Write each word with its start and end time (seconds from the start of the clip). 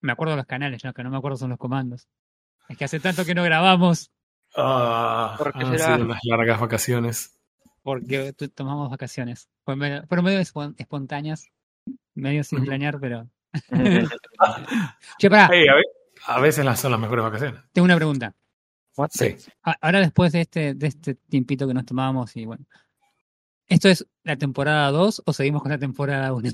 Me 0.00 0.12
acuerdo 0.12 0.32
de 0.32 0.36
los 0.38 0.46
canales, 0.46 0.84
no, 0.84 0.92
que 0.92 1.02
no 1.02 1.10
me 1.10 1.16
acuerdo 1.16 1.36
son 1.36 1.50
los 1.50 1.58
comandos. 1.58 2.06
Es 2.68 2.76
que 2.76 2.84
hace 2.84 3.00
tanto 3.00 3.24
que 3.24 3.34
no 3.34 3.42
grabamos 3.42 4.10
Ah, 4.56 5.34
¿Por 5.38 5.52
qué 5.52 5.58
han 5.64 5.72
será? 5.78 5.94
sido 5.96 6.06
unas 6.06 6.20
largas 6.24 6.58
vacaciones. 6.60 7.38
porque 7.82 8.32
tomamos 8.54 8.90
vacaciones. 8.90 9.48
Fue 9.64 9.76
medio, 9.76 10.06
fueron 10.06 10.24
medio 10.24 10.40
espon- 10.40 10.74
espontáneas, 10.78 11.48
medio 12.14 12.42
sin 12.44 12.64
planear, 12.64 12.98
pero. 13.00 13.28
Che, 15.18 15.28
pará, 15.30 15.48
Ey, 15.54 15.68
a, 15.68 15.74
ve- 15.74 15.82
a 16.26 16.40
veces 16.40 16.64
las 16.64 16.80
son 16.80 16.90
las 16.92 17.00
mejores 17.00 17.24
vacaciones. 17.24 17.60
tengo 17.72 17.84
una 17.84 17.96
pregunta. 17.96 18.34
What? 18.96 19.10
Sí. 19.12 19.36
Ahora 19.80 20.00
después 20.00 20.32
de 20.32 20.40
este, 20.42 20.74
de 20.74 20.86
este 20.86 21.14
tiempito 21.14 21.66
que 21.66 21.74
nos 21.74 21.84
tomamos 21.86 22.36
y 22.36 22.44
bueno. 22.46 22.64
¿Esto 23.66 23.88
es 23.88 24.06
la 24.24 24.36
temporada 24.36 24.90
2 24.90 25.22
o 25.26 25.32
seguimos 25.32 25.62
con 25.62 25.70
la 25.70 25.78
temporada 25.78 26.32
1? 26.32 26.48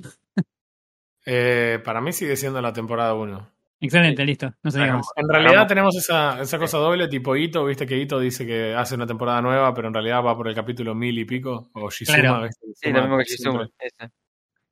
Eh, 1.26 1.80
para 1.84 2.00
mí 2.00 2.12
sigue 2.12 2.36
siendo 2.36 2.60
la 2.60 2.72
temporada 2.72 3.14
1. 3.14 3.50
Excelente, 3.80 4.24
listo. 4.24 4.52
No 4.62 4.70
se 4.70 4.78
Bueno, 4.78 5.00
en 5.16 5.28
realidad 5.28 5.66
tenemos 5.66 5.94
esa, 5.96 6.40
esa 6.40 6.58
cosa 6.58 6.78
doble 6.78 7.06
tipo 7.08 7.36
Ito, 7.36 7.64
viste 7.66 7.86
que 7.86 7.98
Ito 7.98 8.18
dice 8.18 8.46
que 8.46 8.74
hace 8.74 8.94
una 8.94 9.06
temporada 9.06 9.42
nueva, 9.42 9.74
pero 9.74 9.88
en 9.88 9.94
realidad 9.94 10.22
va 10.24 10.36
por 10.36 10.48
el 10.48 10.54
capítulo 10.54 10.94
mil 10.94 11.18
y 11.18 11.24
pico, 11.24 11.68
o 11.74 11.90
Shizuma, 11.90 12.18
Claro. 12.18 12.42
¿viste? 12.46 12.66
Sí, 12.74 12.92
lo 12.92 13.00
mismo 13.02 13.18
que 13.18 13.24
Shizuma. 13.24 13.68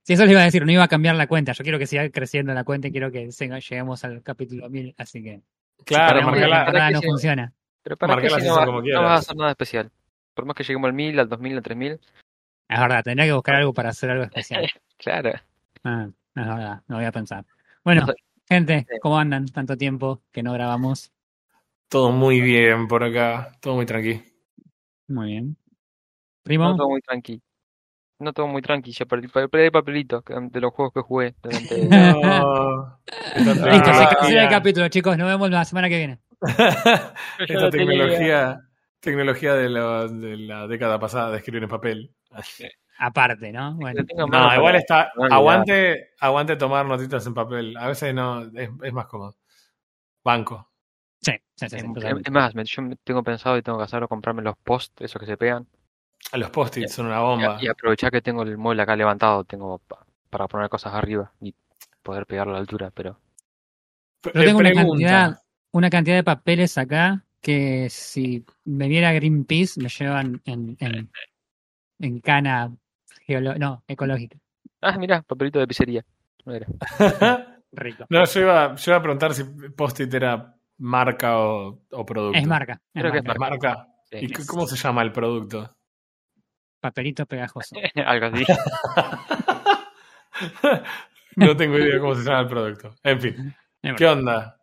Si 0.04 0.14
eso 0.14 0.22
les 0.24 0.32
iba 0.32 0.40
a 0.40 0.44
decir, 0.44 0.64
no 0.64 0.72
iba 0.72 0.82
a 0.82 0.88
cambiar 0.88 1.14
la 1.14 1.26
cuenta. 1.26 1.52
Yo 1.52 1.62
quiero 1.62 1.78
que 1.78 1.86
siga 1.86 2.08
creciendo 2.10 2.52
la 2.54 2.64
cuenta 2.64 2.88
y 2.88 2.92
quiero 2.92 3.10
que 3.12 3.28
lleguemos 3.30 4.04
al 4.04 4.22
capítulo 4.22 4.68
1000. 4.68 4.94
Así 4.98 5.22
que. 5.22 5.42
Claro, 5.84 6.20
Para 6.20 6.26
marcala- 6.32 6.72
la 6.72 6.88
que 6.88 6.94
no 6.94 7.00
sí. 7.00 7.06
funciona. 7.06 7.52
Pero 7.82 7.96
para 7.96 8.20
si 8.20 8.26
así 8.34 8.46
no, 8.48 8.56
va- 8.56 8.64
como 8.66 8.78
no 8.78 8.82
quieras. 8.84 9.02
vas 9.02 9.10
a 9.12 9.18
hacer 9.18 9.36
nada 9.36 9.50
especial. 9.50 9.90
Por 10.34 10.44
más 10.46 10.56
que 10.56 10.64
lleguemos 10.64 10.88
al 10.88 10.94
1000, 10.94 11.20
al 11.20 11.28
2000, 11.28 11.56
al 11.56 11.62
3000. 11.62 11.92
Es 12.68 12.80
verdad, 12.80 13.02
tendría 13.04 13.26
que 13.26 13.32
buscar 13.32 13.56
algo 13.56 13.72
para 13.74 13.90
hacer 13.90 14.10
algo 14.10 14.24
especial. 14.24 14.66
Claro. 14.98 15.32
Ah, 15.84 16.08
es 16.34 16.46
verdad, 16.46 16.82
no 16.88 16.96
voy 16.96 17.04
a 17.04 17.12
pensar. 17.12 17.44
Bueno, 17.84 18.06
gente, 18.48 18.86
¿cómo 19.00 19.18
andan? 19.18 19.46
Tanto 19.46 19.76
tiempo 19.76 20.22
que 20.32 20.42
no 20.42 20.52
grabamos. 20.52 21.12
todo 21.88 22.10
muy 22.10 22.40
bien 22.40 22.88
por 22.88 23.04
acá, 23.04 23.52
todo 23.60 23.74
muy 23.76 23.86
tranqui. 23.86 24.22
Muy 25.08 25.26
bien. 25.32 25.48
No 25.48 25.56
Primo, 26.44 26.76
todo 26.76 26.88
muy 26.88 27.00
tranqui. 27.02 27.40
No 28.18 28.32
todo 28.32 28.46
muy 28.46 28.62
tranqui. 28.62 28.92
Ya 28.92 29.04
perdí, 29.04 29.28
perdí 29.28 29.64
el 29.66 29.72
papelito 29.72 30.22
que- 30.22 30.34
de 30.34 30.60
los 30.60 30.72
juegos 30.72 30.92
que 30.94 31.00
jugué 31.00 31.34
durante. 31.42 31.88
No. 31.88 32.98
Listo, 33.36 33.94
se 33.94 34.06
cancela 34.16 34.44
el 34.44 34.48
capítulo, 34.48 34.88
chicos. 34.88 35.16
Nos 35.18 35.28
vemos 35.28 35.50
la 35.50 35.64
semana 35.64 35.88
que 35.88 35.98
viene. 35.98 36.18
Esta 37.38 37.70
tecnología, 37.70 38.60
tecnología 39.00 39.54
de 39.54 39.68
la, 39.68 40.06
de 40.08 40.36
la 40.36 40.66
década 40.66 40.98
pasada 40.98 41.30
de 41.30 41.38
escribir 41.38 41.62
en 41.62 41.68
papel. 41.68 42.14
Aparte, 43.04 43.50
¿no? 43.50 43.74
Bueno, 43.74 44.00
a 44.16 44.26
No, 44.28 44.54
igual 44.54 44.76
está. 44.76 45.10
Aguante, 45.28 46.10
aguante 46.20 46.54
tomar 46.54 46.86
notitas 46.86 47.26
en 47.26 47.34
papel. 47.34 47.76
A 47.76 47.88
veces 47.88 48.14
no, 48.14 48.42
es, 48.42 48.70
es 48.80 48.92
más 48.92 49.06
cómodo. 49.06 49.34
Banco. 50.22 50.70
sí, 51.20 51.32
sí, 51.56 51.68
sí, 51.68 51.78
sí, 51.80 51.86
Es, 52.24 52.30
más, 52.30 52.54
yo 52.54 52.82
me- 52.82 52.94
tengo 53.02 53.24
pensado 53.24 53.56
y 53.56 53.62
tengo 53.62 53.78
que 53.78 53.84
hacerlo 53.84 54.06
comprarme 54.06 54.42
los 54.42 54.56
posts, 54.56 55.00
esos 55.00 55.18
que 55.18 55.26
se 55.26 55.36
pegan. 55.36 55.66
Los 56.32 56.50
post-its 56.50 56.92
son 56.92 57.06
una 57.06 57.18
Y, 57.18 57.22
bomba. 57.22 57.58
y 57.60 57.66
aprovechar 57.66 58.12
que 58.12 58.22
tengo 58.22 58.44
el 58.44 58.56
mueble 58.56 58.82
acá 58.82 58.94
levantado, 58.94 59.42
tengo 59.42 59.78
pa- 59.78 60.06
para 60.30 60.46
poner 60.46 60.68
cosas 60.68 60.94
arriba 60.94 61.32
y 61.40 61.52
poder 62.04 62.24
pegarlo 62.24 62.52
a 62.52 62.54
la 62.54 62.60
altura, 62.60 62.92
pero 62.94 63.18
Yo 64.22 64.44
tengo 64.44 64.60
una 64.60 64.70
pregunta. 64.70 64.84
cantidad, 65.08 65.42
una 65.72 65.90
cantidad 65.90 66.14
de 66.16 66.22
papeles 66.22 66.78
acá 66.78 67.24
que 67.40 67.88
si 67.90 68.46
me 68.64 68.86
viera 68.86 69.12
Greenpeace 69.12 69.80
me 69.82 69.88
llevan 69.88 70.40
en, 70.44 70.76
en, 70.78 71.10
en 71.98 72.20
cana 72.20 72.72
geolo- 73.26 73.56
no, 73.58 73.82
ecológica. 73.88 74.38
Ah, 74.80 74.96
mira, 74.98 75.22
papelito 75.22 75.58
de 75.58 75.66
pizzería. 75.66 76.04
No 76.44 76.54
era. 76.54 76.66
Rico. 77.74 78.04
no, 78.10 78.24
yo 78.26 78.40
iba, 78.40 78.74
yo 78.74 78.90
iba 78.90 78.98
a 78.98 79.02
preguntar 79.02 79.32
si 79.32 79.44
post-it 79.44 80.12
era 80.12 80.54
marca 80.78 81.38
o, 81.38 81.82
o 81.90 82.06
producto. 82.06 82.38
Es 82.38 82.46
marca. 82.46 82.74
es 82.92 83.00
Creo 83.00 83.12
que 83.12 83.18
es 83.18 83.24
marca. 83.24 83.44
¿Es 83.44 83.50
marca? 83.50 83.88
Sí. 84.10 84.18
¿Y 84.20 84.46
cómo 84.46 84.66
se 84.66 84.76
llama 84.76 85.02
el 85.02 85.12
producto? 85.12 85.74
Papelito 86.80 87.24
pegajoso. 87.26 87.76
Algo 88.06 88.26
así. 88.26 88.44
no 91.36 91.56
tengo 91.56 91.78
idea 91.78 91.98
cómo 92.00 92.14
se 92.14 92.24
llama 92.24 92.40
el 92.40 92.48
producto. 92.48 92.94
En 93.02 93.20
fin, 93.20 93.54
¿qué 93.96 94.06
onda? 94.06 94.56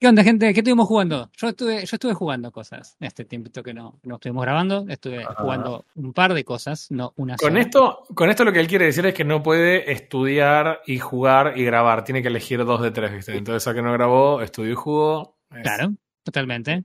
¿Qué 0.00 0.08
onda, 0.08 0.22
gente? 0.22 0.52
¿Qué 0.52 0.60
estuvimos 0.60 0.86
jugando? 0.86 1.30
Yo 1.36 1.48
estuve, 1.48 1.76
yo 1.86 1.94
estuve 1.96 2.12
jugando 2.14 2.50
cosas 2.52 2.96
este 3.00 3.24
tiempito 3.24 3.62
que 3.62 3.72
no, 3.72 4.00
no 4.02 4.16
estuvimos 4.16 4.42
grabando. 4.44 4.84
Estuve 4.88 5.22
Ajá. 5.24 5.34
jugando 5.36 5.86
un 5.94 6.12
par 6.12 6.34
de 6.34 6.44
cosas, 6.44 6.90
no 6.90 7.14
una 7.16 7.36
Con 7.36 7.50
sola. 7.50 7.60
esto, 7.60 8.02
con 8.14 8.28
esto 8.28 8.44
lo 8.44 8.52
que 8.52 8.60
él 8.60 8.66
quiere 8.66 8.86
decir 8.86 9.06
es 9.06 9.14
que 9.14 9.24
no 9.24 9.42
puede 9.42 9.90
estudiar 9.92 10.82
y 10.86 10.98
jugar 10.98 11.54
y 11.56 11.64
grabar. 11.64 12.04
Tiene 12.04 12.20
que 12.22 12.28
elegir 12.28 12.64
dos 12.64 12.82
de 12.82 12.90
tres, 12.90 13.12
¿viste? 13.12 13.36
Entonces, 13.36 13.66
a 13.66 13.72
que 13.74 13.80
no 13.82 13.92
grabó, 13.92 14.42
estudió 14.42 14.72
y 14.72 14.74
jugó. 14.74 15.38
Es- 15.50 15.62
Claro, 15.62 15.94
totalmente. 16.22 16.84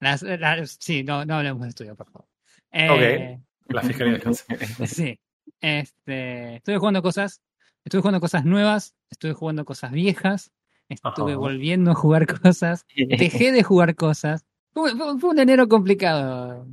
Las, 0.00 0.22
las- 0.22 0.76
sí, 0.80 1.02
no, 1.02 1.24
no 1.24 1.36
hablemos 1.36 1.62
de 1.62 1.68
estudio, 1.68 1.94
por 1.96 2.10
favor. 2.10 2.28
Eh, 2.72 3.38
La 3.68 3.80
fiscalía 3.82 4.14
descansa. 4.14 4.44
Sí. 4.86 5.18
Este, 5.60 6.56
estuve 6.56 6.78
jugando 6.78 7.00
cosas, 7.00 7.40
estuve 7.84 8.02
jugando 8.02 8.20
cosas 8.20 8.44
nuevas, 8.44 8.94
estuve 9.10 9.32
jugando 9.32 9.64
cosas 9.64 9.92
viejas, 9.92 10.50
estuve 10.88 11.32
Ajá. 11.32 11.38
volviendo 11.38 11.90
a 11.90 11.94
jugar 11.94 12.26
cosas, 12.42 12.86
dejé 12.94 13.52
de 13.52 13.62
jugar 13.62 13.94
cosas. 13.94 14.44
Fue, 14.72 14.94
fue- 14.96 15.18
fue 15.18 15.30
un 15.30 15.38
enero 15.38 15.68
complicado, 15.68 16.66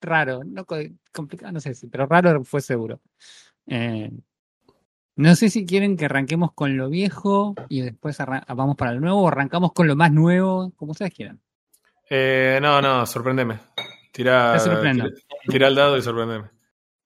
raro, 0.00 0.42
no 0.44 0.64
co- 0.64 0.76
complicado, 1.12 1.52
no 1.52 1.60
sé 1.60 1.74
si, 1.74 1.86
pero 1.86 2.06
raro 2.06 2.44
fue 2.44 2.60
seguro. 2.60 3.00
Eh, 3.66 4.10
no 5.16 5.34
sé 5.34 5.50
si 5.50 5.66
quieren 5.66 5.96
que 5.96 6.06
arranquemos 6.06 6.52
con 6.52 6.76
lo 6.76 6.88
viejo 6.88 7.54
y 7.68 7.80
después 7.82 8.18
arran- 8.20 8.44
vamos 8.54 8.76
para 8.76 8.92
lo 8.92 9.00
nuevo 9.00 9.22
o 9.22 9.28
arrancamos 9.28 9.72
con 9.72 9.86
lo 9.86 9.96
más 9.96 10.12
nuevo, 10.12 10.72
como 10.76 10.92
ustedes 10.92 11.12
quieran. 11.12 11.40
Eh, 12.08 12.58
no, 12.62 12.80
no, 12.80 13.04
sorprendeme. 13.06 13.58
Tira, 14.12 14.56
tira, 14.92 15.06
tira 15.48 15.68
el 15.68 15.74
dado 15.74 15.96
y 15.96 16.02
sorprendeme. 16.02 16.48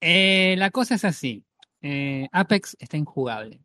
Eh, 0.00 0.54
la 0.58 0.70
cosa 0.70 0.94
es 0.94 1.04
así. 1.04 1.44
Eh, 1.82 2.28
Apex 2.32 2.76
está 2.78 2.96
injugable. 2.96 3.60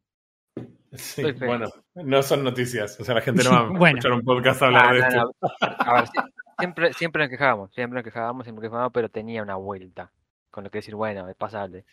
Sí, 0.93 1.21
Perfecto. 1.21 1.45
bueno, 1.45 1.67
no 1.95 2.23
son 2.23 2.43
noticias. 2.43 2.99
O 2.99 3.03
sea, 3.03 3.15
la 3.15 3.21
gente 3.21 3.43
no 3.43 3.49
va 3.51 3.57
a 3.59 3.63
Bueno. 3.69 3.97
escuchar 3.99 4.11
un 4.13 4.21
podcast 4.23 4.61
hablar 4.63 4.85
Ah, 4.87 4.93
de 4.93 4.99
no, 5.01 5.07
esto. 5.07 5.33
no. 5.41 5.67
A 5.79 5.93
ver, 5.93 6.07
sí, 6.07 6.19
siempre, 6.59 6.93
siempre 6.93 7.23
nos 7.23 7.29
quejábamos, 7.29 7.71
siempre 7.73 7.95
nos 7.97 8.03
quejábamos, 8.03 8.43
siempre 8.45 8.61
nos 8.63 8.69
quejábamos, 8.71 8.93
pero 8.93 9.09
tenía 9.09 9.43
una 9.43 9.55
vuelta. 9.55 10.11
Con 10.51 10.63
lo 10.63 10.69
que 10.71 10.79
decir, 10.79 10.95
bueno, 10.95 11.29
es 11.29 11.35
pasable. 11.35 11.85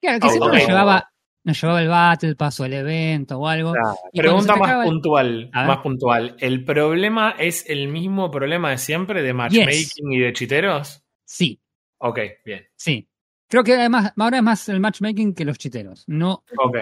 Claro, 0.00 0.20
que 0.20 0.26
Ah, 0.26 0.30
siempre 0.30 0.48
bueno. 0.48 0.54
nos 0.62 0.66
llevaba, 0.68 1.10
nos 1.44 1.60
llevaba 1.60 1.82
el 1.82 1.88
battle, 1.88 2.34
paso 2.34 2.64
el 2.64 2.72
evento 2.72 3.38
o 3.38 3.46
algo. 3.46 3.72
Claro. 3.72 3.94
Pregunta 4.14 4.56
más 4.56 4.70
el- 4.70 4.84
puntual, 4.90 5.50
A 5.52 5.64
más 5.66 5.78
puntual. 5.78 6.36
¿El 6.38 6.64
problema 6.64 7.34
es 7.38 7.68
el 7.68 7.88
mismo 7.88 8.30
problema 8.30 8.70
de 8.70 8.78
siempre 8.78 9.22
de 9.22 9.34
matchmaking 9.34 10.12
y 10.12 10.18
de 10.18 10.32
chiteros? 10.32 11.04
Sí, 11.24 11.60
Ok, 11.98 12.18
bien. 12.44 12.66
sí. 12.76 13.06
Creo 13.50 13.64
que 13.64 13.72
además 13.74 14.12
ahora 14.18 14.36
es 14.38 14.42
más 14.42 14.68
el 14.68 14.78
matchmaking 14.78 15.34
que 15.34 15.44
los 15.46 15.56
chiteros. 15.58 16.04
No, 16.06 16.42
Ok. 16.58 16.76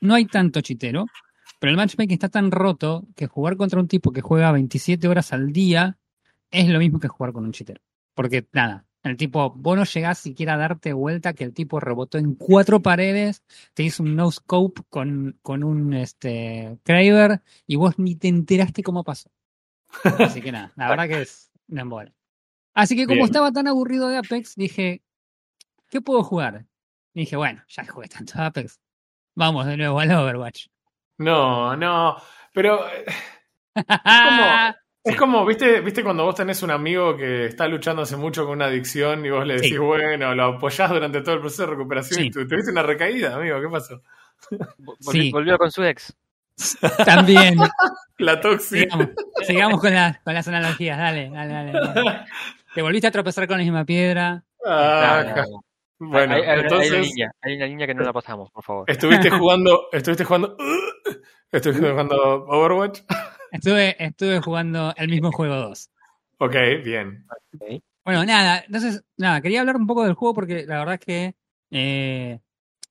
No 0.00 0.14
hay 0.14 0.26
tanto 0.26 0.60
chitero, 0.60 1.06
pero 1.58 1.70
el 1.70 1.76
matchmaking 1.76 2.14
está 2.14 2.28
tan 2.28 2.50
roto 2.50 3.06
que 3.14 3.26
jugar 3.26 3.56
contra 3.56 3.80
un 3.80 3.88
tipo 3.88 4.12
que 4.12 4.20
juega 4.20 4.52
27 4.52 5.06
horas 5.08 5.32
al 5.32 5.52
día 5.52 5.98
es 6.50 6.68
lo 6.68 6.78
mismo 6.78 6.98
que 7.00 7.08
jugar 7.08 7.32
con 7.32 7.44
un 7.44 7.52
chitero. 7.52 7.80
Porque 8.14 8.46
nada, 8.52 8.86
el 9.02 9.16
tipo, 9.16 9.50
vos 9.50 9.76
no 9.76 9.84
llegás 9.84 10.18
siquiera 10.18 10.54
a 10.54 10.58
darte 10.58 10.92
vuelta 10.92 11.32
que 11.32 11.44
el 11.44 11.54
tipo 11.54 11.80
rebotó 11.80 12.18
en 12.18 12.34
cuatro 12.34 12.80
paredes, 12.80 13.42
te 13.74 13.82
hizo 13.82 14.02
un 14.02 14.14
no 14.14 14.30
scope 14.30 14.82
con, 14.88 15.38
con 15.42 15.64
un 15.64 15.94
este 15.94 16.78
Kraber 16.82 17.42
y 17.66 17.76
vos 17.76 17.98
ni 17.98 18.16
te 18.16 18.28
enteraste 18.28 18.82
cómo 18.82 19.04
pasó. 19.04 19.30
Así 20.18 20.40
que 20.40 20.52
nada, 20.52 20.72
la 20.76 20.90
verdad 20.90 21.08
que 21.08 21.22
es 21.22 21.50
una 21.68 21.82
embole. 21.82 22.14
Así 22.74 22.94
que 22.94 23.06
como 23.06 23.16
Bien. 23.16 23.26
estaba 23.26 23.52
tan 23.52 23.66
aburrido 23.66 24.08
de 24.08 24.18
Apex, 24.18 24.54
dije, 24.54 25.02
¿qué 25.88 26.00
puedo 26.00 26.22
jugar? 26.22 26.66
Y 27.14 27.20
dije, 27.20 27.36
bueno, 27.36 27.62
ya 27.68 27.84
jugué 27.86 28.08
tanto 28.08 28.34
Apex. 28.36 28.80
Vamos 29.34 29.66
de 29.66 29.76
nuevo 29.76 30.00
al 30.00 30.10
Overwatch. 30.10 30.66
No, 31.18 31.76
no. 31.76 32.16
Pero 32.52 32.84
es 35.04 35.16
como, 35.16 35.44
¿viste, 35.46 35.80
viste 35.80 36.02
cuando 36.02 36.24
vos 36.24 36.34
tenés 36.34 36.62
un 36.62 36.70
amigo 36.70 37.16
que 37.16 37.46
está 37.46 37.66
luchando 37.68 38.02
hace 38.02 38.16
mucho 38.16 38.44
con 38.44 38.54
una 38.56 38.66
adicción 38.66 39.24
y 39.24 39.30
vos 39.30 39.46
le 39.46 39.54
decís, 39.54 39.70
Sí. 39.70 39.78
bueno, 39.78 40.34
lo 40.34 40.44
apoyás 40.56 40.90
durante 40.90 41.20
todo 41.22 41.34
el 41.36 41.40
proceso 41.40 41.62
de 41.64 41.70
recuperación 41.70 42.20
Sí. 42.20 42.26
y 42.26 42.30
tu- 42.30 42.46
tuviste 42.46 42.70
una 42.72 42.82
recaída, 42.82 43.34
amigo, 43.36 43.60
¿qué 43.60 43.68
pasó? 43.68 44.00
Sí. 45.00 45.30
Volvió 45.30 45.56
con 45.58 45.70
su 45.70 45.82
ex. 45.84 46.14
También. 47.04 47.56
La 48.18 48.38
toxi. 48.38 48.80
Sigamos, 48.80 49.08
sigamos 49.46 49.80
con, 49.80 49.94
la- 49.94 50.20
con 50.22 50.34
las 50.34 50.46
analogías. 50.46 50.98
Dale, 50.98 51.30
dale, 51.30 51.52
dale, 51.54 51.72
dale. 51.72 52.24
Te 52.74 52.82
volviste 52.82 53.06
a 53.06 53.10
tropezar 53.10 53.46
con 53.48 53.56
la 53.56 53.64
misma 53.64 53.84
piedra. 53.86 54.44
Ah, 54.66 55.24
no. 55.36 55.64
Bueno, 56.00 56.34
hay, 56.34 56.40
hay- 56.40 56.48
hay 56.48 56.52
una 56.58 56.62
entonces 56.62 57.14
hay 57.42 57.56
una 57.56 57.66
línea 57.66 57.86
que 57.86 57.94
no 57.94 58.02
la 58.02 58.12
pasamos, 58.12 58.50
por 58.50 58.64
favor. 58.64 58.84
estuviste 58.90 59.30
jugando, 59.30 59.88
estuviste 59.92 60.24
jugando, 60.24 60.56
estuviste 61.52 61.88
jugando 61.90 62.16
Overwatch. 62.46 63.00
Estuve, 63.52 63.96
estuve 64.02 64.40
jugando 64.40 64.94
el 64.96 65.08
mismo 65.08 65.32
juego 65.32 65.56
2. 65.56 65.90
Ok, 66.38 66.54
bien. 66.84 67.26
Bueno, 68.04 68.24
nada, 68.24 68.62
entonces, 68.64 69.02
nada, 69.16 69.40
quería 69.40 69.60
hablar 69.60 69.76
un 69.76 69.86
poco 69.88 70.04
del 70.04 70.14
juego 70.14 70.34
porque 70.34 70.64
la 70.66 70.78
verdad 70.78 70.94
es 70.94 71.00
que 71.00 71.34
eh, 71.72 72.38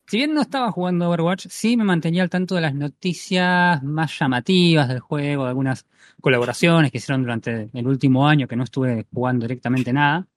si 0.06 0.18
bien 0.18 0.34
no 0.34 0.42
estaba 0.42 0.72
jugando 0.72 1.10
Overwatch, 1.10 1.48
sí 1.50 1.78
me 1.78 1.86
mantenía 1.86 2.24
al 2.24 2.30
tanto 2.30 2.56
de 2.56 2.62
las 2.62 2.76
noticias 2.76 3.82
más 3.84 4.20
llamativas 4.20 4.90
del 4.90 5.00
juego, 5.00 5.44
de 5.44 5.50
algunas 5.50 5.86
colaboraciones 6.20 6.92
que 6.92 6.98
hicieron 6.98 7.22
durante 7.24 7.70
el 7.74 7.88
último 7.88 8.28
año 8.28 8.46
que 8.48 8.56
no 8.58 8.66
estuve 8.66 9.06
jugando 9.14 9.46
directamente 9.48 9.94
nada, 9.94 10.28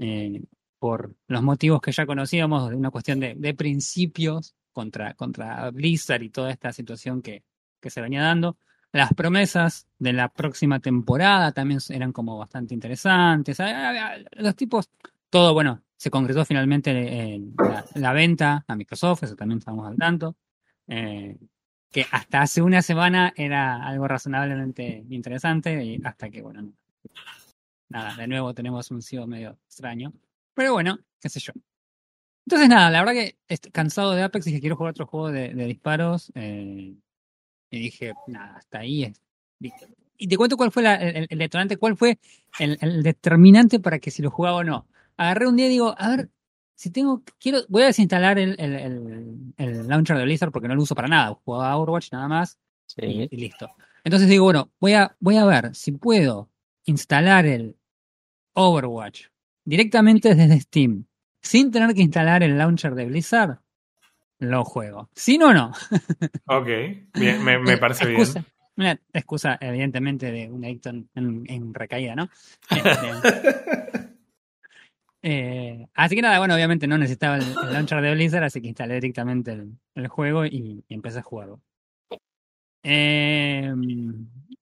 eh, 0.00 0.42
por 0.78 1.14
los 1.26 1.42
motivos 1.42 1.80
que 1.80 1.92
ya 1.92 2.06
conocíamos, 2.06 2.70
de 2.70 2.76
una 2.76 2.90
cuestión 2.90 3.20
de, 3.20 3.34
de 3.34 3.54
principios 3.54 4.54
contra, 4.72 5.14
contra 5.14 5.70
Blizzard 5.70 6.22
y 6.22 6.30
toda 6.30 6.50
esta 6.50 6.72
situación 6.72 7.22
que, 7.22 7.42
que 7.80 7.90
se 7.90 8.00
venía 8.00 8.22
dando. 8.22 8.56
Las 8.92 9.12
promesas 9.12 9.86
de 9.98 10.12
la 10.12 10.28
próxima 10.28 10.80
temporada 10.80 11.52
también 11.52 11.80
eran 11.90 12.12
como 12.12 12.38
bastante 12.38 12.74
interesantes. 12.74 13.58
Los 14.32 14.56
tipos, 14.56 14.90
todo 15.28 15.52
bueno, 15.52 15.82
se 15.96 16.10
concretó 16.10 16.44
finalmente 16.44 16.90
en 16.90 17.54
la, 17.58 17.84
la 17.94 18.12
venta 18.12 18.64
a 18.66 18.76
Microsoft, 18.76 19.24
eso 19.24 19.36
también 19.36 19.58
estamos 19.58 19.86
al 19.86 19.96
tanto. 19.96 20.36
Eh, 20.86 21.36
que 21.90 22.06
hasta 22.10 22.42
hace 22.42 22.62
una 22.62 22.82
semana 22.82 23.32
era 23.36 23.82
algo 23.84 24.06
razonablemente 24.06 25.04
interesante 25.10 25.84
y 25.84 26.00
hasta 26.04 26.30
que, 26.30 26.42
bueno, 26.42 26.62
no. 26.62 26.72
nada, 27.88 28.14
de 28.14 28.26
nuevo 28.26 28.54
tenemos 28.54 28.90
un 28.90 29.02
CEO 29.02 29.26
medio 29.26 29.58
extraño. 29.66 30.12
Pero 30.58 30.72
bueno, 30.72 30.98
qué 31.20 31.28
sé 31.28 31.38
yo. 31.38 31.52
Entonces 32.44 32.68
nada, 32.68 32.90
la 32.90 32.98
verdad 33.04 33.12
que 33.12 33.38
estoy 33.46 33.70
cansado 33.70 34.12
de 34.12 34.24
Apex 34.24 34.44
y 34.48 34.52
que 34.52 34.60
quiero 34.60 34.74
jugar 34.74 34.90
otro 34.90 35.06
juego 35.06 35.30
de, 35.30 35.54
de 35.54 35.64
disparos. 35.66 36.32
eh, 36.34 36.96
y 37.70 37.78
dije, 37.78 38.12
nada, 38.26 38.56
hasta 38.56 38.80
ahí 38.80 39.04
es. 39.04 39.22
Y 40.16 40.26
te 40.26 40.36
cuento 40.36 40.56
cuál 40.56 40.72
fue 40.72 40.82
la- 40.82 40.96
el, 40.96 41.28
el 41.30 41.38
detonante, 41.38 41.76
cuál 41.76 41.96
fue 41.96 42.18
el, 42.58 42.76
el 42.80 43.04
determinante 43.04 43.78
para 43.78 44.00
que 44.00 44.10
si 44.10 44.20
lo 44.20 44.32
jugaba 44.32 44.56
o 44.56 44.64
no. 44.64 44.88
Agarré 45.16 45.46
un 45.46 45.54
día 45.54 45.66
y 45.66 45.70
digo, 45.70 45.94
a 45.96 46.16
ver, 46.16 46.28
si 46.74 46.90
tengo, 46.90 47.22
quiero, 47.38 47.60
voy 47.68 47.82
a 47.84 47.86
desinstalar 47.86 48.40
el, 48.40 48.56
el, 48.58 49.86
launcher 49.86 50.16
de 50.16 50.24
Blizzard 50.24 50.50
porque 50.50 50.66
no 50.66 50.74
lo 50.74 50.82
uso 50.82 50.96
para 50.96 51.06
nada. 51.06 51.34
Jugaba 51.44 51.76
Overwatch 51.76 52.10
nada 52.10 52.26
más 52.26 52.58
y, 52.96 53.28
y 53.32 53.36
listo. 53.36 53.70
Entonces 54.02 54.28
digo, 54.28 54.42
bueno, 54.42 54.72
voy 54.80 54.94
a, 54.94 55.16
voy 55.20 55.36
a 55.36 55.44
ver 55.44 55.72
si 55.76 55.92
puedo 55.92 56.50
instalar 56.84 57.46
el 57.46 57.76
Overwatch 58.54 59.26
directamente 59.68 60.34
desde 60.34 60.60
Steam 60.60 61.04
sin 61.42 61.70
tener 61.70 61.94
que 61.94 62.02
instalar 62.02 62.42
el 62.42 62.56
launcher 62.58 62.94
de 62.94 63.06
Blizzard. 63.06 63.58
Lo 64.40 64.64
juego. 64.64 65.08
Si 65.14 65.36
no, 65.38 65.52
no. 65.52 65.72
Ok, 66.46 66.66
bien, 67.14 67.44
me, 67.44 67.58
me 67.58 67.76
parece 67.76 68.06
bien. 68.06 68.20
excusa, 68.20 68.44
Una 68.76 68.98
excusa, 69.12 69.58
evidentemente, 69.60 70.30
de 70.32 70.50
un 70.50 70.64
adicto 70.64 70.88
en, 70.90 71.08
en- 71.14 71.44
en 71.48 71.74
recaída, 71.74 72.14
¿no? 72.14 72.30
Este, 72.70 73.12
eh, 75.22 75.86
así 75.94 76.14
que 76.14 76.22
nada, 76.22 76.38
bueno, 76.38 76.54
obviamente 76.54 76.86
no 76.86 76.96
necesitaba 76.96 77.36
el, 77.36 77.42
el 77.42 77.72
launcher 77.72 78.00
de 78.00 78.14
Blizzard, 78.14 78.44
así 78.44 78.60
que 78.62 78.68
instalé 78.68 78.94
directamente 78.94 79.52
el, 79.52 79.72
el 79.94 80.08
juego 80.08 80.46
y, 80.46 80.84
y 80.88 80.94
empecé 80.94 81.18
a 81.18 81.22
jugarlo. 81.22 81.60
Eh, 82.84 83.72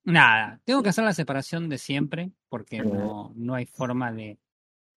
nada, 0.03 0.59
tengo 0.65 0.81
que 0.83 0.89
hacer 0.89 1.03
la 1.03 1.13
separación 1.13 1.69
de 1.69 1.77
siempre, 1.77 2.31
porque 2.49 2.79
no, 2.79 3.31
no 3.35 3.53
hay 3.53 3.65
forma 3.67 4.11
de, 4.11 4.37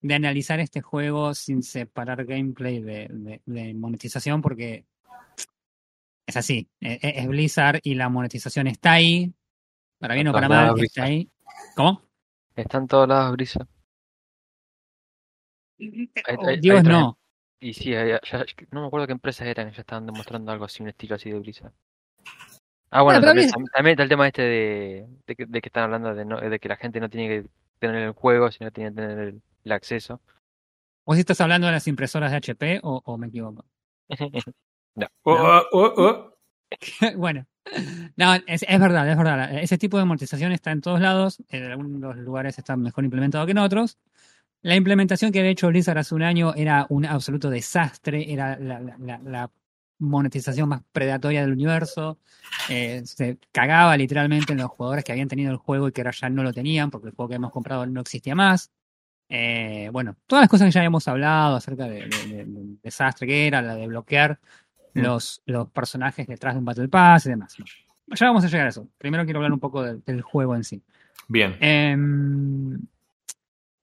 de 0.01 0.13
analizar 0.13 0.59
este 0.59 0.81
juego 0.81 1.33
sin 1.33 1.63
separar 1.63 2.25
gameplay 2.25 2.81
de, 2.81 3.07
de- 3.09 3.41
de 3.45 3.73
monetización, 3.73 4.41
porque 4.41 4.85
es 6.25 6.38
así, 6.38 6.69
e- 6.81 6.99
e- 7.01 7.19
es 7.21 7.27
Blizzard 7.27 7.79
y 7.83 7.95
la 7.95 8.09
monetización 8.09 8.67
está 8.67 8.94
ahí, 8.94 9.33
para 9.99 10.13
bien 10.15 10.27
o 10.27 10.33
para 10.33 10.47
mal, 10.49 10.75
está 10.83 11.03
ahí. 11.05 11.31
¿Cómo? 11.75 12.01
Está 12.55 12.77
en 12.79 12.88
todos 12.88 13.07
lados, 13.07 13.31
Brisa. 13.33 13.67
Hay- 16.25 16.59
Dios 16.59 16.83
no. 16.83 17.17
Y 17.59 17.73
sí, 17.73 17.89
ya- 17.91 18.21
no 18.71 18.81
me 18.81 18.88
acuerdo 18.88 19.07
qué 19.07 19.13
empresas 19.13 19.47
eran 19.47 19.69
que 19.69 19.75
ya 19.75 19.81
estaban 19.81 20.05
demostrando 20.05 20.51
algo 20.51 20.65
así, 20.65 20.83
un 20.83 20.89
estilo 20.89 21.15
así 21.15 21.31
de 21.31 21.39
Brisa. 21.39 21.73
Ah, 22.89 23.01
bueno, 23.01 23.19
también, 23.21 23.47
Blizzard- 23.49 23.63
tam- 23.63 23.71
también 23.73 23.91
está 23.94 24.03
el 24.03 24.09
tema 24.09 24.27
este 24.27 24.41
de, 24.44 25.07
de, 25.25 25.35
que, 25.35 25.45
de 25.45 25.61
que 25.61 25.69
están 25.69 25.83
hablando 25.83 26.13
de, 26.13 26.23
no, 26.25 26.39
de 26.39 26.59
que 26.59 26.69
la 26.69 26.77
gente 26.77 26.99
no 26.99 27.09
tiene 27.09 27.27
que 27.27 27.49
tener 27.79 28.03
el 28.03 28.12
juego, 28.13 28.51
sino 28.51 28.71
tiene 28.71 28.91
que 28.91 28.95
tener 29.01 29.19
el, 29.19 29.41
el 29.63 29.71
acceso. 29.71 30.21
¿Vos 31.06 31.15
sí 31.15 31.21
estás 31.21 31.39
hablando 31.41 31.68
de 31.68 31.74
las 31.74 31.88
impresoras 31.88 32.31
de 32.31 32.38
HP 32.38 32.79
o, 32.83 33.01
o 33.06 33.18
me 33.18 33.27
equivoco? 33.27 33.65
Oh, 35.24 35.33
oh, 35.35 35.63
oh, 35.74 35.94
oh. 35.97 36.33
bueno, 37.18 37.45
no, 38.15 38.33
es, 38.47 38.65
es 38.68 38.79
verdad, 38.79 39.07
es 39.07 39.15
verdad. 39.15 39.59
Ese 39.59 39.77
tipo 39.77 39.97
de 39.97 40.03
amortización 40.03 40.51
está 40.51 40.71
en 40.71 40.81
todos 40.81 41.00
lados. 41.00 41.38
En 41.50 41.65
algunos 41.65 42.18
lugares 42.18 42.57
está 42.57 42.75
mejor 42.75 43.03
implementado 43.03 43.45
que 43.45 43.51
en 43.51 43.59
otros. 43.59 44.00
La 44.63 44.75
implementación 44.75 45.31
que 45.31 45.38
había 45.39 45.51
hecho 45.51 45.68
Blizzard 45.68 46.00
hace 46.00 46.15
un 46.15 46.23
año 46.23 46.53
era 46.56 46.88
un 46.89 47.06
absoluto 47.06 47.51
desastre. 47.51 48.33
Era 48.33 48.57
la, 48.57 48.80
la- 48.80 48.97
la- 48.97 49.19
la 49.19 49.51
monetización 49.99 50.69
más 50.69 50.81
predatoria 50.91 51.41
del 51.41 51.51
universo. 51.53 52.17
Eh, 52.69 53.01
se 53.05 53.38
cagaba 53.51 53.95
literalmente 53.97 54.53
en 54.53 54.59
los 54.59 54.69
jugadores 54.69 55.03
que 55.03 55.11
habían 55.11 55.27
tenido 55.27 55.51
el 55.51 55.57
juego 55.57 55.88
y 55.88 55.91
que 55.91 56.01
ahora 56.01 56.11
ya 56.11 56.29
no 56.29 56.44
lo 56.44 56.53
tenían 56.53 56.89
porque 56.91 57.07
el 57.09 57.13
juego 57.15 57.29
que 57.29 57.35
hemos 57.35 57.51
comprado 57.51 57.85
no 57.85 58.01
existía 58.01 58.35
más. 58.35 58.71
Eh, 59.29 59.89
bueno, 59.91 60.15
todas 60.25 60.44
las 60.44 60.49
cosas 60.49 60.67
que 60.67 60.71
ya 60.71 60.79
habíamos 60.81 61.07
hablado 61.07 61.55
acerca 61.57 61.85
de- 61.85 62.07
de- 62.07 62.27
de- 62.27 62.45
del 62.45 62.79
desastre 62.81 63.27
que 63.27 63.47
era, 63.47 63.61
la 63.61 63.75
de 63.75 63.88
bloquear 63.88 64.39
Mm. 64.94 65.01
los, 65.01 65.41
los 65.45 65.69
personajes 65.69 66.25
detrás 66.27 66.53
de 66.53 66.59
un 66.59 66.65
Battle 66.65 66.88
Pass 66.88 67.25
y 67.25 67.29
demás. 67.29 67.55
Ya 68.07 68.25
vamos 68.27 68.44
a 68.45 68.47
llegar 68.47 68.67
a 68.67 68.69
eso. 68.69 68.88
Primero 68.97 69.25
quiero 69.25 69.39
hablar 69.39 69.51
un 69.51 69.59
poco 69.59 69.83
del, 69.83 70.01
del 70.05 70.21
juego 70.21 70.55
en 70.55 70.63
sí. 70.63 70.81
Bien. 71.27 71.57
Em, 71.59 72.79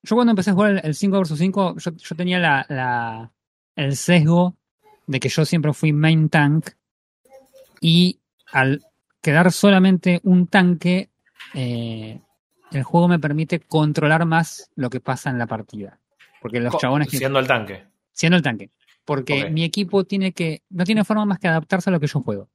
yo 0.03 0.17
cuando 0.17 0.31
empecé 0.31 0.51
a 0.51 0.55
jugar 0.55 0.71
el, 0.73 0.81
el 0.83 0.95
5 0.95 1.21
vs 1.21 1.39
5, 1.39 1.77
yo, 1.79 1.91
yo 1.93 2.17
tenía 2.17 2.39
la, 2.39 2.65
la- 2.71 3.31
el 3.77 3.97
sesgo 3.97 4.57
de 5.07 5.21
que 5.21 5.29
yo 5.29 5.45
siempre 5.45 5.73
fui 5.73 5.93
main 5.93 6.29
tank 6.29 6.71
y 7.81 8.19
al 8.53 8.83
quedar 9.21 9.53
solamente 9.53 10.21
un 10.25 10.47
tanque, 10.47 11.11
eh, 11.55 12.21
el 12.73 12.83
juego 12.83 13.09
me 13.09 13.19
permite 13.19 13.61
controlar 13.61 14.25
más 14.27 14.71
lo 14.77 14.91
que 14.91 15.01
pasa 15.01 15.31
en 15.31 15.39
la 15.39 15.47
partida. 15.47 15.99
Porque 16.41 16.61
los 16.61 16.73
Co- 16.73 16.79
chabones 16.79 17.09
que 17.09 17.19
Siendo 17.19 17.39
el 17.39 17.47
tanque. 17.47 17.85
siendo 18.13 18.37
el 18.37 18.43
tanque. 18.43 18.71
Porque 19.05 19.51
mi 19.51 19.65
equipo 19.65 20.05
tiene 20.05 20.33
que. 20.33 20.63
no 20.71 20.85
tiene 20.85 21.05
forma 21.05 21.25
más 21.27 21.39
que 21.39 21.49
adaptarse 21.49 21.91
a 21.91 21.93
lo 21.93 22.01
que 22.01 22.07
yo 22.07 22.21
juego. 22.21 22.49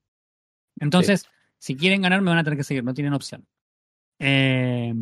Entonces, 0.80 1.28
si 1.60 1.76
quieren 1.76 2.02
ganar, 2.02 2.22
me 2.22 2.30
van 2.30 2.40
a 2.40 2.44
tener 2.44 2.58
que 2.58 2.64
seguir, 2.64 2.84
no 2.84 2.94
tienen 2.94 3.14
opción. 3.14 3.46
Eh, 4.20 4.94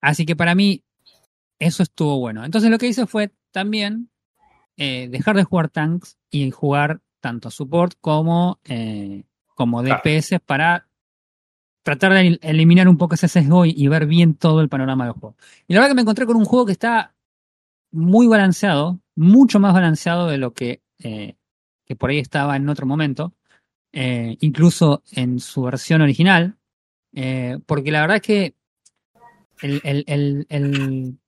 así 0.00 0.26
que 0.26 0.36
para 0.36 0.54
mí, 0.54 0.82
eso 1.58 1.82
estuvo 1.82 2.18
bueno. 2.18 2.44
Entonces 2.44 2.70
lo 2.70 2.78
que 2.78 2.86
hice 2.88 3.06
fue 3.06 3.30
también 3.52 4.10
eh, 4.76 5.08
dejar 5.10 5.36
de 5.36 5.44
jugar 5.44 5.68
tanks 5.68 6.18
y 6.30 6.50
jugar 6.50 7.00
tanto 7.20 7.50
support 7.50 7.94
como, 8.00 8.58
eh, 8.64 9.24
como 9.54 9.82
Claro. 9.82 10.00
DPS 10.04 10.40
para 10.40 10.88
tratar 11.82 12.12
de 12.12 12.26
el- 12.26 12.38
eliminar 12.42 12.88
un 12.88 12.96
poco 12.96 13.14
ese 13.14 13.28
sesgo 13.28 13.64
y, 13.66 13.74
y 13.76 13.88
ver 13.88 14.06
bien 14.06 14.34
todo 14.34 14.60
el 14.60 14.68
panorama 14.68 15.04
del 15.04 15.14
juego. 15.14 15.36
Y 15.66 15.74
la 15.74 15.80
verdad 15.80 15.90
que 15.90 15.94
me 15.96 16.02
encontré 16.02 16.26
con 16.26 16.36
un 16.36 16.44
juego 16.44 16.66
que 16.66 16.72
está 16.72 17.14
muy 17.90 18.26
balanceado, 18.26 19.00
mucho 19.16 19.60
más 19.60 19.74
balanceado 19.74 20.28
de 20.28 20.38
lo 20.38 20.52
que, 20.52 20.80
eh, 21.00 21.36
que 21.84 21.96
por 21.96 22.10
ahí 22.10 22.18
estaba 22.18 22.56
en 22.56 22.68
otro 22.68 22.86
momento, 22.86 23.34
incluso 23.92 25.02
en 25.12 25.38
su 25.40 25.62
versión 25.62 26.00
original, 26.00 26.56
porque 27.66 27.90
la 27.90 28.00
verdad 28.00 28.16
es 28.16 28.22
que 28.22 28.54
el, 29.60 29.80
el- 29.84 30.04
el- 30.06 30.46
el- 30.48 31.18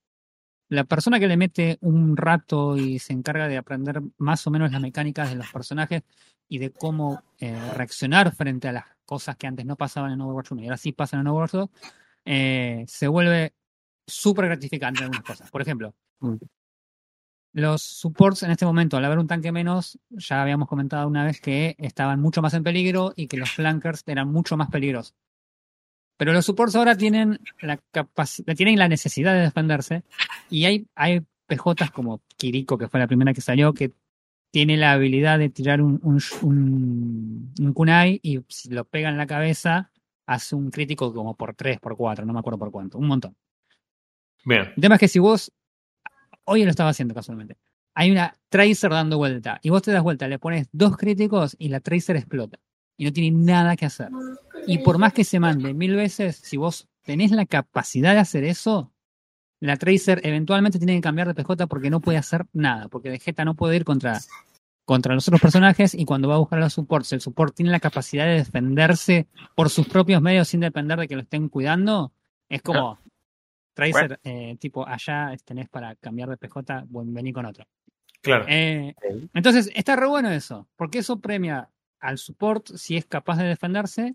la 0.74 0.84
persona 0.84 1.18
que 1.20 1.28
le 1.28 1.36
mete 1.36 1.78
un 1.80 2.16
rato 2.16 2.76
y 2.76 2.98
se 2.98 3.12
encarga 3.12 3.48
de 3.48 3.56
aprender 3.56 4.02
más 4.18 4.46
o 4.46 4.50
menos 4.50 4.70
las 4.72 4.80
mecánicas 4.80 5.30
de 5.30 5.36
los 5.36 5.50
personajes 5.50 6.02
y 6.48 6.58
de 6.58 6.70
cómo 6.70 7.22
eh, 7.38 7.58
reaccionar 7.74 8.34
frente 8.34 8.68
a 8.68 8.72
las 8.72 8.84
cosas 9.06 9.36
que 9.36 9.46
antes 9.46 9.64
no 9.66 9.76
pasaban 9.76 10.12
en 10.12 10.20
Overwatch 10.20 10.52
1 10.52 10.62
y 10.62 10.64
ahora 10.66 10.76
sí 10.76 10.92
pasan 10.92 11.20
en 11.20 11.28
Overwatch 11.28 11.52
2, 11.52 11.70
eh, 12.26 12.84
se 12.86 13.08
vuelve 13.08 13.54
súper 14.06 14.46
gratificante 14.46 15.00
en 15.00 15.04
algunas 15.04 15.24
cosas. 15.24 15.50
Por 15.50 15.62
ejemplo, 15.62 15.94
Mm. 16.20 16.36
los 17.52 17.82
supports 17.82 18.42
en 18.42 18.50
este 18.50 18.66
momento, 18.66 18.96
al 18.96 19.04
haber 19.04 19.18
un 19.18 19.26
tanque 19.26 19.52
menos, 19.52 19.98
ya 20.10 20.42
habíamos 20.42 20.68
comentado 20.68 21.06
una 21.06 21.24
vez 21.24 21.40
que 21.40 21.76
estaban 21.78 22.20
mucho 22.20 22.42
más 22.42 22.54
en 22.54 22.64
peligro 22.64 23.12
y 23.16 23.28
que 23.28 23.36
los 23.36 23.50
flankers 23.50 24.02
eran 24.06 24.30
mucho 24.32 24.56
más 24.56 24.70
peligrosos. 24.70 25.14
Pero 26.16 26.33
los 26.33 26.47
supports 26.47 26.76
ahora 26.76 26.97
tienen 26.97 27.40
la 27.61 27.78
capacidad, 27.90 28.54
tienen 28.54 28.78
la 28.78 28.88
necesidad 28.88 29.35
de 29.35 29.40
defenderse 29.40 30.04
y 30.49 30.64
hay, 30.64 30.87
hay 30.94 31.23
PJs 31.47 31.90
como 31.90 32.23
Kiriko, 32.37 32.78
que 32.78 32.88
fue 32.88 33.00
la 33.00 33.06
primera 33.06 33.33
que 33.33 33.40
salió, 33.40 33.75
que 33.75 33.92
tiene 34.50 34.76
la 34.76 34.92
habilidad 34.92 35.38
de 35.38 35.49
tirar 35.49 35.83
un, 35.83 35.99
un, 36.04 36.21
un, 36.42 37.54
un 37.59 37.73
kunai 37.73 38.21
y 38.23 38.40
si 38.49 38.71
lo 38.71 38.85
pega 38.85 39.09
en 39.09 39.16
la 39.16 39.26
cabeza 39.26 39.90
hace 40.26 40.54
un 40.54 40.71
crítico 40.71 41.12
como 41.12 41.37
por 41.37 41.54
3, 41.54 41.80
por 41.80 41.97
4, 41.97 42.25
no 42.25 42.33
me 42.33 42.38
acuerdo 42.38 42.59
por 42.59 42.71
cuánto, 42.71 42.99
un 42.99 43.09
montón. 43.09 43.37
Bien. 44.44 44.73
El 44.76 44.80
tema 44.80 44.94
es 44.94 45.00
que 45.00 45.09
si 45.09 45.18
vos, 45.18 45.52
hoy 46.44 46.64
lo 46.64 46.71
estaba 46.71 46.90
haciendo 46.90 47.14
casualmente, 47.14 47.56
hay 47.94 48.11
una 48.11 48.37
Tracer 48.49 48.90
dando 48.90 49.18
vuelta 49.18 49.59
y 49.62 49.71
vos 49.71 49.83
te 49.83 49.92
das 49.92 50.02
vuelta, 50.02 50.28
le 50.28 50.38
pones 50.38 50.68
dos 50.73 50.97
críticos 50.97 51.56
y 51.59 51.68
la 51.68 51.80
Tracer 51.80 52.16
explota 52.16 52.59
y 52.97 53.04
no 53.04 53.12
tiene 53.12 53.37
nada 53.37 53.76
que 53.76 53.87
hacer. 53.87 54.09
Y 54.66 54.78
por 54.78 54.99
más 54.99 55.12
que 55.12 55.25
se 55.25 55.40
mande 55.40 55.75
mil 55.75 55.94
veces, 55.94 56.37
si 56.37 56.56
vos 56.56 56.88
tenés 57.02 57.30
la 57.30 57.47
capacidad 57.47 58.14
de 58.14 58.21
hacer 58.21 58.44
eso, 58.44 58.92
la 59.61 59.76
Tracer 59.76 60.21
eventualmente 60.25 60.78
tiene 60.78 60.94
que 60.97 61.00
cambiar 61.00 61.28
de 61.28 61.35
PJ 61.35 61.66
porque 61.66 61.90
no 61.90 62.00
puede 62.00 62.18
hacer 62.18 62.47
nada, 62.52 62.88
porque 62.88 63.11
Vegeta 63.11 63.44
no 63.44 63.54
puede 63.54 63.76
ir 63.76 63.85
contra, 63.85 64.21
contra 64.85 65.14
los 65.14 65.26
otros 65.28 65.40
personajes 65.40 65.94
y 65.94 66.04
cuando 66.04 66.28
va 66.28 66.35
a 66.35 66.38
buscar 66.38 66.59
a 66.59 66.62
los 66.62 66.73
supports, 66.73 67.12
el 67.12 67.21
support 67.21 67.54
tiene 67.54 67.71
la 67.71 67.80
capacidad 67.80 68.26
de 68.26 68.35
defenderse 68.35 69.26
por 69.54 69.71
sus 69.71 69.88
propios 69.88 70.21
medios 70.21 70.49
sin 70.49 70.61
depender 70.61 70.99
de 70.99 71.09
que 71.09 71.16
lo 71.16 71.23
estén 71.23 71.49
cuidando, 71.49 72.12
es 72.49 72.62
como 72.62 72.99
Tracer, 73.75 74.21
eh, 74.23 74.56
tipo, 74.61 74.87
allá 74.87 75.35
tenés 75.44 75.68
para 75.68 75.97
cambiar 75.97 76.28
de 76.28 76.37
PJ, 76.37 76.85
vení 76.88 77.33
con 77.33 77.44
otro. 77.47 77.66
Claro. 78.21 78.47
Eh, 78.49 78.94
entonces, 79.35 79.71
está 79.75 79.97
re 79.97 80.06
bueno 80.06 80.30
eso, 80.30 80.68
porque 80.76 80.99
eso 80.99 81.21
premia 81.21 81.68
al 82.00 82.18
support 82.18 82.68
si 82.76 82.97
es 82.97 83.04
capaz 83.06 83.38
de 83.38 83.44
defenderse, 83.44 84.14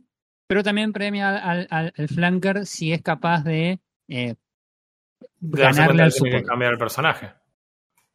pero 0.50 0.64
también 0.64 0.92
premia 0.92 1.30
al, 1.38 1.68
al, 1.70 1.94
al 1.96 2.08
flanker 2.08 2.66
si 2.66 2.92
es 2.92 3.04
capaz 3.04 3.44
de 3.44 3.80
eh, 4.08 4.34
ganarle 5.40 6.02
al 6.02 6.12
que 6.12 6.42
cambiar 6.42 6.72
el 6.72 6.80
personaje. 6.80 7.30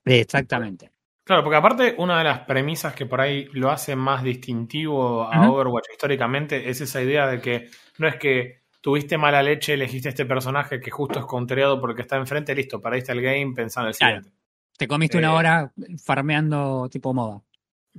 Exactamente. 0.05 0.91
Claro, 1.23 1.45
porque 1.45 1.57
aparte 1.57 1.95
una 1.97 2.19
de 2.19 2.25
las 2.25 2.41
premisas 2.41 2.93
que 2.93 3.07
por 3.07 3.21
ahí 3.21 3.45
lo 3.53 3.71
hace 3.71 3.95
más 3.95 4.25
distintivo 4.25 5.23
a. 5.23 5.49
Overwatch 5.49 5.93
históricamente 5.93 6.69
es 6.69 6.81
esa 6.81 7.01
idea 7.01 7.29
de 7.29 7.41
que 7.41 7.71
no 7.99 8.09
es 8.09 8.17
que 8.17 8.63
tuviste 8.81 9.17
mala 9.17 9.41
leche, 9.41 9.75
elegiste 9.75 10.09
este 10.09 10.27
personaje 10.27 10.81
que 10.81 10.91
justo 10.91 11.21
es 11.21 11.27
contreado 11.27 11.81
porque 11.81 12.03
está 12.03 12.17
enfrente, 12.17 12.53
listo, 12.53 12.81
perdiste 12.81 13.13
el 13.13 13.23
game, 13.23 13.53
pensá 13.55 13.83
en 13.83 13.87
el 13.87 13.95
Claro. 13.95 14.17
siguiente. 14.17 14.39
Te 14.77 14.89
comiste 14.89 15.19
Eh, 15.19 15.21
una 15.21 15.35
hora 15.35 15.73
farmeando 16.03 16.89
tipo 16.91 17.15
MOBA. 17.15 17.43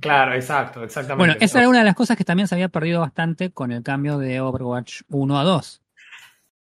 Claro, 0.00 0.34
exacto, 0.34 0.84
exactamente. 0.84 1.18
Bueno, 1.18 1.34
esa 1.40 1.58
era 1.60 1.68
una 1.68 1.78
de 1.78 1.84
las 1.86 1.94
cosas 1.94 2.16
que 2.16 2.24
también 2.24 2.48
se 2.48 2.54
había 2.54 2.68
perdido 2.68 3.00
bastante 3.00 3.50
con 3.50 3.72
el 3.72 3.82
cambio 3.82 4.18
de 4.18 4.40
Overwatch 4.40 5.02
1 5.08 5.38
a 5.38 5.44
2. 5.44 5.82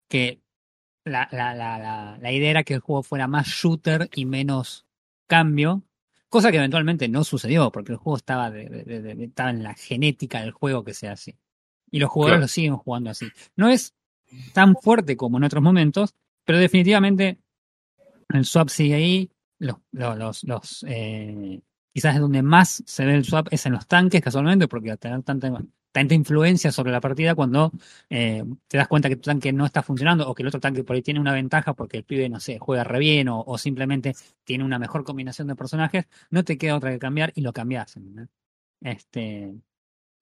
Que 0.08 0.40
la, 1.04 1.28
la, 1.32 1.54
la, 1.54 1.78
la, 1.78 2.18
la 2.20 2.32
idea 2.32 2.50
era 2.52 2.64
que 2.64 2.76
el 2.76 2.80
juego 2.80 3.04
fuera 3.04 3.28
más 3.28 3.48
shooter 3.48 4.10
y 4.16 4.26
menos 4.26 4.86
cambio. 5.28 5.84
Cosa 6.30 6.50
que 6.52 6.58
eventualmente 6.58 7.08
no 7.10 7.24
sucedió, 7.24 7.72
porque 7.72 7.92
el 7.92 7.98
juego 7.98 8.18
estaba, 8.18 8.50
de, 8.52 8.70
de- 8.70 8.84
de- 9.02 9.16
de- 9.16 9.26
estaba 9.26 9.50
en 9.50 9.64
la 9.64 9.74
genética 9.74 10.42
del 10.42 10.52
juego 10.52 10.84
que 10.84 10.94
sea 10.94 11.12
así. 11.14 11.36
Y 11.92 12.00
los 12.00 12.10
jugadores 12.10 12.36
Claro. 12.38 12.42
lo 12.44 12.48
siguen 12.48 12.78
jugando 12.78 13.10
así. 13.10 13.28
No 13.56 13.68
es 13.70 13.94
tan 14.54 14.76
fuerte 14.76 15.16
como 15.18 15.38
en 15.38 15.44
otros 15.44 15.62
momentos, 15.62 16.16
pero 16.46 16.58
definitivamente 16.58 17.38
el 18.30 18.46
swap 18.46 18.70
sigue 18.70 18.96
ahí. 18.96 19.32
Los, 19.60 19.78
los, 19.92 20.18
los, 20.18 20.44
los, 20.44 20.86
eh, 20.88 21.62
quizás 21.96 22.16
es 22.16 22.22
donde 22.22 22.44
más 22.44 22.84
se 22.86 23.06
ve 23.06 23.16
el 23.16 23.24
swap 23.24 23.48
es 23.52 23.66
en 23.66 23.72
los 23.74 23.88
tanques, 23.88 24.22
casualmente, 24.22 24.68
porque 24.68 24.92
al 24.92 25.00
tener 25.00 25.24
tanta, 25.24 25.50
tanta 25.94 26.14
influencia 26.14 26.74
sobre 26.74 26.92
la 26.92 27.00
partida, 27.00 27.36
cuando 27.36 27.72
eh, 28.10 28.44
te 28.68 28.78
das 28.78 28.90
cuenta 28.90 29.08
que 29.08 29.16
tu 29.16 29.22
tanque 29.22 29.54
no 29.54 29.66
está 29.66 29.82
funcionando 29.82 30.30
o 30.30 30.36
que 30.36 30.44
el 30.44 30.48
otro 30.48 30.60
tanque 30.60 30.84
por 30.84 30.98
ahí 30.98 31.02
tiene 31.02 31.22
una 31.22 31.32
ventaja 31.34 31.74
porque 31.74 31.96
el 31.98 32.04
pibe, 32.04 32.28
no 32.28 32.42
sé, 32.42 32.60
juega 32.60 32.84
re 32.84 33.00
bien 33.00 33.30
o, 33.30 33.58
simplemente 33.58 34.14
tiene 34.44 34.66
una 34.66 34.78
mejor 34.78 35.06
combinación 35.06 35.48
de 35.48 35.56
personajes, 35.56 36.06
no 36.32 36.44
te 36.44 36.58
queda 36.58 36.76
otra 36.76 36.92
que 36.92 37.00
cambiar 37.00 37.32
y 37.34 37.42
lo 37.42 37.54
cambias. 37.54 37.96
Este, 38.82 39.56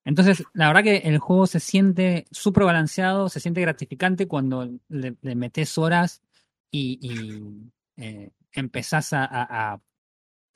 entonces, 0.05 0.43
la 0.53 0.67
verdad 0.67 0.83
que 0.83 0.97
el 0.97 1.17
juego 1.19 1.47
se 1.47 1.59
siente 1.59 2.25
súper 2.31 2.65
balanceado, 2.65 3.29
se 3.29 3.39
siente 3.39 3.61
gratificante 3.61 4.27
cuando 4.27 4.69
le, 4.89 5.15
metes 5.35 5.77
horas 5.77 6.21
y, 6.71 6.99
y, 7.01 7.71
eh, 7.97 8.31
empezás 8.51 9.13
a- 9.13 9.79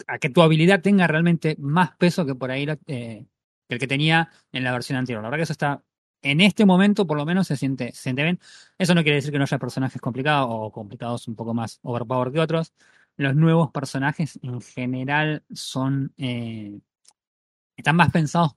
a- 0.07 0.19
que 0.19 0.29
tu 0.29 0.41
habilidad 0.41 0.81
tenga 0.81 1.07
realmente 1.07 1.55
más 1.59 1.95
peso 1.97 2.25
que 2.25 2.35
por 2.35 2.51
ahí 2.51 2.65
eh, 2.87 3.25
que 3.67 3.75
el 3.75 3.79
que 3.79 3.87
tenía 3.87 4.29
en 4.51 4.63
la 4.63 4.71
versión 4.71 4.97
anterior. 4.97 5.23
La 5.23 5.29
verdad 5.29 5.39
que 5.39 5.43
eso 5.43 5.53
está, 5.53 5.83
en 6.21 6.41
este 6.41 6.65
momento 6.65 7.07
por 7.07 7.17
lo 7.17 7.25
menos 7.25 7.47
se 7.47 7.57
siente, 7.57 7.91
se 7.91 8.03
siente 8.03 8.23
bien. 8.23 8.39
Eso 8.77 8.95
no 8.95 9.03
quiere 9.03 9.17
decir 9.17 9.31
que 9.31 9.37
no 9.37 9.43
haya 9.45 9.59
personajes 9.59 10.01
complicados 10.01 10.47
o 10.49 10.71
complicados 10.71 11.27
un 11.27 11.35
poco 11.35 11.53
más 11.53 11.79
overpower 11.83 12.31
que 12.31 12.39
otros. 12.39 12.73
Los 13.17 13.35
nuevos 13.35 13.71
personajes 13.71 14.39
en 14.43 14.61
general 14.61 15.43
son... 15.53 16.13
eh, 16.17 16.79
están 17.77 17.95
más 17.95 18.11
pensados 18.11 18.55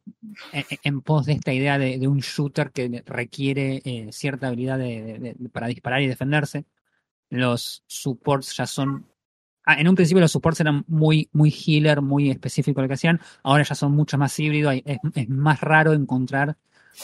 en, 0.83 1.03
pos 1.03 1.27
de 1.27 1.35
esta 1.35 1.53
idea 1.53 1.79
de, 1.79 2.09
un 2.09 2.21
shooter 2.21 2.73
que 2.73 3.03
requiere 3.05 3.83
eh, 3.85 4.09
cierta 4.13 4.49
habilidad 4.49 4.79
de- 4.79 5.37
para 5.53 5.67
disparar 5.67 6.01
y 6.01 6.07
defenderse. 6.09 6.65
Los 7.29 7.85
supports 7.87 8.57
ya 8.57 8.67
son. 8.67 9.07
Ah, 9.64 9.81
en 9.81 9.88
un 9.88 9.95
principio 9.95 10.21
los 10.21 10.33
supports 10.33 10.61
eran 10.61 10.85
muy, 10.88 11.29
muy 11.33 11.50
healer, 11.50 12.02
muy 12.02 12.31
específico 12.31 12.81
lo 12.81 12.88
que 12.88 12.95
hacían. 12.95 13.21
Ahora 13.43 13.62
ya 13.64 13.75
son 13.75 13.93
mucho 13.93 14.19
más 14.19 14.38
híbridos. 14.38 14.75
Es, 14.85 14.99
es 15.14 15.29
más 15.29 15.61
raro 15.61 15.93
encontrar 15.93 16.57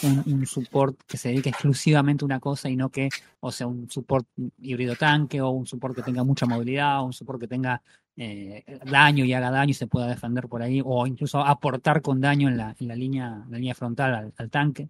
un, 0.03 0.23
un 0.27 0.47
support 0.47 1.01
que 1.07 1.17
se 1.17 1.29
dedique 1.31 1.49
exclusivamente 1.49 2.25
a 2.25 2.27
una 2.27 2.41
cosa 2.41 2.69
y 2.69 2.77
no 2.77 2.91
que, 2.91 3.09
o 3.41 3.53
sea, 3.53 3.67
un 3.67 3.89
support 3.91 4.27
híbrido 4.61 4.97
tanque 4.97 5.41
o 5.41 5.51
un 5.51 5.67
support 5.67 5.95
que 5.95 6.03
tenga 6.03 6.25
mucha 6.25 6.47
movilidad 6.47 7.01
o 7.01 7.05
un 7.05 7.13
support 7.13 7.41
que 7.41 7.49
tenga 7.49 7.81
eh, 8.17 8.65
daño 8.85 9.25
y 9.25 9.33
haga 9.33 9.51
daño 9.51 9.71
y 9.71 9.75
se 9.75 9.87
pueda 9.87 10.07
defender 10.07 10.49
por 10.49 10.63
ahí, 10.63 10.83
o 10.85 11.07
incluso 11.07 11.41
aportar 11.41 12.03
con 12.03 12.21
daño 12.21 12.49
en 12.49 12.57
la, 12.57 12.75
en 12.79 12.89
la 12.89 12.97
línea, 12.97 13.45
la 13.49 13.59
línea 13.59 13.75
frontal 13.75 14.15
al, 14.15 14.35
al 14.37 14.51
tanque. 14.51 14.89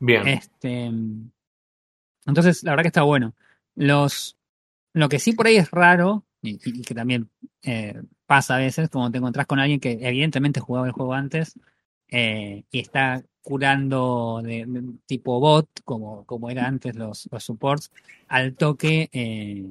Bien. 0.00 0.26
Este, 0.26 0.90
entonces, 2.26 2.62
la 2.62 2.72
verdad 2.72 2.82
que 2.82 2.88
está 2.88 3.02
bueno. 3.02 3.34
Los, 3.74 4.36
lo 4.92 5.08
que 5.08 5.18
sí 5.18 5.32
por 5.32 5.46
ahí 5.46 5.56
es 5.56 5.70
raro, 5.70 6.24
y, 6.42 6.58
y 6.64 6.82
que 6.82 6.94
también 6.94 7.30
eh, 7.62 8.00
pasa 8.26 8.56
a 8.56 8.58
veces, 8.58 8.88
como 8.90 9.10
te 9.10 9.18
encontrás 9.18 9.46
con 9.46 9.58
alguien 9.58 9.80
que 9.80 9.98
evidentemente 10.00 10.60
jugaba 10.60 10.86
el 10.86 10.92
juego 10.92 11.14
antes 11.14 11.58
eh, 12.08 12.64
y 12.70 12.78
está 12.80 13.22
curando 13.42 14.40
de, 14.42 14.64
de 14.66 14.82
tipo 15.06 15.40
bot, 15.40 15.68
como, 15.84 16.24
como 16.26 16.50
era 16.50 16.66
antes 16.66 16.94
los, 16.96 17.28
los 17.30 17.44
supports, 17.44 17.90
al 18.28 18.54
toque 18.54 19.08
eh, 19.12 19.66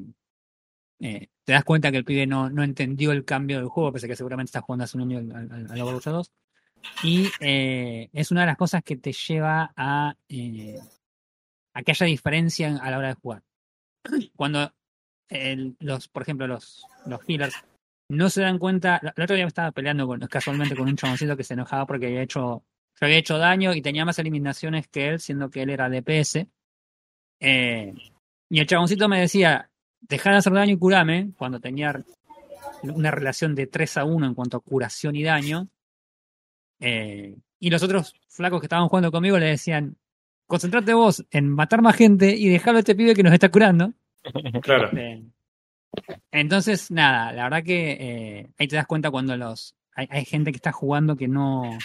eh, 1.00 1.28
te 1.44 1.54
das 1.54 1.64
cuenta 1.64 1.92
que 1.92 1.98
el 1.98 2.06
pibe 2.06 2.26
no, 2.28 2.50
no 2.50 2.64
entendió 2.64 3.12
el 3.12 3.24
cambio 3.24 3.58
del 3.58 3.68
juego, 3.68 3.92
pese 3.92 4.06
a 4.06 4.10
que 4.10 4.16
seguramente 4.16 4.50
está 4.50 4.62
jugando 4.62 4.84
hace 4.84 4.98
un 4.98 5.04
año 5.04 5.20
al, 5.20 5.52
al, 5.52 5.72
al 5.72 5.82
Overwatch 5.82 6.06
2. 6.06 6.32
Y 7.04 7.30
eh, 7.40 8.10
es 8.14 8.32
una 8.32 8.42
de 8.42 8.48
las 8.48 8.58
cosas 8.58 8.84
que 8.84 8.96
te 8.96 9.12
lleva 9.14 9.72
a, 9.76 10.16
eh, 10.30 10.80
a 11.74 11.84
que 11.84 11.92
haya 11.92 12.06
diferencia 12.06 12.76
a 12.78 12.92
la 12.92 12.98
hora 12.98 13.08
de 13.10 13.14
jugar. 13.16 13.44
Cuando 14.36 14.74
los, 15.30 16.08
por 16.08 16.22
ejemplo, 16.22 16.48
los, 16.48 16.86
los 17.06 17.22
healers 17.28 17.56
no 18.10 18.30
se 18.30 18.42
dan 18.42 18.60
cuenta. 18.60 19.02
El 19.16 19.24
otro 19.24 19.36
día 19.36 19.46
me 19.46 19.50
estaba 19.50 19.72
peleando 19.72 20.08
casualmente 20.30 20.76
con 20.76 20.88
un 20.88 20.96
chaboncito 20.96 21.36
que 21.36 21.44
se 21.44 21.54
enojaba 21.54 21.86
porque 21.86 22.08
había 22.08 22.22
hecho, 22.22 22.64
había 23.02 23.18
hecho 23.18 23.38
daño 23.38 23.74
y 23.74 23.82
tenía 23.82 24.06
más 24.06 24.20
eliminaciones 24.20 24.88
que 24.88 25.10
él, 25.10 25.20
siendo 25.20 25.50
que 25.50 25.64
él 25.64 25.70
era 25.70 25.90
DPS. 25.90 26.48
Eh, 27.40 27.94
y 28.50 28.60
el 28.60 28.68
chaboncito 28.68 29.10
me 29.10 29.20
decía, 29.20 29.70
dejá 30.00 30.32
de 30.32 30.38
hacer 30.38 30.54
daño 30.54 30.74
y 30.74 30.78
curame, 30.78 31.32
cuando 31.38 31.60
tenía 31.60 31.94
una 32.84 33.12
relación 33.12 33.56
de 33.56 33.68
3 33.68 33.98
a 33.98 34.06
1 34.06 34.28
en 34.28 34.34
cuanto 34.34 34.58
a 34.58 34.62
curación 34.62 35.16
y 35.16 35.24
daño. 35.24 35.68
Eh, 36.80 37.36
y 37.60 37.70
los 37.70 37.84
otros 37.84 38.14
flacos 38.28 38.62
que 38.62 38.68
estaban 38.68 38.88
jugando 38.88 39.12
conmigo 39.12 39.38
le 39.38 39.48
decían, 39.48 39.98
concentrate 40.48 40.94
vos 40.94 41.26
en 41.32 41.50
matar 41.50 41.82
más 41.82 41.96
gente 41.96 42.36
y 42.36 42.48
dejarlo 42.48 42.78
a 42.78 42.80
este 42.80 42.96
pibe 42.96 43.16
que 43.16 43.24
nos 43.24 43.34
está 43.34 43.50
curando. 43.50 43.94
Claro. 44.62 44.90
Eh, 44.98 45.24
entonces, 46.32 46.92
nada, 46.92 47.32
la 47.32 47.44
verdad 47.44 47.64
que 47.64 47.92
eh, 48.00 48.50
ahí 48.58 48.68
te 48.68 48.76
das 48.76 48.86
cuenta 48.88 49.12
cuando 49.12 49.36
los 49.38 49.76
hay, 49.96 50.08
hay 50.12 50.26
gente 50.26 50.52
que 50.52 50.58
está 50.58 50.72
jugando 50.72 51.16
que 51.16 51.28
no, 51.28 51.78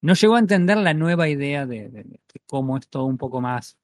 no 0.00 0.14
llegó 0.14 0.36
a 0.36 0.38
entender 0.38 0.78
la 0.78 0.94
nueva 0.94 1.28
idea 1.28 1.66
de, 1.66 1.88
de- 1.88 2.04
de 2.04 2.20
cómo 2.46 2.78
es 2.78 2.88
todo 2.88 3.04
un 3.04 3.18
poco 3.18 3.40
más, 3.40 3.76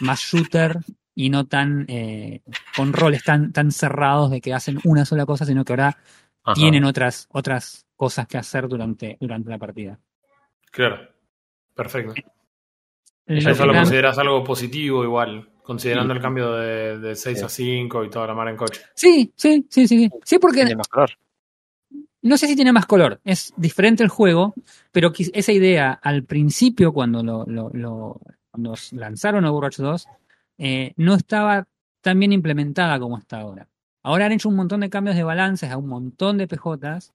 más 0.00 0.20
shooter 0.20 0.78
y 1.14 1.28
no 1.30 1.46
tan 1.46 1.84
eh, 1.88 2.42
con 2.76 2.92
roles 2.92 3.24
tan, 3.24 3.52
tan 3.52 3.72
cerrados 3.72 4.30
de 4.30 4.40
que 4.40 4.54
hacen 4.54 4.78
una 4.84 5.04
sola 5.04 5.26
cosa, 5.26 5.44
sino 5.44 5.64
que 5.64 5.72
ahora 5.72 5.98
Ajá. 6.44 6.54
tienen 6.54 6.84
otras, 6.84 7.26
otras 7.30 7.86
cosas 7.96 8.26
que 8.26 8.38
hacer 8.38 8.68
durante, 8.68 9.16
durante 9.20 9.50
la 9.50 9.58
partida. 9.58 9.98
Claro. 10.70 11.08
Perfecto. 11.74 12.14
Lo 13.28 13.38
Eso 13.38 13.62
que 13.62 13.66
lo 13.66 13.74
consideras 13.74 14.18
algo 14.18 14.42
positivo 14.42 15.04
igual, 15.04 15.48
considerando 15.62 16.14
Sí. 16.14 16.16
el 16.18 16.22
cambio 16.22 16.52
de, 16.54 16.98
de 16.98 17.14
6 17.14 17.42
a 17.42 17.48
5 17.48 18.04
y 18.04 18.10
toda 18.10 18.26
la 18.26 18.34
mar 18.34 18.48
en 18.48 18.56
coche. 18.56 18.80
Sí, 18.94 19.32
sí, 19.36 19.66
sí, 19.68 19.86
sí. 19.86 20.10
Sí, 20.24 20.38
porque 20.38 20.60
Tiene 20.64 20.76
más 20.76 20.88
color. 20.88 21.10
no 22.22 22.36
sé 22.36 22.46
si 22.48 22.56
tiene 22.56 22.72
más 22.72 22.86
color, 22.86 23.20
es 23.24 23.52
diferente 23.56 24.02
el 24.02 24.08
juego, 24.08 24.54
pero 24.92 25.12
esa 25.14 25.52
idea 25.52 25.92
al 25.92 26.24
principio, 26.24 26.92
cuando 26.92 27.22
lo, 27.22 27.44
lo- 27.46 27.70
lo- 27.74 28.20
cuando 28.50 28.74
s- 28.74 28.96
lanzaron 28.96 29.44
Overwatch 29.44 29.76
2, 29.78 30.06
eh, 30.58 30.92
no 30.96 31.14
estaba 31.14 31.66
tan 32.00 32.18
bien 32.18 32.32
implementada 32.32 32.98
como 32.98 33.18
está 33.18 33.40
ahora. 33.40 33.68
Ahora 34.02 34.26
han 34.26 34.32
hecho 34.32 34.48
un 34.48 34.56
montón 34.56 34.80
de 34.80 34.88
cambios 34.90 35.16
de 35.16 35.22
balances 35.22 35.70
a 35.70 35.76
un 35.76 35.86
montón 35.88 36.38
de 36.38 36.48
PJs 36.48 37.12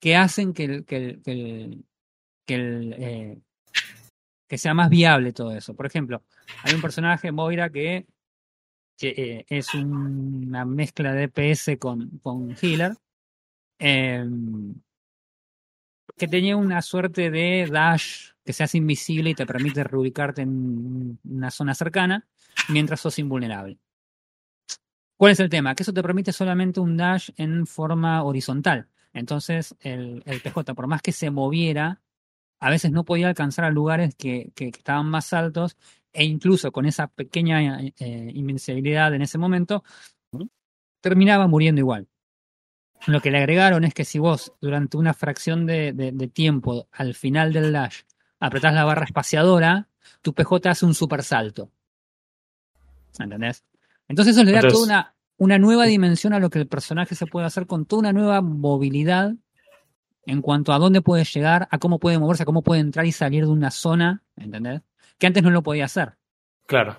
que 0.00 0.16
hacen 0.16 0.54
que 0.54 0.64
el, 0.64 0.84
que 0.86 0.96
el- 0.96 1.22
que 1.22 1.32
el- 1.32 1.84
que 2.46 2.54
el, 2.54 2.94
eh, 2.98 3.38
que 4.50 4.58
sea 4.58 4.74
más 4.74 4.90
viable 4.90 5.32
todo 5.32 5.52
eso. 5.52 5.74
Por 5.76 5.86
ejemplo, 5.86 6.24
hay 6.64 6.74
un 6.74 6.82
personaje, 6.82 7.32
Moira, 7.32 7.70
que, 7.70 8.06
eh, 9.02 9.44
es 9.48 9.74
un- 9.74 10.46
una 10.48 10.64
mezcla 10.64 11.12
de 11.12 11.22
DPS 11.28 11.78
con, 11.78 12.18
con 12.22 12.56
healer, 12.62 12.94
eh, 13.80 14.24
que 16.16 16.28
tenía 16.28 16.56
una 16.56 16.82
suerte 16.82 17.30
de 17.30 17.66
dash 17.70 18.32
que 18.44 18.52
se 18.52 18.62
hace 18.64 18.78
invisible 18.78 19.30
y 19.30 19.34
te 19.34 19.46
permite 19.46 19.84
reubicarte 19.84 20.42
en 20.42 21.18
una 21.24 21.50
zona 21.50 21.74
cercana 21.74 22.26
mientras 22.68 23.00
sos 23.00 23.18
invulnerable. 23.18 23.78
¿Cuál 25.16 25.32
es 25.32 25.40
el 25.40 25.50
tema? 25.50 25.74
Que 25.74 25.82
eso 25.82 25.92
te 25.92 26.02
permite 26.02 26.32
solamente 26.32 26.80
un 26.80 26.96
dash 26.96 27.30
en 27.36 27.66
forma 27.66 28.22
horizontal. 28.22 28.88
Entonces 29.12 29.76
el, 29.80 30.22
el 30.24 30.40
PJ, 30.40 30.74
por 30.74 30.86
más 30.86 31.02
que 31.02 31.12
se 31.12 31.30
moviera, 31.30 32.00
a 32.60 32.70
veces 32.70 32.92
no 32.92 33.04
podía 33.04 33.28
alcanzar 33.28 33.64
a 33.64 33.70
lugares 33.70 34.14
que, 34.14 34.52
que- 34.54 34.70
que 34.70 34.78
estaban 34.78 35.06
más 35.06 35.32
altos 35.32 35.76
e 36.12 36.24
incluso 36.24 36.70
con 36.72 36.86
esa 36.86 37.06
pequeña 37.08 37.80
eh, 37.82 38.30
invencibilidad 38.34 39.12
en 39.14 39.22
ese 39.22 39.38
momento, 39.38 39.82
terminaba 41.00 41.46
muriendo 41.46 41.80
igual. 41.80 42.08
Lo 43.06 43.20
que 43.22 43.30
le 43.30 43.38
agregaron 43.38 43.84
es 43.84 43.94
que 43.94 44.04
si 44.04 44.18
vos 44.18 44.52
durante 44.60 44.96
una 44.98 45.14
fracción 45.14 45.64
de, 45.66 45.92
de- 45.92 46.12
de 46.12 46.28
tiempo 46.28 46.86
al 46.92 47.14
final 47.14 47.52
del 47.52 47.72
dash 47.72 48.00
apretás 48.40 48.74
la 48.74 48.84
barra 48.84 49.04
espaciadora, 49.04 49.88
tu 50.22 50.34
PJ 50.34 50.68
hace 50.70 50.84
un 50.86 50.94
super 50.94 51.22
salto. 51.22 51.70
¿Entendés? 53.18 53.64
Entonces 54.08 54.34
eso 54.36 54.44
le 54.44 54.52
da 54.52 54.58
Entonces- 54.58 54.78
toda 54.80 54.86
una, 54.86 55.14
una 55.38 55.58
nueva 55.58 55.86
dimensión 55.86 56.32
a 56.32 56.38
lo 56.40 56.50
que 56.50 56.58
el 56.58 56.66
personaje 56.66 57.14
se 57.14 57.26
puede 57.26 57.46
hacer 57.46 57.66
con 57.66 57.86
toda 57.86 58.00
una 58.00 58.12
nueva 58.12 58.40
movilidad 58.40 59.34
en 60.26 60.42
cuanto 60.42 60.72
a 60.72 60.78
dónde 60.78 61.02
puede 61.02 61.24
llegar, 61.24 61.68
a 61.70 61.78
cómo 61.78 61.98
puede 61.98 62.18
moverse, 62.18 62.42
a 62.42 62.46
cómo 62.46 62.62
puede 62.62 62.80
entrar 62.80 63.06
y 63.06 63.12
salir 63.12 63.44
de 63.44 63.50
una 63.50 63.70
zona, 63.70 64.22
¿entendés? 64.36 64.82
Que 65.18 65.26
antes 65.26 65.42
no 65.42 65.50
lo 65.50 65.62
podía 65.62 65.86
hacer. 65.86 66.14
Claro. 66.66 66.96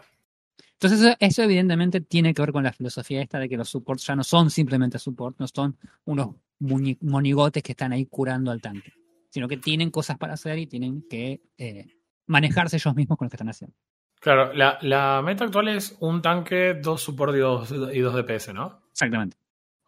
Entonces 0.74 1.00
eso, 1.02 1.16
eso 1.20 1.44
evidentemente 1.44 2.02
tiene 2.02 2.34
que 2.34 2.42
ver 2.42 2.52
con 2.52 2.64
la 2.64 2.74
filosofía 2.74 3.22
esta 3.22 3.38
de 3.40 3.48
que 3.48 3.58
los 3.58 3.70
supports 3.70 4.06
ya 4.08 4.16
no 4.16 4.24
son 4.24 4.50
simplemente 4.50 4.98
support, 4.98 5.40
no 5.40 5.48
son 5.48 5.78
unos 6.06 6.36
monigotes 6.60 7.64
que 7.64 7.74
están 7.74 7.92
ahí 7.92 8.06
curando 8.06 8.52
al 8.52 8.62
tanque, 8.62 8.94
sino 9.30 9.48
que 9.48 9.58
tienen 9.58 9.92
cosas 9.92 10.18
para 10.18 10.34
hacer 10.34 10.58
y 10.58 10.68
tienen 10.68 11.04
que 11.08 11.42
eh, 11.58 11.86
manejarse 12.28 12.78
ellos 12.78 12.96
mismos 12.96 13.18
con 13.18 13.26
lo 13.26 13.30
que 13.30 13.36
están 13.36 13.50
haciendo. 13.50 13.76
Claro, 14.20 14.54
la, 14.54 14.78
la 14.82 15.22
meta 15.24 15.46
actual 15.46 15.68
es 15.68 15.98
un 16.00 16.22
tanque, 16.22 16.76
dos 16.76 17.02
support 17.02 17.36
y 17.36 17.40
dos, 17.40 17.72
y 17.72 18.00
dos 18.00 18.16
DPS, 18.16 18.54
¿no? 18.54 18.82
Exactamente. 18.92 19.38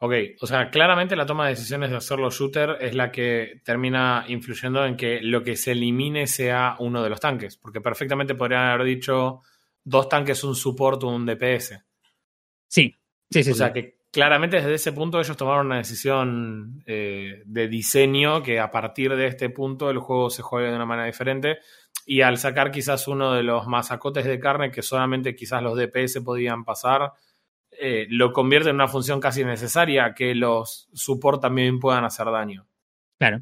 Ok, 0.05 0.13
o 0.41 0.47
sea, 0.47 0.69
claramente 0.69 1.15
la 1.15 1.25
toma 1.25 1.45
de 1.45 1.51
decisiones 1.51 1.89
de 1.89 1.95
hacerlo 1.95 2.29
shooter 2.29 2.75
es 2.81 2.93
la 2.93 3.09
que 3.09 3.61
termina 3.63 4.25
influyendo 4.27 4.85
en 4.85 4.97
que 4.97 5.21
lo 5.21 5.41
que 5.43 5.55
se 5.55 5.71
elimine 5.71 6.27
sea 6.27 6.75
uno 6.79 7.01
de 7.01 7.09
los 7.09 7.21
tanques, 7.21 7.55
porque 7.55 7.79
perfectamente 7.79 8.35
podrían 8.35 8.63
haber 8.63 8.85
dicho 8.85 9.43
dos 9.81 10.09
tanques, 10.09 10.43
un 10.43 10.55
support 10.57 11.01
o 11.05 11.07
un 11.07 11.25
DPS. 11.25 11.79
Sí, 12.67 12.93
sí, 13.29 13.43
sí. 13.45 13.51
o 13.51 13.55
sea 13.55 13.71
que 13.71 13.99
claramente 14.11 14.57
desde 14.57 14.73
ese 14.73 14.91
punto 14.91 15.21
ellos 15.21 15.37
tomaron 15.37 15.67
una 15.67 15.77
decisión 15.77 16.83
eh, 16.85 17.41
de 17.45 17.69
diseño 17.69 18.43
que 18.43 18.59
a 18.59 18.69
partir 18.69 19.15
de 19.15 19.27
este 19.27 19.51
punto 19.51 19.89
el 19.89 19.99
juego 19.99 20.29
se 20.29 20.41
juegue 20.41 20.67
de 20.67 20.75
una 20.75 20.85
manera 20.85 21.05
diferente 21.05 21.59
y 22.05 22.19
al 22.19 22.37
sacar 22.37 22.71
quizás 22.71 23.07
uno 23.07 23.31
de 23.31 23.43
los 23.43 23.67
masacotes 23.67 24.25
de 24.25 24.37
carne 24.37 24.69
que 24.69 24.81
solamente 24.81 25.33
quizás 25.33 25.63
los 25.63 25.77
DPS 25.77 26.19
podían 26.25 26.65
pasar, 26.65 27.13
eh, 27.79 28.07
lo 28.09 28.31
convierte 28.31 28.69
en 28.69 28.75
una 28.75 28.87
función 28.87 29.19
casi 29.19 29.43
necesaria 29.43 30.13
que 30.13 30.35
los 30.35 30.89
support 30.93 31.41
también 31.41 31.79
puedan 31.79 32.03
hacer 32.05 32.25
daño. 32.27 32.67
Claro. 33.17 33.41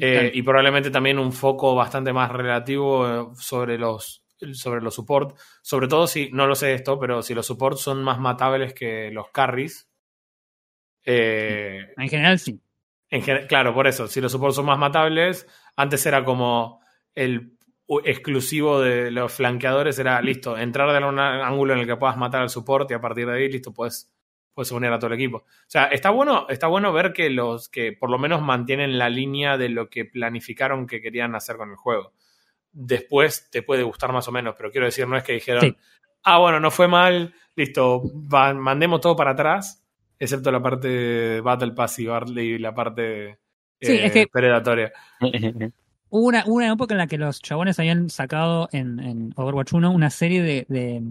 Eh, 0.00 0.32
y 0.34 0.42
probablemente 0.42 0.90
también 0.90 1.18
un 1.18 1.32
foco 1.32 1.74
bastante 1.74 2.12
más 2.12 2.30
relativo 2.32 3.08
eh, 3.08 3.26
sobre 3.36 3.78
los 3.78 4.24
sobre 4.52 4.80
los 4.80 4.94
support, 4.94 5.36
sobre 5.62 5.88
todo 5.88 6.06
si, 6.06 6.30
no 6.32 6.46
lo 6.46 6.54
sé 6.54 6.72
esto, 6.74 6.98
pero 6.98 7.22
si 7.22 7.34
los 7.34 7.44
support 7.46 7.76
son 7.76 8.02
más 8.04 8.20
matables 8.20 8.72
que 8.72 9.10
los 9.10 9.30
carries. 9.30 9.88
eh, 11.04 11.92
En 11.96 12.08
general 12.08 12.38
sí. 12.38 12.60
en 13.10 13.22
gen- 13.22 13.46
claro, 13.46 13.74
por 13.74 13.86
eso, 13.86 14.06
si 14.06 14.20
los 14.20 14.30
supports 14.30 14.56
son 14.56 14.66
más 14.66 14.78
matables, 14.78 15.46
antes 15.76 16.04
era 16.06 16.24
como 16.24 16.80
el 17.14 17.57
exclusivo 18.04 18.80
de 18.80 19.10
los 19.10 19.32
flanqueadores, 19.32 19.98
era 19.98 20.20
listo, 20.20 20.56
entrar 20.58 20.92
de 20.92 21.06
un 21.06 21.18
ángulo 21.18 21.72
en 21.74 21.80
el 21.80 21.86
que 21.86 21.96
puedas 21.96 22.16
matar 22.16 22.42
al 22.42 22.50
support 22.50 22.90
y 22.90 22.94
a 22.94 23.00
partir 23.00 23.26
de 23.26 23.34
ahí, 23.34 23.48
listo, 23.50 23.72
puedes, 23.72 24.12
puedes 24.52 24.70
unir 24.72 24.90
a 24.92 24.98
todo 24.98 25.08
el 25.08 25.14
equipo. 25.14 25.38
O 25.38 25.44
sea, 25.66 25.84
está 25.86 26.10
bueno, 26.10 26.46
está 26.50 26.66
bueno 26.66 26.92
ver 26.92 27.12
que 27.12 27.30
los 27.30 27.68
que 27.68 27.92
por 27.92 28.10
lo 28.10 28.18
menos 28.18 28.42
mantienen 28.42 28.98
la 28.98 29.08
línea 29.08 29.56
de 29.56 29.70
lo 29.70 29.88
que 29.88 30.04
planificaron 30.04 30.86
que 30.86 31.00
querían 31.00 31.34
hacer 31.34 31.56
con 31.56 31.70
el 31.70 31.76
juego. 31.76 32.12
Después 32.72 33.48
te 33.50 33.62
puede 33.62 33.82
gustar 33.82 34.12
más 34.12 34.28
o 34.28 34.32
menos, 34.32 34.54
pero 34.56 34.70
quiero 34.70 34.86
decir, 34.86 35.08
no 35.08 35.16
es 35.16 35.24
que 35.24 35.32
dijeron, 35.32 35.62
Sí. 35.62 35.76
ah, 36.24 36.38
bueno, 36.38 36.60
no 36.60 36.70
fue 36.70 36.88
mal, 36.88 37.32
listo, 37.56 38.02
va- 38.32 38.52
mandemos 38.52 39.00
todo 39.00 39.16
para 39.16 39.30
atrás, 39.30 39.82
excepto 40.18 40.52
la 40.52 40.62
parte 40.62 40.88
de 40.88 41.40
Battle 41.40 41.72
Pass 41.72 41.98
y 42.00 42.06
Barley 42.06 42.48
y 42.54 42.58
la 42.58 42.74
parte 42.74 43.38
Sí, 43.80 43.92
eh, 43.92 44.06
es 44.06 44.12
que- 44.12 44.26
predatoria. 44.26 44.92
Hubo 46.10 46.26
una, 46.26 46.44
una 46.46 46.72
época 46.72 46.94
en 46.94 46.98
la 46.98 47.06
que 47.06 47.18
los 47.18 47.40
chabones 47.42 47.78
habían 47.78 48.08
sacado 48.10 48.68
en, 48.72 48.98
en 49.00 49.32
Overwatch 49.36 49.72
1 49.74 49.90
una 49.90 50.10
serie 50.10 50.42
de, 50.42 50.66
de, 50.68 51.02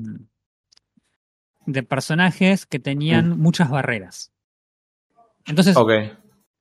de 1.65 1.83
personajes 1.83 2.65
que 2.65 2.79
tenían 2.79 3.37
muchas 3.39 3.69
barreras. 3.69 4.31
Entonces, 5.45 5.75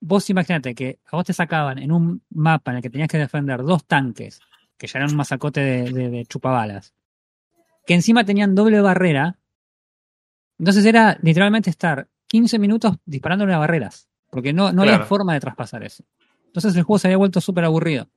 vos 0.00 0.28
imagínate 0.30 0.74
que 0.74 0.98
a 1.06 1.16
vos 1.16 1.24
te 1.24 1.32
sacaban 1.32 1.78
en 1.78 1.90
un 1.92 2.22
mapa 2.30 2.70
en 2.72 2.78
el 2.78 2.82
que 2.82 2.90
tenías 2.90 3.08
que 3.08 3.18
defender 3.18 3.62
dos 3.62 3.84
tanques, 3.86 4.40
que 4.76 4.86
ya 4.86 4.98
eran 4.98 5.10
un 5.10 5.16
masacote 5.16 5.60
de, 5.60 5.90
de- 5.92 6.10
de 6.10 6.26
chupabalas, 6.26 6.92
que 7.86 7.94
encima 7.94 8.24
tenían 8.24 8.54
doble 8.54 8.80
barrera. 8.80 9.38
Entonces 10.58 10.84
era 10.84 11.18
literalmente 11.22 11.70
estar 11.70 12.08
15 12.26 12.58
minutos 12.58 12.96
disparándole 13.04 13.54
a 13.54 13.58
barreras, 13.58 14.08
porque 14.30 14.52
no, 14.52 14.72
no 14.72 14.82
había 14.82 14.94
forma 15.06 15.34
de 15.34 15.40
traspasar 15.40 15.82
eso. 15.84 16.04
Entonces 16.46 16.74
el 16.76 16.82
juego 16.82 16.98
se 16.98 17.08
había 17.08 17.18
vuelto 17.18 17.40
súper 17.40 17.64
aburrido. 17.64 18.08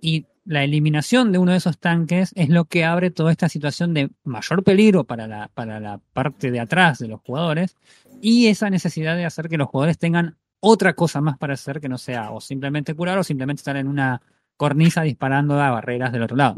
Y 0.00 0.26
la 0.44 0.64
eliminación 0.64 1.32
de 1.32 1.38
uno 1.38 1.52
de 1.52 1.58
esos 1.58 1.78
tanques 1.78 2.32
es 2.34 2.48
lo 2.48 2.64
que 2.64 2.84
abre 2.84 3.10
toda 3.10 3.30
esta 3.30 3.48
situación 3.48 3.94
de 3.94 4.10
mayor 4.24 4.64
peligro 4.64 5.04
para 5.04 5.26
la, 5.26 5.48
para 5.48 5.80
la 5.80 5.98
parte 6.12 6.50
de 6.50 6.60
atrás 6.60 6.98
de 6.98 7.08
los 7.08 7.20
jugadores 7.20 7.76
y 8.20 8.48
esa 8.48 8.70
necesidad 8.70 9.16
de 9.16 9.24
hacer 9.24 9.48
que 9.48 9.58
los 9.58 9.68
jugadores 9.68 9.98
tengan 9.98 10.38
otra 10.60 10.94
cosa 10.94 11.20
más 11.20 11.38
para 11.38 11.54
hacer 11.54 11.80
que 11.80 11.88
no 11.88 11.98
sea 11.98 12.32
o 12.32 12.40
simplemente 12.40 12.94
curar 12.94 13.18
o 13.18 13.24
simplemente 13.24 13.60
estar 13.60 13.76
en 13.76 13.88
una 13.88 14.22
cornisa 14.56 15.02
disparando 15.02 15.60
a 15.60 15.70
barreras 15.70 16.12
del 16.12 16.22
otro 16.22 16.36
lado. 16.36 16.56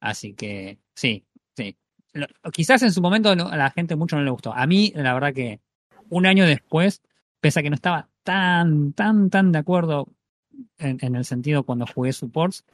Así 0.00 0.34
que 0.34 0.78
sí, 0.94 1.24
sí. 1.56 1.76
Quizás 2.52 2.82
en 2.82 2.92
su 2.92 3.00
momento 3.00 3.30
a 3.30 3.56
la 3.56 3.70
gente 3.70 3.96
mucho 3.96 4.16
no 4.16 4.22
le 4.22 4.30
gustó. 4.30 4.52
A 4.52 4.66
mí, 4.66 4.92
la 4.94 5.14
verdad 5.14 5.32
que 5.32 5.60
un 6.10 6.26
año 6.26 6.44
después, 6.44 7.02
pese 7.40 7.60
a 7.60 7.62
que 7.62 7.70
no 7.70 7.76
estaba 7.76 8.08
tan, 8.22 8.92
tan, 8.92 9.30
tan 9.30 9.52
de 9.52 9.58
acuerdo 9.58 10.08
en, 10.78 10.98
en 11.00 11.16
el 11.16 11.24
sentido 11.24 11.62
cuando 11.64 11.86
jugué 11.86 12.12
supports, 12.12 12.64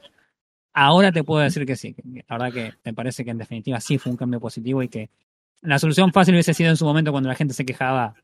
ahora 0.73 1.13
te 1.13 1.25
puedo 1.25 1.41
decir 1.43 1.67
que 1.67 1.77
sí. 1.77 1.95
La 2.29 2.39
verdad 2.39 2.53
que 2.53 2.73
me 2.85 2.95
parece 2.95 3.25
que 3.25 3.31
en 3.31 3.39
definitiva 3.39 3.81
sí 3.81 3.99
fue 3.99 4.13
un 4.13 4.17
cambio 4.19 4.41
positivo 4.41 4.83
y 4.83 4.89
que 4.89 5.11
la 5.63 5.79
solución 5.79 6.13
fácil 6.13 6.35
hubiese 6.35 6.55
sido 6.55 6.71
en 6.71 6.77
su 6.77 6.85
momento 6.85 7.11
cuando 7.11 7.29
la 7.29 7.35
gente 7.35 7.55
se 7.55 7.65
quejaba 7.67 8.15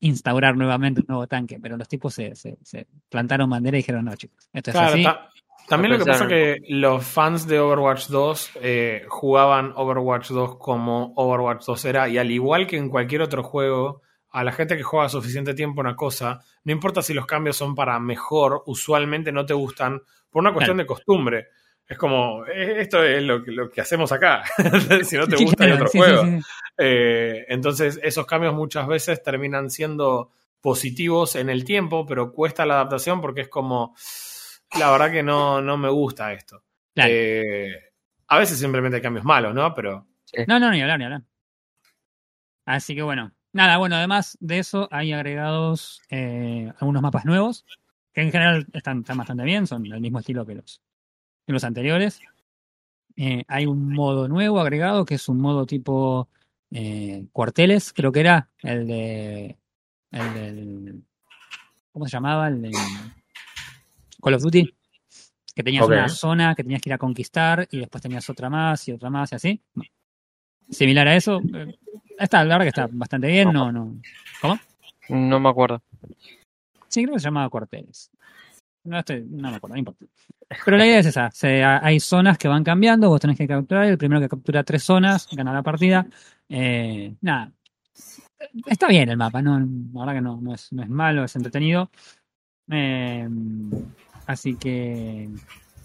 instaurar 0.00 0.56
nuevamente 0.56 1.00
un 1.00 1.06
nuevo 1.08 1.26
tanque, 1.26 1.58
pero 1.60 1.76
los 1.76 1.88
tipos 1.88 2.14
se, 2.14 2.34
se, 2.34 2.58
se 2.62 2.86
plantaron 3.08 3.48
bandera 3.50 3.76
y 3.76 3.80
dijeron, 3.80 4.04
no, 4.04 4.14
chicos, 4.16 4.48
esto 4.52 4.70
es 4.70 4.76
claro. 4.76 4.94
así. 4.94 5.02
ta- 5.02 5.30
también 5.68 5.92
lo 5.92 5.98
que 5.98 6.04
pasa 6.04 6.24
es 6.24 6.28
que 6.30 6.56
los 6.68 7.04
fans 7.06 7.46
de 7.46 7.60
Overwatch 7.60 8.08
2 8.08 8.50
eh, 8.62 9.04
jugaban 9.08 9.72
Overwatch 9.76 10.30
2 10.30 10.56
como 10.56 11.12
Overwatch 11.16 11.64
2 11.64 11.84
era, 11.84 12.08
y 12.08 12.18
al 12.18 12.30
igual 12.30 12.66
que 12.66 12.76
en 12.76 12.88
cualquier 12.88 13.22
otro 13.22 13.42
juego, 13.44 14.02
a 14.30 14.44
la 14.44 14.52
gente 14.52 14.76
que 14.76 14.82
juega 14.82 15.08
suficiente 15.08 15.54
tiempo 15.54 15.80
una 15.80 15.96
cosa, 15.96 16.40
no 16.64 16.72
importa 16.72 17.02
si 17.02 17.14
los 17.14 17.26
cambios 17.26 17.56
son 17.56 17.74
para 17.74 17.98
mejor, 17.98 18.62
usualmente 18.66 19.32
no 19.32 19.44
te 19.44 19.54
gustan 19.54 20.00
por 20.30 20.40
una 20.40 20.52
cuestión 20.52 20.76
de 20.76 20.86
costumbre. 20.86 21.48
Es 21.86 21.98
como, 21.98 22.46
eh, 22.46 22.80
esto 22.80 23.02
es 23.02 23.20
lo, 23.24 23.42
que- 23.42 23.50
lo 23.50 23.68
que 23.68 23.80
hacemos 23.80 24.12
acá. 24.12 24.44
si 25.04 25.16
no 25.16 25.26
te 25.26 25.36
gusta, 25.36 25.64
hay 25.64 25.70
claro, 25.70 25.74
otro 25.74 25.88
sí, 25.88 25.98
sí, 25.98 25.98
juego. 25.98 26.22
sí. 26.24 26.38
Eh, 26.78 27.44
entonces, 27.48 27.98
esos 28.02 28.26
cambios 28.26 28.54
muchas 28.54 28.86
veces 28.86 29.20
terminan 29.22 29.68
siendo 29.70 30.30
positivos 30.60 31.34
en 31.34 31.50
el 31.50 31.64
tiempo, 31.64 32.06
pero 32.06 32.32
cuesta 32.32 32.64
la 32.64 32.74
adaptación 32.74 33.20
porque 33.20 33.40
es 33.40 33.48
como, 33.48 33.96
la 34.78 34.92
verdad 34.92 35.10
que 35.10 35.22
no, 35.24 35.60
no 35.60 35.76
me 35.76 35.88
gusta 35.88 36.32
esto. 36.32 36.62
Claro. 36.94 37.10
Eh, 37.12 37.72
a 38.28 38.38
veces 38.38 38.58
simplemente 38.60 38.96
hay 38.96 39.02
cambios 39.02 39.24
malos, 39.24 39.52
¿no? 39.52 39.74
Pero 39.74 40.06
No, 40.46 40.60
no, 40.60 40.70
ni 40.70 40.80
hablar, 40.82 40.98
ni 41.00 41.04
hablar. 41.06 41.22
Así 42.66 42.94
que 42.94 43.02
bueno. 43.02 43.32
Nada, 43.52 43.78
bueno, 43.78 43.96
además 43.96 44.38
de 44.40 44.58
eso 44.58 44.88
hay 44.92 45.12
agregados 45.12 46.00
eh, 46.08 46.72
algunos 46.78 47.02
mapas 47.02 47.24
nuevos, 47.24 47.64
que 48.12 48.22
en 48.22 48.30
general 48.30 48.66
están, 48.72 49.00
están 49.00 49.18
bastante 49.18 49.42
bien, 49.44 49.66
son 49.66 49.82
del 49.82 50.00
mismo 50.00 50.20
estilo 50.20 50.46
que 50.46 50.54
los, 50.54 50.80
que 51.46 51.52
los 51.52 51.64
anteriores. 51.64 52.20
Eh, 53.16 53.44
hay 53.48 53.66
un 53.66 53.92
modo 53.92 54.28
nuevo 54.28 54.60
agregado, 54.60 55.04
que 55.04 55.16
es 55.16 55.28
un 55.28 55.38
modo 55.38 55.66
tipo 55.66 56.28
eh, 56.70 57.26
cuarteles, 57.32 57.92
creo 57.92 58.12
que 58.12 58.20
era, 58.20 58.48
el 58.58 58.86
de... 58.86 59.56
El 60.12 60.34
del... 60.34 61.02
¿Cómo 61.92 62.06
se 62.06 62.12
llamaba? 62.12 62.48
El 62.48 62.62
de 62.62 62.70
Call 64.22 64.34
of 64.34 64.42
Duty. 64.42 64.74
Que 65.54 65.62
tenías 65.64 65.86
una 65.86 66.08
zona 66.08 66.54
que 66.54 66.62
tenías 66.62 66.80
que 66.80 66.88
ir 66.88 66.94
a 66.94 66.98
conquistar 66.98 67.66
y 67.70 67.78
después 67.78 68.00
tenías 68.00 68.28
otra 68.30 68.48
más 68.48 68.86
y 68.88 68.92
otra 68.92 69.10
más 69.10 69.32
y 69.32 69.34
así. 69.34 69.60
Similar 70.70 71.08
a 71.08 71.16
eso. 71.16 71.40
Está, 72.20 72.44
la 72.44 72.58
verdad 72.58 72.64
que 72.64 72.68
está 72.68 72.88
bastante 72.92 73.26
bien, 73.28 73.52
no, 73.52 73.72
no. 73.72 73.94
No 75.08 75.40
me 75.40 75.48
acuerdo. 75.48 75.82
Sí, 76.88 77.02
creo 77.04 77.14
que 77.14 77.20
se 77.20 77.24
llamaba 77.24 77.48
cuarteles. 77.48 78.10
No, 78.84 78.98
estoy, 78.98 79.24
no 79.28 79.50
me 79.50 79.56
acuerdo, 79.56 79.74
no 79.74 79.78
importa. 79.78 80.04
Pero 80.64 80.76
la 80.76 80.86
idea 80.86 80.98
es 80.98 81.06
esa. 81.06 81.30
se- 81.30 81.62
hay 81.64 82.00
zonas 82.00 82.36
que 82.38 82.48
van 82.48 82.64
cambiando, 82.64 83.08
vos 83.08 83.20
tenés 83.20 83.36
que 83.38 83.46
capturar. 83.46 83.86
El 83.86 83.98
primero 83.98 84.20
que 84.20 84.28
captura 84.28 84.62
tres 84.64 84.82
zonas 84.82 85.28
gana 85.32 85.52
la 85.52 85.62
partida. 85.62 86.06
Eh, 86.48 87.14
nada. 87.20 87.52
Está 88.66 88.88
bien 88.88 89.08
el 89.08 89.16
mapa, 89.16 89.42
no, 89.42 89.58
la 89.60 89.66
verdad 90.00 90.14
que 90.14 90.20
no, 90.20 90.40
no, 90.40 90.54
es, 90.54 90.72
no 90.72 90.82
es 90.82 90.88
malo, 90.88 91.24
es 91.24 91.36
entretenido. 91.36 91.90
Eh, 92.70 93.28
así 94.26 94.56
que, 94.56 95.28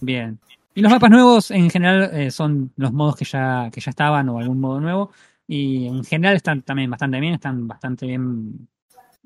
bien. 0.02 0.40
Y 0.74 0.82
los 0.82 0.92
mapas 0.92 1.10
nuevos 1.12 1.52
en 1.52 1.70
general 1.70 2.10
eh, 2.14 2.32
son 2.32 2.72
los 2.78 2.92
modos 2.92 3.16
que 3.18 3.26
ya, 3.26 3.70
que 3.72 3.82
ya 3.82 3.90
estaban 3.92 4.28
o 4.30 4.40
algún 4.40 4.60
modo 4.60 4.80
nuevo. 4.80 5.12
Y 5.48 5.88
en 5.88 6.04
general 6.04 6.36
están 6.36 6.62
también 6.64 6.90
bastante 6.90 7.20
bien, 7.20 7.34
están 7.36 7.68
bastante 7.68 8.06
bien. 8.08 8.68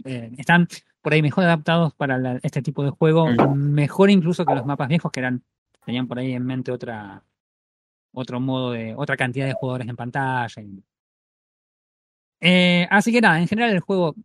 eh, 0.06 0.32
están 0.38 0.68
por 1.02 1.14
ahí 1.14 1.22
mejor 1.22 1.44
adaptados 1.46 1.94
para 1.94 2.18
la- 2.18 2.40
este 2.44 2.62
tipo 2.62 2.84
de 2.84 2.90
juego. 2.90 3.28
Mejor 3.56 4.10
incluso 4.10 4.46
que 4.46 4.54
los 4.54 4.66
mapas 4.66 4.88
viejos 4.90 5.12
que 5.12 5.20
eran 5.20 5.44
tenían 5.86 6.08
por 6.08 6.20
ahí 6.20 6.34
en 6.34 6.46
mente 6.46 6.72
otra 6.72 7.22
otro 8.14 8.40
modo 8.40 8.72
de 8.72 8.96
otra 8.96 9.16
cantidad 9.18 9.46
de 9.46 9.54
jugadores 9.54 9.88
en 9.88 9.96
pantalla. 9.96 10.62
Eh, 12.42 12.88
así 12.90 13.12
que 13.12 13.22
nada, 13.22 13.40
en 13.40 13.48
general 13.48 13.72
el 13.72 13.80
juego 13.82 14.16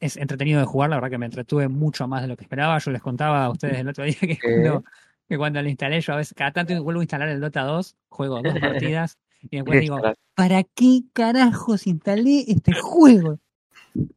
es 0.00 0.16
entretenido 0.16 0.60
de 0.60 0.66
jugar, 0.66 0.90
la 0.90 0.96
verdad 0.96 1.10
que 1.10 1.18
me 1.18 1.26
entretuve 1.26 1.68
mucho 1.68 2.08
más 2.08 2.22
de 2.22 2.28
lo 2.28 2.36
que 2.36 2.44
esperaba. 2.44 2.78
Yo 2.78 2.90
les 2.90 3.02
contaba 3.02 3.44
a 3.44 3.50
ustedes 3.50 3.78
el 3.80 3.88
otro 3.88 4.04
día 4.04 4.14
que 4.20 4.38
cuando, 4.40 4.84
que 5.28 5.36
cuando 5.36 5.62
lo 5.62 5.68
instalé, 5.68 6.00
yo 6.00 6.14
a 6.14 6.16
veces 6.16 6.34
cada 6.36 6.52
tanto 6.52 6.82
vuelvo 6.82 7.00
a 7.00 7.04
instalar 7.04 7.28
el 7.28 7.40
Dota 7.40 7.62
2, 7.62 7.96
juego 8.08 8.42
dos 8.42 8.54
partidas 8.60 9.18
y 9.42 9.56
después 9.56 9.80
digo, 9.80 10.00
¿para 10.34 10.62
qué 10.64 11.02
carajos 11.12 11.86
instalé 11.86 12.44
este 12.48 12.72
juego? 12.74 13.38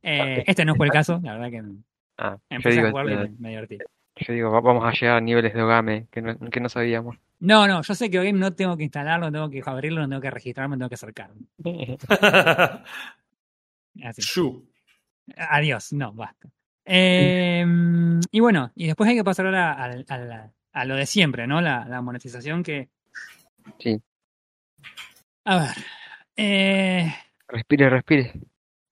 Eh, 0.04 0.44
este 0.48 0.66
no 0.66 0.76
fue 0.76 0.88
el 0.88 0.92
caso, 0.92 1.20
la 1.24 1.34
verdad 1.34 1.50
que 1.52 1.64
Ah, 2.18 2.38
yo 2.50 2.56
empecé 2.58 2.76
digo, 2.76 2.88
a 2.88 2.92
jugarlo 2.92 3.12
y 3.12 3.14
eh, 3.16 3.18
me, 3.18 3.30
me 3.40 3.50
divertí. 3.50 3.78
yo 4.20 4.34
digo, 4.34 4.52
va- 4.52 4.62
vamos 4.62 4.84
a 4.86 4.92
llegar 4.92 5.18
a 5.18 5.22
niveles 5.22 5.54
de 5.54 5.62
Ogame 5.62 6.08
que 6.12 6.22
no, 6.22 6.38
que 6.38 6.60
no 6.60 6.70
sabíamos. 6.70 7.18
No, 7.40 7.68
no, 7.68 7.82
yo 7.82 7.96
sé 7.96 8.10
que 8.12 8.18
Game 8.18 8.34
no 8.34 8.54
tengo 8.54 8.78
que 8.78 8.84
instalarlo, 8.84 9.32
no 9.32 9.32
tengo 9.32 9.50
que 9.50 9.64
abrirlo, 9.68 10.02
no 10.02 10.10
tengo 10.10 10.22
que 10.22 10.30
registrarme, 10.30 10.76
no 10.76 10.82
tengo 10.82 10.90
que 10.90 10.96
acercarme. 10.96 11.42
Así. 14.04 14.22
Adiós, 15.36 15.94
no, 15.94 16.14
basta. 16.14 16.50
Eh, 16.86 17.66
y 18.32 18.40
bueno, 18.40 18.72
y 18.76 18.88
después 18.88 19.10
hay 19.10 19.16
que 19.16 19.24
pasar 19.24 19.46
ahora 19.48 19.74
a, 20.74 20.86
lo 20.86 20.96
de 20.96 21.06
siempre, 21.06 21.48
¿no? 21.48 21.62
La, 21.62 21.86
la 21.86 22.02
monetización 22.02 22.64
que. 22.64 22.90
Sí. 23.80 24.02
A 25.46 25.58
ver. 25.60 25.86
eh, 26.36 27.14
Respire, 27.48 27.90
respire. 27.90 28.34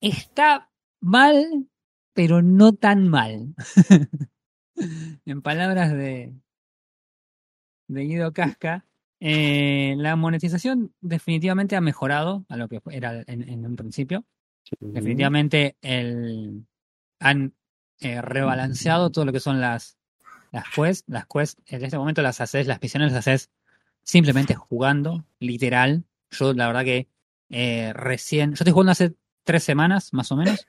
está 0.01 0.69
mal, 0.99 1.67
pero 2.13 2.41
no 2.41 2.73
tan 2.73 3.07
mal. 3.07 3.53
en 5.25 5.41
palabras 5.41 5.91
de, 5.93 6.33
de 7.87 8.01
Guido 8.03 8.33
Casca, 8.33 8.85
eh, 9.19 9.95
la 9.97 10.15
monetización 10.15 10.93
definitivamente 11.01 11.75
ha 11.75 11.81
mejorado 11.81 12.45
a 12.49 12.57
lo 12.57 12.67
que 12.67 12.81
era 12.91 13.23
en, 13.27 13.47
en 13.47 13.65
un 13.65 13.75
principio. 13.75 14.25
Definitivamente 14.79 15.77
el, 15.81 16.65
han 17.19 17.53
eh, 17.99 18.21
rebalanceado 18.21 19.11
todo 19.11 19.25
lo 19.25 19.31
que 19.31 19.39
son 19.39 19.59
las, 19.61 19.97
las 20.51 20.65
quests. 20.73 21.03
Las 21.07 21.25
quests, 21.27 21.61
en 21.67 21.83
este 21.83 21.97
momento 21.97 22.21
las 22.21 22.41
haces, 22.41 22.67
las 22.67 22.81
misiones 22.81 23.11
las 23.11 23.27
haces 23.27 23.49
simplemente 24.03 24.55
jugando, 24.55 25.25
literal. 25.39 26.05
Yo 26.31 26.53
la 26.53 26.67
verdad 26.67 26.83
que 26.83 27.07
eh, 27.49 27.93
recién, 27.93 28.51
yo 28.51 28.55
estoy 28.55 28.73
jugando 28.73 28.91
hace 28.91 29.13
tres 29.43 29.63
semanas 29.63 30.13
más 30.13 30.31
o 30.31 30.35
menos 30.35 30.67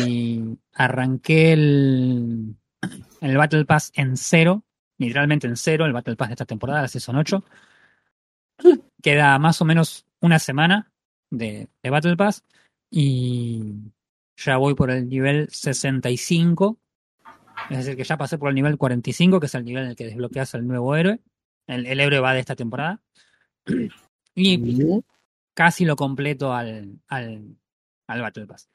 y 0.00 0.58
arranqué 0.74 1.52
el, 1.52 2.56
el 3.20 3.36
Battle 3.36 3.64
Pass 3.64 3.92
en 3.94 4.16
cero, 4.16 4.64
literalmente 4.98 5.46
en 5.46 5.56
cero, 5.56 5.86
el 5.86 5.92
Battle 5.92 6.16
Pass 6.16 6.28
de 6.28 6.34
esta 6.34 6.44
temporada, 6.44 6.82
la 6.82 6.88
Season 6.88 7.16
8. 7.16 7.44
Queda 9.02 9.38
más 9.38 9.60
o 9.60 9.64
menos 9.64 10.06
una 10.20 10.38
semana 10.38 10.92
de, 11.30 11.68
de 11.82 11.90
Battle 11.90 12.16
Pass 12.16 12.44
y 12.90 13.74
ya 14.36 14.56
voy 14.58 14.74
por 14.74 14.90
el 14.90 15.08
nivel 15.08 15.48
65. 15.50 16.78
Es 17.70 17.78
decir, 17.78 17.96
que 17.96 18.04
ya 18.04 18.18
pasé 18.18 18.38
por 18.38 18.50
el 18.50 18.54
nivel 18.54 18.76
45, 18.76 19.40
que 19.40 19.46
es 19.46 19.54
el 19.54 19.64
nivel 19.64 19.84
en 19.84 19.90
el 19.90 19.96
que 19.96 20.04
desbloqueas 20.04 20.54
el 20.54 20.66
nuevo 20.66 20.94
héroe. 20.94 21.20
El, 21.66 21.86
el 21.86 22.00
héroe 22.00 22.20
va 22.20 22.34
de 22.34 22.40
esta 22.40 22.54
temporada. 22.54 23.00
Y 24.36 25.02
casi 25.54 25.84
lo 25.86 25.96
completo 25.96 26.52
al, 26.52 27.00
al, 27.08 27.56
al 28.06 28.20
Battle 28.20 28.46
Pass. 28.46 28.68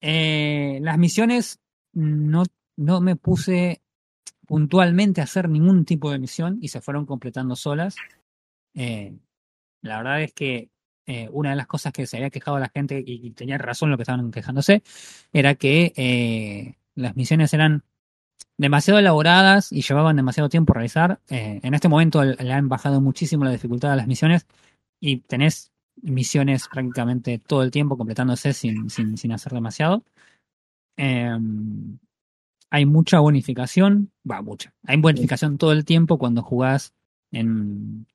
Eh, 0.00 0.78
las 0.82 0.98
misiones 0.98 1.60
no, 1.92 2.42
no 2.76 3.00
me 3.00 3.16
puse 3.16 3.80
puntualmente 4.46 5.20
a 5.20 5.24
hacer 5.24 5.48
ningún 5.48 5.84
tipo 5.84 6.10
de 6.10 6.18
misión 6.18 6.58
y 6.60 6.68
se 6.68 6.80
fueron 6.80 7.06
completando 7.06 7.56
solas. 7.56 7.96
Eh, 8.74 9.16
la 9.82 9.98
verdad 9.98 10.22
es 10.22 10.32
que 10.32 10.70
eh, 11.06 11.28
una 11.32 11.50
de 11.50 11.56
las 11.56 11.68
cosas 11.68 11.92
que 11.92 12.06
se 12.06 12.16
había 12.16 12.30
quejado 12.30 12.58
la 12.58 12.68
gente, 12.68 13.02
y, 13.04 13.26
y 13.26 13.30
tenía 13.30 13.58
razón 13.58 13.90
lo 13.90 13.96
que 13.96 14.02
estaban 14.02 14.30
quejándose, 14.32 14.82
era 15.32 15.54
que 15.54 15.92
eh, 15.96 16.74
las 16.96 17.14
misiones 17.16 17.54
eran 17.54 17.84
demasiado 18.58 18.98
elaboradas 18.98 19.70
y 19.70 19.82
llevaban 19.82 20.16
demasiado 20.16 20.48
tiempo 20.48 20.72
a 20.72 20.74
realizar. 20.74 21.20
En 21.28 21.74
este 21.74 21.88
momento 21.88 22.24
le 22.24 22.34
le 22.36 22.52
han 22.52 22.68
bajado 22.68 23.00
muchísimo 23.00 23.44
la 23.44 23.50
dificultad 23.50 23.92
a 23.92 23.96
las 23.96 24.06
misiones 24.06 24.46
y 25.00 25.18
tenés 25.18 25.72
misiones 26.02 26.68
prácticamente 26.68 27.38
todo 27.38 27.62
el 27.62 27.70
tiempo 27.70 27.96
completándose 27.96 28.52
sin, 28.52 28.90
sin, 28.90 29.16
sin 29.16 29.32
hacer 29.32 29.52
demasiado. 29.52 30.04
Eh, 30.96 31.36
hay 32.70 32.86
mucha 32.86 33.20
bonificación, 33.20 34.12
va, 34.28 34.42
mucha. 34.42 34.74
Hay 34.84 35.00
bonificación 35.00 35.58
todo 35.58 35.72
el 35.72 35.84
tiempo 35.84 36.18
cuando 36.18 36.42
jugás 36.42 36.94
en, 37.30 38.06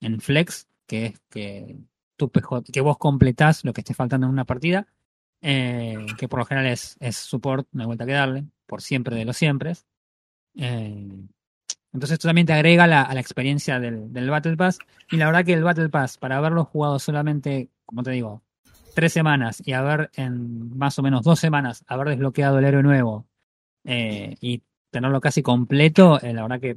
en 0.00 0.20
Flex, 0.20 0.68
que 0.86 1.06
es 1.06 1.20
que 1.30 1.78
tu 2.16 2.30
que 2.30 2.80
vos 2.80 2.98
completás 2.98 3.64
lo 3.64 3.72
que 3.72 3.80
esté 3.80 3.94
faltando 3.94 4.26
en 4.26 4.32
una 4.32 4.44
partida, 4.44 4.86
eh, 5.42 6.06
que 6.18 6.28
por 6.28 6.38
lo 6.38 6.46
general 6.46 6.70
es, 6.70 6.96
es 7.00 7.16
support, 7.16 7.68
no 7.72 7.82
hay 7.82 7.86
vuelta 7.86 8.06
que 8.06 8.12
darle, 8.12 8.46
por 8.66 8.82
siempre 8.82 9.16
de 9.16 9.24
los 9.24 9.36
siempre. 9.36 9.74
Eh, 10.54 11.26
entonces 11.96 12.16
esto 12.16 12.28
también 12.28 12.46
te 12.46 12.52
agrega 12.52 12.84
a 12.84 13.14
la 13.14 13.20
experiencia 13.20 13.80
del, 13.80 14.28
Battle 14.28 14.58
Pass. 14.58 14.78
Y 15.10 15.16
la 15.16 15.24
verdad 15.24 15.46
que 15.46 15.54
el 15.54 15.64
Battle 15.64 15.88
Pass, 15.88 16.18
para 16.18 16.36
haberlo 16.36 16.66
jugado 16.66 16.98
solamente, 16.98 17.70
como 17.86 18.02
te 18.02 18.10
digo, 18.10 18.42
tres 18.94 19.14
semanas 19.14 19.62
y 19.64 19.72
haber 19.72 20.10
en 20.14 20.76
más 20.76 20.98
o 20.98 21.02
menos 21.02 21.22
dos 21.22 21.40
semanas 21.40 21.84
haber 21.86 22.08
desbloqueado 22.08 22.58
el 22.58 22.66
héroe 22.66 22.82
nuevo 22.82 23.26
eh, 23.84 24.36
y 24.42 24.62
tenerlo 24.90 25.22
casi 25.22 25.42
completo, 25.42 26.20
eh, 26.20 26.34
la 26.34 26.42
verdad 26.42 26.60
que 26.60 26.76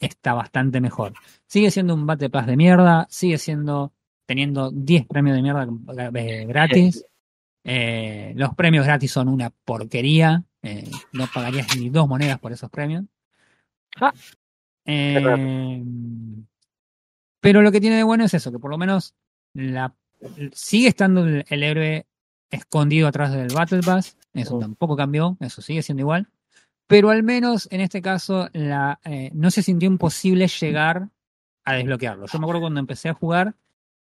está 0.00 0.34
bastante 0.34 0.80
mejor. 0.80 1.12
Sigue 1.46 1.70
siendo 1.70 1.94
un 1.94 2.04
Battle 2.04 2.30
Pass 2.30 2.48
de 2.48 2.56
mierda, 2.56 3.06
sigue 3.10 3.38
siendo 3.38 3.92
teniendo 4.26 4.72
10 4.72 5.06
premios 5.06 5.36
de 5.36 5.42
mierda 5.42 5.68
eh, 6.12 6.44
gratis. 6.48 7.06
Los 7.62 8.54
premios 8.56 8.84
gratis 8.84 9.12
son 9.12 9.28
una 9.28 9.50
porquería. 9.50 10.42
no 11.12 11.26
pagarías 11.32 11.68
ni 11.76 11.88
dos 11.88 12.08
monedas 12.08 12.40
por 12.40 12.50
esos 12.50 12.68
premios. 12.68 13.04
Ah. 14.00 14.12
Eh, 14.86 15.82
pero 17.40 17.62
lo 17.62 17.72
que 17.72 17.80
tiene 17.80 17.96
de 17.96 18.02
bueno 18.02 18.24
es 18.24 18.34
eso, 18.34 18.50
que 18.52 18.58
por 18.58 18.70
lo 18.70 18.78
menos 18.78 19.14
la, 19.54 19.94
sigue 20.52 20.88
estando 20.88 21.24
el, 21.24 21.44
el 21.48 21.62
héroe 21.62 22.06
escondido 22.50 23.08
atrás 23.08 23.32
del 23.32 23.48
Battle 23.54 23.80
Pass. 23.82 24.16
Eso 24.32 24.58
tampoco 24.58 24.96
cambió, 24.96 25.36
eso 25.40 25.62
sigue 25.62 25.82
siendo 25.82 26.02
igual. 26.02 26.28
Pero 26.86 27.10
al 27.10 27.22
menos 27.22 27.68
en 27.70 27.80
este 27.80 28.02
caso 28.02 28.48
la, 28.52 29.00
eh, 29.04 29.30
no 29.34 29.50
se 29.50 29.62
sintió 29.62 29.88
imposible 29.88 30.48
llegar 30.48 31.08
a 31.64 31.74
desbloquearlo. 31.74 32.26
Yo 32.26 32.38
me 32.38 32.44
acuerdo 32.44 32.60
cuando 32.62 32.80
empecé 32.80 33.08
a 33.08 33.14
jugar 33.14 33.54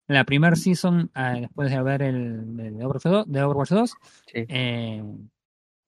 la 0.08 0.24
primer 0.24 0.56
season, 0.56 1.10
eh, 1.14 1.42
después 1.42 1.70
de 1.70 1.82
ver 1.82 2.02
el, 2.02 2.76
Overwatch 2.76 3.04
2, 3.04 3.24
de 3.32 3.42
Overwatch 3.42 3.70
2, 3.70 3.90
Sí. 4.26 4.44
eh, 4.48 5.02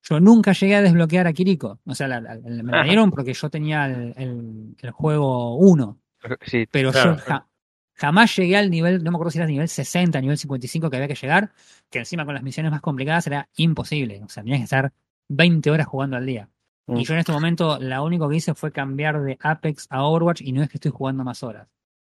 yo 0.07 0.19
nunca 0.19 0.53
llegué 0.53 0.75
a 0.75 0.81
desbloquear 0.81 1.27
a 1.27 1.33
Kiriko. 1.33 1.79
O 1.85 1.95
sea, 1.95 2.07
la- 2.07 2.21
la- 2.21 2.35
la- 2.35 2.63
me 2.63 2.71
la 2.71 2.83
dieron 2.83 3.09
porque 3.11 3.33
yo 3.33 3.49
tenía 3.49 3.85
el, 3.87 4.13
el- 4.17 4.75
el 4.81 4.91
juego 4.91 5.55
1, 5.57 5.97
Sí, 6.41 6.65
pero 6.71 6.91
Claro. 6.91 7.17
yo 7.17 7.21
ja- 7.23 7.47
jamás 7.93 8.35
llegué 8.35 8.57
al 8.57 8.69
nivel, 8.71 9.03
no 9.03 9.11
me 9.11 9.15
acuerdo 9.17 9.29
si 9.31 9.37
era 9.37 9.45
nivel 9.47 9.67
60, 9.67 10.19
nivel 10.21 10.37
55 10.37 10.89
que 10.89 10.95
había 10.97 11.07
que 11.07 11.15
llegar, 11.15 11.51
que 11.91 11.99
encima 11.99 12.25
con 12.25 12.33
las 12.33 12.41
misiones 12.43 12.71
más 12.71 12.81
complicadas 12.81 13.27
era 13.27 13.47
imposible. 13.57 14.21
O 14.23 14.29
sea, 14.29 14.41
tenías 14.43 14.59
que 14.59 14.63
estar 14.63 14.91
20 15.29 15.69
horas 15.69 15.85
jugando 15.87 16.17
al 16.17 16.25
día. 16.25 16.49
Mm. 16.87 16.97
Y 16.97 17.03
yo 17.05 17.13
en 17.13 17.19
este 17.19 17.31
momento 17.31 17.77
lo 17.79 18.03
único 18.03 18.27
que 18.29 18.35
hice 18.37 18.53
fue 18.55 18.71
cambiar 18.71 19.21
de 19.21 19.37
Apex 19.41 19.87
a 19.89 20.03
Overwatch 20.03 20.41
y 20.41 20.51
no 20.51 20.63
es 20.63 20.69
que 20.69 20.77
estoy 20.77 20.91
jugando 20.91 21.23
más 21.23 21.43
horas. 21.43 21.67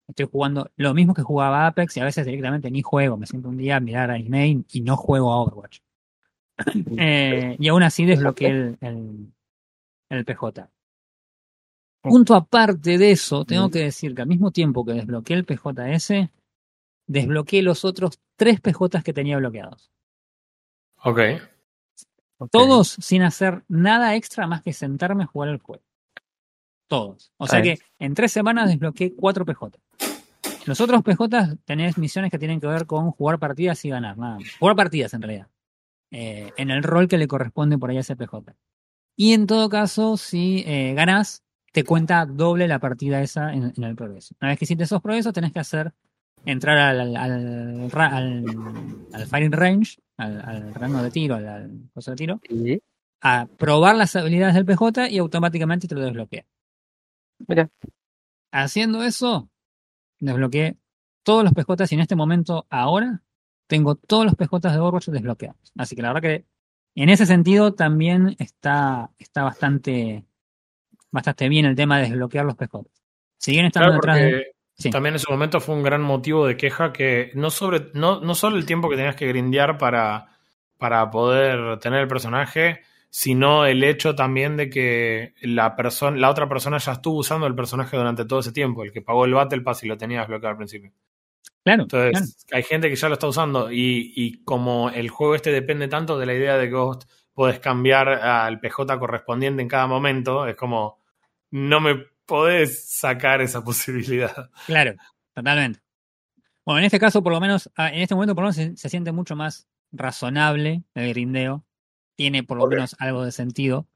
Estoy 0.09 0.27
jugando 0.31 0.71
lo 0.77 0.93
mismo 0.93 1.15
que 1.15 1.23
jugaba 1.23 1.67
Apex 1.69 1.97
y 1.97 2.01
a 2.01 2.05
veces 2.05 2.27
directamente 2.27 2.69
ni 2.71 2.83
juego. 2.83 3.17
Me 3.17 3.27
siento 3.27 3.49
un 3.49 3.57
día 3.57 3.77
a 3.77 3.81
mirar 3.81 4.11
anime 4.11 4.65
y 4.73 4.81
no 4.81 4.97
juego 4.97 5.33
a 5.33 5.37
Overwatch. 5.41 5.79
Eh, 6.99 7.57
y 7.59 7.69
aún 7.69 7.83
así 7.83 8.05
desbloqueé 8.05 8.49
el, 8.49 8.79
el, 8.81 9.33
el 10.11 10.25
PJ. 10.25 10.69
Punto 12.03 12.35
aparte 12.35 12.97
de 12.97 13.11
eso, 13.11 13.45
tengo 13.45 13.71
que 13.71 13.81
decir 13.81 14.15
que 14.15 14.23
al 14.23 14.29
mismo 14.29 14.51
tiempo 14.51 14.85
que 14.85 14.93
desbloqueé 14.95 15.37
el 15.37 15.45
PJS, 15.45 16.31
desbloqueé 17.07 17.63
los 17.63 17.85
otros 17.85 18.19
tres 18.37 18.61
PJs 18.61 19.05
que 19.05 19.13
tenía 19.13 19.37
bloqueados. 19.37 19.91
Ok. 21.03 21.21
Todos 22.51 22.97
sin 23.01 23.23
hacer 23.23 23.65
nada 23.69 24.15
extra 24.17 24.47
más 24.47 24.63
que 24.63 24.73
sentarme 24.73 25.25
a 25.25 25.27
jugar 25.27 25.51
el 25.51 25.59
juego. 25.59 25.83
Todos. 26.89 27.33
O 27.37 27.47
sea 27.47 27.61
que 27.61 27.79
en 27.99 28.15
tres 28.15 28.33
semanas 28.33 28.69
desbloqueé 28.69 29.15
cuatro 29.15 29.45
PJ. 29.45 29.79
Los 30.67 30.81
otros 30.81 31.03
PJ 31.03 31.57
tenés 31.65 31.99
misiones 31.99 32.31
que 32.31 32.39
tienen 32.39 32.61
que 32.61 32.67
ver 32.67 32.87
con 32.87 33.11
jugar 33.13 33.39
partidas 33.39 33.85
y 33.85 33.91
ganar, 33.91 34.17
nada 34.17 34.37
más. 34.37 34.45
Jugar 34.59 34.77
partidas 34.77 35.13
en 35.15 35.23
realidad. 35.23 35.49
Eh, 36.11 36.53
en 36.57 36.71
el 36.71 36.83
rol 36.83 37.09
que 37.09 37.19
le 37.19 37.29
corresponde 37.29 37.79
por 37.79 37.91
ahí 37.91 37.97
a 37.97 38.01
ese 38.01 38.17
PJ. 38.17 38.55
Y 39.17 39.33
en 39.33 39.47
todo 39.47 39.69
caso, 39.69 40.17
si 40.17 40.65
eh, 40.67 40.95
ganás, 40.95 41.43
te 41.73 41.85
cuenta 41.85 42.27
doble 42.27 42.67
la 42.67 42.79
partida 42.79 43.23
esa 43.23 43.53
en, 43.53 43.73
en 43.77 43.85
el 43.85 43.95
progreso. 43.95 44.35
Una 44.41 44.51
vez 44.51 44.59
que 44.59 44.65
hiciste 44.65 44.85
esos 44.85 45.01
progresos, 45.03 45.33
tenés 45.33 45.53
que 45.53 45.61
hacer 45.61 45.93
entrar 46.45 46.79
al, 46.79 47.17
al, 47.17 47.91
firing 49.29 49.53
range, 49.53 49.99
al, 50.17 50.75
rango 50.75 51.03
de 51.03 51.11
tiro, 51.11 51.35
al, 51.37 51.91
coso 51.93 52.13
de 52.13 52.17
tiro, 52.17 52.41
Sí. 52.49 52.83
a 53.21 53.47
probar 53.59 53.97
las 53.97 54.17
habilidades 54.17 54.55
del 54.55 54.65
PJ 54.65 55.11
y 55.11 55.19
automáticamente 55.19 55.87
te 55.87 55.95
lo 55.95 56.01
desbloquea. 56.01 56.45
Mira. 57.47 57.71
Haciendo 58.53 59.05
eso, 59.05 59.49
desbloqueé 60.19 60.77
todos 61.23 61.45
los 61.45 61.53
PJs 61.53 61.93
y 61.93 61.95
en 61.95 62.01
este 62.01 62.17
momento, 62.17 62.67
ahora, 62.69 63.23
tengo 63.71 63.95
todos 63.95 64.25
los 64.27 64.35
PJs 64.35 64.61
de 64.75 64.79
Overwatch 64.79 65.09
desbloqueados. 65.09 65.73
Así 65.79 65.97
que 65.97 66.03
la 66.03 66.13
verdad 66.13 66.21
que 66.29 66.45
en 66.97 67.09
ese 67.09 67.25
sentido 67.25 67.73
también 67.73 68.37
está, 68.39 69.11
está 69.19 69.45
bastante, 69.45 70.25
bastante 71.11 71.49
bien 71.49 71.65
el 71.65 71.77
tema 71.77 71.97
de 71.99 72.09
desbloquear 72.09 72.45
los 72.45 72.57
estando 73.67 73.93
Claro, 73.93 74.01
detrás 74.03 74.17
de. 74.19 74.31
porque 74.31 74.51
Sí. 74.75 74.91
también 74.91 75.15
en 75.15 75.19
su 75.19 75.31
momento 75.31 75.61
fue 75.61 75.75
un 75.75 75.83
gran 75.83 76.01
motivo 76.01 76.47
de 76.47 76.57
queja 76.57 76.91
que 76.91 77.31
no 77.35 77.51
sobre 77.51 77.91
no, 77.93 78.21
no 78.21 78.35
solo 78.35 78.57
el 78.57 78.65
tiempo 78.65 78.89
que 78.89 78.97
tenías 78.97 79.15
que 79.15 79.27
grindear 79.29 79.77
para, 79.77 80.29
para 80.79 81.11
poder 81.11 81.79
tener 81.81 82.01
el 82.01 82.09
personaje, 82.09 82.81
sino 83.11 83.67
el 83.67 83.85
hecho 83.85 84.15
también 84.15 84.57
de 84.57 84.71
que 84.71 85.35
la 85.43 85.77
persona, 85.77 86.17
la 86.17 86.31
otra 86.31 86.49
persona 86.49 86.79
ya 86.79 86.93
estuvo 86.93 87.19
usando 87.19 87.47
el 87.47 87.55
personaje 87.55 87.95
durante 87.97 88.25
todo 88.25 88.41
ese 88.41 88.53
tiempo, 88.53 88.83
el 88.83 88.91
que 88.91 89.03
pagó 89.03 89.27
el 89.27 89.35
Battle 89.35 89.61
Pass 89.61 89.85
y 89.85 89.89
lo 89.89 89.99
tenía 89.99 90.21
desbloqueado 90.21 90.53
al 90.53 90.57
principio. 90.57 90.93
Claro, 91.65 91.83
Entonces, 91.83 92.45
claro. 92.47 92.57
hay 92.57 92.63
gente 92.63 92.89
que 92.89 92.97
ya 92.97 93.09
lo 93.09 93.15
está 93.15 93.29
usando 93.29 93.71
y, 93.71 94.13
y 94.17 94.43
como 94.45 94.91
el 94.91 95.11
juego 95.11 95.35
este 95.35 95.53
depende 95.53 95.89
tanto 95.89 96.19
de 96.19 96.27
la 96.27 96.35
idea 96.35 96.57
de 96.57 96.69
que 96.69 96.75
vos 96.75 97.07
podés 97.35 97.61
cambiar 97.61 98.09
al 98.09 98.61
PJ 98.61 98.99
correspondiente 98.99 99.63
en 99.63 99.69
cada 99.69 99.87
momento, 99.87 100.47
es 100.47 100.57
como, 100.57 101.01
no 101.51 101.81
me 101.81 102.07
podés 102.27 102.91
sacar 102.91 103.41
esa 103.41 103.63
posibilidad. 103.65 104.51
Claro, 104.67 104.95
totalmente. 105.35 105.81
Bueno, 106.65 106.79
en 106.81 106.85
este 106.85 107.01
caso, 107.01 107.23
por 107.23 107.33
lo 107.33 107.41
menos, 107.41 107.71
ah, 107.77 107.89
en 107.89 108.03
este 108.03 108.15
momento, 108.15 108.35
por 108.35 108.45
lo 108.45 108.51
menos 108.51 108.57
se, 108.57 108.77
se 108.77 108.89
siente 108.89 109.13
mucho 109.13 109.37
más 109.37 109.69
razonable 109.93 110.85
el 110.95 111.09
grindeo. 111.11 111.65
Tiene 112.17 112.43
por 112.43 112.59
lo 112.59 112.67
menos 112.67 112.95
algo 112.99 113.25
de 113.25 113.33
sentido. 113.33 113.89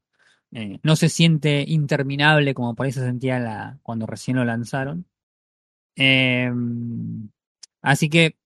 Eh, 0.53 0.79
no 0.83 0.97
se 0.97 1.09
siente 1.09 1.65
interminable 1.67 2.55
como 2.55 2.75
por 2.75 2.87
ahí 2.87 2.93
se 2.93 3.01
sentía 3.01 3.39
la, 3.39 3.79
cuando 3.83 4.07
recién 4.07 4.37
lo 4.37 4.45
lanzaron. 4.45 5.07
Eh, 5.97 6.51
así 7.85 8.09
que, 8.09 8.37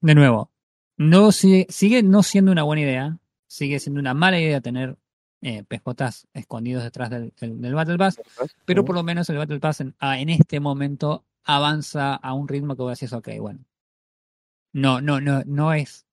de 0.00 0.14
nuevo, 0.14 0.50
no 0.96 1.32
sigue, 1.32 1.66
sigue 1.70 2.02
no 2.02 2.22
siendo 2.22 2.52
una 2.52 2.62
buena 2.64 2.82
idea. 2.82 3.18
Sigue 3.46 3.78
siendo 3.80 4.00
una 4.00 4.14
mala 4.14 4.40
idea 4.40 4.60
tener 4.60 4.96
eh, 5.42 5.62
PJs 5.64 6.28
escondidos 6.32 6.82
detrás 6.84 7.10
del, 7.10 7.32
del- 7.40 7.60
del 7.60 7.74
Battle 7.74 7.98
Pass. 7.98 8.20
Pero 8.64 8.84
por 8.84 8.94
lo 8.94 9.02
menos 9.02 9.28
el 9.30 9.36
Battle 9.38 9.60
Pass 9.60 9.80
en, 9.80 9.94
en 10.00 10.28
este 10.30 10.60
momento 10.60 11.24
avanza 11.44 12.14
a 12.14 12.32
un 12.34 12.48
ritmo 12.48 12.76
que 12.76 12.82
voy 12.82 12.90
a 12.90 12.92
decir, 12.98 13.12
ok, 13.14 13.28
bueno. 13.40 13.60
No, 14.72 15.00
no, 15.02 15.20
no, 15.20 15.42
no 15.44 15.72
es. 15.74 16.06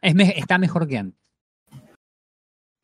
es 0.00 0.14
está 0.36 0.58
mejor 0.58 0.88
que 0.88 0.98
antes. 0.98 1.20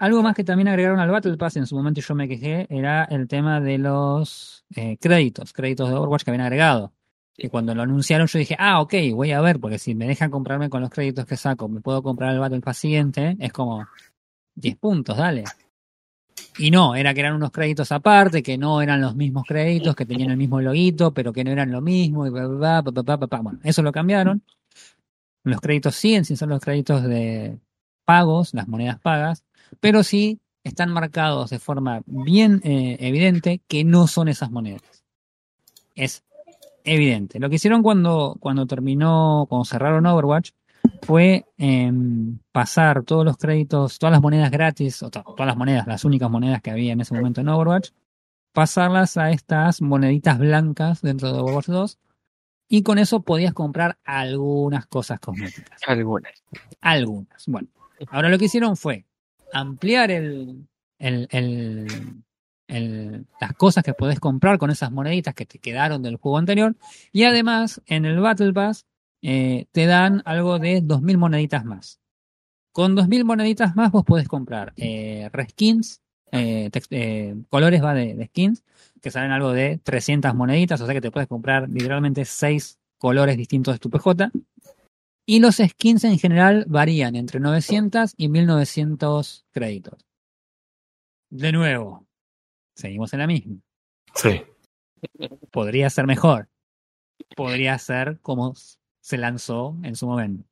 Algo 0.01 0.23
más 0.23 0.37
que 0.37 0.45
también 0.45 0.69
agregaron 0.69 1.01
al 1.01 1.11
Battle 1.11 1.37
Pass 1.37 1.57
en 1.57 1.67
su 1.67 1.75
momento 1.75 1.99
y 1.99 2.05
yo 2.05 2.15
me 2.15 2.29
quejé 2.29 2.69
era 2.71 3.03
el 3.05 3.27
tema 3.27 3.61
de 3.61 3.79
los 3.79 4.65
eh, 4.77 4.97
créditos, 5.01 5.53
créditos 5.53 5.89
de 5.89 5.97
Overwatch 5.97 6.23
que 6.23 6.31
habían 6.31 6.43
agregado. 6.47 6.93
Y 7.41 7.49
cuando 7.49 7.73
lo 7.73 7.83
anunciaron 7.83 8.27
yo 8.27 8.41
dije, 8.41 8.57
ah, 8.59 8.81
ok, 8.81 8.95
voy 9.15 9.31
a 9.31 9.41
ver, 9.41 9.61
porque 9.61 9.79
si 9.79 9.95
me 9.95 10.09
dejan 10.09 10.29
comprarme 10.29 10.69
con 10.69 10.81
los 10.81 10.91
créditos 10.91 11.25
que 11.25 11.37
saco, 11.37 11.69
me 11.69 11.81
puedo 11.81 12.03
comprar 12.03 12.35
el 12.35 12.41
Battle 12.41 12.61
Pass 12.61 12.79
siguiente, 12.79 13.37
es 13.39 13.53
como 13.53 13.87
10 14.57 14.77
puntos, 14.77 15.17
dale. 15.17 15.45
Y 16.59 16.73
no, 16.73 16.97
era 16.97 17.15
que 17.15 17.21
eran 17.21 17.37
unos 17.37 17.53
créditos 17.53 17.93
aparte, 17.93 18.43
que 18.43 18.59
no 18.59 18.83
eran 18.83 19.01
los 19.01 19.15
mismos 19.15 19.45
créditos, 19.47 19.95
que 19.95 20.05
tenían 20.05 20.31
el 20.31 20.37
mismo 20.37 20.61
loguito, 20.61 21.15
pero 21.15 21.33
que 21.33 21.45
no 21.45 21.53
eran 21.53 21.71
lo 21.71 21.81
mismo, 21.81 22.27
y 22.27 22.31
bla, 22.31 22.49
bla, 22.49 22.83
bla, 22.83 23.17
bla. 23.17 23.41
Bueno, 23.41 23.61
eso 23.63 23.83
lo 23.83 23.93
cambiaron. 23.93 24.43
Los 25.45 25.61
créditos 25.61 25.95
siguen 25.95 26.25
sin 26.25 26.37
ser 26.37 26.49
los 26.49 26.61
créditos 26.61 27.05
de 27.05 27.57
pagos, 28.05 28.53
las 28.53 28.67
monedas 28.67 28.99
pagas, 28.99 29.45
pero 29.79 30.03
sí 30.03 30.41
están 30.65 30.91
marcados 30.91 31.51
de 31.51 31.61
forma 31.61 32.03
bien 32.05 32.61
eh, 32.65 32.97
evidente 32.99 33.61
que 33.69 33.85
no 33.85 34.09
son 34.09 34.27
esas 34.27 34.51
monedas. 34.51 35.05
Es 35.95 36.25
evidente. 36.95 37.39
Lo 37.41 37.49
que 37.49 37.57
hicieron 37.57 37.83
cuando, 37.83 38.37
cuando 38.41 38.67
terminó, 38.67 39.47
cuando 39.49 39.65
cerraron 39.65 40.07
Overwatch, 40.07 40.51
fue 41.03 41.45
em, 41.59 42.39
pasar 42.53 43.03
todos 43.03 43.25
los 43.25 43.37
créditos, 43.37 43.99
todas 43.99 44.13
las 44.13 44.23
monedas 44.23 44.51
gratis, 44.51 45.03
o 45.03 45.11
to- 45.11 45.23
todas 45.23 45.47
las 45.47 45.57
monedas, 45.57 45.87
las 45.87 46.05
únicas 46.05 46.31
monedas 46.31 46.63
que 46.63 46.71
había 46.71 46.93
en 46.93 47.01
ese 47.01 47.15
momento 47.15 47.41
en 47.41 47.49
Overwatch, 47.49 47.91
pasarlas 48.53 49.17
a 49.17 49.31
estas 49.31 49.83
moneditas 49.83 50.39
blancas 50.39 51.03
dentro 51.03 51.33
de 51.33 51.39
Overwatch 51.41 51.67
2, 51.67 51.99
y 52.69 52.83
con 52.83 52.99
eso 52.99 53.21
podías 53.21 53.55
comprar 53.55 53.99
algunas 54.05 54.87
cosas 54.87 55.21
cosméticas. 55.21 55.81
Algunas. 55.87 56.33
Algunas. 56.81 57.45
Bueno, 57.47 57.69
ahora 58.11 58.29
lo 58.29 58.39
que 58.39 58.45
hicieron 58.47 58.77
fue 58.77 59.05
ampliar 59.53 60.11
el, 60.11 60.67
el- 60.99 61.29
el- 61.31 62.23
las 62.69 63.55
cosas 63.57 63.83
que 63.83 63.95
podés 63.95 64.21
comprar 64.21 64.59
con 64.59 64.71
esas 64.71 64.93
moneditas 64.93 65.35
que 65.35 65.47
te 65.47 65.59
quedaron 65.59 66.03
del 66.03 66.17
juego 66.17 66.39
anterior. 66.39 66.77
Y 67.13 67.25
además, 67.25 67.81
en 67.87 68.05
el 68.05 68.21
Battle 68.21 68.53
Pass, 68.53 68.87
eh, 69.23 69.67
te 69.73 69.87
dan 69.87 70.23
algo 70.27 70.59
de 70.59 70.83
2.000 70.83 71.17
moneditas 71.17 71.65
más. 71.65 72.01
Con 72.73 72.95
2.000 72.95 73.25
moneditas 73.25 73.75
más 73.75 73.91
vos 73.91 74.05
podés 74.05 74.29
comprar 74.29 74.73
eh, 74.77 75.29
reskins, 75.33 76.03
eh, 76.31 76.71
colores 77.49 77.83
va 77.83 77.95
de, 77.95 78.15
de 78.15 78.27
skins, 78.27 78.63
que 79.01 79.11
salen 79.11 79.33
algo 79.33 79.53
de 79.53 79.79
300 79.83 80.35
moneditas, 80.35 80.81
o 80.81 80.85
sea 80.85 80.95
que 80.95 81.01
te 81.01 81.11
puedes 81.11 81.29
comprar 81.29 81.69
literalmente 81.69 82.25
6 82.25 82.79
colores 82.99 83.37
distintos 83.37 83.75
de 83.75 83.79
tu 83.79 83.91
PJ. 83.91 84.31
Y 85.27 85.41
los 85.41 85.57
skins 85.57 86.05
en 86.05 86.19
general 86.19 86.65
varían 86.69 87.17
entre 87.17 87.41
900 87.41 88.15
y 88.17 88.29
1900 88.29 89.47
créditos. 89.51 89.99
De 91.31 91.53
nuevo, 91.53 92.08
seguimos 92.79 93.13
en 93.13 93.19
la 93.19 93.27
misma. 93.27 93.57
Sí. 94.15 94.41
Podría 95.51 95.91
ser 95.91 96.07
mejor. 96.07 96.49
Podría 97.37 97.79
ser 97.79 98.21
como 98.21 98.55
se 99.01 99.19
lanzó 99.19 99.77
en 99.83 99.97
su 99.97 100.07
momento. 100.07 100.45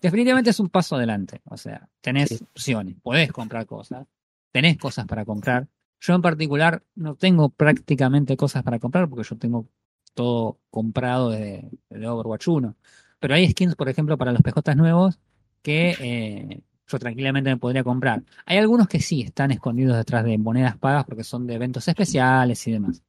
Definitivamente 0.00 0.50
es 0.50 0.60
un 0.60 0.68
paso 0.68 0.96
adelante. 0.96 1.40
O 1.44 1.56
sea, 1.56 1.88
tenés 2.00 2.30
Sí. 2.30 2.38
opciones, 2.42 2.96
podés 3.02 3.32
comprar 3.32 3.66
cosas, 3.66 4.06
tenés 4.52 4.78
cosas 4.78 5.06
para 5.06 5.24
comprar. 5.24 5.68
Yo 6.00 6.14
en 6.14 6.22
particular 6.22 6.82
no 6.94 7.14
tengo 7.16 7.48
prácticamente 7.48 8.36
cosas 8.36 8.62
para 8.62 8.78
comprar 8.78 9.08
porque 9.08 9.26
yo 9.28 9.36
tengo 9.36 9.68
todo 10.14 10.58
comprado 10.70 11.30
desde, 11.30 11.70
desde 11.88 12.06
Overwatch 12.08 12.48
1. 12.48 12.76
Pero 13.20 13.34
hay 13.34 13.50
skins, 13.50 13.74
por 13.74 13.88
ejemplo, 13.88 14.18
para 14.18 14.32
los 14.32 14.42
PJ 14.42 14.74
nuevos 14.74 15.18
que 15.62 15.96
eh, 16.00 16.60
yo 16.86 16.98
tranquilamente 16.98 17.50
me 17.50 17.56
podría 17.56 17.82
comprar. 17.84 18.22
Hay 18.46 18.58
algunos 18.58 18.88
que 18.88 19.00
sí 19.00 19.22
están 19.22 19.50
escondidos 19.50 19.96
detrás 19.96 20.24
de 20.24 20.36
monedas 20.38 20.76
pagas 20.76 21.04
porque 21.04 21.24
son 21.24 21.46
de 21.46 21.54
eventos 21.54 21.86
especiales 21.88 22.66
y 22.66 22.72
demás. 22.72 23.02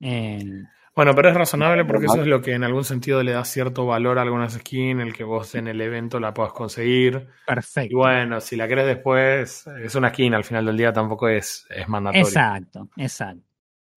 Eh, 0.00 0.64
Bueno, 0.94 1.14
pero 1.14 1.28
es 1.28 1.34
razonable 1.34 1.84
porque 1.84 2.06
eso 2.06 2.20
es 2.22 2.26
lo 2.26 2.40
que 2.40 2.52
en 2.54 2.64
algún 2.64 2.84
sentido 2.84 3.22
le 3.22 3.32
da 3.32 3.44
cierto 3.44 3.84
valor 3.86 4.18
a 4.18 4.22
algunas 4.22 4.54
skins, 4.54 5.02
el 5.02 5.12
que 5.12 5.24
vos 5.24 5.54
en 5.54 5.68
el 5.68 5.80
evento 5.80 6.18
la 6.20 6.32
puedas 6.32 6.52
conseguir. 6.52 7.26
Y 7.42 7.46
perfecto. 7.46 7.96
bueno, 7.98 8.40
si 8.40 8.56
la 8.56 8.66
querés 8.68 8.86
después, 8.86 9.66
es 9.82 9.94
una 9.94 10.08
skin, 10.10 10.32
al 10.34 10.44
final 10.44 10.64
del 10.66 10.76
día 10.76 10.92
tampoco 10.92 11.28
es, 11.28 11.66
es 11.70 11.86
mandatorio. 11.88 12.26
Exacto, 12.26 12.88
exacto. 12.96 13.42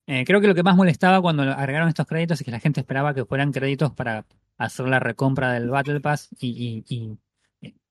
Eh, 0.08 0.26
creo 0.26 0.42
que 0.42 0.48
lo 0.48 0.56
que 0.56 0.64
más 0.64 0.76
molestaba 0.76 1.22
cuando 1.22 1.44
agregaron 1.44 1.88
estos 1.88 2.08
créditos 2.08 2.42
es 2.42 2.46
que 2.46 2.52
la 2.52 2.60
gente 2.60 2.80
esperaba 2.80 3.14
que 3.14 3.26
fueran 3.26 3.52
créditos 3.52 3.92
para 3.94 4.26
hacer 4.58 4.88
la 4.88 5.00
recompra 5.00 5.54
del 5.54 5.70
Battle 5.70 6.02
Pass 6.02 6.30
y, 6.40 6.84
y- 6.90 6.96
y, 6.96 7.18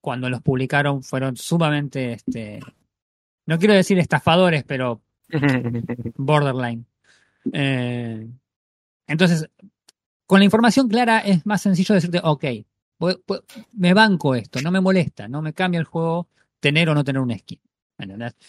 cuando 0.01 0.29
los 0.29 0.41
publicaron 0.41 1.03
fueron 1.03 1.35
sumamente, 1.35 2.13
este, 2.13 2.59
no 3.45 3.59
quiero 3.59 3.73
decir 3.73 3.99
estafadores, 3.99 4.63
pero 4.63 5.01
borderline. 6.15 6.85
Eh, 7.53 8.27
entonces, 9.07 9.49
con 10.25 10.39
la 10.39 10.45
información 10.45 10.87
clara 10.87 11.19
es 11.19 11.45
más 11.45 11.61
sencillo 11.61 11.95
decirte, 11.95 12.21
ok, 12.23 12.45
me 13.73 13.93
banco 13.93 14.35
esto, 14.35 14.61
no 14.61 14.71
me 14.71 14.81
molesta, 14.81 15.27
no 15.27 15.41
me 15.41 15.53
cambia 15.53 15.79
el 15.79 15.85
juego 15.85 16.27
tener 16.59 16.89
o 16.89 16.93
no 16.93 17.03
tener 17.03 17.21
un 17.21 17.37
skin. 17.37 17.59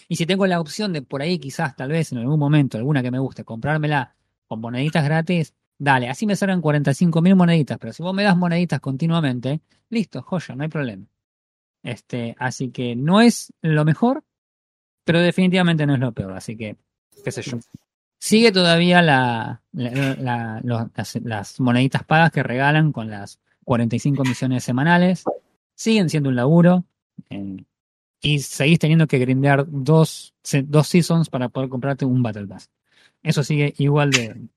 Y 0.07 0.15
si 0.15 0.25
tengo 0.25 0.47
la 0.47 0.61
opción 0.61 0.93
de 0.93 1.01
por 1.01 1.21
ahí 1.21 1.37
quizás, 1.39 1.75
tal 1.75 1.89
vez 1.89 2.11
en 2.11 2.19
algún 2.19 2.39
momento, 2.39 2.77
alguna 2.77 3.01
que 3.01 3.11
me 3.11 3.19
guste, 3.19 3.43
comprármela 3.43 4.15
con 4.47 4.61
moneditas 4.61 5.03
gratis, 5.03 5.53
dale, 5.81 6.09
así 6.09 6.27
me 6.27 6.35
salgan 6.35 6.61
45 6.61 7.23
mil 7.23 7.35
moneditas, 7.35 7.79
pero 7.79 7.91
si 7.91 8.03
vos 8.03 8.13
me 8.13 8.21
das 8.21 8.37
moneditas 8.37 8.79
continuamente, 8.79 9.61
listo, 9.89 10.21
joya, 10.21 10.55
no 10.55 10.61
hay 10.61 10.69
problema. 10.69 11.07
Este, 11.81 12.35
así 12.37 12.69
que 12.69 12.95
no 12.95 13.19
es 13.19 13.51
lo 13.63 13.83
mejor, 13.83 14.23
pero 15.03 15.19
definitivamente 15.19 15.87
no 15.87 15.95
es 15.95 15.99
lo 15.99 16.11
peor, 16.11 16.33
así 16.33 16.55
que, 16.55 16.77
qué 17.23 17.31
sé 17.31 17.41
yo. 17.41 17.57
Sigue 18.19 18.51
todavía 18.51 19.01
las, 19.01 19.59
moneditas 21.59 22.03
pagas 22.03 22.31
que 22.31 22.43
regalan 22.43 22.91
con 22.91 23.09
las 23.09 23.39
45 23.63 24.23
misiones 24.23 24.63
semanales. 24.63 25.23
Siguen 25.73 26.11
siendo 26.11 26.29
un 26.29 26.35
laburo. 26.35 26.85
eh, 27.31 27.57
y 28.23 28.37
seguís 28.37 28.77
teniendo 28.77 29.07
que 29.07 29.17
grindear 29.17 29.65
dos, 29.67 30.35
dos 30.65 30.87
seasons 30.87 31.31
para 31.31 31.49
poder 31.49 31.69
comprarte 31.69 32.05
un 32.05 32.21
Battle 32.21 32.45
Pass. 32.45 32.69
Eso 33.23 33.43
sigue 33.43 33.73
igual 33.79 34.11
de, 34.11 34.47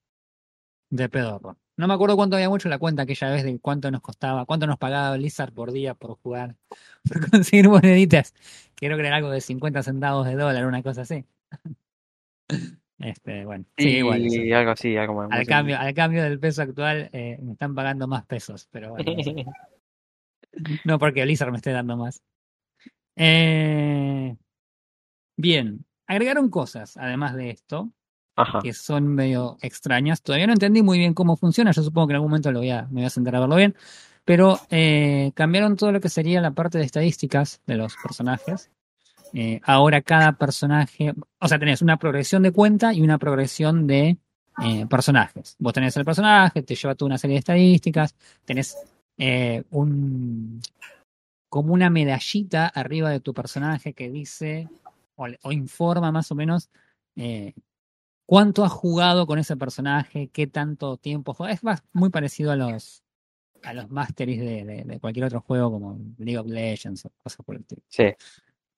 de 0.96 1.08
pedorro. 1.08 1.56
No 1.76 1.88
me 1.88 1.94
acuerdo 1.94 2.16
cuánto 2.16 2.36
había 2.36 2.48
mucho 2.48 2.68
la 2.68 2.78
cuenta 2.78 3.02
aquella 3.02 3.30
vez 3.30 3.42
de 3.42 3.58
cuánto 3.58 3.90
nos 3.90 4.00
costaba, 4.00 4.46
cuánto 4.46 4.66
nos 4.66 4.78
pagaba 4.78 5.16
Blizzard 5.16 5.52
por 5.52 5.72
día 5.72 5.94
por 5.94 6.16
jugar, 6.18 6.56
por 7.08 7.30
conseguir 7.30 7.68
moneditas. 7.68 8.32
Que 8.76 8.86
era 8.86 9.16
algo 9.16 9.30
de 9.30 9.40
50 9.40 9.82
centavos 9.82 10.26
de 10.26 10.36
dólar, 10.36 10.66
una 10.66 10.82
cosa 10.82 11.02
así. 11.02 11.24
Este, 12.96 13.44
bueno, 13.44 13.64
sí, 13.76 13.88
Y 13.88 13.96
igual. 13.98 14.24
eso. 14.24 14.56
algo 14.56 14.70
así, 14.70 14.96
algo 14.96 15.14
más. 15.14 15.28
Al 15.32 15.46
cambio, 15.46 15.76
al 15.78 15.92
cambio 15.94 16.22
del 16.22 16.38
peso 16.38 16.62
actual, 16.62 17.10
eh, 17.12 17.36
me 17.42 17.52
están 17.52 17.74
pagando 17.74 18.06
más 18.06 18.24
pesos, 18.24 18.68
pero 18.70 18.90
bueno. 18.90 19.12
No 20.84 20.98
porque 21.00 21.24
Blizzard 21.24 21.50
me 21.50 21.56
esté 21.56 21.72
dando 21.72 21.96
más. 21.96 22.22
Eh, 23.16 24.36
bien, 25.36 25.84
agregaron 26.06 26.48
cosas, 26.48 26.96
además 26.96 27.34
de 27.34 27.50
esto, 27.50 27.92
Que 28.62 28.72
son 28.72 29.06
medio 29.08 29.56
extrañas. 29.60 30.22
Todavía 30.22 30.46
no 30.46 30.52
entendí 30.54 30.82
muy 30.82 30.98
bien 30.98 31.14
cómo 31.14 31.36
funciona. 31.36 31.70
Yo 31.70 31.82
supongo 31.82 32.08
que 32.08 32.12
en 32.12 32.16
algún 32.16 32.30
momento 32.30 32.50
lo 32.50 32.58
voy 32.60 32.70
a, 32.70 32.82
me 32.90 33.00
voy 33.00 33.04
a 33.04 33.10
sentar 33.10 33.36
a 33.36 33.40
verlo 33.40 33.56
bien. 33.56 33.76
Pero 34.24 34.58
eh, 34.70 35.32
cambiaron 35.34 35.76
todo 35.76 35.92
lo 35.92 36.00
que 36.00 36.08
sería 36.08 36.40
la 36.40 36.52
parte 36.52 36.78
de 36.78 36.84
estadísticas 36.84 37.60
de 37.66 37.76
los 37.76 37.94
personajes. 37.96 38.70
Eh, 39.32 39.60
ahora 39.64 40.00
cada 40.02 40.32
personaje, 40.32 41.12
o 41.38 41.48
sea, 41.48 41.58
tenés 41.58 41.82
una 41.82 41.96
progresión 41.96 42.42
de 42.42 42.52
cuenta 42.52 42.92
y 42.92 43.02
una 43.02 43.18
progresión 43.18 43.86
de 43.86 44.18
eh, 44.64 44.86
personajes. 44.88 45.56
Vos 45.58 45.72
tenés 45.72 45.96
el 45.96 46.04
personaje, 46.04 46.62
te 46.62 46.74
lleva 46.74 46.94
toda 46.94 47.08
una 47.08 47.18
serie 47.18 47.34
de 47.34 47.40
estadísticas, 47.40 48.14
tenés 48.44 48.76
un 49.70 50.60
como 51.48 51.72
una 51.72 51.88
medallita 51.88 52.66
arriba 52.66 53.10
de 53.10 53.20
tu 53.20 53.32
personaje 53.32 53.92
que 53.92 54.10
dice 54.10 54.68
o, 55.14 55.52
informa 55.52 56.10
más 56.10 56.32
o 56.32 56.34
menos 56.34 56.68
cuánto 58.26 58.64
has 58.64 58.72
jugado 58.72 59.26
con 59.26 59.38
ese 59.38 59.56
personaje, 59.56 60.28
qué 60.28 60.46
tanto 60.46 60.96
tiempo 60.96 61.34
juega. 61.34 61.52
Es 61.52 61.62
más, 61.64 61.82
muy 61.92 62.10
parecido 62.10 62.50
a 62.52 62.56
los 62.56 63.02
a 63.62 63.72
los 63.72 63.90
masteries 63.90 64.40
de, 64.40 64.64
de- 64.64 64.84
de 64.84 65.00
cualquier 65.00 65.24
otro 65.24 65.40
juego 65.40 65.70
como 65.70 65.98
League 66.18 66.36
of 66.38 66.46
Legends 66.46 67.06
o 67.06 67.10
cosas 67.22 67.44
por 67.46 67.54
el 67.54 67.62
estilo. 67.62 67.82
Sí. 67.88 68.04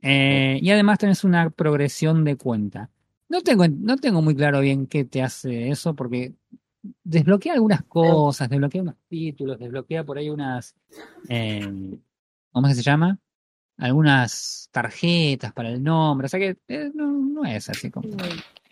Eh, 0.02 0.59
y 0.62 0.70
además 0.70 0.98
tenés 1.00 1.24
una 1.24 1.50
progresión 1.50 2.22
de 2.24 2.37
cuenta. 2.37 2.88
No 3.28 3.40
tengo, 3.40 3.66
no 3.66 3.96
tengo 3.96 4.22
muy 4.22 4.37
claro 4.37 4.61
bien 4.61 4.87
qué 4.87 5.04
te 5.04 5.22
hace 5.22 5.70
eso, 5.70 5.94
porque 5.96 6.35
desbloquea 7.02 7.54
algunas 7.54 7.82
cosas, 7.82 8.48
desbloquea 8.48 8.82
unos 8.82 8.94
títulos, 9.09 9.59
desbloquea 9.59 10.04
por 10.04 10.18
ahí 10.18 10.30
unas. 10.30 10.76
eh, 11.28 11.98
¿Cómo 12.52 12.68
es 12.68 12.74
que 12.76 12.82
se 12.82 12.88
llama? 12.88 13.18
Algunas 13.79 14.69
tarjetas 14.73 15.53
para 15.53 15.69
el 15.69 15.83
nombre. 15.83 16.27
O 16.27 16.29
sea 16.29 16.41
que 16.41 16.57
eh, 16.69 16.91
no, 16.95 17.07
no 17.12 17.45
es 17.45 17.69
así 17.69 17.91
como. 17.91 18.09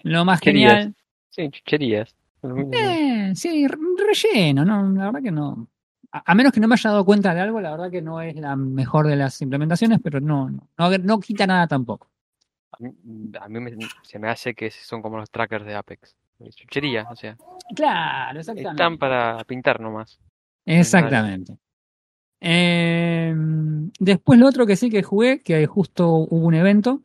Lo 0.02 0.24
más 0.24 0.40
genial. 0.40 0.94
Sí, 1.30 1.50
chucherías. 1.50 2.14
Eh, 2.72 3.32
sí, 3.34 3.66
re- 3.66 3.78
relleno, 4.06 4.64
no, 4.64 4.88
la 4.90 5.06
verdad 5.06 5.22
que 5.22 5.30
no. 5.30 5.66
A, 6.12 6.22
a 6.30 6.34
menos 6.34 6.52
que 6.52 6.60
no 6.60 6.68
me 6.68 6.74
haya 6.74 6.90
dado 6.90 7.04
cuenta 7.04 7.34
de 7.34 7.40
algo, 7.40 7.60
la 7.60 7.70
verdad 7.72 7.90
que 7.90 8.02
no 8.02 8.20
es 8.20 8.36
la 8.36 8.54
mejor 8.54 9.06
de 9.06 9.16
las 9.16 9.40
implementaciones, 9.42 9.98
pero 10.02 10.20
no, 10.20 10.48
no, 10.50 10.68
no, 10.78 10.98
no 10.98 11.20
quita 11.20 11.46
nada 11.46 11.66
tampoco. 11.66 12.08
A 12.72 12.76
mí, 12.82 12.90
a 13.40 13.48
mí 13.48 13.60
me- 13.60 13.76
se 14.02 14.18
me 14.18 14.28
hace 14.28 14.54
que 14.54 14.70
son 14.70 15.00
como 15.02 15.16
los 15.18 15.30
trackers 15.30 15.64
de 15.64 15.74
Apex. 15.74 16.14
Chuchería, 16.54 17.06
o 17.10 17.16
sea, 17.16 17.36
Claro, 17.74 18.40
están 18.40 18.58
exactamente. 18.58 18.98
para 18.98 19.42
pintar 19.44 19.80
nomás. 19.80 20.18
Exactamente. 20.66 21.56
Eh, 22.40 23.34
después 23.98 24.38
lo 24.38 24.46
otro 24.46 24.66
que 24.66 24.76
sí 24.76 24.90
que 24.90 25.02
jugué, 25.02 25.40
que 25.42 25.66
justo 25.66 26.08
hubo 26.10 26.46
un 26.46 26.54
evento, 26.54 27.00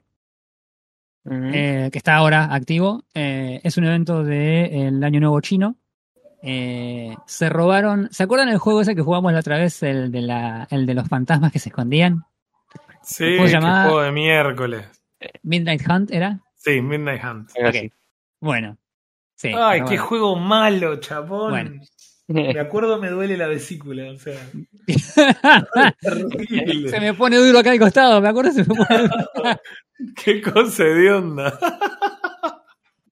eh, 1.30 1.90
que 1.92 1.98
está 1.98 2.16
ahora 2.16 2.54
activo, 2.54 3.04
eh, 3.14 3.60
es 3.64 3.78
un 3.78 3.86
evento 3.86 4.24
del 4.24 5.04
Año 5.04 5.20
Nuevo 5.20 5.40
Chino. 5.42 5.76
Eh, 6.42 7.16
se 7.26 7.50
robaron, 7.50 8.08
¿se 8.12 8.24
acuerdan 8.24 8.50
el 8.50 8.58
juego 8.58 8.82
ese 8.82 8.96
que 8.96 9.02
jugamos 9.02 9.34
la 9.34 9.40
otra 9.40 9.58
vez, 9.58 9.84
el 9.84 10.12
de, 10.12 10.22
la, 10.22 10.68
el 10.72 10.86
de 10.86 10.94
los 10.94 11.08
fantasmas 11.08 11.52
que 11.52 11.60
se 11.60 11.70
escondían? 11.70 12.24
Sí, 13.04 13.36
¿Cómo 13.36 13.48
se 13.48 13.54
qué 13.56 13.60
llamaba? 13.60 13.84
juego 13.84 14.02
de 14.02 14.12
miércoles. 14.12 14.86
Midnight 15.44 15.82
Hunt 15.90 16.12
era. 16.12 16.40
Sí, 16.56 16.82
Midnight 16.82 17.22
Hunt. 17.24 17.50
Bueno. 18.40 18.78
Sí, 19.36 19.52
Ay, 19.56 19.80
qué 19.82 19.86
bueno. 19.86 20.04
juego 20.04 20.36
malo, 20.36 20.96
chabón. 21.00 21.52
Bueno. 21.52 21.82
Me 22.30 22.60
acuerdo, 22.60 23.00
me 23.00 23.10
duele 23.10 23.36
la 23.38 23.48
vesícula. 23.48 24.12
O 24.12 24.18
sea, 24.18 24.40
terrible. 26.02 26.90
se 26.90 27.00
me 27.00 27.14
pone 27.14 27.38
duro 27.38 27.60
acá 27.60 27.72
al 27.72 27.80
costado, 27.80 28.22
me 28.22 28.30
acuerdo 28.30 28.52
se 28.52 28.60
me 28.62 28.66
pone 28.76 29.02
duro. 29.02 29.16
Qué 30.24 30.42
cosa 30.42 30.84
de 30.84 31.12
onda. 31.12 31.60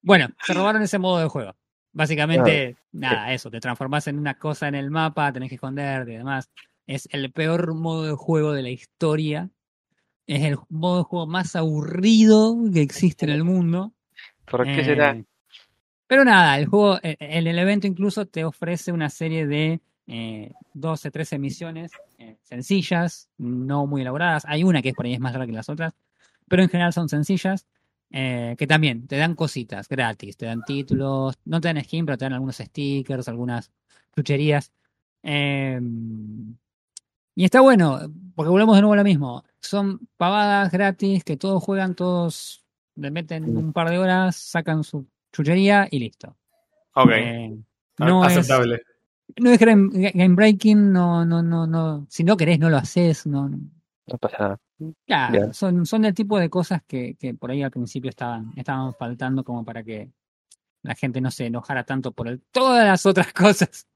Bueno, 0.01 0.29
se 0.45 0.53
robaron 0.53 0.81
ese 0.81 0.97
modo 0.99 1.19
de 1.19 1.27
juego. 1.27 1.53
Básicamente, 1.91 2.77
nada, 2.91 3.33
eso, 3.33 3.49
te 3.49 3.59
transformás 3.59 4.07
en 4.07 4.19
una 4.19 4.35
cosa 4.37 4.67
en 4.67 4.75
el 4.75 4.91
mapa, 4.91 5.33
tenés 5.33 5.49
que 5.49 5.55
esconderte 5.55 6.13
y 6.13 6.17
demás. 6.17 6.49
Es 6.85 7.09
el 7.11 7.31
peor 7.31 7.73
modo 7.73 8.03
de 8.03 8.13
juego 8.13 8.53
de 8.53 8.61
la 8.61 8.69
historia. 8.69 9.49
Es 10.27 10.43
el 10.43 10.57
modo 10.69 10.99
de 10.99 11.03
juego 11.03 11.27
más 11.27 11.55
aburrido 11.55 12.55
que 12.73 12.81
existe 12.81 13.25
en 13.25 13.31
el 13.31 13.43
mundo. 13.43 13.93
¿Por 14.45 14.63
qué 14.63 14.79
Eh, 14.81 14.85
será? 14.85 15.17
Pero 16.07 16.23
nada, 16.23 16.57
el 16.57 16.67
juego, 16.67 16.99
en 17.03 17.47
el 17.47 17.59
evento 17.59 17.85
incluso 17.85 18.25
te 18.25 18.45
ofrece 18.45 18.91
una 18.91 19.09
serie 19.09 19.45
de 19.45 19.81
eh, 20.07 20.53
12, 20.73 21.11
13 21.11 21.37
misiones 21.37 21.91
eh, 22.17 22.37
sencillas, 22.43 23.29
no 23.37 23.85
muy 23.87 24.01
elaboradas. 24.01 24.43
Hay 24.47 24.63
una 24.63 24.81
que 24.81 24.89
es 24.89 24.95
por 24.95 25.05
ahí 25.05 25.13
es 25.13 25.19
más 25.19 25.33
larga 25.33 25.47
que 25.47 25.51
las 25.51 25.69
otras, 25.69 25.93
pero 26.47 26.63
en 26.63 26.69
general 26.69 26.93
son 26.93 27.09
sencillas, 27.09 27.67
eh, 28.09 28.55
que 28.57 28.67
también 28.67 29.05
te 29.07 29.17
dan 29.17 29.35
cositas 29.35 29.89
gratis, 29.89 30.37
te 30.37 30.45
dan 30.45 30.63
títulos, 30.63 31.35
no 31.45 31.59
te 31.59 31.67
dan 31.67 31.83
skin, 31.83 32.05
pero 32.05 32.17
te 32.17 32.25
dan 32.25 32.33
algunos 32.33 32.55
stickers, 32.55 33.27
algunas 33.27 33.71
chucherías. 34.15 34.71
Eh, 35.23 35.79
y 37.35 37.43
está 37.43 37.61
bueno, 37.61 37.99
porque 38.33 38.49
volvemos 38.49 38.75
de 38.75 38.81
nuevo 38.81 38.93
a 38.93 38.97
lo 38.97 39.03
mismo. 39.03 39.43
Son 39.59 39.99
pavadas 40.17 40.71
gratis 40.71 41.23
que 41.23 41.37
todos 41.37 41.61
juegan, 41.61 41.95
todos 41.95 42.65
le 42.95 43.11
meten 43.11 43.55
un 43.55 43.73
par 43.73 43.89
de 43.89 43.99
horas, 43.99 44.37
sacan 44.37 44.83
su 44.83 45.05
chuchería 45.37 45.87
y 45.91 45.99
listo. 45.99 46.35
Ok, 46.93 47.11
Eh, 47.13 47.57
no, 47.99 48.25
es, 48.25 48.37
aceptable. 48.37 48.81
no 49.39 49.51
es 49.51 49.59
game, 49.59 50.11
game 50.13 50.35
breaking, 50.35 50.91
no, 50.91 51.23
no, 51.25 51.41
no, 51.43 51.65
no. 51.67 52.05
Si 52.09 52.23
no 52.23 52.35
querés, 52.35 52.59
no 52.59 52.69
lo 52.69 52.77
haces. 52.77 53.25
No, 53.27 53.47
no. 53.47 53.57
No 54.07 54.17
pasa 54.17 54.37
nada. 54.39 54.57
Claro, 55.05 55.31
Bien. 55.33 55.53
son, 55.53 55.85
son 55.85 56.05
el 56.05 56.13
tipo 56.13 56.39
de 56.39 56.49
cosas 56.49 56.81
que, 56.87 57.15
que 57.15 57.33
por 57.33 57.51
ahí 57.51 57.61
al 57.63 57.71
principio 57.71 58.09
estaban, 58.09 58.51
estaban 58.55 58.93
faltando 58.93 59.43
como 59.43 59.65
para 59.65 59.83
que 59.83 60.09
la 60.83 60.93
gente 60.95 61.19
no 61.19 61.29
se 61.31 61.47
enojara 61.47 61.83
tanto 61.83 62.11
por 62.11 62.27
el- 62.27 62.41
todas 62.51 62.85
las 62.85 63.05
otras 63.05 63.33
cosas. 63.33 63.87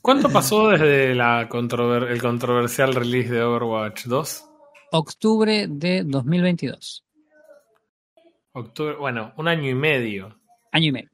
¿Cuánto 0.00 0.28
pasó 0.30 0.68
desde 0.68 1.14
la 1.14 1.48
controver- 1.48 2.08
el 2.10 2.20
controversial 2.20 2.94
release 2.94 3.30
de 3.32 3.42
Overwatch 3.42 4.04
2? 4.04 4.48
Octubre 4.92 5.66
de 5.68 6.04
2022. 6.04 7.04
Octubre, 8.52 8.96
bueno, 8.96 9.32
un 9.38 9.48
año 9.48 9.68
y 9.70 9.74
medio. 9.74 10.38
Año 10.72 10.88
y 10.88 10.92
medio. 10.92 11.08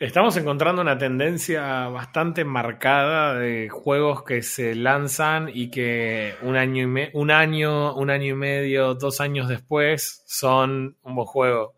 Estamos 0.00 0.36
encontrando 0.36 0.82
una 0.82 0.98
tendencia 0.98 1.86
bastante 1.88 2.44
marcada 2.44 3.34
de 3.38 3.68
juegos 3.68 4.24
que 4.24 4.42
se 4.42 4.74
lanzan 4.74 5.50
y 5.54 5.70
que 5.70 6.34
un 6.42 6.56
año 6.56 6.82
y, 6.82 6.86
me- 6.86 7.10
un 7.14 7.30
año, 7.30 7.94
un 7.94 8.10
año 8.10 8.32
y 8.32 8.34
medio, 8.34 8.94
dos 8.94 9.20
años 9.20 9.48
después 9.48 10.22
son 10.26 10.96
un 11.02 11.14
buen 11.14 11.26
juego. 11.26 11.74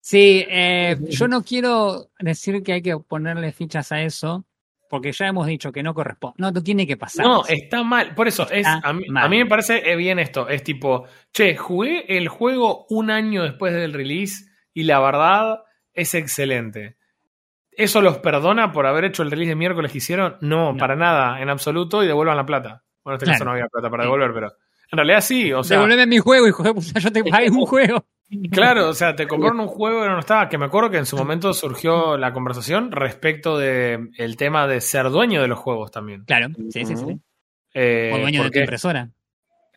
Sí, 0.00 0.44
eh, 0.48 0.96
yo 1.08 1.28
no 1.28 1.42
quiero 1.42 2.10
decir 2.18 2.62
que 2.64 2.72
hay 2.72 2.82
que 2.82 2.96
ponerle 2.98 3.52
fichas 3.52 3.92
a 3.92 4.02
eso, 4.02 4.44
porque 4.88 5.12
ya 5.12 5.28
hemos 5.28 5.46
dicho 5.46 5.70
que 5.70 5.84
no 5.84 5.94
corresponde. 5.94 6.34
No, 6.38 6.50
no 6.50 6.62
tiene 6.64 6.84
que 6.84 6.96
pasar. 6.96 7.24
No, 7.24 7.46
está 7.46 7.84
mal. 7.84 8.12
Por 8.16 8.26
eso, 8.26 8.50
es, 8.50 8.66
mí, 8.92 9.04
a 9.14 9.28
mí 9.28 9.38
me 9.38 9.46
parece 9.46 9.88
eh, 9.92 9.94
bien 9.94 10.18
esto. 10.18 10.48
Es 10.48 10.64
tipo, 10.64 11.04
che, 11.32 11.56
jugué 11.56 12.16
el 12.16 12.26
juego 12.26 12.86
un 12.88 13.10
año 13.12 13.44
después 13.44 13.72
del 13.72 13.92
release 13.92 14.46
y 14.74 14.82
la 14.82 14.98
verdad 14.98 15.60
es 15.94 16.14
excelente. 16.14 16.96
¿Eso 17.72 18.00
los 18.02 18.18
perdona 18.18 18.72
por 18.72 18.86
haber 18.86 19.04
hecho 19.04 19.22
el 19.22 19.30
release 19.30 19.50
de 19.50 19.56
miércoles 19.56 19.92
que 19.92 19.98
hicieron? 19.98 20.36
No, 20.40 20.72
No. 20.72 20.78
para 20.78 20.96
nada, 20.96 21.40
en 21.40 21.48
absoluto, 21.48 22.02
y 22.02 22.06
devuelvan 22.06 22.36
la 22.36 22.44
plata. 22.46 22.82
Bueno, 23.04 23.14
en 23.14 23.16
este 23.16 23.24
Claro. 23.26 23.34
caso 23.38 23.44
no 23.44 23.50
había 23.52 23.66
plata 23.68 23.88
para 23.90 24.02
Sí. 24.02 24.06
devolver, 24.06 24.32
pero 24.34 24.46
en 24.92 24.96
realidad 24.96 25.20
sí, 25.20 25.52
o 25.52 25.62
sea, 25.62 25.76
Devolveme 25.78 26.06
mi 26.06 26.18
juego, 26.18 26.46
hijo 26.48 26.62
de 26.62 26.74
puta, 26.74 26.98
yo 27.00 27.12
te 27.12 27.24
pagué 27.24 27.48
un 27.50 27.64
juego. 27.66 28.04
claro, 28.52 28.88
o 28.88 28.94
sea, 28.94 29.14
te 29.16 29.26
compraron 29.26 29.60
un 29.60 29.68
juego 29.68 30.04
y 30.04 30.08
no 30.08 30.18
estaba, 30.18 30.48
que 30.48 30.58
me 30.58 30.66
acuerdo 30.66 30.90
que 30.90 30.98
en 30.98 31.06
su 31.06 31.16
momento 31.16 31.52
surgió 31.54 32.16
la 32.18 32.32
conversación 32.32 32.92
respecto 32.92 33.56
de 33.56 34.08
el 34.18 34.36
tema 34.36 34.66
de 34.66 34.80
ser 34.80 35.08
dueño 35.10 35.40
de 35.40 35.48
los 35.48 35.58
juegos 35.58 35.90
también. 35.90 36.24
Claro, 36.24 36.48
sí, 36.70 36.84
sí, 36.84 36.96
sí. 36.96 37.20
Eh, 37.72 38.10
O 38.12 38.18
dueño 38.18 38.42
de 38.44 38.50
tu 38.50 38.58
impresora. 38.58 39.08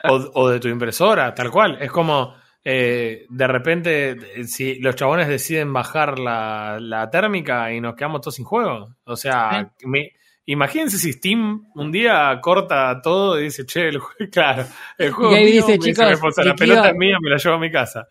o, 0.04 0.16
o 0.34 0.50
de 0.50 0.60
tu 0.60 0.68
impresora, 0.68 1.34
tal 1.34 1.50
cual. 1.52 1.78
Es 1.80 1.92
como, 1.92 2.36
eh, 2.66 3.26
de 3.30 3.48
repente, 3.48 4.12
eh, 4.12 4.44
si 4.46 4.76
los 4.80 4.96
chabones 4.96 5.28
deciden 5.28 5.74
bajar 5.74 6.20
la, 6.20 6.78
la 6.80 7.10
térmica 7.10 7.74
y 7.74 7.82
nos 7.82 7.96
quedamos 7.96 8.22
todos 8.22 8.36
sin 8.36 8.46
juego. 8.46 8.96
O 9.06 9.16
sea, 9.16 9.50
me- 9.86 10.12
Imagínense 10.46 10.98
si 10.98 11.14
Steam 11.14 11.68
un 11.74 11.90
día 11.90 12.38
corta 12.42 13.00
todo 13.02 13.40
y 13.40 13.46
dice, 13.46 13.66
che, 13.66 13.88
el 13.88 14.00
juego, 14.00 14.14
claro, 14.32 14.66
el 14.98 15.12
juego 15.12 15.32
Y 15.32 15.36
ahí 15.36 15.44
es 15.46 15.52
mío, 15.52 15.62
dice, 15.62 15.72
me 15.72 15.78
chicos, 15.86 16.36
la 16.46 16.54
pelota 16.56 16.90
es 16.90 16.96
mía, 16.98 17.18
me 17.22 17.30
la 17.30 17.38
llevo 17.38 17.56
a 17.56 17.60
mi 17.60 17.72
casa. 17.72 18.08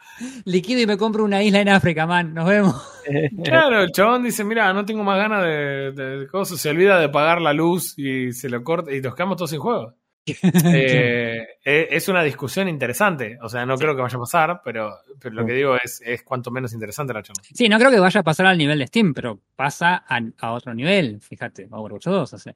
Liquido 0.46 0.80
y 0.80 0.86
me 0.86 0.96
compro 0.96 1.24
una 1.24 1.42
isla 1.42 1.60
en 1.60 1.68
África, 1.68 2.06
man. 2.06 2.32
Nos 2.32 2.48
vemos. 2.48 3.02
Claro, 3.44 3.82
el 3.82 3.92
chabón 3.92 4.22
dice, 4.22 4.44
mira, 4.44 4.72
no 4.72 4.86
tengo 4.86 5.04
más 5.04 5.18
ganas 5.18 5.42
de, 5.44 5.92
de, 5.92 6.18
de 6.20 6.26
cosas, 6.26 6.58
se 6.58 6.70
olvida 6.70 6.98
de 6.98 7.10
pagar 7.10 7.38
la 7.42 7.52
luz 7.52 7.92
y 7.98 8.32
se 8.32 8.48
lo 8.48 8.64
corta 8.64 8.94
y 8.94 9.02
nos 9.02 9.14
quedamos 9.14 9.36
todos 9.36 9.50
sin 9.50 9.60
juego. 9.60 9.92
Eh, 10.74 11.46
eh, 11.64 11.88
es 11.90 12.08
una 12.08 12.22
discusión 12.22 12.68
interesante, 12.68 13.38
o 13.42 13.48
sea, 13.48 13.66
no 13.66 13.76
creo 13.76 13.96
que 13.96 14.02
vaya 14.02 14.16
a 14.16 14.20
pasar, 14.20 14.60
pero, 14.64 14.96
pero 15.20 15.34
lo 15.34 15.44
que 15.44 15.52
digo 15.52 15.76
es, 15.82 16.00
es 16.04 16.22
cuanto 16.22 16.50
menos 16.50 16.72
interesante 16.72 17.12
la 17.12 17.22
charla. 17.22 17.42
Sí, 17.42 17.68
no 17.68 17.78
creo 17.78 17.90
que 17.90 17.98
vaya 17.98 18.20
a 18.20 18.24
pasar 18.24 18.46
al 18.46 18.58
nivel 18.58 18.78
de 18.78 18.86
Steam, 18.86 19.14
pero 19.14 19.40
pasa 19.56 20.04
a, 20.08 20.20
a 20.38 20.52
otro 20.52 20.74
nivel. 20.74 21.20
Fíjate, 21.20 21.66
Overwatch 21.70 22.06
2, 22.06 22.32
o 22.32 22.38
sea. 22.38 22.54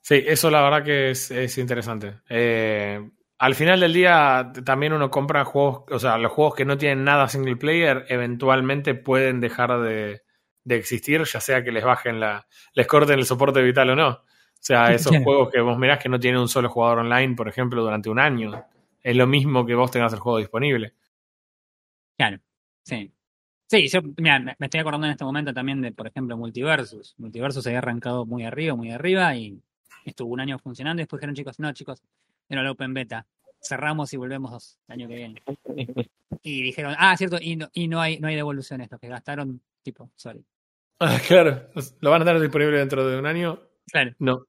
Sí, 0.00 0.22
eso 0.26 0.50
la 0.50 0.62
verdad 0.62 0.84
que 0.84 1.10
es, 1.10 1.30
es 1.30 1.58
interesante. 1.58 2.20
Eh, 2.28 3.00
al 3.38 3.54
final 3.54 3.80
del 3.80 3.92
día 3.92 4.52
también 4.64 4.92
uno 4.92 5.10
compra 5.10 5.44
juegos, 5.44 5.84
o 5.90 5.98
sea, 5.98 6.18
los 6.18 6.32
juegos 6.32 6.54
que 6.54 6.64
no 6.64 6.78
tienen 6.78 7.04
nada 7.04 7.28
single 7.28 7.56
player 7.56 8.06
eventualmente 8.08 8.94
pueden 8.94 9.40
dejar 9.40 9.80
de, 9.80 10.22
de 10.64 10.76
existir, 10.76 11.24
ya 11.24 11.40
sea 11.40 11.62
que 11.62 11.72
les 11.72 11.84
bajen 11.84 12.20
la, 12.20 12.46
les 12.74 12.86
corten 12.86 13.18
el 13.18 13.26
soporte 13.26 13.62
vital 13.62 13.90
o 13.90 13.96
no. 13.96 14.24
O 14.60 14.62
sea, 14.62 14.92
esos 14.92 15.16
juegos 15.24 15.50
que 15.50 15.60
vos 15.60 15.78
mirás 15.78 15.98
que 16.02 16.10
no 16.10 16.20
tienen 16.20 16.38
un 16.38 16.48
solo 16.48 16.68
jugador 16.68 16.98
online, 16.98 17.34
por 17.34 17.48
ejemplo, 17.48 17.82
durante 17.82 18.10
un 18.10 18.18
año. 18.18 18.62
Es 19.02 19.16
lo 19.16 19.26
mismo 19.26 19.64
que 19.64 19.74
vos 19.74 19.90
tengas 19.90 20.12
el 20.12 20.18
juego 20.18 20.36
disponible. 20.36 20.92
Claro, 22.18 22.38
sí. 22.82 23.10
Sí, 23.66 23.88
yo 23.88 24.00
mira, 24.18 24.38
me 24.38 24.66
estoy 24.66 24.80
acordando 24.80 25.06
en 25.06 25.12
este 25.12 25.24
momento 25.24 25.54
también 25.54 25.80
de, 25.80 25.92
por 25.92 26.06
ejemplo, 26.06 26.36
Multiversus. 26.36 27.14
Multiversus 27.16 27.62
se 27.62 27.70
había 27.70 27.78
arrancado 27.78 28.26
muy 28.26 28.44
arriba, 28.44 28.74
muy 28.74 28.90
arriba 28.90 29.34
y 29.34 29.58
estuvo 30.04 30.30
un 30.32 30.40
año 30.40 30.58
funcionando 30.58 31.00
y 31.00 31.04
después 31.04 31.20
dijeron, 31.20 31.34
chicos, 31.34 31.58
no, 31.58 31.72
chicos, 31.72 32.02
era 32.48 32.62
la 32.62 32.72
Open 32.72 32.92
Beta. 32.92 33.26
Cerramos 33.62 34.12
y 34.12 34.18
volvemos 34.18 34.78
el 34.88 34.92
año 34.92 35.08
que 35.08 35.14
viene. 35.14 35.42
Y 36.42 36.62
dijeron, 36.62 36.94
ah, 36.96 37.16
cierto, 37.16 37.38
y 37.40 37.56
no, 37.56 37.68
y 37.72 37.88
no 37.88 38.00
hay 38.00 38.18
no 38.18 38.28
hay 38.28 38.36
devolución 38.36 38.80
esto, 38.80 38.98
que 38.98 39.08
gastaron, 39.08 39.60
tipo, 39.82 40.10
sorry. 40.14 40.42
Ah, 41.00 41.18
claro, 41.26 41.68
¿lo 42.00 42.10
van 42.10 42.22
a 42.22 42.24
tener 42.24 42.40
disponible 42.40 42.78
dentro 42.78 43.06
de 43.06 43.18
un 43.18 43.26
año? 43.26 43.60
Claro, 43.90 44.12
No. 44.18 44.46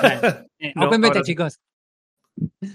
Claro. 0.00 0.46
Eh, 0.58 0.72
No, 0.74 0.86
Open 0.86 1.00
Beta, 1.00 1.12
ahora 1.18 1.22
chicos. 1.22 1.60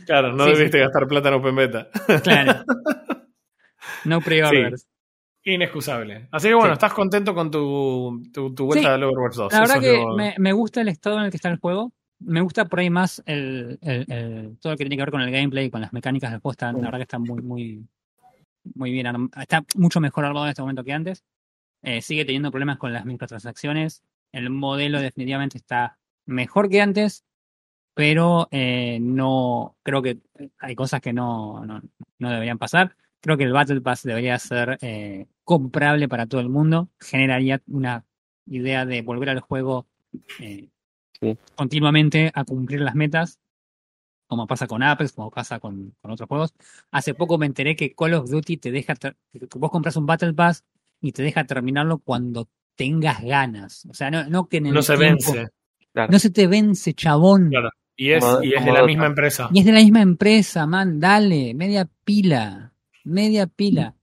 Claro, 0.06 0.34
no 0.34 0.46
Sí, 0.46 0.52
sí. 0.52 0.58
debiste 0.58 0.80
gastar 0.80 1.08
plata 1.08 1.30
en 1.30 1.34
Open 1.36 1.56
Beta. 1.56 1.90
Claro. 2.24 2.64
No 4.06 4.22
pre-orders. 4.22 4.88
Inexcusable. 5.46 6.28
Así 6.32 6.48
que 6.48 6.54
bueno, 6.54 6.70
Sí. 6.70 6.74
estás 6.74 6.94
contento 6.94 7.34
con 7.36 7.52
tu, 7.52 8.22
tu, 8.34 8.54
tu 8.56 8.66
vuelta 8.66 8.88
Sí. 8.88 8.92
del 8.94 9.04
Overwatch 9.04 9.36
2. 9.36 9.54
La 9.54 9.60
verdad 9.60 9.78
Eso 9.78 9.82
que 9.82 9.98
lo- 9.98 10.16
me, 10.16 10.36
me 10.38 10.54
gusta 10.54 10.82
el 10.82 10.88
estado 10.88 11.18
en 11.20 11.26
el 11.26 11.32
que 11.32 11.38
está 11.38 11.50
el 11.50 11.58
juego. 11.60 11.92
Me 12.20 12.40
gusta 12.42 12.66
por 12.66 12.80
ahí 12.80 12.90
más 12.90 13.22
el, 13.26 13.78
el- 13.82 14.06
el- 14.12 14.58
todo 14.60 14.74
lo 14.74 14.78
que 14.78 14.84
tiene 14.86 14.96
que 14.96 15.02
ver 15.04 15.12
con 15.12 15.22
el 15.22 15.32
gameplay 15.32 15.66
y 15.66 15.70
con 15.70 15.82
las 15.82 15.92
mecánicas 15.94 16.32
del 16.32 16.40
juego. 16.40 16.52
Está, 16.54 16.72
la 16.72 16.80
verdad 16.80 16.98
que 16.98 17.04
está 17.04 17.20
muy, 17.20 17.42
muy, 17.42 17.86
muy 18.76 18.92
bien. 18.92 19.30
Está 19.38 19.64
mucho 19.76 20.00
mejor 20.00 20.24
armado 20.26 20.46
en 20.46 20.50
este 20.52 20.62
momento 20.62 20.84
que 20.84 20.94
antes. 20.94 21.24
Eh, 21.82 22.02
sigue 22.02 22.24
teniendo 22.24 22.50
problemas 22.52 22.78
con 22.78 22.94
las 22.94 23.04
microtransacciones. 23.06 24.02
El 24.32 24.50
modelo 24.50 25.02
definitivamente 25.02 25.58
está 25.58 25.98
mejor 26.26 26.70
que 26.70 26.82
antes, 26.82 27.24
pero 27.94 28.48
eh, 28.52 29.00
no 29.02 29.76
creo 29.84 30.02
que 30.02 30.20
hay 30.60 30.76
cosas 30.76 31.02
que 31.02 31.14
no, 31.14 31.66
no, 31.66 31.82
no 32.20 32.30
deberían 32.30 32.58
pasar. 32.58 32.96
Creo 33.22 33.38
que 33.38 33.44
el 33.44 33.54
Battle 33.54 33.82
Pass 33.82 34.04
debería 34.04 34.38
ser 34.40 34.78
eh, 34.82 35.28
comprable 35.44 36.08
para 36.10 36.26
todo 36.26 36.42
el 36.42 36.50
mundo. 36.50 36.90
Generaría 37.00 37.62
una 37.68 38.04
idea 38.48 38.86
de 38.86 39.02
volver 39.02 39.30
al 39.30 39.40
juego 39.40 39.86
eh, 40.40 40.70
Sí. 41.22 41.38
continuamente 41.56 42.32
a 42.34 42.44
cumplir 42.44 42.82
las 42.82 42.96
metas, 42.96 43.40
como 44.28 44.46
pasa 44.46 44.68
con 44.68 44.84
Apex, 44.84 45.14
como 45.14 45.32
pasa 45.32 45.58
con, 45.60 45.96
con 46.02 46.12
otros 46.12 46.28
juegos. 46.28 46.54
Hace 46.92 47.14
poco 47.14 47.38
me 47.38 47.46
enteré 47.46 47.78
que 47.78 47.94
Call 47.96 48.16
of 48.16 48.30
Duty 48.30 48.58
te 48.58 48.72
deja, 48.72 48.94
vos 49.56 49.72
compras 49.72 49.96
un 49.96 50.06
Battle 50.06 50.34
Pass 50.34 50.66
y 51.00 51.14
te 51.14 51.24
deja 51.24 51.46
terminarlo 51.46 52.00
cuando 52.00 52.50
tengas 52.76 53.22
ganas. 53.22 53.86
O 53.86 53.94
sea, 53.94 54.12
no, 54.12 54.26
no 54.26 54.50
que 54.50 54.58
en 54.58 54.66
el 54.66 54.74
no 54.74 54.82
se 54.82 54.98
tiempo- 54.98 55.32
vence. 55.34 55.50
No 56.10 56.20
se 56.20 56.30
te 56.32 56.48
vence, 56.48 56.94
chabón. 56.94 57.50
Claro. 57.50 57.70
Y 57.96 58.12
es, 58.12 58.24
Como- 58.24 58.44
y 58.44 58.54
es 58.56 58.66
de 58.66 58.72
la 58.72 58.84
misma 58.84 59.06
empresa. 59.06 59.50
Y 59.54 59.60
es 59.60 59.66
de 59.66 59.72
la 59.72 59.80
misma 59.80 60.02
empresa, 60.02 60.66
man. 60.66 61.00
Dale, 61.00 61.54
media 61.54 61.88
pila. 62.04 62.72
Media 63.04 63.46
pila. 63.48 63.94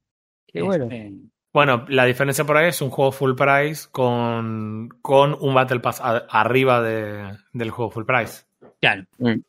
Qué 0.47 0.63
bueno. 0.63 0.85
Este, 0.85 1.13
Bueno, 1.53 1.85
la 1.89 2.05
diferencia 2.05 2.45
por 2.45 2.57
ahí 2.57 2.69
es 2.69 2.81
un 2.81 2.91
juego 2.91 3.11
full 3.11 3.35
price 3.35 3.89
con, 3.91 4.89
con 5.03 5.37
un 5.41 5.53
Battle 5.55 5.81
Pass 5.81 6.01
a- 6.01 6.19
arriba 6.31 6.81
de- 6.81 7.37
del 7.53 7.71
juego 7.71 7.91
full 7.91 8.05
price. 8.05 8.45
claro. 8.81 9.05
Mm. 9.19 9.41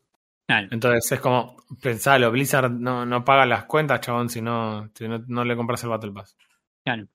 Claro. 0.44 0.68
Entonces 0.72 1.12
es 1.12 1.20
como, 1.20 1.56
pensalo, 1.80 2.30
Blizzard 2.32 2.70
no, 2.72 3.06
no 3.06 3.24
paga 3.24 3.46
las 3.46 3.64
cuentas, 3.64 4.00
chabón, 4.00 4.28
si 4.28 4.42
no, 4.42 4.90
si 4.94 5.06
no, 5.06 5.22
no 5.28 5.44
le 5.44 5.54
compras 5.56 5.82
el 5.84 5.90
Battle 5.90 6.10
Pass. 6.12 6.36
claro. 6.84 7.06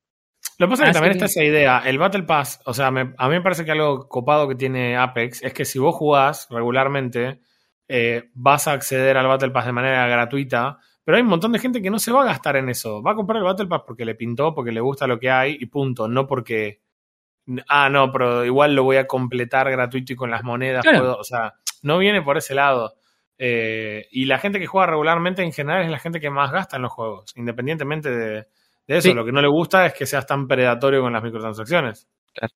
Lo 0.59 0.67
que 0.67 0.71
pasa 0.71 0.83
es 0.83 0.89
que 0.89 0.93
también 0.93 1.11
que- 1.13 1.17
está 1.17 1.25
esa 1.25 1.43
idea. 1.43 1.81
El 1.85 1.97
Battle 1.99 2.23
Pass, 2.23 2.61
o 2.65 2.73
sea, 2.73 2.89
me- 2.91 3.13
a 3.17 3.27
mí 3.29 3.35
me 3.35 3.41
parece 3.41 3.63
que 3.65 3.71
algo 3.71 4.07
copado 4.09 4.47
que 4.47 4.55
tiene 4.55 4.97
Apex 4.97 5.43
es 5.43 5.53
que 5.53 5.65
si 5.65 5.77
vos 5.79 5.93
jugás 5.95 6.47
regularmente, 6.49 7.41
eh, 7.87 8.29
vas 8.33 8.67
a 8.67 8.73
acceder 8.73 9.17
al 9.17 9.27
Battle 9.27 9.51
Pass 9.51 9.65
de 9.67 9.71
manera 9.71 10.07
gratuita, 10.07 10.77
pero 11.03 11.17
hay 11.17 11.23
un 11.23 11.29
montón 11.29 11.51
de 11.53 11.59
gente 11.59 11.81
que 11.81 11.89
no 11.89 11.99
se 11.99 12.11
va 12.11 12.23
a 12.23 12.25
gastar 12.25 12.55
en 12.57 12.69
eso. 12.69 13.01
Va 13.03 13.11
a 13.11 13.15
comprar 13.15 13.37
el 13.37 13.43
Battle 13.43 13.67
Pass 13.67 13.83
porque 13.85 14.03
le 14.03 14.15
pintó, 14.15 14.53
porque 14.53 14.71
le 14.71 14.81
gusta 14.81 15.07
lo 15.07 15.19
que 15.19 15.29
hay 15.29 15.57
y 15.59 15.67
punto. 15.67 16.07
No 16.07 16.25
porque, 16.27 16.81
ah, 17.69 17.89
no, 17.89 18.11
pero 18.11 18.43
igual 18.43 18.75
lo 18.75 18.83
voy 18.83 18.97
a 18.97 19.07
completar 19.07 19.69
gratuito 19.71 20.13
y 20.13 20.15
con 20.15 20.31
las 20.31 20.43
monedas 20.43 20.83
Claro. 20.83 20.99
puedo. 20.99 21.17
O 21.17 21.23
sea, 21.23 21.53
no 21.83 21.97
viene 21.97 22.21
por 22.21 22.37
ese 22.37 22.55
lado. 22.55 22.95
Eh, 23.37 24.07
y 24.11 24.25
la 24.25 24.39
gente 24.39 24.59
que 24.59 24.65
juega 24.65 24.87
regularmente 24.87 25.43
en 25.43 25.53
general 25.53 25.83
es 25.83 25.91
la 25.91 25.99
gente 25.99 26.19
que 26.19 26.29
más 26.31 26.51
gasta 26.51 26.75
en 26.77 26.81
los 26.81 26.91
juegos, 26.91 27.31
independientemente 27.37 28.09
de, 28.09 28.47
de 28.87 28.97
eso. 28.97 29.09
Sí. 29.09 29.13
Lo 29.13 29.25
que 29.25 29.31
no 29.31 29.41
le 29.41 29.47
gusta 29.47 29.85
es 29.85 29.93
que 29.93 30.05
seas 30.05 30.25
tan 30.25 30.47
predatorio 30.47 31.01
con 31.01 31.13
las 31.13 31.23
microtransacciones. 31.23 32.07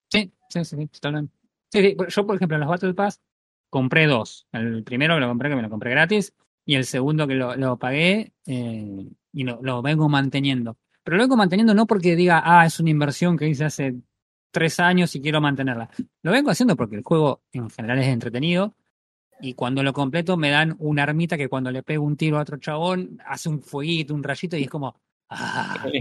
Sí, 0.10 0.32
sí, 0.50 0.66
sí, 0.66 0.78
sí, 0.78 0.88
totalmente. 0.88 1.34
Sí, 1.72 1.82
sí, 1.82 1.98
Yo, 2.10 2.26
por 2.26 2.36
ejemplo, 2.36 2.56
en 2.56 2.62
los 2.62 2.70
Battle 2.70 2.94
Pass 2.94 3.22
compré 3.70 4.08
dos. 4.08 4.48
El 4.52 4.84
primero 4.84 5.16
que 5.16 5.22
lo 5.22 5.28
compré, 5.28 5.50
que 5.50 5.56
me 5.56 5.62
lo 5.62 5.70
compré 5.70 5.92
gratis, 5.92 6.34
y 6.66 6.76
el 6.76 6.86
segundo 6.86 7.28
que 7.28 7.36
lo, 7.36 7.56
lo 7.56 7.78
pagué 7.78 8.34
eh, 8.46 9.08
y 9.34 9.44
lo, 9.44 9.60
lo 9.62 9.82
vengo 9.82 10.10
manteniendo. 10.10 10.78
Pero 11.04 11.18
lo 11.18 11.24
vengo 11.24 11.38
manteniendo 11.38 11.74
no 11.74 11.88
porque 11.88 12.16
diga, 12.16 12.42
ah, 12.44 12.66
es 12.66 12.80
una 12.80 12.92
inversión 12.92 13.38
que 13.38 13.48
hice 13.48 13.66
hace 13.66 13.96
tres 14.52 14.80
años 14.80 15.16
y 15.16 15.22
quiero 15.22 15.42
mantenerla. 15.42 15.90
Lo 16.22 16.32
vengo 16.32 16.52
haciendo 16.52 16.76
porque 16.76 16.98
el 16.98 17.04
juego 17.04 17.42
en 17.52 17.70
general 17.70 18.00
es 18.00 18.08
entretenido 18.08 18.76
y 19.40 19.54
cuando 19.54 19.82
lo 19.82 19.94
completo 19.94 20.38
me 20.38 20.52
dan 20.52 20.76
una 20.80 21.04
armita 21.04 21.38
que 21.38 21.50
cuando 21.50 21.72
le 21.72 21.82
pego 21.82 22.06
un 22.06 22.18
tiro 22.18 22.38
a 22.38 22.42
otro 22.42 22.58
chabón 22.58 23.20
hace 23.26 23.50
un 23.50 23.62
fueguito, 23.62 24.14
un 24.14 24.24
rayito 24.24 24.58
y 24.58 24.64
es 24.64 24.70
como, 24.70 24.96
ah, 25.32 25.86
sí, 25.92 26.00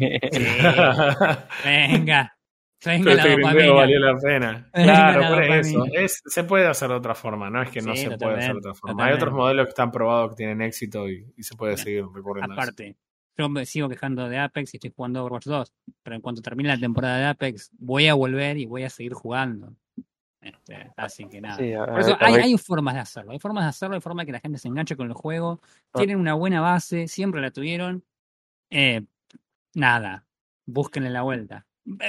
venga, 1.65 2.37
venga 2.85 3.15
la 3.15 3.27
dopamina. 3.27 3.73
valió 3.73 3.99
la 4.01 4.17
pena. 4.19 4.71
Claro, 4.73 5.21
la 5.21 5.29
por 5.29 5.37
dopamina. 5.43 5.61
eso. 5.61 5.85
Es, 5.93 6.23
se 6.25 6.45
puede 6.45 6.67
hacer 6.67 6.89
de 6.89 6.95
otra 6.95 7.15
forma, 7.15 7.51
no 7.51 7.63
es 7.63 7.71
que 7.71 7.81
no 7.83 7.95
Sí, 7.95 8.03
se 8.03 8.17
puede 8.19 8.39
hacer 8.39 8.53
de 8.55 8.59
otra 8.59 8.75
forma. 8.75 9.05
Hay 9.07 9.15
otros 9.15 9.33
modelos 9.33 9.67
que 9.67 9.71
están 9.71 9.91
probados 9.93 10.31
que 10.31 10.37
tienen 10.37 10.63
éxito 10.63 11.09
y, 11.09 11.27
y 11.37 11.43
se 11.43 11.55
puede 11.57 11.77
seguir 11.77 12.05
recurriendo 12.15 12.53
a 12.53 12.57
eso. 12.57 12.63
Aparte, 12.63 12.97
yo 13.39 13.49
me 13.49 13.65
sigo 13.67 13.89
quejando 13.89 14.29
de 14.29 14.39
Apex 14.39 14.75
y 14.75 14.77
estoy 14.77 14.93
jugando 14.95 15.23
Overwatch 15.25 15.47
2, 15.47 15.73
pero 16.03 16.17
en 16.17 16.23
cuanto 16.23 16.43
termine 16.43 16.69
la 16.69 16.79
temporada 16.79 17.19
de 17.19 17.25
Apex, 17.27 17.71
voy 17.79 18.09
a 18.09 18.15
volver 18.15 18.59
y 18.59 18.67
voy 18.67 18.83
a 18.85 18.91
seguir 18.91 19.15
jugando. 19.15 19.75
Este, 20.43 20.91
así 20.97 21.27
que 21.29 21.41
nada. 21.41 21.57
Sí, 21.59 21.73
a- 21.75 21.85
Por 21.85 22.01
eso 22.01 22.15
a- 22.15 22.27
hay, 22.27 22.35
hay 22.35 22.57
formas 22.59 22.95
de 22.95 23.01
hacerlo, 23.01 23.33
hay 23.33 23.39
formas 23.39 23.65
de 23.65 23.69
hacerlo, 23.69 23.95
hay 23.95 24.01
formas 24.01 24.23
de 24.23 24.27
que 24.27 24.33
la 24.33 24.41
gente 24.41 24.59
se 24.59 24.69
enganche 24.69 24.97
con 24.97 25.07
el 25.07 25.13
juego, 25.15 25.61
Ah. 25.93 25.99
tienen 25.99 26.17
una 26.17 26.33
buena 26.35 26.61
base, 26.63 27.09
siempre 27.09 27.41
la 27.43 27.51
tuvieron. 27.51 28.03
Eh, 28.71 29.03
nada, 29.75 30.25
búsquenle 30.67 31.11
la 31.11 31.23
vuelta. 31.23 31.67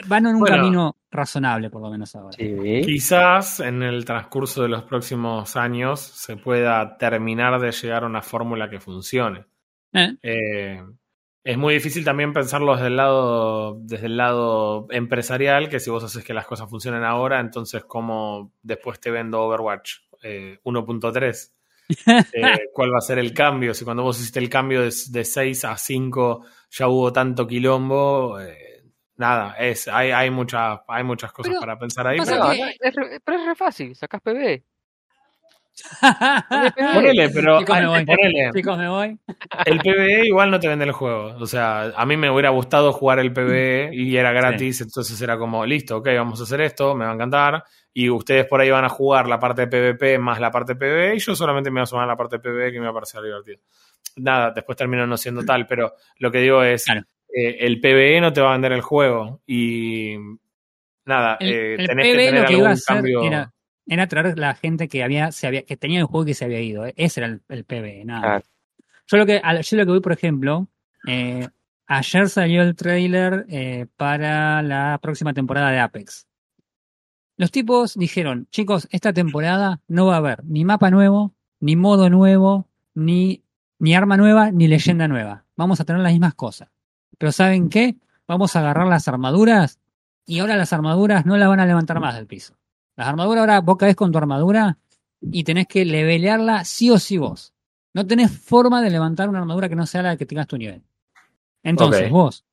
Van 0.07 0.25
en 0.25 0.35
un 0.35 0.41
Bueno. 0.41 0.55
camino 0.57 0.95
razonable, 1.09 1.69
por 1.69 1.81
lo 1.81 1.89
menos 1.89 2.15
ahora. 2.15 2.33
Sí. 2.37 2.81
Quizás 2.85 3.61
en 3.61 3.81
el 3.83 4.03
transcurso 4.05 4.61
de 4.63 4.69
los 4.69 4.83
próximos 4.83 5.55
años 5.55 5.99
se 6.01 6.37
pueda 6.37 6.97
terminar 6.97 7.59
de 7.59 7.71
llegar 7.71 8.03
a 8.03 8.07
una 8.07 8.21
fórmula 8.21 8.69
que 8.69 8.79
funcione. 8.79 9.45
Eh, 9.93 10.17
Eh, 10.21 10.83
es 11.43 11.57
muy 11.57 11.73
difícil 11.73 12.03
también 12.05 12.33
pensarlo 12.33 12.75
desde 12.75 12.87
el 12.87 12.97
lado, 12.97 13.79
desde 13.81 14.05
el 14.05 14.17
lado 14.17 14.85
empresarial, 14.91 15.69
que 15.69 15.79
si 15.79 15.89
vos 15.89 16.03
haces 16.03 16.23
que 16.23 16.33
las 16.35 16.45
cosas 16.45 16.69
funcionen 16.69 17.03
ahora, 17.03 17.39
entonces 17.39 17.83
cómo 17.85 18.53
después 18.61 18.99
te 18.99 19.09
vendo 19.09 19.41
Overwatch 19.41 19.93
eh, 20.21 20.59
1.3. 20.63 21.53
Eh, 22.33 22.69
¿Cuál 22.73 22.93
va 22.93 22.97
a 22.99 23.01
ser 23.01 23.19
el 23.19 23.33
cambio? 23.33 23.73
Si 23.73 23.83
cuando 23.83 24.03
vos 24.03 24.17
hiciste 24.19 24.39
el 24.39 24.49
cambio 24.49 24.81
de, 24.81 24.93
de 25.09 25.25
6 25.25 25.65
a 25.65 25.77
5 25.77 26.45
ya 26.69 26.87
hubo 26.87 27.11
tanto 27.11 27.45
quilombo, 27.45 28.39
eh, 28.39 28.83
nada, 29.17 29.55
es, 29.59 29.87
hay, 29.87 30.11
hay, 30.11 30.29
mucha- 30.29 30.83
hay 30.87 31.03
muchas 31.03 31.31
cosas 31.33 31.49
Pero 31.51 31.59
para 31.59 31.77
pensar 31.77 32.07
ahí. 32.07 32.19
Pero, 32.23 32.49
que- 32.49 32.75
es 32.79 32.95
re- 32.95 33.19
pero 33.23 33.37
es 33.39 33.45
re 33.45 33.55
fácil, 33.55 33.95
sacás 33.95 34.21
PB. 34.21 34.63
ponele, 36.93 37.29
pero 37.29 37.59
Chicos, 37.59 37.79
me 37.79 37.87
voy. 37.87 38.05
ponele. 38.05 38.51
Chicos, 38.53 38.77
me 38.77 38.89
voy. 38.89 39.19
El 39.65 39.79
PvE 39.79 40.25
igual 40.27 40.51
no 40.51 40.59
te 40.59 40.67
vende 40.67 40.85
el 40.85 40.91
juego. 40.91 41.35
O 41.39 41.45
sea, 41.45 41.91
a 41.95 42.05
mí 42.05 42.17
me 42.17 42.29
hubiera 42.29 42.49
gustado 42.49 42.93
jugar 42.93 43.19
el 43.19 43.33
PvE 43.33 43.89
y 43.93 44.15
era 44.17 44.31
gratis, 44.31 44.81
entonces 44.81 45.19
era 45.21 45.37
como, 45.37 45.65
listo, 45.65 45.97
ok, 45.97 46.07
vamos 46.17 46.39
a 46.39 46.43
hacer 46.43 46.61
esto, 46.61 46.95
me 46.95 47.05
va 47.05 47.11
a 47.11 47.15
encantar. 47.15 47.63
Y 47.93 48.09
ustedes 48.09 48.45
por 48.45 48.61
ahí 48.61 48.69
van 48.69 48.85
a 48.85 48.89
jugar 48.89 49.27
la 49.27 49.39
parte 49.39 49.65
de 49.65 49.67
PvP 49.67 50.17
más 50.17 50.39
la 50.39 50.49
parte 50.51 50.73
de 50.73 50.79
PvE 50.79 51.15
y 51.15 51.19
yo 51.19 51.35
solamente 51.35 51.69
me 51.71 51.79
voy 51.79 51.83
a 51.83 51.87
sumar 51.87 52.05
a 52.05 52.07
la 52.07 52.15
parte 52.17 52.37
de 52.37 52.39
PvE 52.43 52.71
que 52.71 52.79
me 52.79 52.85
va 52.85 52.91
a 52.91 52.95
parecer 52.95 53.21
divertido. 53.21 53.59
Nada, 54.17 54.51
después 54.51 54.77
termina 54.77 55.05
no 55.05 55.17
siendo 55.17 55.43
tal, 55.43 55.67
pero 55.67 55.93
lo 56.19 56.31
que 56.31 56.39
digo 56.39 56.63
es, 56.63 56.85
Claro. 56.85 57.01
eh, 57.33 57.57
el 57.61 57.79
PvE 57.81 58.21
no 58.21 58.31
te 58.33 58.41
va 58.41 58.49
a 58.49 58.53
vender 58.53 58.71
el 58.73 58.81
juego 58.81 59.41
y 59.45 60.15
nada, 61.05 61.37
El, 61.39 61.49
eh, 61.49 61.75
el 61.79 61.87
tenés 61.87 62.05
que 62.05 62.11
tener 62.17 62.41
lo 62.41 62.47
que 62.47 62.53
iba 62.53 62.61
a 62.61 62.71
algún 62.71 62.71
hacer 62.71 62.95
cambio. 62.95 63.23
era, 63.23 63.53
era 63.87 64.07
traer 64.07 64.37
la 64.39 64.55
gente 64.55 64.87
que 64.87 65.03
había, 65.03 65.31
se 65.31 65.47
había, 65.47 65.63
que 65.63 65.77
tenía 65.77 65.99
el 65.99 66.05
juego 66.05 66.23
y 66.23 66.27
que 66.27 66.33
se 66.33 66.45
había 66.45 66.61
ido. 66.61 66.85
eh. 66.85 66.93
Ese 66.97 67.19
era 67.21 67.27
el, 67.27 67.41
el 67.49 67.65
PB, 67.65 68.05
nada. 68.05 68.21
Claro. 68.21 68.43
Yo 69.07 69.17
lo 69.17 69.25
que, 69.25 69.41
yo 69.63 69.77
lo 69.77 69.83
que 69.85 69.91
voy, 69.91 69.99
por 69.99 70.13
ejemplo, 70.13 70.67
eh, 71.07 71.47
ayer 71.87 72.29
salió 72.29 72.61
el 72.61 72.75
trailer 72.75 73.45
eh, 73.49 73.85
para 73.97 74.61
la 74.61 74.97
próxima 75.01 75.33
temporada 75.33 75.71
de 75.71 75.79
Apex. 75.79 76.27
Los 77.41 77.49
tipos 77.49 77.95
dijeron, 77.95 78.47
chicos, 78.51 78.87
esta 78.91 79.13
temporada 79.13 79.81
no 79.87 80.05
va 80.05 80.13
a 80.13 80.17
haber 80.17 80.45
ni 80.45 80.63
mapa 80.63 80.91
nuevo, 80.91 81.33
ni 81.59 81.75
modo 81.75 82.07
nuevo, 82.07 82.67
ni, 82.93 83.41
ni 83.79 83.95
arma 83.95 84.15
nueva, 84.15 84.51
ni 84.51 84.67
leyenda 84.67 85.07
nueva. 85.07 85.43
Vamos 85.57 85.81
a 85.81 85.83
tener 85.83 86.03
las 86.03 86.11
mismas 86.11 86.35
cosas. 86.35 86.69
Pero 87.17 87.31
¿saben 87.31 87.69
qué? 87.69 87.95
Vamos 88.27 88.55
a 88.55 88.59
agarrar 88.59 88.85
las 88.85 89.07
armaduras 89.07 89.79
y 90.23 90.37
ahora 90.37 90.55
las 90.55 90.71
armaduras 90.71 91.25
no 91.25 91.35
las 91.35 91.49
van 91.49 91.59
a 91.59 91.65
levantar 91.65 91.99
más 91.99 92.13
del 92.13 92.27
piso. 92.27 92.53
Las 92.95 93.07
armaduras 93.07 93.39
ahora 93.39 93.61
vos 93.61 93.77
caes 93.77 93.95
con 93.95 94.11
tu 94.11 94.19
armadura 94.19 94.77
y 95.19 95.43
tenés 95.43 95.65
que 95.65 95.83
levelearla 95.83 96.63
sí 96.63 96.91
o 96.91 96.99
sí 96.99 97.17
vos. 97.17 97.55
No 97.95 98.05
tenés 98.05 98.29
forma 98.29 98.83
de 98.83 98.91
levantar 98.91 99.29
una 99.29 99.39
armadura 99.39 99.67
que 99.67 99.75
no 99.75 99.87
sea 99.87 100.03
la 100.03 100.15
que 100.15 100.27
tengas 100.27 100.45
tu 100.45 100.59
nivel. 100.59 100.83
Entonces, 101.63 102.07
vos 102.11 102.45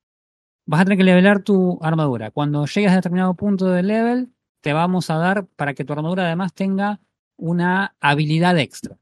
vas 0.65 0.81
a 0.81 0.85
tener 0.85 0.97
que 0.97 1.05
levelar 1.05 1.43
tu 1.43 1.79
armadura. 1.83 2.31
Cuando 2.31 2.65
llegues 2.65 2.91
a 2.91 2.95
determinado 2.95 3.35
punto 3.35 3.67
de 3.67 3.83
level, 3.83 4.33
te 4.69 4.75
vamos 4.75 5.09
a 5.09 5.17
dar 5.17 5.47
para 5.47 5.73
que 5.73 5.83
tu 5.83 5.95
armadura 5.95 6.27
además 6.27 6.53
tenga 6.53 7.01
una 7.39 7.97
habilidad 8.01 8.59
extra. 8.59 8.99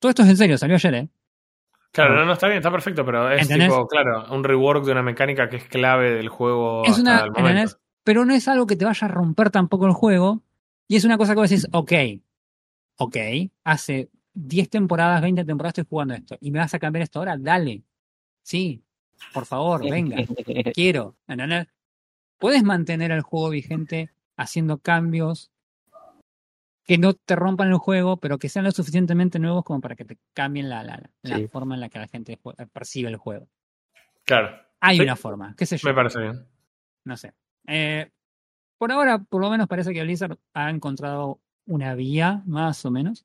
Todo 0.00 0.10
esto 0.10 0.24
es 0.24 0.30
en 0.30 0.36
serio, 0.36 0.58
salió 0.58 0.74
ayer, 0.74 0.94
¿eh? 0.94 1.08
Claro, 1.92 2.16
no, 2.16 2.24
no 2.24 2.32
está 2.32 2.48
bien, 2.48 2.56
está 2.56 2.72
perfecto, 2.72 3.06
pero 3.06 3.30
es 3.30 3.42
¿Entendés? 3.42 3.68
tipo, 3.68 3.86
claro, 3.86 4.26
un 4.34 4.42
rework 4.42 4.84
de 4.84 4.90
una 4.90 5.04
mecánica 5.04 5.48
que 5.48 5.58
es 5.58 5.64
clave 5.66 6.10
del 6.10 6.28
juego 6.28 6.82
Es 6.82 6.98
hasta 6.98 7.02
una, 7.02 7.20
el 7.20 7.30
momento. 7.30 7.48
¿entendés? 7.50 7.78
Pero 8.02 8.24
no 8.24 8.34
es 8.34 8.48
algo 8.48 8.66
que 8.66 8.74
te 8.74 8.84
vaya 8.84 9.06
a 9.06 9.10
romper 9.10 9.50
tampoco 9.50 9.86
el 9.86 9.92
juego. 9.92 10.42
Y 10.88 10.96
es 10.96 11.04
una 11.04 11.18
cosa 11.18 11.34
que 11.34 11.40
vos 11.40 11.48
decís, 11.48 11.68
ok, 11.70 11.92
ok, 12.96 13.16
hace 13.62 14.10
10 14.34 14.70
temporadas, 14.70 15.22
20 15.22 15.44
temporadas 15.44 15.78
estoy 15.78 15.88
jugando 15.88 16.14
esto. 16.14 16.36
¿Y 16.40 16.50
me 16.50 16.58
vas 16.58 16.74
a 16.74 16.80
cambiar 16.80 17.04
esto 17.04 17.20
ahora? 17.20 17.36
Dale. 17.38 17.84
Sí, 18.42 18.82
por 19.32 19.46
favor, 19.46 19.88
venga. 19.88 20.16
quiero. 20.74 21.14
¿entendés? 21.28 21.68
Puedes 22.40 22.64
mantener 22.64 23.12
el 23.12 23.22
juego 23.22 23.50
vigente 23.50 24.10
haciendo 24.36 24.78
cambios 24.78 25.50
que 26.84 26.98
no 26.98 27.14
te 27.14 27.36
rompan 27.36 27.68
el 27.68 27.76
juego, 27.76 28.16
pero 28.16 28.38
que 28.38 28.48
sean 28.48 28.64
lo 28.64 28.72
suficientemente 28.72 29.38
nuevos 29.38 29.62
como 29.64 29.80
para 29.80 29.94
que 29.94 30.04
te 30.04 30.18
cambien 30.34 30.68
la, 30.68 30.82
la, 30.82 31.00
la 31.22 31.36
Sí. 31.36 31.46
forma 31.48 31.74
en 31.74 31.80
la 31.80 31.88
que 31.88 31.98
la 32.00 32.08
gente 32.08 32.40
percibe 32.72 33.08
el 33.08 33.16
juego. 33.16 33.48
Claro, 34.24 34.56
Hay 34.80 34.96
Sí. 34.96 35.02
una 35.02 35.14
forma, 35.16 35.54
qué 35.56 35.64
sé 35.64 35.76
yo. 35.76 35.88
me 35.88 35.94
parece 35.94 36.20
bien. 36.20 36.44
No 37.04 37.16
sé. 37.16 37.32
Eh, 37.68 38.10
por 38.78 38.90
ahora, 38.90 39.18
por 39.18 39.40
lo 39.40 39.48
menos 39.50 39.68
parece 39.68 39.92
que 39.92 40.02
Blizzard 40.02 40.36
ha 40.54 40.70
encontrado 40.70 41.40
una 41.66 41.94
vía, 41.94 42.42
más 42.46 42.84
o 42.84 42.90
menos. 42.90 43.24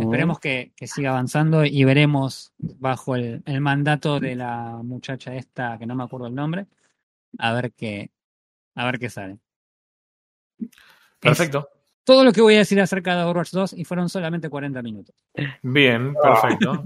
Esperemos 0.00 0.40
que, 0.40 0.72
que 0.74 0.88
siga 0.88 1.10
avanzando 1.10 1.64
y 1.64 1.84
veremos 1.84 2.52
bajo 2.58 3.14
el, 3.14 3.42
el 3.46 3.60
mandato 3.60 4.18
de 4.18 4.34
la 4.34 4.80
muchacha 4.82 5.36
esta, 5.36 5.78
que 5.78 5.86
no 5.86 5.94
me 5.94 6.02
acuerdo 6.02 6.26
el 6.26 6.34
nombre, 6.34 6.66
a 7.38 7.52
ver 7.52 7.72
qué, 7.72 8.10
a 8.74 8.84
ver 8.86 8.98
qué 8.98 9.08
sale. 9.08 9.38
Es 10.60 10.68
Perfecto. 11.20 11.68
todo 12.04 12.24
lo 12.24 12.32
que 12.32 12.40
voy 12.40 12.54
a 12.54 12.58
decir 12.58 12.80
acerca 12.80 13.16
de 13.16 13.22
Overwatch 13.24 13.50
2 13.52 13.72
y 13.74 13.84
fueron 13.84 14.08
solamente 14.08 14.48
40 14.48 14.82
minutos. 14.82 15.14
Bien, 15.62 16.14
perfecto. 16.14 16.84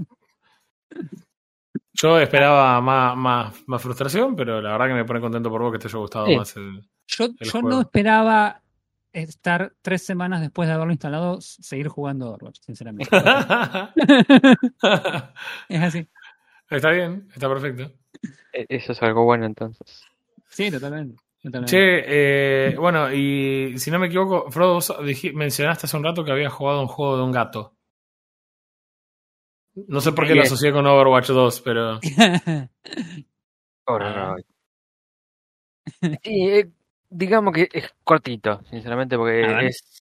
Yo 1.93 2.19
esperaba 2.19 2.81
más, 2.81 3.15
más, 3.15 3.55
más 3.67 3.81
frustración, 3.81 4.35
pero 4.35 4.59
la 4.61 4.71
verdad 4.71 4.87
que 4.87 4.93
me 4.93 5.05
pone 5.05 5.21
contento 5.21 5.49
por 5.49 5.61
vos 5.61 5.71
que 5.71 5.79
te 5.79 5.87
haya 5.87 5.97
gustado 5.99 6.25
Sí. 6.27 6.35
más 6.35 6.55
el. 6.57 6.81
Yo, 7.07 7.25
El 7.25 7.51
yo 7.51 7.61
no 7.61 7.81
esperaba 7.81 8.61
estar 9.11 9.73
tres 9.83 10.03
semanas 10.03 10.41
después 10.41 10.67
de 10.67 10.73
haberlo 10.73 10.91
instalado, 10.91 11.39
seguir 11.41 11.87
jugando 11.87 12.31
Overwatch, 12.31 12.59
sinceramente. 12.61 13.15
es 15.69 15.81
así. 15.81 16.07
está 16.69 16.89
bien, 16.91 17.27
está 17.33 17.47
perfecto. 17.47 17.91
E- 18.53 18.65
Eso 18.69 18.91
es 18.93 19.03
algo 19.03 19.23
bueno 19.25 19.45
entonces. 19.45 20.03
Sí, 20.49 20.71
totalmente. 20.71 21.21
Che, 21.65 22.03
eh, 22.71 22.75
bueno, 22.77 23.11
y 23.11 23.77
si 23.77 23.91
no 23.91 23.99
me 23.99 24.07
equivoco, 24.07 24.49
Frodo, 24.49 24.75
vos 24.75 24.93
mencionaste 25.33 25.85
hace 25.87 25.97
un 25.97 26.03
rato 26.03 26.23
que 26.23 26.31
habías 26.31 26.53
jugado 26.53 26.81
un 26.81 26.87
juego 26.87 27.17
de 27.17 27.23
un 27.23 27.31
gato. 27.31 27.75
No 29.75 29.99
sé 30.01 30.11
por 30.13 30.23
qué 30.25 30.29
lo 30.35 30.35
Bien. 30.41 30.45
asocié 30.45 30.71
con 30.71 30.85
Overwatch 30.87 31.27
2, 31.29 31.61
pero. 31.61 31.99
Sí, 36.23 36.49
eh, 36.49 36.69
digamos 37.09 37.53
que 37.53 37.67
es 37.71 37.93
cortito, 38.03 38.61
sinceramente, 38.69 39.15
A 39.15 39.17
porque 39.17 39.41
ver. 39.41 39.65
es. 39.65 40.01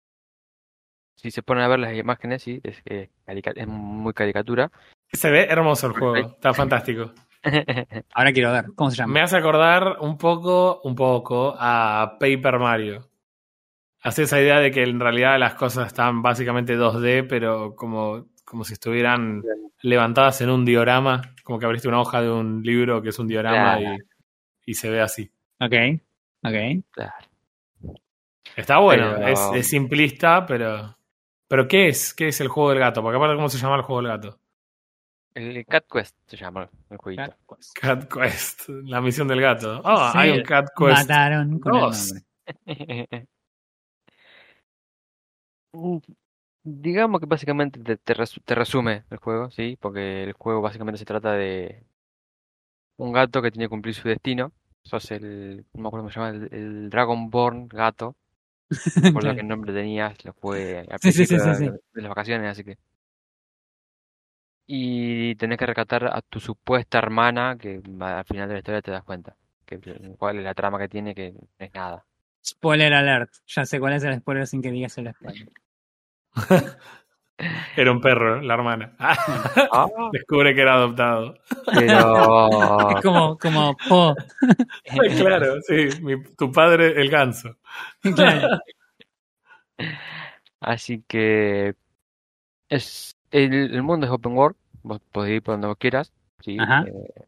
Si 1.16 1.30
se 1.30 1.42
ponen 1.42 1.64
a 1.64 1.68
ver 1.68 1.78
las 1.80 1.94
imágenes, 1.94 2.42
sí, 2.42 2.60
es, 2.62 2.80
eh, 2.84 3.10
carica- 3.26 3.52
es 3.54 3.66
muy 3.66 4.12
caricatura. 4.12 4.70
Se 5.12 5.30
ve 5.30 5.44
hermoso 5.44 5.86
el 5.88 5.92
juego, 5.94 6.28
está 6.28 6.52
fantástico. 6.54 7.12
Ahora 8.14 8.32
quiero 8.32 8.52
ver, 8.52 8.66
¿cómo 8.74 8.90
se 8.90 8.96
llama? 8.96 9.12
Me 9.14 9.20
hace 9.20 9.36
acordar 9.36 9.96
un 10.00 10.18
poco, 10.18 10.80
un 10.84 10.94
poco 10.94 11.54
a 11.58 12.16
Paper 12.20 12.58
Mario. 12.58 13.08
Hace 14.02 14.24
esa 14.24 14.40
idea 14.40 14.58
de 14.60 14.70
que 14.70 14.82
en 14.82 15.00
realidad 15.00 15.38
las 15.38 15.54
cosas 15.54 15.88
están 15.88 16.22
básicamente 16.22 16.76
2D, 16.78 17.26
pero 17.28 17.74
como, 17.74 18.26
como 18.44 18.64
si 18.64 18.74
estuvieran 18.74 19.42
levantadas 19.82 20.40
en 20.42 20.50
un 20.50 20.64
diorama, 20.64 21.22
como 21.44 21.58
que 21.58 21.66
abriste 21.66 21.88
una 21.88 22.00
hoja 22.00 22.22
de 22.22 22.30
un 22.30 22.62
libro 22.62 23.02
que 23.02 23.08
es 23.10 23.18
un 23.18 23.26
diorama 23.28 23.78
Claro. 23.78 23.96
y, 24.64 24.70
y 24.70 24.74
se 24.74 24.90
ve 24.90 25.00
así. 25.00 25.30
Ok, 25.60 25.72
ok. 26.44 26.84
Claro. 26.90 27.14
Está 28.56 28.78
bueno, 28.78 29.12
Pero- 29.16 29.28
es, 29.28 29.40
es 29.54 29.68
simplista, 29.68 30.46
pero... 30.46 30.96
¿Pero 31.48 31.68
qué 31.68 31.88
es? 31.88 32.12
¿Qué 32.12 32.28
es 32.28 32.40
el 32.40 32.48
juego 32.48 32.70
del 32.70 32.80
gato? 32.80 33.02
Porque 33.02 33.16
aparte, 33.18 33.36
¿cómo 33.36 33.48
se 33.48 33.58
llama 33.58 33.76
el 33.76 33.82
juego 33.82 34.02
del 34.02 34.10
gato? 34.10 34.38
El 35.36 35.66
Cat 35.66 35.84
Quest 35.92 36.16
se 36.26 36.36
llama 36.38 36.68
el 36.88 36.96
jueguito. 36.96 37.36
Cat 37.74 38.10
Quest, 38.12 38.68
la 38.68 39.00
misión 39.02 39.28
del 39.28 39.40
gato. 39.42 39.82
Ah, 39.84 40.10
Sí, 40.12 40.18
hay 40.18 40.30
un 40.30 40.42
Cat 40.44 40.68
Quest. 40.76 41.08
Mataron 41.10 41.58
con 41.60 41.74
el 41.74 41.80
dos. 41.82 42.14
Mm, 45.72 45.98
Digamos 46.64 47.20
que 47.20 47.26
básicamente 47.26 47.80
te, 47.80 47.96
te 47.96 48.14
resu- 48.14 48.42
te 48.44 48.54
resume 48.54 49.04
el 49.10 49.18
juego, 49.18 49.50
¿sí? 49.50 49.76
Porque 49.80 50.24
el 50.24 50.32
juego 50.32 50.60
básicamente 50.62 50.98
se 50.98 51.04
trata 51.04 51.32
de 51.34 51.84
un 52.98 53.12
gato 53.12 53.42
que 53.42 53.50
tiene 53.50 53.66
que 53.66 53.70
cumplir 53.70 53.94
su 53.94 54.08
destino. 54.08 54.52
Sos 54.82 55.10
el, 55.10 55.64
no 55.74 55.82
me 55.82 55.88
acuerdo 55.88 56.04
cómo 56.04 56.10
se 56.10 56.20
llama, 56.20 56.30
el, 56.30 56.48
el 56.54 56.90
Dragonborn 56.90 57.68
gato. 57.68 58.16
No 58.94 59.02
me 59.02 59.08
acuerdo 59.08 59.20
Claro. 59.20 59.36
qué 59.36 59.42
nombre 59.44 59.72
tenías, 59.72 60.24
lo 60.24 60.32
fue 60.34 60.86
al 60.90 60.98
Sí, 61.00 61.12
sí, 61.12 61.26
sí, 61.26 61.36
principio 61.36 61.38
sí, 61.38 61.50
de, 61.50 61.56
sí. 61.56 61.80
de 61.94 62.02
las 62.02 62.08
vacaciones, 62.08 62.50
así 62.50 62.64
que. 62.64 62.78
Y 64.66 65.34
tenés 65.36 65.58
que 65.58 65.66
rescatar 65.66 66.04
a 66.06 66.20
tu 66.22 66.40
supuesta 66.40 66.98
hermana, 66.98 67.56
que 67.58 67.80
al 68.00 68.24
final 68.24 68.48
de 68.48 68.54
la 68.54 68.58
historia 68.58 68.82
te 68.82 68.90
das 68.90 69.04
cuenta. 69.04 69.36
Que, 69.64 69.78
cuál 70.18 70.38
es 70.38 70.44
la 70.44 70.54
trama 70.54 70.78
que 70.78 70.88
tiene, 70.88 71.14
que 71.14 71.32
no 71.32 71.40
es 71.58 71.72
nada. 71.74 72.04
Spoiler 72.44 72.92
alert. 72.94 73.30
Ya 73.46 73.64
sé 73.66 73.78
cuál 73.80 73.94
es 73.94 74.04
el 74.04 74.18
spoiler 74.18 74.46
sin 74.46 74.62
que 74.62 74.70
digas 74.70 74.96
el 74.98 75.12
spoiler. 75.12 75.48
Era 77.76 77.92
un 77.92 78.00
perro, 78.00 78.40
la 78.40 78.54
hermana. 78.54 78.94
Ah, 78.98 79.14
Descubre 80.12 80.54
que 80.54 80.62
era 80.62 80.74
adoptado. 80.74 81.34
pero. 81.74 82.48
Es 82.96 83.02
como, 83.04 83.36
como 83.36 83.76
Po. 83.88 84.16
claro, 85.18 85.60
sí. 85.60 85.88
mi- 86.00 86.22
tu 86.34 86.50
padre, 86.50 86.98
el 86.98 87.10
ganso. 87.10 87.58
Claro. 88.00 88.58
Así 90.60 91.02
que 91.06 91.74
es 92.68 93.15
el, 93.30 93.74
el 93.74 93.82
mundo 93.82 94.06
es 94.06 94.12
open 94.12 94.36
world, 94.36 94.56
vos 94.82 95.00
podés 95.12 95.32
ir 95.36 95.42
por 95.42 95.54
donde 95.54 95.66
vos 95.68 95.76
quieras, 95.78 96.12
¿sí? 96.40 96.56
Ajá. 96.58 96.84
Eh, 96.86 97.24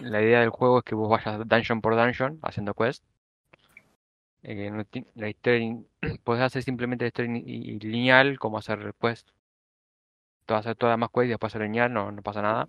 la 0.00 0.22
idea 0.22 0.40
del 0.40 0.50
juego 0.50 0.78
es 0.78 0.84
que 0.84 0.94
vos 0.94 1.08
vayas 1.10 1.46
dungeon 1.46 1.80
por 1.80 1.94
dungeon 1.96 2.38
haciendo 2.42 2.74
quest. 2.74 3.04
Eh, 4.42 4.70
no 4.70 4.84
la 5.14 5.28
historia 5.28 5.76
podés 6.24 6.42
hacer 6.42 6.62
simplemente 6.62 7.04
la 7.04 7.08
historia 7.08 7.30
in- 7.36 7.48
y- 7.48 7.70
y 7.72 7.78
lineal 7.78 8.38
como 8.38 8.58
hacer 8.58 8.94
quest. 9.00 9.28
A 10.48 10.56
hacer 10.58 10.74
todas 10.76 10.92
las 10.94 10.98
más 10.98 11.10
quest 11.10 11.26
y 11.26 11.30
después 11.30 11.50
hacer 11.54 11.62
lineal, 11.62 11.92
no, 11.92 12.10
no 12.10 12.20
pasa 12.22 12.42
nada. 12.42 12.68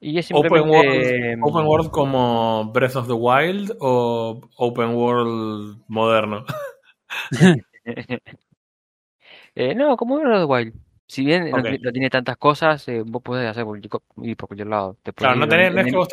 Y 0.00 0.18
es 0.18 0.30
Open 0.32 0.50
simplemente 0.50 0.88
world, 0.88 1.44
open 1.44 1.66
world 1.66 1.90
como 1.90 2.72
Breath 2.72 2.96
of 2.96 3.06
the 3.06 3.12
Wild 3.12 3.76
o 3.80 4.40
Open 4.56 4.94
World 4.94 5.82
moderno. 5.88 6.44
Eh, 9.54 9.74
no, 9.74 9.96
como 9.96 10.16
Breath 10.16 10.32
of 10.32 10.40
the 10.40 10.44
Wild. 10.46 10.74
Si 11.12 11.24
bien 11.24 11.44
no 11.82 11.92
tiene 11.92 12.10
tantas 12.10 12.36
cosas, 12.38 12.86
eh, 12.88 13.02
vos 13.04 13.22
podés 13.22 13.48
hacer 13.50 13.64
co- 13.90 14.02
ir 14.22 14.36
por 14.36 14.48
cualquier 14.48 14.68
lado. 14.68 14.96
Te 15.02 15.12
Claro, 15.18 15.36
podés 15.36 15.36
no, 15.36 15.46
tenés- 15.48 15.72
en- 15.72 15.74
no 15.74 15.80
es 15.80 15.86
que 15.86 15.96
vos 15.96 16.08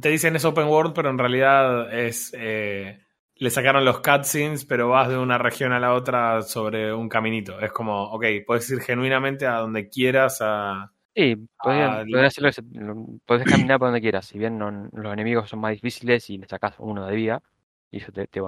te, 0.00 0.08
dicen 0.10 0.36
es 0.36 0.44
Open 0.44 0.68
World, 0.68 0.92
pero 0.94 1.10
en 1.10 1.18
realidad 1.18 1.92
es, 1.92 2.32
eh, 2.38 3.00
le 3.36 3.50
sacaron 3.50 3.84
los 3.84 4.00
cutscenes, 4.00 4.64
pero 4.64 4.88
vas 4.90 5.08
de 5.08 5.18
una 5.18 5.38
región 5.38 5.72
a 5.72 5.80
la 5.80 5.94
otra 5.94 6.42
sobre 6.42 6.92
un 6.94 7.08
caminito. 7.08 7.58
Es 7.60 7.72
como, 7.72 8.04
ok, 8.12 8.24
puedes 8.46 8.70
ir 8.70 8.80
genuinamente 8.80 9.46
a 9.46 9.56
donde 9.58 9.88
quieras 9.88 10.38
a... 10.42 10.92
Sí, 11.14 11.36
podés, 11.60 11.92
podés 12.10 12.38
hacerlo, 12.38 13.06
podés 13.26 13.46
caminar 13.46 13.78
por 13.78 13.88
donde 13.88 14.00
quieras. 14.00 14.26
Si 14.26 14.38
bien 14.38 14.58
no- 14.58 14.88
los 14.92 15.12
enemigos 15.12 15.50
son 15.50 15.60
más 15.60 15.72
difíciles 15.72 16.28
y 16.30 16.38
le 16.38 16.46
sacas 16.48 16.74
uno 16.78 17.06
de 17.06 17.14
vida 17.14 17.42
y 17.90 17.98
ellos 17.98 18.12
te, 18.14 18.26
te 18.26 18.40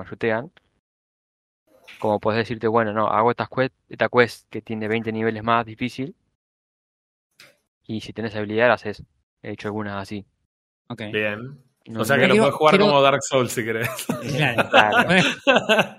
como 1.98 2.20
podés 2.20 2.38
decirte, 2.38 2.66
bueno, 2.68 2.92
no, 2.92 3.06
hago 3.08 3.30
esta 3.30 3.46
quest, 3.54 3.74
esta 3.88 4.08
quest 4.08 4.48
que 4.50 4.62
tiene 4.62 4.88
20 4.88 5.12
niveles 5.12 5.42
más 5.42 5.64
difícil 5.66 6.14
y 7.86 8.00
si 8.00 8.12
tenés 8.12 8.34
habilidad 8.36 8.72
haces. 8.72 9.02
He 9.42 9.52
hecho 9.52 9.68
algunas 9.68 10.00
así. 10.00 10.24
Ok. 10.88 11.02
Bien. 11.12 11.58
No- 11.86 12.00
O 12.00 12.04
sea 12.04 12.16
no- 12.16 12.22
que 12.22 12.28
lo 12.28 12.32
Quiero- 12.34 12.44
puedes 12.44 12.54
jugar 12.56 12.70
quiero- 12.72 12.86
como 12.86 13.02
Dark 13.02 13.22
Souls 13.22 13.52
si 13.52 13.64
querés. 13.64 13.88
Claro. 14.36 14.68
Claro. 15.44 15.96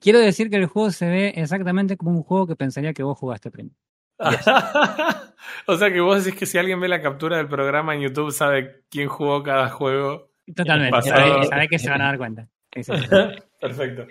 Quiero 0.00 0.18
decir 0.18 0.50
que 0.50 0.56
el 0.56 0.66
juego 0.66 0.90
se 0.90 1.08
ve 1.08 1.32
exactamente 1.36 1.96
como 1.96 2.10
un 2.10 2.22
juego 2.22 2.46
que 2.46 2.56
pensaría 2.56 2.92
que 2.92 3.02
vos 3.02 3.16
jugaste 3.18 3.50
primero. 3.50 3.74
o 5.66 5.76
sea 5.76 5.92
que 5.92 6.00
vos 6.00 6.22
decís 6.24 6.38
que 6.38 6.46
si 6.46 6.58
alguien 6.58 6.78
ve 6.80 6.88
la 6.88 7.00
captura 7.00 7.36
del 7.38 7.48
programa 7.48 7.94
en 7.94 8.02
YouTube 8.02 8.30
sabe 8.32 8.82
quién 8.90 9.08
jugó 9.08 9.42
cada 9.42 9.70
juego. 9.70 10.30
Totalmente. 10.54 11.02
Sabés 11.02 11.48
sabés 11.48 11.68
que 11.70 11.78
se 11.78 11.88
van 11.90 12.02
a 12.02 12.06
dar 12.06 12.18
cuenta. 12.18 12.48
Perfecto. 13.60 14.06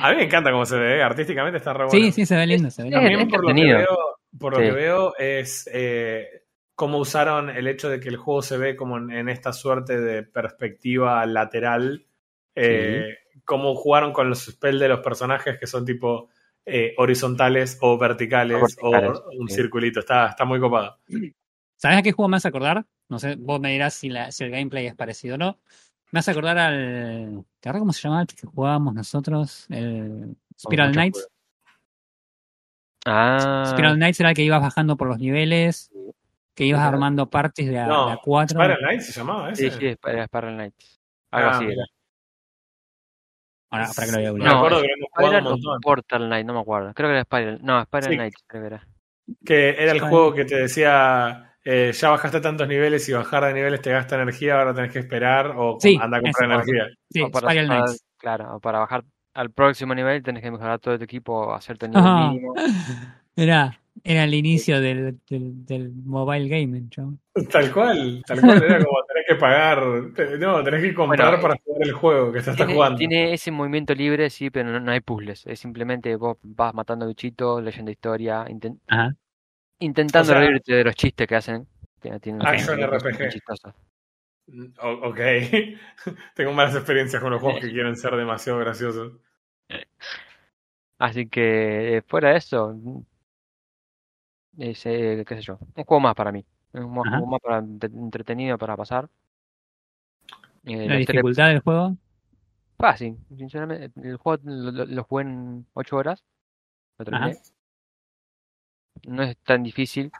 A 0.00 0.10
mí 0.10 0.16
me 0.16 0.24
encanta 0.24 0.50
cómo 0.50 0.66
se 0.66 0.76
ve, 0.78 0.98
¿eh? 0.98 1.02
artísticamente 1.02 1.58
está 1.58 1.72
re 1.72 1.84
bueno. 1.86 1.90
Sí, 1.90 2.12
sí, 2.12 2.26
se 2.26 2.36
ve 2.36 2.46
lindo. 2.46 2.70
Se 2.70 2.82
ve 2.82 2.90
lindo. 2.90 3.00
También 3.00 3.20
Es 3.20 3.28
por 3.28 3.42
lo 3.44 3.54
que 3.54 3.64
veo, 3.64 3.98
por 4.38 4.52
lo 4.52 4.58
Sí. 4.58 4.64
que 4.64 4.70
veo 4.72 5.14
es 5.18 5.70
eh, 5.72 6.28
cómo 6.74 6.98
usaron 6.98 7.50
el 7.50 7.66
hecho 7.68 7.88
de 7.88 8.00
que 8.00 8.08
el 8.08 8.16
juego 8.16 8.42
se 8.42 8.56
ve 8.58 8.74
como 8.76 8.98
en, 8.98 9.10
en 9.12 9.28
esta 9.28 9.52
suerte 9.52 10.00
de 10.00 10.22
perspectiva 10.24 11.24
lateral. 11.26 12.06
eh, 12.56 13.18
Cómo 13.44 13.74
jugaron 13.74 14.12
con 14.12 14.28
los 14.30 14.44
spells 14.46 14.80
de 14.80 14.88
los 14.88 15.00
personajes 15.00 15.58
que 15.58 15.66
son 15.66 15.84
tipo 15.84 16.30
eh, 16.64 16.94
horizontales 16.96 17.76
o 17.82 17.98
verticales, 17.98 18.56
O 18.80 18.90
verticales, 18.90 19.18
o 19.20 19.30
un 19.38 19.48
sí. 19.48 19.56
circulito. 19.56 20.00
Está, 20.00 20.28
está 20.28 20.44
muy 20.44 20.58
copado. 20.60 20.98
¿Sabes 21.76 21.98
a 21.98 22.02
qué 22.02 22.12
juego 22.12 22.28
me 22.28 22.36
hace 22.38 22.48
acordar? 22.48 22.86
No 23.08 23.18
sé, 23.18 23.34
vos 23.36 23.60
me 23.60 23.70
dirás 23.72 23.92
si, 23.94 24.08
la, 24.08 24.32
si 24.32 24.44
el 24.44 24.50
gameplay 24.50 24.86
es 24.86 24.94
parecido 24.94 25.34
o 25.34 25.38
no. 25.38 25.58
Me 26.14 26.20
hace 26.20 26.30
acordar 26.30 26.56
al. 26.58 27.44
¿Te 27.58 27.68
acuerdas 27.68 27.80
cómo 27.80 27.92
se 27.92 28.02
llamaba 28.02 28.22
el 28.22 28.28
que 28.28 28.46
jugábamos 28.46 28.94
nosotros? 28.94 29.66
El 29.68 30.36
Spiral 30.56 30.92
Knights. 30.92 31.28
Ah, 33.04 33.64
Spiral 33.72 33.96
Knights 33.96 34.20
era 34.20 34.28
el 34.28 34.36
que 34.36 34.42
ibas 34.42 34.60
bajando 34.62 34.96
por 34.96 35.08
los 35.08 35.18
niveles, 35.18 35.90
que 36.54 36.66
ibas 36.66 36.82
armando 36.82 37.28
partes 37.28 37.66
de 37.66 37.80
a, 37.80 37.86
No, 37.88 38.06
de 38.06 38.12
a 38.12 38.16
cuatro. 38.18 38.60
Spiral 38.60 38.78
Knight 38.78 39.00
se 39.00 39.12
llamaba 39.12 39.52
sí, 39.56 39.66
ese. 39.66 39.76
sí, 39.78 39.96
era 40.06 40.26
Spiral 40.28 40.54
Knights. 40.54 41.00
Algo 41.32 41.48
Ah, 41.50 41.56
así 41.56 41.64
era. 41.64 41.84
Ahora, 43.70 43.88
para 43.96 44.06
que 44.06 44.12
lo 44.12 44.18
voy 44.18 44.26
a 44.26 44.32
Me. 44.34 44.44
No, 44.44 44.56
acuerdo 44.58 44.82
que 44.82 44.86
lo 44.86 44.94
hemos 44.94 45.08
jugado 45.10 45.26
Spiral 45.32 45.46
un 45.46 45.50
montón. 45.50 45.80
Portal 45.80 46.26
Knight, 46.28 46.46
no 46.46 46.54
me 46.54 46.60
acuerdo. 46.60 46.94
Creo 46.94 47.08
que 47.08 47.12
era 47.14 47.24
Spiral. 47.24 47.58
No, 47.60 47.82
Spiral 47.82 48.10
Sí. 48.10 48.16
Knights, 48.16 48.44
creo 48.46 48.62
que 48.62 48.66
era. 48.68 48.86
Que 49.44 49.68
era 49.70 49.82
el 49.82 49.88
Spiral. 49.98 50.10
juego 50.10 50.32
que 50.34 50.44
te 50.44 50.56
decía, 50.58 51.53
eh, 51.64 51.92
ya 51.92 52.10
bajaste 52.10 52.40
tantos 52.40 52.68
niveles 52.68 53.08
y 53.08 53.12
bajar 53.12 53.44
de 53.44 53.54
niveles 53.54 53.80
te 53.80 53.90
gasta 53.90 54.16
energía, 54.20 54.58
ahora 54.58 54.74
tenés 54.74 54.92
que 54.92 54.98
esperar 55.00 55.52
o 55.56 55.78
Sí, 55.80 55.98
anda 56.00 56.18
a 56.18 56.20
comprar 56.22 56.50
energía. 56.50 56.88
Sí, 57.10 57.22
o 57.22 57.30
para, 57.30 57.48
Spiral 57.48 57.68
para- 57.68 57.80
Knights. 57.84 58.04
claro, 58.18 58.56
o 58.56 58.60
para 58.60 58.78
bajar 58.80 59.04
al 59.34 59.50
próximo 59.50 59.94
nivel 59.94 60.22
tenés 60.22 60.42
que 60.42 60.50
mejorar 60.50 60.78
todo 60.78 60.96
tu 60.98 61.04
equipo, 61.04 61.52
hacerte 61.54 61.86
el 61.86 61.92
nivel 61.92 62.14
mínimo. 62.14 62.54
Era, 63.36 63.80
era 64.04 64.22
el 64.24 64.32
inicio 64.34 64.80
del, 64.80 65.18
del, 65.28 65.64
del 65.66 65.92
mobile 65.92 66.48
gaming, 66.48 66.88
chabón. 66.88 67.18
Tal 67.50 67.72
cual, 67.72 68.22
tal 68.24 68.40
cual, 68.42 68.62
era 68.62 68.78
como 68.84 68.96
tenés 69.08 69.24
que 69.26 69.34
pagar, 69.34 69.82
no, 70.38 70.62
tenés 70.62 70.82
que 70.82 70.94
comprar 70.94 71.30
Bueno, 71.30 71.42
para 71.42 71.56
jugar 71.64 71.82
el 71.82 71.92
juego 71.94 72.26
que 72.26 72.34
te 72.34 72.38
estás 72.38 72.54
Tiene, 72.56 72.74
jugando. 72.74 72.96
tiene 72.98 73.32
ese 73.32 73.50
movimiento 73.50 73.92
libre, 73.92 74.30
sí, 74.30 74.50
pero 74.50 74.70
no, 74.70 74.78
no 74.78 74.92
hay 74.92 75.00
puzzles. 75.00 75.44
Es 75.48 75.58
simplemente 75.58 76.14
vos 76.14 76.36
vas 76.42 76.72
matando 76.74 77.08
bichitos, 77.08 77.60
leyendo 77.60 77.90
historia, 77.90 78.44
inten- 78.44 78.78
Ajá. 78.86 79.16
Intentando 79.78 80.32
O 80.32 80.34
sea- 80.34 80.40
reírte 80.40 80.72
de 80.74 80.84
los 80.84 80.94
chistes 80.94 81.26
que 81.26 81.36
hacen. 81.36 81.66
Que 82.00 82.18
tienen 82.20 82.46
Action 82.46 82.78
chistes 83.30 83.60
RPG. 83.62 83.74
O- 84.82 85.08
ok, 85.08 85.18
tengo 86.34 86.52
malas 86.52 86.74
experiencias 86.74 87.22
con 87.22 87.30
los 87.32 87.40
juegos 87.40 87.60
que 87.62 87.70
quieren 87.72 87.96
ser 87.96 88.14
demasiado 88.14 88.58
graciosos. 88.58 89.14
Así 90.98 91.26
que, 91.28 91.96
eh, 91.96 92.02
fuera 92.02 92.30
de 92.30 92.36
eso, 92.36 92.76
es, 94.58 94.84
eh, 94.86 95.24
qué 95.26 95.34
sé 95.36 95.40
yo, 95.42 95.58
un 95.74 95.84
juego 95.84 96.00
más 96.00 96.14
para 96.14 96.30
mí. 96.30 96.44
Un 96.72 96.98
Ajá. 96.98 97.10
juego 97.10 97.26
más 97.26 97.40
para 97.40 97.58
entre- 97.58 97.88
entretenido 97.90 98.58
para 98.58 98.76
pasar. 98.76 99.08
Eh, 100.64 100.88
La 100.88 100.96
dificultad 100.96 101.48
del 101.48 101.60
juego. 101.60 101.96
fácil, 102.78 103.16
sinceramente. 103.36 103.92
El 104.06 104.16
juego 104.18 104.42
lo, 104.44 104.70
lo- 104.72 104.84
lo 104.86 105.04
jugué 105.04 105.22
en 105.24 105.66
8 105.74 105.96
horas. 105.96 106.22
Lo 106.98 107.04
terminé. 107.04 107.32
Ajá. 107.32 107.40
No 109.06 109.22
es 109.22 109.36
tan 109.38 109.62
difícil. 109.62 110.10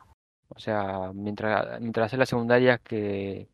O 0.49 0.59
sea, 0.59 1.12
mientras, 1.14 1.80
mientras 1.80 2.07
haces 2.07 2.18
las 2.18 2.28
secundarias 2.28 2.80
que, 2.80 3.49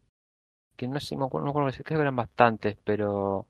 que 0.76 0.88
no 0.88 1.00
sé, 1.00 1.16
me 1.16 1.26
acuerdo, 1.26 1.46
no 1.46 1.54
me 1.54 1.60
acuerdo, 1.60 1.84
creo 1.84 1.98
que 1.98 2.02
eran 2.02 2.16
bastantes, 2.16 2.76
pero 2.84 3.46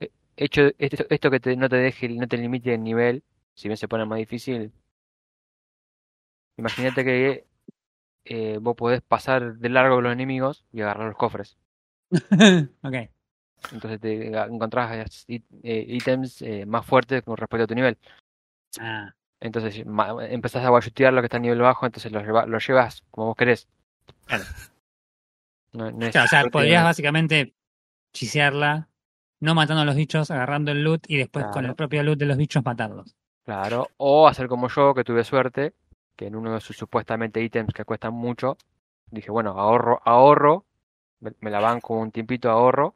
eh, 0.00 0.10
hecho 0.36 0.62
esto, 0.78 1.04
esto 1.10 1.30
que 1.30 1.40
te- 1.40 1.56
no 1.56 1.68
te 1.68 1.76
deje, 1.76 2.08
no 2.10 2.28
te 2.28 2.38
limite 2.38 2.74
el 2.74 2.82
nivel, 2.84 3.24
si 3.54 3.68
bien 3.68 3.78
se 3.78 3.88
pone 3.88 4.06
más 4.06 4.18
difícil. 4.18 4.72
Imagínate 6.58 7.04
que 7.04 7.46
eh, 8.24 8.58
vos 8.60 8.76
podés 8.76 9.02
pasar 9.02 9.56
de 9.56 9.68
largo 9.68 9.96
de 9.96 10.02
los 10.02 10.12
enemigos 10.12 10.64
y 10.72 10.82
agarrar 10.82 11.08
los 11.08 11.16
cofres. 11.16 11.56
ok. 12.82 12.94
Entonces 13.72 14.00
te 14.00 14.26
encontrás 14.28 15.26
eh, 15.28 15.86
ítems 15.88 16.42
eh, 16.42 16.66
más 16.66 16.84
fuertes 16.86 17.22
con 17.22 17.36
respecto 17.36 17.64
a 17.64 17.66
tu 17.66 17.74
nivel. 17.74 17.98
Ah, 18.80 19.14
Entonces 19.42 19.84
empezás 20.30 20.64
a 20.64 20.70
one-shotear 20.70 21.12
lo 21.12 21.20
que 21.20 21.26
está 21.26 21.38
a 21.38 21.40
nivel 21.40 21.60
bajo, 21.60 21.84
entonces 21.84 22.12
lo, 22.12 22.20
lleva- 22.20 22.46
lo 22.46 22.58
llevas 22.58 23.02
como 23.10 23.26
vos 23.28 23.36
querés. 23.36 23.68
Claro. 24.26 24.44
No, 25.72 25.90
no 25.90 26.06
es 26.06 26.12
Claro, 26.12 26.26
o 26.26 26.28
sea, 26.28 26.48
podrías 26.48 26.84
básicamente 26.84 27.54
chisearla, 28.12 28.88
no 29.40 29.54
matando 29.54 29.82
a 29.82 29.84
los 29.84 29.96
bichos, 29.96 30.30
agarrando 30.30 30.70
el 30.70 30.84
loot 30.84 31.04
y 31.08 31.16
después 31.16 31.46
con 31.52 31.64
el 31.64 31.74
propio 31.74 32.02
loot 32.02 32.18
de 32.18 32.26
los 32.26 32.36
bichos 32.36 32.64
matarlos. 32.64 33.16
Claro, 33.44 33.88
o 33.96 34.28
hacer 34.28 34.46
como 34.46 34.68
yo, 34.68 34.94
que 34.94 35.02
tuve 35.02 35.24
suerte, 35.24 35.74
que 36.14 36.26
en 36.26 36.36
uno 36.36 36.52
de 36.54 36.60
sus 36.60 36.76
supuestamente 36.76 37.42
ítems 37.42 37.74
que 37.74 37.84
cuestan 37.84 38.14
mucho, 38.14 38.56
dije, 39.10 39.32
bueno, 39.32 39.58
ahorro, 39.58 40.00
ahorro, 40.04 40.64
me, 41.20 41.50
la 41.50 41.58
banco 41.58 41.94
un 41.94 42.12
tiempito, 42.12 42.48
ahorro, 42.50 42.94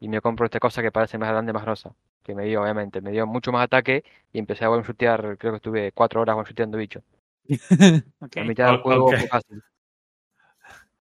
y 0.00 0.08
me 0.08 0.20
compro 0.20 0.44
esta 0.44 0.60
cosa 0.60 0.82
que 0.82 0.92
parece 0.92 1.16
más 1.16 1.30
grande, 1.30 1.54
más 1.54 1.62
grosa. 1.62 1.94
Que 2.28 2.34
me 2.34 2.44
dio, 2.44 2.60
obviamente, 2.60 3.00
me 3.00 3.10
dio 3.10 3.26
mucho 3.26 3.52
más 3.52 3.64
ataque 3.64 4.04
y 4.34 4.38
empecé 4.38 4.66
a 4.66 4.70
one-shotear, 4.70 5.38
creo 5.38 5.52
que 5.52 5.56
estuve 5.56 5.92
cuatro 5.92 6.20
horas 6.20 6.36
one-shoteando 6.36 6.76
bichos. 6.76 7.02
Ok. 8.20 8.36
La 8.36 8.44
mitad 8.44 8.66
del 8.66 8.80
juego 8.82 9.06
ok. 9.06 9.14
fue 9.16 9.28
fácil. 9.28 9.62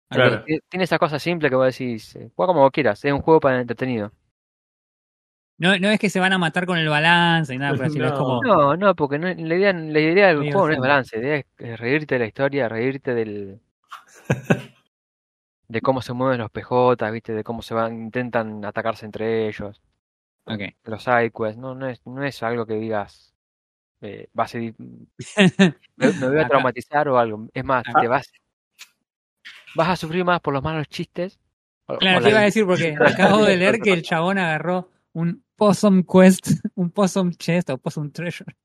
Claro. 0.09 0.25
Entonces, 0.37 0.45
ti- 0.47 0.61
tiene 0.71 0.85
esa 0.85 0.99
cosa 0.99 1.19
simple 1.19 1.51
que 1.51 1.55
vos 1.57 1.67
decís, 1.67 2.17
eh, 2.17 2.31
juega 2.35 2.47
como 2.47 2.61
vos 2.63 2.71
quieras, 2.71 3.05
es 3.05 3.13
un 3.13 3.21
juego 3.21 3.41
para 3.41 3.57
el 3.57 3.61
entretenido. 3.61 4.11
No, 5.59 5.79
no 5.79 5.91
es 5.91 6.01
que 6.01 6.09
se 6.09 6.19
van 6.19 6.33
a 6.33 6.39
matar 6.39 6.65
con 6.65 6.79
el 6.79 6.89
balance 6.89 7.55
y 7.55 7.59
nada 7.59 7.77
por 7.77 7.85
es 7.87 7.95
No. 7.95 8.17
como. 8.17 8.43
No, 8.43 8.75
no, 8.79 8.95
porque 8.95 9.19
no- 9.19 9.29
la 9.29 9.55
idea, 9.55 9.75
la 9.75 10.01
idea 10.01 10.29
del 10.29 10.39
juego 10.51 10.67
no 10.69 10.73
es 10.73 10.79
balance, 10.81 11.17
la 11.19 11.23
idea 11.23 11.37
es, 11.37 11.47
es 11.59 11.79
reírte 11.79 12.15
de 12.15 12.19
la 12.21 12.27
historia, 12.27 12.71
reírte 12.71 13.15
del 13.15 13.61
de 15.69 15.81
cómo 15.83 16.01
se 16.01 16.15
mueven 16.15 16.39
los 16.41 16.51
PJ, 16.51 17.11
viste, 17.11 17.35
de 17.35 17.45
cómo 17.45 17.61
se 17.61 17.75
van, 17.75 18.01
intentan 18.05 18.65
atacarse 18.65 19.05
entre 19.05 19.47
ellos, 19.47 19.83
Ok. 20.45 20.61
los 20.85 21.03
sidequests, 21.05 21.57
no, 21.59 21.75
no 21.75 21.89
es, 21.89 22.05
no 22.07 22.25
es 22.25 22.43
algo 22.43 22.67
que 22.67 22.75
digas 22.75 23.35
eh, 24.01 24.29
va 24.39 24.45
a 24.45 24.49
ser, 24.49 24.75
me, 25.97 26.13
me 26.13 26.29
voy 26.29 26.39
a 26.41 26.49
traumatizar 26.49 27.09
o 27.09 27.19
algo, 27.19 27.47
es 27.55 27.65
más, 27.65 27.85
Ah. 27.95 28.01
te 28.01 28.09
vas, 28.09 28.33
vas 29.77 29.89
a 29.91 29.97
sufrir 29.97 30.25
más 30.25 30.41
por 30.41 30.53
los 30.55 30.63
malos 30.63 30.89
chistes. 30.89 31.39
o- 31.87 31.97
Claro, 31.99 32.19
te 32.19 32.25
la- 32.25 32.31
iba 32.31 32.41
a 32.41 32.45
decir 32.45 32.67
porque 32.67 32.97
acabo 33.39 33.45
de 33.45 33.57
leer 33.57 33.79
que 33.81 33.93
el 33.93 34.03
chabón 34.03 34.39
agarró 34.39 34.89
un 35.13 35.45
Possum 35.57 36.03
Quest, 36.03 36.49
un 36.75 36.91
Possum 36.91 37.31
Chest 37.33 37.71
o 37.71 37.79
Possum 37.79 38.11
Treasure. 38.11 38.57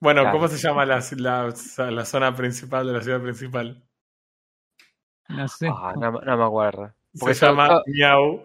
Bueno, 0.00 0.22
Claro. 0.22 0.36
¿cómo 0.36 0.48
se 0.48 0.58
llama 0.58 0.84
la, 0.84 1.00
la, 1.18 1.54
la 1.90 2.04
zona 2.04 2.34
principal 2.34 2.84
de 2.88 2.92
la 2.94 3.00
ciudad 3.02 3.20
principal? 3.22 3.84
No 5.28 5.46
sé. 5.46 5.68
Ah, 5.68 5.94
no, 5.96 6.10
no 6.10 6.36
me 6.36 6.44
acuerdo. 6.44 6.92
Porque 7.20 7.34
se 7.36 7.46
llama 7.46 7.80
Miau. 7.86 8.42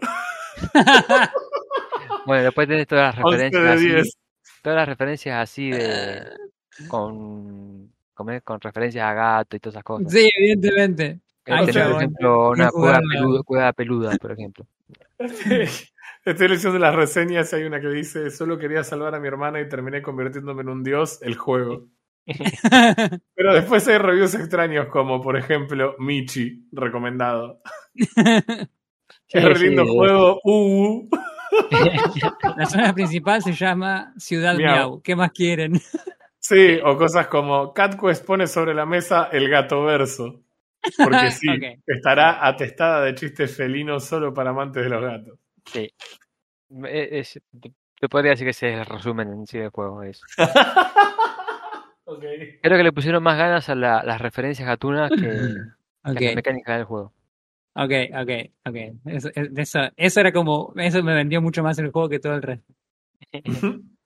Bueno, 2.26 2.44
después 2.44 2.68
tenés 2.68 2.88
todas 2.88 3.16
las 3.16 3.16
11 3.24 3.50
referencias 3.50 3.64
de 3.64 3.70
así, 3.72 3.90
10. 3.90 4.18
todas 4.62 4.78
las 4.78 4.88
referencias 4.90 5.38
así 5.42 5.72
de 5.72 6.24
con 6.88 7.94
con, 8.14 8.40
con 8.42 8.62
referencias 8.62 9.06
a 9.06 9.14
gato 9.14 9.56
y 9.56 9.60
todas 9.60 9.76
esas 9.76 9.84
cosas. 9.84 10.12
sí, 10.12 10.30
evidentemente. 10.38 11.22
Eh, 11.46 11.54
Ay, 11.54 11.66
tenés, 11.66 11.84
por 11.84 11.96
ejemplo, 11.96 12.50
una 12.50 12.72
cueva 12.72 13.00
peluda, 13.10 13.44
cueva 13.44 13.74
peluda, 13.74 14.18
por 14.18 14.32
ejemplo. 14.34 14.66
Estoy 16.26 16.48
leyendo 16.50 16.78
las 16.80 16.96
reseñas 16.96 17.52
y 17.54 17.56
hay 17.58 17.64
una 17.64 17.80
que 17.80 17.88
dice, 17.90 18.30
solo 18.32 18.58
quería 18.58 18.84
salvar 18.84 19.16
a 19.16 19.20
mi 19.20 19.28
hermana 19.28 19.62
y 19.62 19.70
terminé 19.70 20.02
convirtiéndome 20.02 20.62
en 20.62 20.70
un 20.70 20.84
dios, 20.84 21.20
el 21.22 21.36
juego. 21.36 21.88
Pero 23.36 23.54
después 23.54 23.88
hay 23.88 23.98
reviews 23.98 24.36
extraños 24.36 24.88
como, 24.88 25.22
por 25.22 25.38
ejemplo, 25.38 25.96
Michi, 26.00 26.68
recomendado. 26.72 27.62
Qué 29.28 29.42
Sí, 29.56 29.64
lindo 29.64 29.86
sí, 29.86 29.92
juego. 29.96 30.40
Uh. 30.44 31.10
La 32.58 32.66
zona 32.66 32.94
principal 32.94 33.42
se 33.42 33.54
llama 33.54 34.14
Ciudad 34.18 34.56
Miau. 34.56 34.76
Miau. 34.76 35.02
¿Qué 35.02 35.16
más 35.16 35.32
quieren? 35.32 35.80
Sí, 36.40 36.80
o 36.84 36.98
cosas 36.98 37.28
como 37.28 37.74
CatQuest 37.74 38.26
pone 38.26 38.48
sobre 38.48 38.74
la 38.74 38.86
mesa 38.86 39.30
el 39.32 39.50
gato 39.50 39.84
verso. 39.84 40.42
Porque 41.04 41.32
sí, 41.32 41.48
estará 41.86 42.46
atestada 42.48 43.02
de 43.02 43.16
chistes 43.16 43.56
felinos 43.56 44.06
solo 44.06 44.34
para 44.34 44.52
amantes 44.52 44.84
de 44.84 44.90
los 44.90 45.02
gatos. 45.02 45.40
Sí. 45.66 45.92
E- 46.86 47.20
es- 47.20 47.42
te- 48.00 48.08
podría 48.10 48.32
decir 48.32 48.46
que 48.46 48.52
ese 48.52 48.74
es 48.74 48.80
el 48.80 48.86
resumen 48.86 49.30
en 49.30 49.48
sí 49.48 49.58
del 49.58 49.70
juego. 49.70 50.04
Es. 50.04 50.22
Ok. 52.10 52.24
Creo 52.62 52.78
que 52.78 52.84
le 52.84 52.94
pusieron 52.94 53.22
más 53.22 53.38
ganas 53.38 53.68
a 53.68 53.76
la- 53.76 54.02
las 54.02 54.22
referencias 54.22 54.66
gatunas 54.66 55.10
que, 55.12 55.18
que 56.18 56.28
a 56.28 56.30
la 56.30 56.36
mecánica 56.36 56.76
del 56.78 56.86
juego. 56.86 57.12
Ok, 57.78 57.92
ok, 58.22 58.30
ok. 58.66 58.76
Eso, 59.06 59.30
es- 59.36 59.50
eso, 59.58 59.80
eso 59.96 60.20
era 60.20 60.32
como, 60.34 60.74
eso 60.78 61.04
me 61.04 61.14
vendió 61.16 61.42
mucho 61.42 61.64
más 61.64 61.78
el 61.80 61.92
juego 61.92 62.10
que 62.10 62.20
todo 62.20 62.36
el 62.36 62.42
resto. 62.42 62.74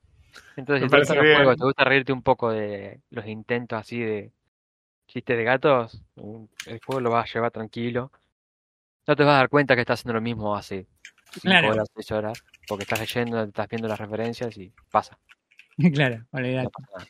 Entonces, 0.56 0.84
Me 0.84 0.88
si 0.88 0.90
te 0.90 0.90
parece 0.90 1.14
gustan 1.14 1.18
los 1.18 1.26
bien. 1.26 1.36
juegos, 1.38 1.58
te 1.58 1.66
gusta 1.66 1.84
reírte 1.86 2.14
un 2.14 2.24
poco 2.24 2.52
de 2.52 3.02
los 3.10 3.26
intentos 3.28 3.80
así 3.80 4.00
de 4.00 4.32
chistes 5.08 5.38
de 5.38 5.46
gatos, 5.46 6.04
el 6.66 6.82
juego 6.86 7.02
lo 7.02 7.12
vas 7.12 7.30
a 7.30 7.34
llevar 7.34 7.52
tranquilo. 7.52 8.12
No 9.08 9.16
te 9.16 9.24
vas 9.24 9.36
a 9.36 9.38
dar 9.40 9.50
cuenta 9.50 9.76
que 9.76 9.82
estás 9.82 10.00
haciendo 10.02 10.14
lo 10.16 10.22
mismo 10.22 10.56
hace 10.56 10.88
5 11.34 11.42
Claro. 11.44 11.70
horas, 11.70 11.90
6 11.96 12.12
horas, 12.12 12.40
porque 12.68 12.84
estás 12.84 13.00
leyendo, 13.00 13.44
estás 13.44 13.68
viendo 13.70 13.88
las 13.88 14.00
referencias 14.00 14.58
y 14.58 14.74
pasa. 14.92 15.20
claro, 15.94 16.26
No 16.26 16.40
olvidate. 16.40 16.72
nada. 16.94 17.08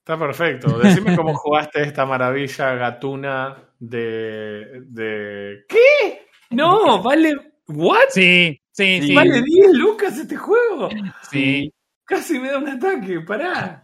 Está 0.00 0.18
perfecto. 0.18 0.78
Decime 0.78 1.14
cómo 1.14 1.34
jugaste 1.34 1.82
esta 1.82 2.06
maravilla 2.06 2.74
gatuna 2.74 3.67
de. 3.78 4.82
de... 4.86 5.64
¿Qué? 5.68 6.26
No, 6.50 7.02
vale. 7.02 7.36
¿What? 7.68 8.08
Sí, 8.10 8.60
sí, 8.72 9.02
sí. 9.02 9.14
¿Vale 9.14 9.42
10 9.42 9.72
lucas 9.74 10.18
este 10.18 10.36
juego? 10.36 10.88
sí. 11.30 11.72
Casi 12.04 12.38
me 12.38 12.50
da 12.50 12.58
un 12.58 12.68
ataque, 12.68 13.20
pará. 13.20 13.82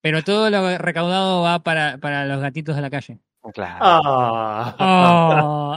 Pero 0.00 0.22
todo 0.22 0.48
lo 0.48 0.78
recaudado 0.78 1.42
va 1.42 1.58
para, 1.58 1.98
para 1.98 2.24
los 2.24 2.40
gatitos 2.40 2.76
de 2.76 2.80
la 2.82 2.88
calle. 2.88 3.18
Claro. 3.52 3.76
Ah. 3.80 4.74
Oh. 4.78 5.76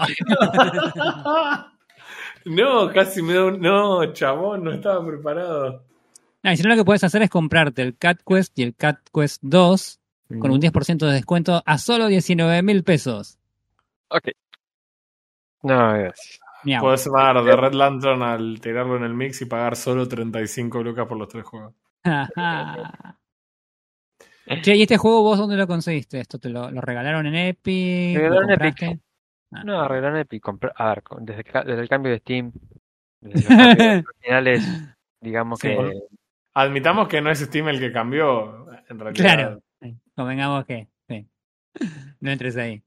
no, 2.45 2.89
casi 2.93 3.21
me 3.21 3.33
da 3.33 3.45
un. 3.45 3.59
No, 3.59 4.13
chabón, 4.13 4.63
no 4.63 4.71
estaba 4.71 5.05
preparado. 5.05 5.83
No, 6.43 6.51
y 6.51 6.57
si 6.57 6.63
no, 6.63 6.69
lo 6.69 6.75
que 6.77 6.85
puedes 6.85 7.03
hacer 7.03 7.21
es 7.21 7.29
comprarte 7.29 7.81
el 7.81 7.97
Cat 7.97 8.21
Quest 8.25 8.57
y 8.57 8.63
el 8.63 8.75
Cat 8.75 8.99
Quest 9.13 9.41
2 9.43 9.98
con 10.39 10.51
un 10.51 10.61
10% 10.61 11.07
de 11.07 11.13
descuento 11.13 11.61
a 11.65 11.77
solo 11.77 12.07
19 12.07 12.61
mil 12.61 12.83
pesos. 12.83 13.37
Ok. 14.09 14.29
No, 15.63 15.93
gracias. 15.93 16.39
Miau. 16.63 16.81
Puedes 16.81 17.03
sumar 17.03 17.41
de 17.43 17.55
Red 17.55 17.73
Lantern 17.73 18.21
al 18.21 18.59
tirarlo 18.61 18.97
en 18.97 19.03
el 19.03 19.13
mix 19.13 19.41
y 19.41 19.45
pagar 19.45 19.75
solo 19.75 20.07
35 20.07 20.83
lucas 20.83 21.07
por 21.07 21.17
los 21.17 21.27
tres 21.29 21.45
juegos. 21.45 21.73
Che, 24.63 24.75
¿y 24.75 24.81
este 24.81 24.97
juego 24.97 25.21
vos 25.21 25.37
dónde 25.37 25.55
lo 25.57 25.67
conseguiste? 25.67 26.19
¿Esto 26.19 26.39
te 26.39 26.49
lo, 26.49 26.71
lo 26.71 26.81
regalaron 26.81 27.25
en 27.27 27.35
Epic? 27.35 28.17
Me 28.17 28.29
¿Lo 28.29 28.39
regalaron 28.41 28.49
en 28.49 28.67
Epic. 28.67 28.99
Ah. 29.51 29.63
No, 29.63 29.81
arreglaron 29.81 30.17
Epic. 30.19 30.41
compra- 30.43 30.73
A 30.75 30.89
ver, 30.89 31.03
desde, 31.21 31.81
el 31.81 31.89
cambio 31.89 32.11
de 32.11 32.19
Steam, 32.19 32.51
desde 33.21 33.49
los 33.97 34.05
originales, 34.07 34.67
digamos 35.21 35.59
Sí. 35.59 35.67
que 35.67 35.93
Admitamos 36.55 37.07
que 37.07 37.21
no 37.21 37.29
es 37.29 37.39
Steam 37.39 37.69
el 37.69 37.79
que 37.79 37.91
cambió, 37.91 38.65
en 38.89 38.99
realidad. 38.99 39.23
Claro. 39.23 39.61
Sí, 39.81 39.97
Convengamos 40.15 40.65
que 40.65 40.87
sí. 41.07 41.27
No 42.19 42.31
entres 42.31 42.57
ahí. 42.57 42.83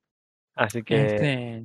Así 0.54 0.82
que 0.82 1.06
Este, 1.06 1.64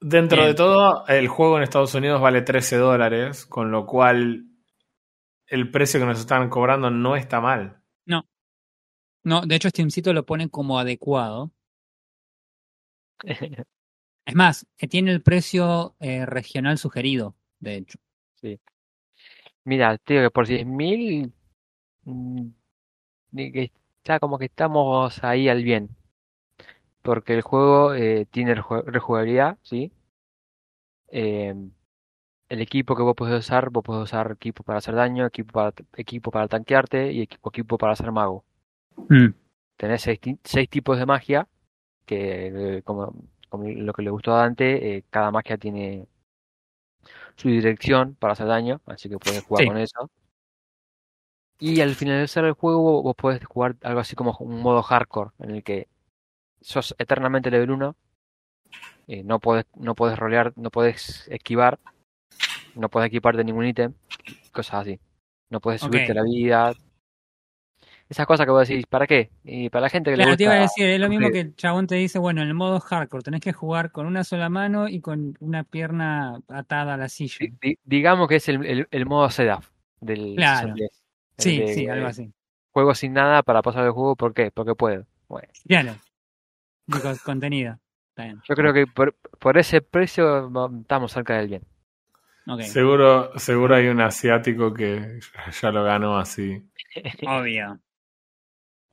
Dentro 0.00 0.38
Bien. 0.38 0.48
de 0.48 0.54
todo, 0.54 1.06
el 1.08 1.28
juego 1.28 1.58
en 1.58 1.62
Estados 1.62 1.94
Unidos 1.94 2.22
vale 2.22 2.40
13 2.40 2.76
dólares, 2.76 3.44
con 3.44 3.70
lo 3.70 3.84
cual 3.84 4.46
el 5.46 5.70
precio 5.70 6.00
que 6.00 6.06
nos 6.06 6.18
están 6.18 6.48
cobrando 6.48 6.90
no 6.90 7.16
está 7.16 7.40
mal. 7.40 7.82
no, 9.22 9.42
de 9.42 9.54
hecho, 9.54 9.68
Steamcito 9.68 10.14
lo 10.14 10.24
pone 10.24 10.48
como 10.48 10.78
adecuado. 10.78 11.52
Es 14.26 14.34
más, 14.36 14.66
que 14.76 14.86
tiene 14.86 15.10
el 15.10 15.22
precio 15.22 15.96
eh, 15.98 16.24
regional 16.24 16.78
sugerido, 16.78 17.34
de 17.58 17.76
hecho. 17.76 17.98
Mira, 19.64 19.98
te 19.98 20.14
digo 20.14 20.26
que 20.26 20.30
por 20.30 20.46
10.000 20.46 21.32
mm, 22.04 22.48
ni 23.32 23.52
que 23.52 23.72
ya 24.04 24.18
como 24.20 24.38
que 24.38 24.46
estamos 24.46 25.24
ahí 25.24 25.48
al 25.48 25.62
bien. 25.64 25.96
Porque 27.02 27.34
el 27.34 27.42
juego 27.42 27.94
eh, 27.94 28.26
tiene 28.30 28.54
rejugabilidad, 28.54 29.58
¿sí? 29.62 29.92
Eh, 31.08 31.54
el 32.48 32.60
equipo 32.60 32.96
que 32.96 33.02
vos 33.02 33.14
podés 33.14 33.38
usar, 33.40 33.70
vos 33.70 33.82
podés 33.84 34.04
usar 34.04 34.32
equipo 34.32 34.62
para 34.62 34.78
hacer 34.78 34.94
daño, 34.94 35.26
equipo 35.26 35.52
para, 35.52 35.72
equipo 35.96 36.30
para 36.30 36.48
tanquearte 36.48 37.12
y 37.12 37.22
equipo, 37.22 37.50
equipo 37.50 37.78
para 37.78 37.96
ser 37.96 38.12
mago. 38.12 38.44
Tenés 39.76 40.02
seis, 40.02 40.20
ti- 40.20 40.38
seis 40.44 40.68
tipos 40.68 40.98
de 40.98 41.06
magia, 41.06 41.48
que 42.06 42.78
eh, 42.78 42.82
como, 42.84 43.14
como 43.48 43.64
lo 43.68 43.92
que 43.92 44.02
le 44.02 44.10
gustó 44.10 44.34
a 44.34 44.38
Dante, 44.42 44.96
eh, 44.98 45.04
cada 45.10 45.30
magia 45.30 45.58
tiene 45.58 46.06
su 47.36 47.48
dirección 47.48 48.14
para 48.16 48.32
hacer 48.34 48.46
daño, 48.46 48.80
así 48.86 49.08
que 49.08 49.18
puedes 49.18 49.42
jugar 49.42 49.64
Sí. 49.64 49.68
con 49.68 49.78
eso. 49.78 50.10
Y 51.60 51.80
al 51.82 51.94
finalizar 51.94 52.44
el 52.46 52.52
juego, 52.52 53.02
vos 53.02 53.14
podés 53.14 53.44
jugar 53.44 53.76
algo 53.82 54.00
así 54.00 54.16
como 54.16 54.34
un 54.40 54.62
modo 54.62 54.82
hardcore, 54.82 55.30
en 55.40 55.50
el 55.50 55.62
que 55.62 55.88
sos 56.62 56.94
eternamente 56.98 57.50
level 57.50 57.70
1, 57.70 57.96
eh, 59.06 59.22
no 59.22 59.40
podés, 59.40 59.66
no 59.76 59.94
podés 59.94 60.18
rolear, 60.18 60.52
no 60.56 60.70
podés 60.70 61.28
esquivar, 61.28 61.78
no 62.74 62.88
podés 62.88 63.08
equiparte 63.08 63.44
ningún 63.44 63.66
ítem, 63.66 63.92
cosas 64.52 64.80
así. 64.82 65.00
No 65.50 65.60
podés 65.60 65.82
subirte 65.82 66.14
la 66.14 66.22
vida. 66.22 66.72
Esas 68.08 68.26
cosas 68.26 68.46
que 68.46 68.52
vos 68.52 68.66
decís, 68.66 68.86
¿para 68.86 69.06
qué? 69.06 69.30
Y 69.44 69.68
para 69.68 69.82
la 69.82 69.90
gente 69.90 70.10
que 70.10 70.16
le 70.16 70.24
Claro, 70.24 70.36
te 70.36 70.44
iba 70.44 70.52
a 70.52 70.60
gusta 70.60 70.72
decir, 70.74 70.86
es 70.90 71.00
lo 71.00 71.08
mismo 71.08 71.30
que 71.30 71.40
el 71.40 71.56
chabón 71.56 71.86
te 71.86 71.96
dice, 71.96 72.18
bueno, 72.18 72.42
en 72.42 72.48
el 72.48 72.54
modo 72.54 72.80
hardcore 72.80 73.22
tenés 73.22 73.40
que 73.40 73.52
jugar 73.52 73.92
con 73.92 74.06
una 74.06 74.24
sola 74.24 74.48
mano 74.48 74.88
y 74.88 75.00
con 75.00 75.36
una 75.40 75.64
pierna 75.64 76.40
atada 76.48 76.94
a 76.94 76.96
la 76.96 77.08
silla. 77.08 77.36
Di- 77.60 77.78
digamos 77.84 78.28
que 78.28 78.36
es 78.36 78.48
el, 78.48 78.64
el, 78.64 78.88
el 78.90 79.06
modo 79.06 79.28
SEDAF 79.30 79.70
del 80.00 80.36
Claro. 80.36 80.58
Season 80.58 80.74
10. 80.74 80.99
El 81.40 81.52
Sí, 81.52 81.58
de, 81.58 81.74
sí, 81.74 81.88
algo 81.88 82.06
eh, 82.06 82.10
así. 82.10 82.32
Juego 82.72 82.94
sin 82.94 83.12
nada 83.12 83.42
para 83.42 83.62
pasar 83.62 83.84
el 83.84 83.92
juego, 83.92 84.16
¿por 84.16 84.32
qué? 84.34 84.50
Porque 84.50 84.74
puedo. 84.74 85.06
Bueno, 85.28 85.48
Claro. 85.66 85.96
Con 86.90 87.16
contenido. 87.24 87.78
Bien. 88.16 88.40
yo 88.48 88.54
creo 88.54 88.72
que 88.74 88.86
por, 88.86 89.14
por 89.38 89.56
ese 89.58 89.80
precio 89.80 90.50
estamos 90.80 91.12
cerca 91.12 91.36
del 91.38 91.48
bien. 91.48 91.62
Seguro, 92.64 93.38
seguro 93.38 93.76
hay 93.76 93.86
un 93.88 94.00
asiático 94.00 94.74
que 94.74 95.20
ya 95.62 95.70
lo 95.70 95.84
ganó 95.84 96.18
así. 96.18 96.62
Obvio. 97.26 97.80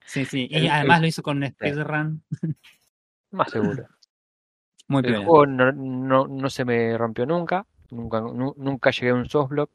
Sí, 0.05 0.25
sí. 0.25 0.47
Y 0.49 0.55
El- 0.57 0.69
además 0.69 0.97
el- 0.97 1.01
lo 1.01 1.07
hizo 1.07 1.23
con 1.23 1.37
un 1.37 1.49
speedrun. 1.49 2.23
Más 3.31 3.49
seguro. 3.51 3.87
Muy 4.87 4.99
El 5.03 5.05
piola. 5.11 5.25
juego 5.25 5.45
no, 5.47 5.71
no, 5.73 6.27
no 6.27 6.49
se 6.49 6.63
me 6.65 6.97
rompió 6.97 7.25
nunca. 7.25 7.65
Nunca, 7.91 8.21
nu- 8.21 8.53
nunca 8.57 8.91
llegué 8.91 9.09
a 9.09 9.15
un 9.15 9.27
soft 9.27 9.49
block. 9.49 9.71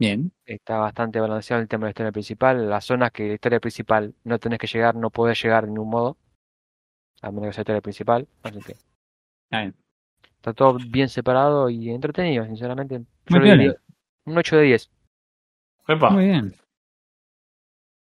Bien. 0.00 0.32
Está 0.46 0.78
bastante 0.78 1.20
balanceado 1.20 1.60
el 1.60 1.68
tema 1.68 1.82
de 1.82 1.88
la 1.88 1.90
historia 1.90 2.12
principal. 2.12 2.70
Las 2.70 2.86
zonas 2.86 3.12
que 3.12 3.28
la 3.28 3.34
historia 3.34 3.60
principal 3.60 4.14
no 4.24 4.38
tenés 4.38 4.58
que 4.58 4.66
llegar, 4.66 4.96
no 4.96 5.10
podés 5.10 5.40
llegar 5.42 5.64
de 5.66 5.70
ningún 5.72 5.90
modo. 5.90 6.16
A 7.20 7.30
menos 7.30 7.48
que 7.48 7.52
sea 7.52 7.58
la 7.58 7.62
historia 7.62 7.80
principal. 7.82 8.28
Así 8.42 8.58
que 8.60 8.72
Está 8.72 9.60
bien. 9.60 9.74
está 10.36 10.54
todo 10.54 10.78
bien 10.88 11.10
separado 11.10 11.68
y 11.68 11.90
entretenido, 11.90 12.46
sinceramente. 12.46 13.02
Muy 13.28 13.40
diría 13.40 13.74
un 14.24 14.38
8 14.38 14.56
de 14.56 14.62
10. 14.62 14.90
Epa, 15.86 16.08
Muy 16.10 16.24
bien. 16.24 16.54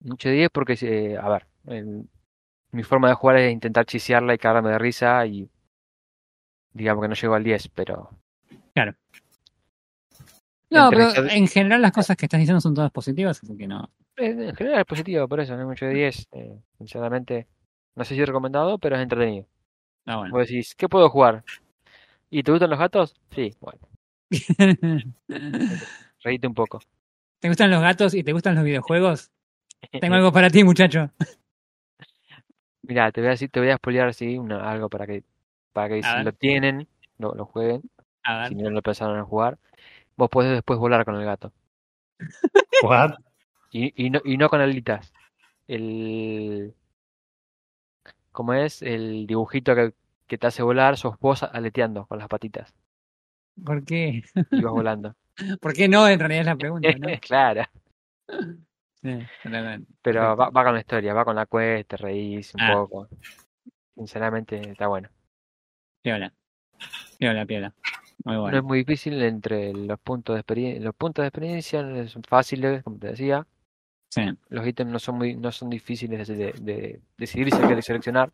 Un 0.05 0.13
8 0.15 0.29
de 0.31 0.35
10 0.35 0.51
porque, 0.53 0.77
eh, 0.83 1.17
a 1.17 1.29
ver, 1.29 1.47
el- 1.67 2.09
mi 2.73 2.83
forma 2.83 3.07
de 3.09 3.15
jugar 3.15 3.37
es 3.37 3.53
intentar 3.53 3.87
chisearla 3.87 4.35
y 4.35 4.39
cagarme 4.39 4.71
de 4.71 4.79
risa 4.79 5.25
y 5.27 5.49
digamos 6.73 7.03
que 7.03 7.09
no 7.09 7.15
llego 7.15 7.35
al 7.35 7.45
10, 7.45 7.69
pero 7.69 8.11
No, 10.75 10.91
pero 10.91 11.11
en 11.31 11.47
general 11.49 11.83
las 11.83 11.93
cosas 11.93 12.17
que 12.17 12.27
estás 12.27 12.41
diciendo 12.41 12.61
son 12.61 12.75
todas 12.75 12.91
positivas, 12.91 13.41
así 13.43 13.57
que 13.57 13.67
no. 13.67 13.91
eh, 14.17 14.31
en 14.49 14.55
general 14.55 14.81
es 14.81 14.87
positivo, 14.87 15.29
por 15.29 15.41
eso, 15.41 15.57
no 15.57 15.63
es 15.63 15.69
8 15.77 15.87
de 15.87 15.95
10. 15.95 16.29
eh, 16.33 16.59
sinceramente, 16.79 17.47
no 17.95 18.05
sé 18.05 18.15
si 18.15 18.21
es 18.21 18.27
recomendado, 18.27 18.79
pero 18.79 18.97
es 18.97 19.03
entretenido. 19.03 19.47
Ah, 20.07 20.19
bueno. 20.19 20.35
Vos 20.35 20.47
decís, 20.49 20.75
¿qué 20.75 20.89
puedo 20.89 21.09
jugar? 21.09 21.45
¿Y 22.31 22.43
te 22.43 22.51
gustan 22.51 22.71
los 22.71 22.79
gatos? 22.79 23.15
Sí, 23.31 23.55
bueno, 23.61 23.81
reíte 26.23 26.47
un 26.47 26.55
poco. 26.55 26.81
¿Te 27.41 27.49
gustan 27.49 27.71
los 27.71 27.81
gatos 27.81 28.15
y 28.15 28.25
te 28.25 28.33
gustan 28.33 28.55
los 28.55 28.65
videojuegos? 28.65 29.31
Tengo 30.01 30.15
algo 30.15 30.33
para 30.33 30.51
ti, 30.51 30.65
muchacho. 30.65 31.11
Mira, 32.83 33.11
te 33.13 33.21
voy 33.21 33.29
a 33.29 33.31
decir, 33.33 33.51
te 33.51 33.61
voy 33.61 33.71
a 33.71 33.77
spoilear 33.77 34.09
así 34.09 34.37
una, 34.37 34.71
algo 34.71 34.89
para 34.89 35.07
que, 35.07 35.23
para 35.73 35.89
que 35.89 36.03
si 36.03 36.23
lo 36.23 36.33
tienen, 36.33 36.87
lo, 37.19 37.35
lo 37.35 37.47
jueguen, 37.47 37.83
si 38.49 38.55
no 38.55 38.71
lo 38.71 38.83
pensaron 38.83 39.19
en 39.19 39.25
jugar, 39.25 39.59
vos 40.17 40.29
podés 40.31 40.53
después 40.53 40.79
volar 40.79 41.05
con 41.05 41.17
el 41.17 41.25
gato. 41.25 41.53
what? 42.83 43.15
Y, 43.71 43.93
y, 44.07 44.11
no, 44.11 44.21
y 44.25 44.37
no 44.37 44.49
con 44.49 44.61
alitas. 44.61 45.13
El. 45.67 46.75
¿Cómo 48.33 48.53
es? 48.55 48.83
El 48.83 49.27
dibujito 49.27 49.75
que, 49.75 49.95
que 50.27 50.39
te 50.39 50.47
hace 50.47 50.63
volar, 50.63 50.97
sos 50.97 51.19
vos 51.19 51.43
aleteando 51.43 52.07
con 52.07 52.19
las 52.19 52.29
patitas 52.29 52.75
¿Por 53.65 53.85
qué? 53.85 54.23
y 54.51 54.61
vas 54.63 54.73
volando. 54.73 55.15
¿Por 55.61 55.73
qué 55.75 55.89
no? 55.89 56.09
En 56.09 56.19
realidad 56.19 56.41
es 56.41 56.47
la 56.47 56.57
pregunta, 56.57 56.89
¿no? 56.99 57.09
claro. 57.21 57.63
Sí. 59.03 59.19
Pero 60.03 60.37
va, 60.37 60.51
va 60.51 60.65
con 60.65 60.75
la 60.75 60.81
historia, 60.81 61.15
va 61.15 61.25
con 61.25 61.37
la 61.37 61.47
quest, 61.47 61.89
te 61.89 61.97
reís 61.97 62.55
un 62.55 62.61
Ah. 62.63 62.73
poco. 62.75 63.09
Sinceramente 63.95 64.71
está 64.71 64.89
bueno. 64.89 65.09
Piola. 66.03 66.33
Piola, 67.19 67.47
piola. 67.47 67.75
Muy 68.25 68.37
No 68.37 68.57
es 68.57 68.63
muy 68.65 68.79
difícil 68.79 69.23
entre 69.23 69.73
los 69.75 69.99
puntos 70.01 70.35
de 70.35 70.41
experiencia. 70.41 70.83
Los 70.85 70.95
puntos 70.95 71.23
de 71.23 71.29
experiencia 71.29 72.09
son 72.09 72.23
fáciles, 72.23 72.83
como 72.83 72.99
te 72.99 73.09
decía. 73.09 73.47
Sí. 74.11 74.23
Los 74.49 74.67
ítems 74.67 74.91
no 74.93 74.99
son 74.99 75.17
muy, 75.19 75.37
no 75.37 75.53
son 75.53 75.69
difíciles 75.71 76.27
de, 76.29 76.35
de, 76.37 76.53
de 76.61 77.01
decidir 77.19 77.53
si 77.53 77.61
quieres 77.61 77.85
seleccionar. 77.85 78.33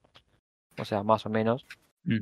O 0.78 0.84
sea, 0.84 1.03
más 1.03 1.26
o 1.26 1.30
menos. 1.30 1.66
Mm. 2.05 2.18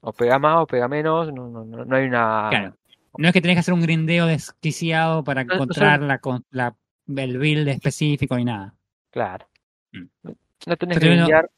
O 0.00 0.12
pega 0.12 0.38
más 0.38 0.62
o 0.62 0.66
pega 0.66 0.88
menos. 0.88 1.32
No, 1.32 1.48
no, 1.48 1.64
no, 1.64 1.84
no 1.84 1.96
hay 1.96 2.06
una. 2.06 2.46
Claro. 2.50 2.76
No 3.18 3.28
es 3.28 3.34
que 3.34 3.42
tenés 3.42 3.56
que 3.56 3.60
hacer 3.60 3.74
un 3.74 3.82
grindeo 3.82 4.26
desquiciado 4.26 5.22
para 5.22 5.44
No, 5.44 5.48
no 5.48 5.54
encontrar 5.54 6.00
la, 6.00 6.18
la, 6.50 6.74
el 7.22 7.38
build 7.38 7.68
específico 7.68 8.36
ni 8.36 8.44
nada. 8.46 8.74
Claro. 9.10 9.46
Mm. 9.92 10.30
No 10.66 10.76
tenés 10.76 10.98
que 10.98 11.06
grindear 11.06 11.50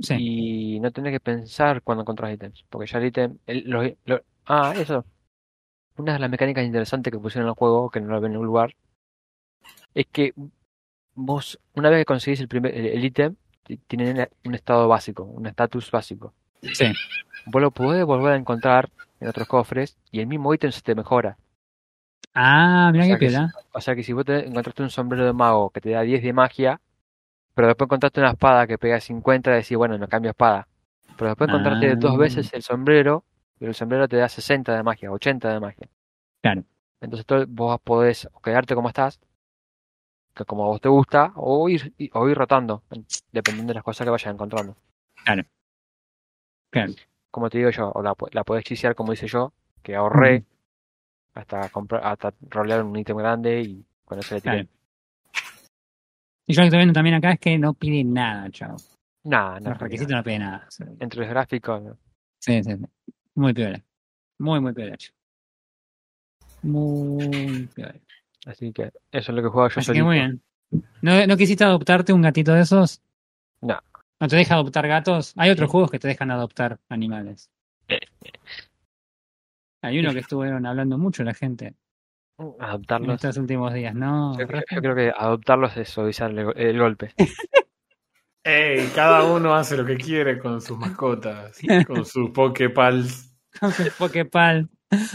Sí. 0.00 0.14
y 0.18 0.80
no 0.80 0.90
tenés 0.90 1.12
que 1.12 1.20
pensar 1.20 1.82
cuando 1.82 2.02
encontrás 2.02 2.32
ítems. 2.32 2.64
Porque 2.70 2.90
ya 2.90 2.98
el 2.98 3.04
ítem. 3.06 3.38
el- 3.46 3.64
los- 3.68 3.92
lo- 4.06 4.22
ah, 4.46 4.74
eso. 4.76 5.04
Una 5.96 6.14
de 6.14 6.18
las 6.18 6.30
mecánicas 6.30 6.64
interesantes 6.64 7.12
que 7.12 7.18
pusieron 7.18 7.46
en 7.46 7.50
el 7.50 7.54
juego, 7.56 7.90
que 7.90 8.00
no 8.00 8.08
lo 8.08 8.20
ven 8.20 8.26
en 8.26 8.32
ningún 8.32 8.46
lugar, 8.46 8.74
es 9.94 10.06
que 10.10 10.34
vos, 11.14 11.58
una 11.74 11.90
vez 11.90 12.00
que 12.00 12.04
conseguís 12.04 12.40
el 12.40 12.48
primer 12.48 12.74
el 12.76 13.04
ítem, 13.04 13.36
ti- 13.62 13.76
tiene 13.86 14.28
un 14.44 14.54
estado 14.54 14.88
básico, 14.88 15.22
un 15.22 15.46
estatus 15.46 15.90
básico. 15.90 16.32
Sí. 16.62 16.86
Vos 17.46 17.62
lo 17.62 17.70
podés 17.70 18.04
volver 18.04 18.32
a 18.32 18.36
encontrar 18.36 18.90
en 19.20 19.28
otros 19.28 19.46
cofres 19.46 19.96
y 20.10 20.20
el 20.20 20.26
mismo 20.26 20.52
ítem 20.52 20.72
se 20.72 20.80
te 20.82 20.94
mejora. 20.94 21.36
Ah, 22.34 22.90
mira 22.92 23.04
O 23.04 23.06
qué 23.06 23.10
sea 23.10 23.18
que 23.18 23.26
piola. 23.28 23.52
O 23.72 23.80
sea 23.80 23.94
que 23.94 24.02
si 24.02 24.12
vos 24.12 24.24
te 24.24 24.46
encontraste 24.48 24.82
un 24.82 24.90
sombrero 24.90 25.24
de 25.24 25.32
mago 25.32 25.70
que 25.70 25.80
te 25.80 25.90
da 25.90 26.00
10 26.00 26.22
de 26.22 26.32
magia, 26.32 26.80
pero 27.54 27.68
después 27.68 27.86
encontraste 27.86 28.18
una 28.20 28.30
espada 28.32 28.66
que 28.66 28.78
pega 28.78 28.98
50, 29.00 29.52
decís, 29.52 29.76
bueno, 29.76 29.96
no 29.96 30.08
cambio 30.08 30.32
espada. 30.32 30.66
Pero 31.16 31.28
después 31.30 31.48
encontraste 31.48 31.92
Ah. 31.92 31.94
dos 31.96 32.18
veces 32.18 32.52
el 32.52 32.62
sombrero, 32.62 33.22
y 33.64 33.68
el 33.68 33.74
sombrero 33.74 34.06
te 34.08 34.16
da 34.16 34.28
60 34.28 34.74
de 34.76 34.82
magia, 34.82 35.10
80 35.10 35.52
de 35.52 35.60
magia. 35.60 35.88
Claro. 36.42 36.64
Entonces 37.00 37.26
todo- 37.26 37.46
vos 37.48 37.80
podés 37.82 38.28
o 38.32 38.40
quedarte 38.40 38.74
como 38.74 38.88
estás, 38.88 39.20
que 40.34 40.44
como 40.44 40.64
a 40.64 40.68
vos 40.68 40.80
te 40.80 40.88
gusta, 40.88 41.32
o 41.36 41.68
ir, 41.68 41.94
o 42.12 42.28
ir 42.28 42.36
rotando, 42.36 42.82
dependiendo 43.32 43.70
de 43.70 43.74
las 43.74 43.84
cosas 43.84 44.04
que 44.04 44.10
vayas 44.10 44.32
encontrando. 44.32 44.76
Claro. 46.70 46.92
Como 47.30 47.50
te 47.50 47.58
digo 47.58 47.70
yo, 47.70 47.90
o 47.94 48.02
la, 48.02 48.14
la 48.32 48.44
podés 48.44 48.64
chisear 48.64 48.94
como 48.94 49.12
hice 49.12 49.26
yo, 49.26 49.52
que 49.82 49.94
ahorré 49.96 50.44
hasta 51.34 51.68
comprar, 51.70 52.04
hasta 52.06 52.32
rolear 52.48 52.82
un 52.84 52.96
ítem 52.96 53.16
grande 53.16 53.60
y 53.62 53.84
con 54.04 54.18
eso 54.18 54.34
le 54.34 54.40
tiré. 54.40 54.66
Claro. 54.66 54.68
Y 56.46 56.52
yo 56.54 56.60
lo 56.60 56.64
que 56.64 56.66
estoy 56.68 56.78
viendo 56.78 56.92
también 56.92 57.16
acá 57.16 57.32
es 57.32 57.40
que 57.40 57.58
no 57.58 57.74
pide 57.74 58.04
nada, 58.04 58.50
chavo. 58.50 58.76
Nada, 59.24 59.58
no, 59.60 59.70
Los 59.70 59.78
requisitos 59.78 60.14
no 60.14 60.22
piden 60.22 60.42
nada. 60.42 60.66
Sí, 60.68 60.84
Entre 61.00 61.20
los 61.20 61.28
gráficos, 61.28 61.82
no. 61.82 61.96
sí, 62.38 62.62
sí. 62.62 62.76
Muy 63.34 63.52
piola. 63.52 63.80
Muy, 64.38 64.60
muy 64.60 64.72
piola. 64.72 64.96
Muy 66.62 67.68
piola. 67.74 67.94
Así 68.46 68.72
que 68.72 68.84
eso 68.84 68.92
es 69.12 69.28
lo 69.28 69.42
que 69.42 69.48
juego 69.48 69.68
yo 69.68 69.80
Así 69.80 69.92
que 69.92 70.02
muy 70.02 70.16
bien. 70.18 70.42
¿No, 71.02 71.26
¿No 71.26 71.36
quisiste 71.36 71.64
adoptarte 71.64 72.12
un 72.12 72.22
gatito 72.22 72.52
de 72.52 72.62
esos? 72.62 73.00
No. 73.60 73.78
¿No 74.20 74.28
te 74.28 74.36
deja 74.36 74.54
adoptar 74.54 74.86
gatos? 74.88 75.32
Hay 75.36 75.50
otros 75.50 75.70
juegos 75.70 75.90
que 75.90 75.98
te 75.98 76.08
dejan 76.08 76.30
adoptar 76.30 76.78
animales. 76.88 77.50
Hay 79.82 79.98
uno 79.98 80.12
que 80.14 80.20
estuvieron 80.20 80.64
hablando 80.64 80.96
mucho 80.96 81.22
la 81.24 81.34
gente 81.34 81.74
en 82.38 82.54
Adoptarlos. 82.58 83.16
estos 83.16 83.36
últimos 83.36 83.74
días, 83.74 83.94
¿no? 83.94 84.32
Yo, 84.38 84.46
creo- 84.46 84.60
Rafa? 84.62 84.76
yo 84.76 84.80
creo 84.80 84.94
que 84.96 85.12
adoptarlos 85.14 85.76
es 85.76 85.88
suavizar 85.90 86.30
el, 86.30 86.52
el 86.56 86.78
golpe. 86.78 87.12
Ey, 88.44 88.88
cada 88.94 89.24
uno 89.24 89.54
hace 89.54 89.76
lo 89.76 89.86
que 89.86 89.96
quiere 89.96 90.38
con 90.38 90.60
sus 90.60 90.76
mascotas, 90.78 91.58
con 91.86 92.04
sus 92.04 92.30
Poképals. 92.30 93.34
Con 93.58 93.72
su 93.72 93.84
Poképal. 93.96 94.68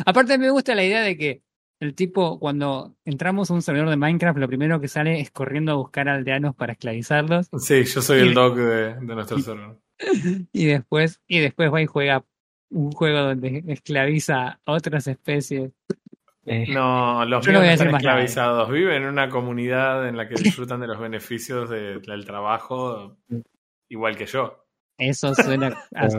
Aparte 0.06 0.38
me 0.38 0.50
gusta 0.50 0.74
la 0.76 0.84
idea 0.84 1.02
de 1.02 1.16
que 1.18 1.44
el 1.80 1.94
tipo, 1.94 2.40
cuando 2.40 2.96
entramos 3.06 3.50
a 3.50 3.54
un 3.54 3.62
servidor 3.62 3.90
de 3.90 3.98
Minecraft, 3.98 4.40
lo 4.40 4.48
primero 4.48 4.82
que 4.82 4.88
sale 4.88 5.20
es 5.22 5.30
corriendo 5.32 5.72
a 5.72 5.76
buscar 5.76 6.10
aldeanos 6.10 6.56
para 6.56 6.74
esclavizarlos 6.74 7.48
Sí, 7.60 7.84
yo 7.86 8.02
soy 8.02 8.20
Y- 8.20 8.22
el 8.30 8.34
dog 8.34 8.56
de, 8.56 8.96
de 8.96 9.16
nuestro 9.16 9.40
server. 9.40 9.78
y 10.52 10.66
después, 10.66 11.22
y 11.28 11.40
después 11.40 11.72
va 11.72 11.82
y 11.82 11.86
juega 11.86 12.26
un 12.72 12.92
juego 12.92 13.20
donde 13.20 13.64
esclaviza 13.68 14.60
a 14.66 14.72
otras 14.72 15.08
especies. 15.08 15.72
Eh, 16.52 16.66
No, 16.70 17.24
los 17.26 17.48
míos 17.48 17.62
no 17.62 17.66
están 17.68 17.88
nada. 17.88 17.98
esclavizados. 18.00 18.70
Viven 18.72 19.04
en 19.04 19.10
una 19.10 19.30
comunidad 19.30 20.08
en 20.08 20.18
la 20.18 20.28
que 20.28 20.36
disfrutan 20.36 20.80
de 20.80 20.88
los 20.88 21.00
beneficios 21.00 21.70
de- 21.70 22.00
del 22.00 22.26
trabajo, 22.26 23.18
igual 23.88 24.18
que 24.18 24.26
yo. 24.26 24.66
Eso 24.98 25.34
suena 25.36 25.78
a 25.96 26.10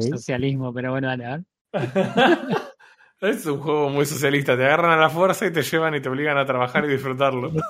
socialismo, 0.00 0.72
pero 0.72 0.92
bueno, 0.92 1.08
dale, 1.08 1.24
a 1.26 1.30
ver. 1.36 1.44
Es 3.20 3.44
un 3.46 3.58
juego 3.58 3.88
muy 3.90 4.06
socialista. 4.06 4.56
Te 4.56 4.64
agarran 4.64 4.92
a 4.92 4.96
la 4.96 5.10
fuerza 5.10 5.44
y 5.44 5.52
te 5.52 5.62
llevan 5.62 5.92
y 5.96 6.00
te 6.00 6.08
obligan 6.08 6.38
a 6.38 6.46
trabajar 6.46 6.84
y 6.84 6.88
disfrutarlo. 6.88 7.50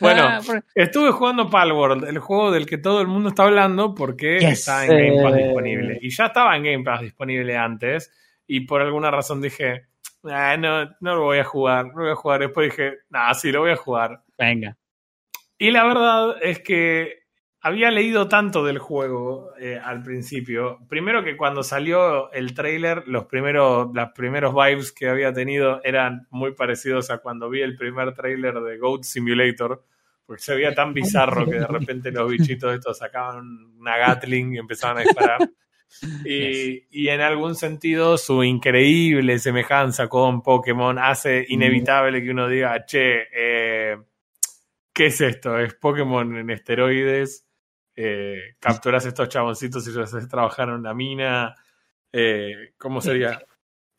Bueno, 0.00 0.28
Por- 0.46 0.64
Estuve 0.74 1.10
jugando 1.12 1.48
Palworld, 1.48 2.04
el 2.04 2.18
juego 2.18 2.50
del 2.50 2.66
que 2.66 2.78
todo 2.78 3.00
el 3.00 3.06
mundo 3.06 3.28
está 3.30 3.44
hablando 3.44 3.94
porque 3.94 4.38
Yes. 4.40 4.50
está 4.60 4.84
en 4.86 4.90
Game 4.90 5.22
Pass 5.22 5.34
Eh. 5.34 5.42
disponible. 5.44 5.98
Y 6.02 6.10
ya 6.10 6.26
estaba 6.26 6.56
en 6.56 6.64
Game 6.64 6.84
Pass 6.84 7.00
disponible 7.02 7.56
antes. 7.56 8.10
Y 8.54 8.66
por 8.66 8.82
alguna 8.82 9.10
razón 9.10 9.40
dije, 9.40 9.86
"Ah, 10.24 10.58
no, 10.58 10.84
no 11.00 11.14
lo 11.14 11.22
voy 11.22 11.38
a 11.38 11.44
jugar, 11.44 11.86
no 11.86 11.92
lo 11.92 12.02
voy 12.02 12.12
a 12.12 12.16
jugar. 12.16 12.40
Después 12.40 12.70
dije, 12.70 12.98
nah, 13.08 13.32
sí, 13.32 13.50
lo 13.50 13.60
voy 13.60 13.70
a 13.70 13.76
jugar. 13.76 14.22
Venga. 14.36 14.76
Y 15.56 15.70
la 15.70 15.86
verdad 15.86 16.36
es 16.42 16.58
que 16.60 17.22
había 17.62 17.90
leído 17.90 18.28
tanto 18.28 18.62
del 18.62 18.78
juego 18.78 19.54
eh, 19.58 19.80
al 19.82 20.02
principio. 20.02 20.80
Primero 20.86 21.24
que 21.24 21.34
cuando 21.34 21.62
salió 21.62 22.30
el 22.30 22.52
trailer, 22.52 23.04
los 23.08 23.24
primeros, 23.24 23.88
los 23.94 24.10
primeros 24.10 24.54
vibes 24.54 24.92
que 24.92 25.08
había 25.08 25.32
tenido 25.32 25.80
eran 25.82 26.26
muy 26.28 26.52
parecidos 26.52 27.10
a 27.10 27.18
cuando 27.18 27.48
vi 27.48 27.62
el 27.62 27.74
primer 27.74 28.12
trailer 28.12 28.60
de 28.60 28.76
Goat 28.76 29.04
Simulator. 29.04 29.82
Porque 30.26 30.42
se 30.42 30.54
veía 30.54 30.74
tan 30.74 30.92
bizarro 30.92 31.46
que 31.46 31.58
de 31.58 31.66
repente 31.66 32.12
los 32.12 32.30
bichitos 32.30 32.74
estos 32.74 32.98
sacaban 32.98 33.46
una 33.78 33.96
Gatling 33.96 34.56
y 34.56 34.58
empezaban 34.58 34.98
a 34.98 35.00
disparar. 35.00 35.38
Y, 36.24 36.86
y 36.90 37.08
en 37.08 37.20
algún 37.20 37.54
sentido 37.54 38.16
su 38.18 38.42
increíble 38.42 39.38
semejanza 39.38 40.08
con 40.08 40.42
Pokémon 40.42 40.98
hace 40.98 41.44
inevitable 41.48 42.22
que 42.22 42.30
uno 42.30 42.48
diga, 42.48 42.84
che, 42.84 43.28
eh, 43.32 43.96
¿qué 44.92 45.06
es 45.06 45.20
esto? 45.20 45.58
¿Es 45.58 45.74
Pokémon 45.74 46.36
en 46.36 46.50
esteroides? 46.50 47.46
Eh, 47.94 48.56
¿Capturas 48.58 49.04
estos 49.04 49.28
chaboncitos 49.28 49.86
y 49.86 49.92
los 49.92 50.12
haces 50.12 50.28
trabajar 50.28 50.68
en 50.68 50.74
una 50.74 50.94
mina? 50.94 51.54
Eh, 52.12 52.72
¿cómo, 52.78 53.00
sería, 53.00 53.40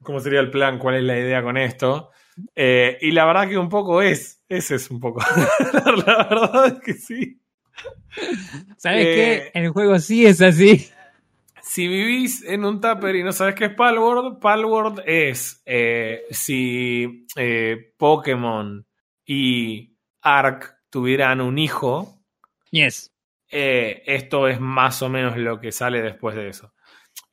¿Cómo 0.02 0.20
sería 0.20 0.40
el 0.40 0.50
plan? 0.50 0.80
¿Cuál 0.80 0.96
es 0.96 1.04
la 1.04 1.20
idea 1.20 1.42
con 1.44 1.58
esto? 1.58 2.12
Y 2.56 3.12
la 3.12 3.26
verdad 3.26 3.48
que 3.48 3.58
un 3.58 3.70
poco 3.70 4.02
es, 4.02 4.42
ese 4.50 4.76
es 4.76 4.90
un 4.90 5.00
poco. 5.00 5.22
la 6.06 6.28
verdad 6.30 6.68
es 6.68 6.80
que 6.82 6.94
sí. 6.94 7.40
¿Sabes 8.78 9.06
qué? 9.06 9.52
El 9.54 9.70
juego 9.70 10.00
sí 10.00 10.26
es 10.26 10.42
así. 10.42 10.90
Si 11.74 11.88
vivís 11.88 12.44
en 12.44 12.66
un 12.66 12.80
tupper 12.80 13.16
y 13.16 13.24
no 13.24 13.32
sabes 13.32 13.56
qué 13.56 13.66
es 13.66 13.74
Palworld, 13.74 14.40
Palworld 14.40 15.02
es 15.08 15.64
eh, 15.66 16.22
si 16.30 17.26
eh, 17.36 17.96
Pokémon 17.98 18.86
y 19.26 19.98
Ark 20.22 20.76
tuvieran 20.92 21.42
un 21.42 21.58
hijo, 21.58 22.22
Yes. 22.70 23.12
eh, 23.50 24.04
esto 24.06 24.48
es 24.48 24.60
más 24.60 25.02
o 25.02 25.10
menos 25.10 25.36
lo 25.36 25.60
que 25.60 25.72
sale 25.72 26.04
después 26.04 26.36
de 26.36 26.50
eso. 26.50 26.76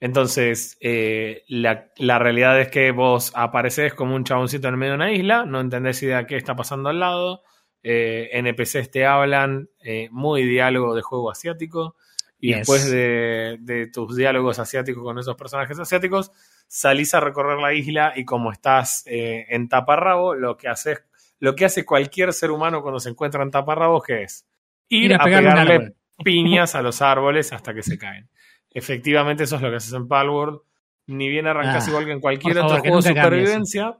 Entonces, 0.01 0.78
la, 0.80 1.91
la 1.99 2.18
realidad 2.18 2.59
es 2.62 2.68
que 2.68 2.93
vos 2.93 3.32
apareces 3.34 3.93
como 3.93 4.14
un 4.14 4.24
chaboncito 4.24 4.68
en 4.68 4.76
medio 4.76 4.93
de 4.93 4.97
una 4.97 5.12
isla, 5.12 5.45
no 5.45 5.61
entendés 5.61 6.03
idea 6.03 6.20
de 6.20 6.26
qué 6.26 6.38
está 6.38 6.57
pasando 6.57 6.88
al 6.88 6.99
lado, 6.99 7.43
NPCs 7.82 8.91
te 8.91 9.05
hablan, 9.05 9.68
muy 10.11 10.45
diálogo 10.45 10.95
de 10.95 11.03
juego 11.03 11.30
asiático, 11.30 11.97
y 12.41 12.49
Yes. 12.49 12.59
después 12.59 12.91
de, 12.91 13.59
de 13.61 13.86
tus 13.88 14.16
diálogos 14.16 14.59
asiáticos 14.59 15.03
con 15.03 15.18
esos 15.18 15.36
personajes 15.36 15.78
asiáticos, 15.78 16.32
salís 16.66 17.12
a 17.14 17.20
recorrer 17.20 17.59
la 17.59 17.72
isla 17.74 18.12
y 18.16 18.24
como 18.24 18.51
estás 18.51 19.03
eh, 19.07 19.47
en 19.51 19.68
taparrabo, 19.68 20.34
lo 20.34 20.57
que 20.57 20.68
haces, 20.68 21.03
lo 21.38 21.55
que 21.55 21.66
hace 21.66 21.84
cualquier 21.84 22.32
ser 22.32 22.51
humano 22.51 22.82
cuando 22.82 22.99
se 23.01 23.11
encuentra 23.11 23.43
en 23.43 23.51
taparrabos, 23.51 24.03
que 24.03 24.22
es 24.22 24.47
ir, 24.88 25.11
Ir 25.11 25.14
a 25.14 25.16
a 25.16 25.24
pegarle 25.24 25.95
piñas 26.24 26.74
a 26.74 26.82
los 26.82 27.03
árboles 27.03 27.53
hasta 27.53 27.74
que 27.74 27.82
se 27.82 27.99
caen. 27.99 28.28
Efectivamente, 28.72 29.45
eso 29.45 29.57
es 29.57 29.62
lo 29.62 29.70
que 29.70 29.76
haces 29.76 29.93
en 29.93 30.07
Palworld. 30.07 30.61
Ni 31.07 31.28
bien 31.28 31.47
arrancas 31.49 31.86
Ah, 31.86 31.91
igual 31.91 32.05
que 32.05 32.12
en 32.12 32.20
cualquier 32.20 32.59
otro 32.59 32.68
favor, 32.68 32.82
que 32.82 32.88
juego 32.88 33.03
de 33.03 33.09
supervivencia. 33.09 33.99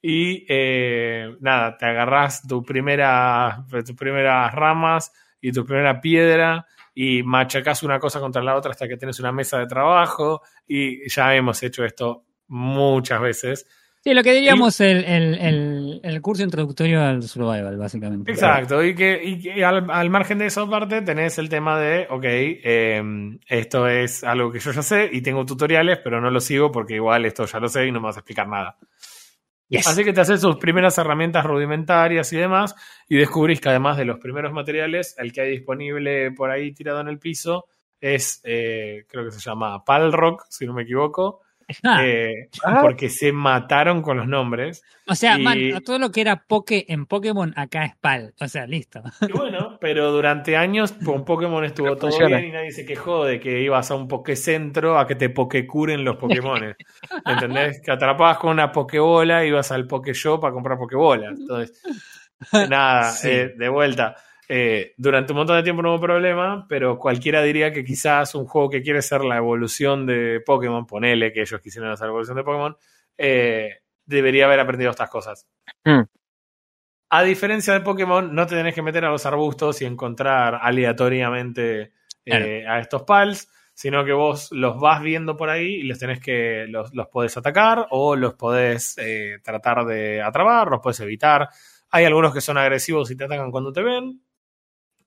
Y 0.00 0.44
eh, 0.48 1.36
nada, 1.40 1.76
te 1.76 1.86
agarrás 1.86 2.46
tu 2.48 2.64
primera, 2.64 3.64
tus 3.70 3.94
primeras 3.94 4.52
ramas 4.52 5.12
y 5.40 5.52
tu 5.52 5.64
primera 5.64 6.00
piedra 6.00 6.66
y 6.94 7.22
machacás 7.22 7.82
una 7.82 7.98
cosa 7.98 8.20
contra 8.20 8.42
la 8.42 8.56
otra 8.56 8.72
hasta 8.72 8.88
que 8.88 8.96
tienes 8.96 9.18
una 9.20 9.32
mesa 9.32 9.58
de 9.58 9.66
trabajo 9.66 10.42
y 10.66 11.08
ya 11.08 11.34
hemos 11.34 11.62
hecho 11.62 11.84
esto 11.84 12.24
muchas 12.48 13.20
veces. 13.20 13.66
Sí, 14.04 14.14
lo 14.14 14.24
que 14.24 14.32
diríamos 14.32 14.80
el, 14.80 15.04
el, 15.04 15.34
el, 15.34 16.00
el 16.02 16.20
curso 16.20 16.42
introductorio 16.42 17.00
al 17.00 17.22
survival, 17.22 17.76
básicamente. 17.76 18.32
Exacto, 18.32 18.82
y 18.82 18.96
que, 18.96 19.22
y 19.22 19.40
que 19.40 19.64
al, 19.64 19.88
al 19.88 20.10
margen 20.10 20.38
de 20.38 20.46
esa 20.46 20.68
parte 20.68 21.02
tenés 21.02 21.38
el 21.38 21.48
tema 21.48 21.78
de, 21.78 22.08
ok, 22.10 22.24
eh, 22.24 23.00
esto 23.46 23.86
es 23.86 24.24
algo 24.24 24.50
que 24.50 24.58
yo 24.58 24.72
ya 24.72 24.82
sé 24.82 25.08
y 25.12 25.22
tengo 25.22 25.46
tutoriales, 25.46 25.98
pero 26.02 26.20
no 26.20 26.32
lo 26.32 26.40
sigo 26.40 26.72
porque 26.72 26.96
igual 26.96 27.24
esto 27.26 27.46
ya 27.46 27.60
lo 27.60 27.68
sé 27.68 27.86
y 27.86 27.92
no 27.92 28.00
me 28.00 28.06
vas 28.06 28.16
a 28.16 28.20
explicar 28.20 28.48
nada. 28.48 28.76
Así 29.78 30.04
que 30.04 30.12
te 30.12 30.20
haces 30.20 30.40
sus 30.40 30.56
primeras 30.56 30.96
herramientas 30.98 31.44
rudimentarias 31.44 32.32
y 32.32 32.36
demás, 32.36 32.74
y 33.08 33.16
descubrís 33.16 33.60
que 33.60 33.68
además 33.68 33.96
de 33.96 34.04
los 34.04 34.18
primeros 34.18 34.52
materiales, 34.52 35.14
el 35.18 35.32
que 35.32 35.42
hay 35.42 35.50
disponible 35.50 36.32
por 36.32 36.50
ahí 36.50 36.72
tirado 36.72 37.00
en 37.00 37.08
el 37.08 37.18
piso 37.18 37.66
es, 38.00 38.40
eh, 38.44 39.04
creo 39.08 39.24
que 39.24 39.30
se 39.30 39.40
llama 39.40 39.84
Palrock, 39.84 40.46
si 40.48 40.66
no 40.66 40.74
me 40.74 40.82
equivoco, 40.82 41.41
eh, 42.02 42.48
Ah. 42.64 42.78
porque 42.82 43.08
se 43.08 43.32
mataron 43.32 44.02
con 44.02 44.16
los 44.16 44.26
nombres. 44.26 44.82
o 45.08 45.14
sea, 45.14 45.38
y- 45.38 45.42
man, 45.42 45.58
todo 45.84 45.98
lo 45.98 46.10
que 46.10 46.20
era 46.20 46.44
Poke 46.46 46.84
en 46.88 47.06
Pokémon 47.06 47.52
acá 47.56 47.84
es 47.84 47.96
PAL. 47.96 48.34
O 48.40 48.48
sea, 48.48 48.66
listo. 48.66 49.02
Y 49.28 49.32
bueno, 49.32 49.78
pero 49.80 50.12
durante 50.12 50.56
años 50.56 50.92
con 51.04 51.24
Pokémon 51.24 51.64
estuvo 51.64 51.86
Pero 51.86 51.96
todo 51.96 52.10
funciona. 52.10 52.36
bien 52.38 52.50
y 52.50 52.52
nadie 52.52 52.70
se 52.72 52.84
quejó 52.86 53.24
de 53.24 53.40
que 53.40 53.60
ibas 53.62 53.90
a 53.90 53.94
un 53.94 54.08
Pokécentro 54.08 54.98
a 54.98 55.06
que 55.06 55.14
te 55.14 55.28
Pokécuren 55.30 56.04
los 56.04 56.16
Pokémones. 56.16 56.76
¿Entendés? 57.26 57.80
Que 57.84 57.90
atrapabas 57.90 58.38
con 58.38 58.50
una 58.50 58.70
Pokébola, 58.72 59.44
ibas 59.44 59.72
al 59.72 59.86
Pokéshop 59.86 60.44
a 60.44 60.52
comprar 60.52 60.78
Pokébolas. 60.78 61.38
Entonces, 61.38 61.82
nada, 62.70 63.10
Sí. 63.10 63.28
eh, 63.30 63.54
de 63.56 63.68
vuelta. 63.68 64.16
Eh, 64.54 64.92
durante 64.98 65.32
un 65.32 65.38
montón 65.38 65.56
de 65.56 65.62
tiempo 65.62 65.80
no 65.80 65.94
hubo 65.94 66.00
problema, 66.02 66.66
pero 66.68 66.98
cualquiera 66.98 67.40
diría 67.40 67.72
que 67.72 67.82
quizás 67.82 68.34
un 68.34 68.44
juego 68.44 68.68
que 68.68 68.82
quiere 68.82 69.00
ser 69.00 69.24
la 69.24 69.38
evolución 69.38 70.04
de 70.04 70.42
Pokémon, 70.44 70.84
ponele 70.84 71.32
que 71.32 71.40
ellos 71.40 71.58
quisieron 71.62 71.90
hacer 71.90 72.08
la 72.08 72.10
evolución 72.10 72.36
de 72.36 72.44
Pokémon, 72.44 72.76
eh, 73.16 73.78
debería 74.04 74.44
haber 74.44 74.60
aprendido 74.60 74.90
estas 74.90 75.08
cosas. 75.08 75.48
Hmm. 75.84 76.02
A 77.08 77.22
diferencia 77.22 77.72
de 77.72 77.80
Pokémon, 77.80 78.34
no 78.34 78.46
te 78.46 78.54
tenés 78.54 78.74
que 78.74 78.82
meter 78.82 79.06
a 79.06 79.10
los 79.10 79.24
arbustos 79.24 79.80
y 79.80 79.86
encontrar 79.86 80.58
aleatoriamente 80.60 81.94
eh, 82.26 82.66
a 82.68 82.78
estos 82.78 83.04
pals, 83.04 83.48
sino 83.72 84.04
que 84.04 84.12
vos 84.12 84.52
los 84.52 84.78
vas 84.78 85.00
viendo 85.00 85.34
por 85.34 85.48
ahí 85.48 85.76
y 85.76 85.82
los 85.84 85.98
tenés 85.98 86.20
que. 86.20 86.66
los, 86.68 86.92
los 86.92 87.06
podés 87.08 87.34
atacar 87.38 87.86
o 87.88 88.16
los 88.16 88.34
podés 88.34 88.96
tratar 89.42 89.86
de 89.86 90.20
atrapar, 90.20 90.68
los 90.68 90.80
podés 90.82 91.00
evitar. 91.00 91.48
Hay 91.90 92.04
algunos 92.04 92.34
que 92.34 92.42
son 92.42 92.58
agresivos 92.58 93.10
y 93.10 93.16
te 93.16 93.24
atacan 93.24 93.50
cuando 93.50 93.72
te 93.72 93.80
ven. 93.80 94.20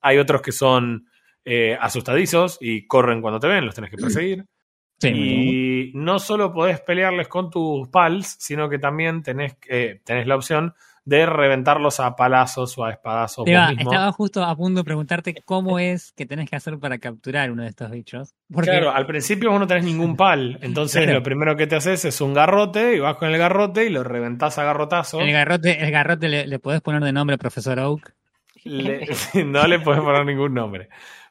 Hay 0.05 0.17
otros 0.19 0.41
que 0.41 0.51
son 0.51 1.07
eh, 1.43 1.77
asustadizos 1.79 2.57
y 2.61 2.85
corren 2.87 3.21
cuando 3.21 3.39
te 3.39 3.47
ven, 3.47 3.65
los 3.65 3.75
tenés 3.75 3.91
que 3.91 3.97
perseguir. 3.97 4.45
Sí. 4.97 5.09
Y 5.09 5.91
no 5.93 6.19
solo 6.19 6.53
podés 6.53 6.79
pelearles 6.79 7.27
con 7.27 7.49
tus 7.49 7.85
pals, 7.89 8.37
sino 8.39 8.69
que 8.69 8.79
también 8.79 9.23
tenés, 9.23 9.57
eh, 9.67 9.99
tenés 10.05 10.25
la 10.25 10.37
opción 10.37 10.73
de 11.03 11.25
reventarlos 11.25 11.99
a 11.99 12.15
palazos 12.15 12.77
o 12.77 12.85
a 12.85 12.91
espadazos 12.91 13.43
vos 13.45 13.47
mismo. 13.75 13.91
estaba 13.91 14.11
justo 14.13 14.41
a 14.41 14.55
punto 14.55 14.79
de 14.79 14.83
preguntarte 14.85 15.35
cómo 15.43 15.79
es 15.79 16.13
que 16.13 16.25
tenés 16.25 16.49
que 16.49 16.55
hacer 16.55 16.79
para 16.79 16.97
capturar 16.97 17.51
uno 17.51 17.63
de 17.63 17.69
estos 17.69 17.91
bichos. 17.91 18.35
Porque 18.49 18.69
Claro, 18.71 18.91
al 18.91 19.05
principio 19.05 19.51
vos 19.51 19.59
no 19.59 19.67
tenés 19.67 19.83
ningún 19.83 20.15
pal, 20.15 20.57
entonces 20.61 21.03
Claro. 21.03 21.19
lo 21.19 21.23
primero 21.23 21.57
que 21.57 21.67
te 21.67 21.75
haces 21.75 22.05
es 22.05 22.21
un 22.21 22.33
garrote 22.33 22.95
y 22.95 22.99
vas 22.99 23.17
con 23.17 23.29
el 23.29 23.37
garrote 23.37 23.85
y 23.85 23.89
lo 23.89 24.01
reventás 24.01 24.57
a 24.59 24.63
garrotazo. 24.63 25.19
el 25.19 25.33
garrote, 25.33 25.83
el 25.83 25.91
garrote 25.91 26.29
le, 26.29 26.47
le 26.47 26.57
podés 26.59 26.79
poner 26.79 27.03
de 27.03 27.11
nombre 27.11 27.37
Profesor 27.37 27.77
Oak. 27.81 28.15
Le- 28.65 29.07
no 29.45 29.65
le 29.67 29.79
podés 29.79 30.01
poner 30.01 30.25
ningún 30.25 30.53
nombre. 30.53 30.89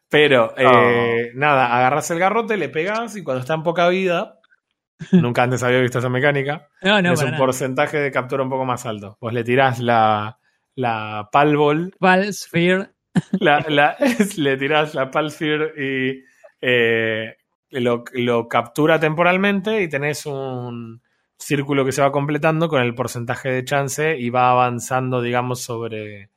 Pero, 0.09 0.55
eh, 0.57 1.31
nada, 1.35 1.77
agarras 1.77 2.11
el 2.11 2.19
garrote, 2.19 2.57
le 2.57 2.69
pegás 2.69 3.17
y 3.17 3.23
cuando 3.23 3.41
está 3.41 3.55
en 3.55 3.63
poca 3.63 3.89
vida, 3.89 4.39
nunca 5.13 5.43
antes 5.43 5.63
había 5.63 5.81
visto 5.81 5.99
esa 5.99 6.09
mecánica, 6.09 6.69
No, 6.83 7.03
no, 7.03 7.13
es 7.13 7.21
un 7.21 7.27
nada. 7.27 7.39
porcentaje 7.39 7.99
de 7.99 8.11
captura 8.13 8.43
un 8.45 8.51
poco 8.51 8.65
más 8.65 8.87
alto. 8.87 9.19
Vos 9.21 9.33
le 9.33 9.45
tirás 9.45 9.81
la, 9.81 10.39
la 10.77 11.29
pal 11.33 11.57
ball 11.57 11.95
Pal 11.99 12.33
Sphere. 12.33 12.91
la, 13.41 13.65
la- 13.69 13.97
le 14.37 14.57
tirás 14.57 14.95
la 14.95 15.11
Palsphere 15.11 15.73
y 15.77 16.25
eh, 16.61 17.37
lo, 17.71 18.05
lo 18.13 18.49
captura 18.49 18.99
temporalmente 19.01 19.83
y 19.83 19.89
tenés 19.89 20.27
un 20.27 21.03
círculo 21.37 21.85
que 21.85 21.93
se 21.93 22.03
va 22.03 22.13
completando 22.13 22.69
con 22.69 22.81
el 22.83 22.95
porcentaje 22.95 23.51
de 23.51 23.65
chance 23.65 24.17
y 24.17 24.31
va 24.31 24.51
avanzando, 24.51 25.21
digamos, 25.23 25.61
sobre, 25.63 26.31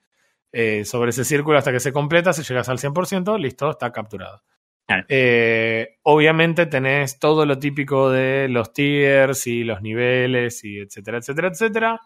eh, 0.60 0.86
sobre 0.86 1.12
ese 1.12 1.24
círculo 1.24 1.60
hasta 1.60 1.72
que 1.72 1.80
se 1.80 1.94
completa. 1.94 2.34
Si 2.34 2.42
llegas 2.42 2.68
al 2.68 2.80
100%, 2.80 3.38
listo, 3.38 3.70
está 3.70 3.92
capturado. 3.92 4.42
Claro. 4.88 5.06
Eh, 5.08 5.98
obviamente 6.04 6.66
tenés 6.66 7.20
todo 7.20 7.46
lo 7.46 7.60
típico 7.60 8.10
de 8.10 8.48
los 8.50 8.74
tiers 8.74 9.46
y 9.46 9.64
los 9.64 9.82
niveles 9.84 10.64
y 10.64 10.80
etcétera, 10.80 11.20
etcétera, 11.20 11.50
etcétera. 11.50 12.02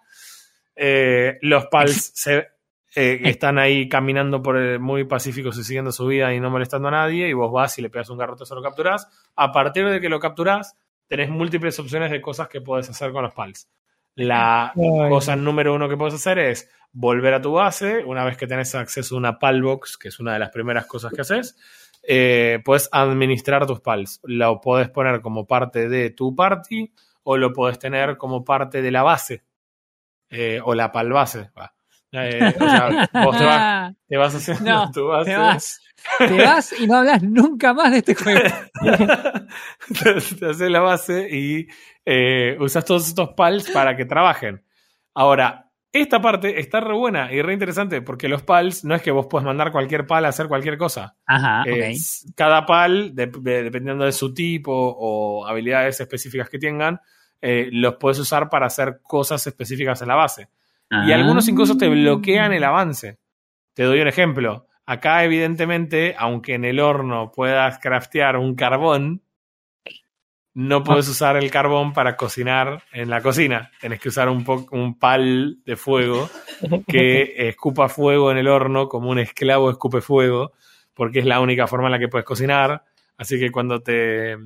Eh, 0.76 1.38
los 1.42 1.68
pals 1.68 2.12
se, 2.16 2.48
eh, 2.96 3.22
están 3.24 3.58
ahí 3.58 3.88
caminando 3.88 4.42
por 4.42 4.58
el- 4.58 4.80
muy 4.80 5.06
pacíficos 5.06 5.58
y 5.58 5.64
siguiendo 5.64 5.92
su 5.94 6.08
vida 6.08 6.34
y 6.34 6.40
no 6.42 6.50
molestando 6.50 6.90
a 6.90 6.92
nadie, 6.92 7.30
y 7.30 7.34
vos 7.34 7.52
vas 7.54 7.78
y 7.80 7.82
le 7.82 7.90
pegas 7.90 8.10
un 8.10 8.18
garrotazo, 8.18 8.54
lo 8.56 8.62
capturás. 8.62 9.08
A 9.38 9.52
partir 9.54 9.88
de 9.88 10.02
que 10.02 10.10
lo 10.10 10.20
capturás, 10.20 10.76
tenés 11.08 11.30
múltiples 11.30 11.80
opciones 11.80 12.12
de 12.12 12.20
cosas 12.20 12.50
que 12.50 12.60
puedes 12.60 12.90
hacer 12.90 13.12
con 13.14 13.24
los 13.24 13.34
pals. 13.34 13.70
La 14.16 14.74
Ay. 14.76 15.10
cosa 15.10 15.38
número 15.38 15.74
uno 15.74 15.88
que 15.88 15.96
puedes 15.96 16.16
hacer 16.16 16.38
es 16.40 16.70
volver 16.94 17.34
a 17.34 17.42
tu 17.42 17.54
base, 17.54 18.04
una 18.06 18.24
vez 18.26 18.38
que 18.38 18.48
tenés 18.48 18.74
acceso 18.76 19.16
a 19.16 19.18
una 19.18 19.40
palbox, 19.40 19.98
que 19.98 20.10
es 20.10 20.20
una 20.20 20.34
de 20.34 20.40
las 20.40 20.50
primeras 20.50 20.86
cosas 20.86 21.12
que 21.14 21.22
haces, 21.22 21.56
eh, 22.04 22.60
puedes 22.66 22.90
administrar 22.92 23.66
tus 23.68 23.80
pals. 23.82 24.20
Lo 24.24 24.60
podés 24.62 24.90
poner 24.90 25.22
como 25.22 25.46
parte 25.48 25.88
de 25.88 26.10
tu 26.10 26.36
party 26.36 26.92
o 27.24 27.38
lo 27.38 27.54
podés 27.54 27.80
tener 27.80 28.18
como 28.18 28.44
parte 28.44 28.82
de 28.82 28.92
la 28.92 29.04
base 29.04 29.44
eh, 30.30 30.60
o 30.64 30.74
la 30.76 30.92
pal 30.92 31.12
base. 31.12 31.52
va. 31.58 31.74
Eh, 32.14 32.54
o 32.60 32.70
sea, 32.70 33.10
vos 33.24 33.38
te 33.38 33.46
vas, 33.46 33.94
te 34.08 34.18
vas 34.18 34.36
haciendo 34.36 34.70
No, 34.70 34.92
tu 34.92 35.08
base. 35.08 35.32
te 35.32 35.38
vas. 35.38 35.82
Te 36.18 36.44
vas 36.44 36.80
y 36.80 36.88
no 36.88 36.98
hablas 36.98 37.22
nunca 37.24 37.74
más 37.74 37.92
de 37.92 38.00
este 38.00 38.16
juego. 38.16 38.42
te, 38.82 40.14
te 40.36 40.46
haces 40.50 40.70
la 40.72 40.80
base 40.82 41.28
y 41.32 41.68
eh, 42.06 42.58
usas 42.60 42.84
todos 42.86 43.08
estos 43.08 43.30
pals 43.34 43.70
para 43.70 43.96
que 43.96 44.06
trabajen. 44.06 44.64
Ahora, 45.14 45.71
esta 45.94 46.22
parte 46.22 46.60
está 46.60 46.80
re 46.80 46.94
buena 46.94 47.32
y 47.34 47.42
re 47.42 47.54
interesante 47.54 48.02
porque 48.02 48.30
los 48.30 48.44
pals 48.44 48.84
no 48.86 48.96
es 48.96 49.02
que 49.02 49.12
vos 49.12 49.28
puedes 49.30 49.46
mandar 49.46 49.72
cualquier 49.72 50.08
pal 50.08 50.24
a 50.26 50.30
hacer 50.30 50.48
cualquier 50.48 50.78
cosa. 50.78 51.16
Ajá, 51.26 51.62
ok. 51.62 51.68
Es- 51.68 52.32
cada 52.36 52.66
pal, 52.66 53.14
de- 53.16 53.32
de- 53.42 53.64
dependiendo 53.64 54.06
de 54.06 54.12
su 54.14 54.34
tipo 54.34 54.72
o 54.74 55.46
habilidades 55.46 56.00
específicas 56.00 56.50
que 56.50 56.60
tengan, 56.60 57.00
eh, 57.42 57.70
los 57.72 57.96
puedes 57.96 58.20
usar 58.20 58.50
para 58.50 58.68
hacer 58.68 59.00
cosas 59.04 59.46
específicas 59.48 60.02
en 60.02 60.08
la 60.08 60.16
base. 60.16 60.50
Y 60.90 61.12
Ah. 61.12 61.16
algunos 61.16 61.48
incluso 61.48 61.76
te 61.78 61.88
bloquean 61.88 62.54
el 62.54 62.64
avance. 62.64 63.18
Te 63.74 63.84
doy 63.84 64.00
un 64.02 64.08
ejemplo. 64.08 64.68
Acá, 64.86 65.24
evidentemente, 65.24 66.16
aunque 66.18 66.56
en 66.56 66.66
el 66.66 66.80
horno 66.80 67.32
puedas 67.32 67.80
craftear 67.80 68.36
un 68.38 68.56
carbón, 68.56 69.22
no 70.54 70.84
puedes 70.84 71.08
usar 71.08 71.38
el 71.38 71.50
carbón 71.50 71.94
para 71.94 72.18
cocinar 72.18 72.84
en 72.92 73.10
la 73.10 73.22
cocina. 73.22 73.72
Tenés 73.80 74.00
que 74.00 74.10
usar 74.10 74.28
un, 74.30 74.46
un 74.72 75.00
pal 75.00 75.60
de 75.66 75.76
fuego 75.78 76.30
que 76.88 77.34
escupa 77.50 77.88
fuego 77.88 78.32
en 78.32 78.38
el 78.38 78.48
horno 78.48 78.90
como 78.90 79.10
un 79.10 79.20
esclavo 79.20 79.70
escupe 79.70 80.02
fuego, 80.02 80.52
porque 80.94 81.20
es 81.20 81.26
la 81.26 81.40
única 81.40 81.68
forma 81.68 81.88
en 81.88 81.94
la 81.94 82.00
que 82.00 82.10
puedes 82.10 82.26
cocinar. 82.26 82.84
Así 83.18 83.40
que 83.40 83.52
cuando 83.52 83.82
te. 83.82 84.34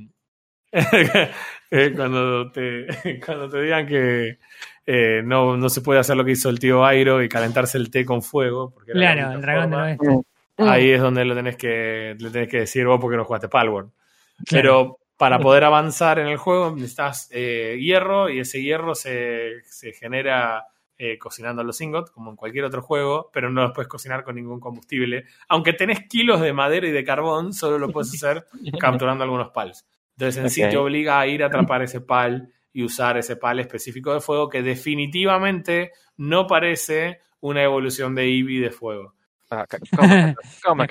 eh, 1.71 1.93
cuando 1.95 2.51
te 2.51 2.85
cuando 3.25 3.49
te 3.49 3.61
digan 3.61 3.87
que 3.87 4.39
eh, 4.85 5.21
no, 5.23 5.57
no 5.57 5.69
se 5.69 5.81
puede 5.81 6.01
hacer 6.01 6.17
lo 6.17 6.25
que 6.25 6.31
hizo 6.31 6.49
el 6.49 6.59
tío 6.59 6.85
Airo 6.85 7.23
y 7.23 7.29
calentarse 7.29 7.77
el 7.77 7.89
té 7.89 8.05
con 8.05 8.21
fuego. 8.21 8.71
Porque 8.71 8.91
Claro, 8.91 9.31
el 9.31 9.41
dragón. 9.41 10.25
Ahí 10.57 10.91
es 10.91 11.01
donde 11.01 11.25
lo 11.25 11.35
tenés 11.35 11.57
que, 11.57 12.15
le 12.17 12.29
tenés 12.29 12.47
que 12.47 12.59
decir 12.59 12.85
vos 12.85 12.99
porque 13.01 13.17
no 13.17 13.25
jugaste 13.25 13.49
Palworld. 13.49 13.91
Claro. 14.45 14.61
Pero 14.61 15.04
para 15.17 15.39
poder 15.39 15.63
avanzar 15.63 16.19
en 16.19 16.27
el 16.27 16.37
juego 16.37 16.71
necesitas 16.75 17.29
eh, 17.31 17.77
hierro 17.79 18.29
y 18.29 18.39
ese 18.39 18.61
hierro 18.61 18.95
se, 18.95 19.61
se 19.65 19.93
genera 19.93 20.65
eh, 20.97 21.17
cocinando 21.17 21.61
los 21.61 21.81
ingots, 21.81 22.09
como 22.11 22.29
en 22.29 22.37
cualquier 22.37 22.63
otro 22.63 22.81
juego, 22.81 23.29
pero 23.33 23.49
no 23.49 23.63
los 23.63 23.73
puedes 23.73 23.89
cocinar 23.89 24.23
con 24.23 24.35
ningún 24.35 24.61
combustible. 24.61 25.25
Aunque 25.49 25.73
tenés 25.73 26.07
kilos 26.07 26.39
de 26.39 26.53
madera 26.53 26.87
y 26.87 26.91
de 26.91 27.03
carbón, 27.03 27.51
solo 27.51 27.77
lo 27.77 27.89
puedes 27.89 28.13
hacer 28.13 28.45
capturando 28.79 29.25
algunos 29.25 29.49
pals. 29.49 29.85
Entonces 30.17 30.41
en 30.41 30.49
sí 30.49 30.61
te 30.61 30.77
obliga 30.77 31.19
a 31.19 31.27
ir 31.27 31.43
a 31.43 31.47
atrapar 31.47 31.81
ese 31.81 31.99
pal 31.99 32.53
y 32.71 32.83
usar 32.83 33.17
ese 33.17 33.35
pal 33.35 33.59
específico 33.59 34.13
de 34.13 34.21
fuego 34.21 34.47
que 34.47 34.61
definitivamente 34.61 35.91
no 36.15 36.47
parece 36.47 37.19
una 37.41 37.61
evolución 37.61 38.15
de 38.15 38.23
Eevee 38.23 38.61
de 38.61 38.71
fuego. 38.71 39.14
Ah, 39.51 39.65
¿Cómo, 39.95 40.35
cómo? 40.63 40.85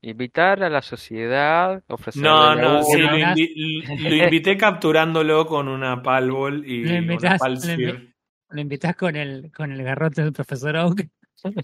Invitar 0.00 0.62
a 0.62 0.68
la 0.68 0.82
sociedad, 0.82 1.82
ofrecerle 1.88 2.28
No, 2.28 2.54
no, 2.54 2.82
sí, 2.82 2.98
lo, 2.98 3.16
invi- 3.16 4.08
lo 4.08 4.14
invité 4.24 4.56
capturándolo 4.56 5.46
con 5.46 5.68
una 5.68 6.02
palbol 6.02 6.64
y 6.66 6.84
Lo 6.84 7.16
una 7.16 7.36
pal 7.36 7.54
lo 7.54 7.60
invi- 7.60 8.14
Lo 8.50 8.94
con 8.96 9.16
el, 9.16 9.52
con 9.52 9.72
el 9.72 9.82
garrote 9.82 10.22
del 10.22 10.32
profesor 10.32 10.76
Oak. 10.76 11.08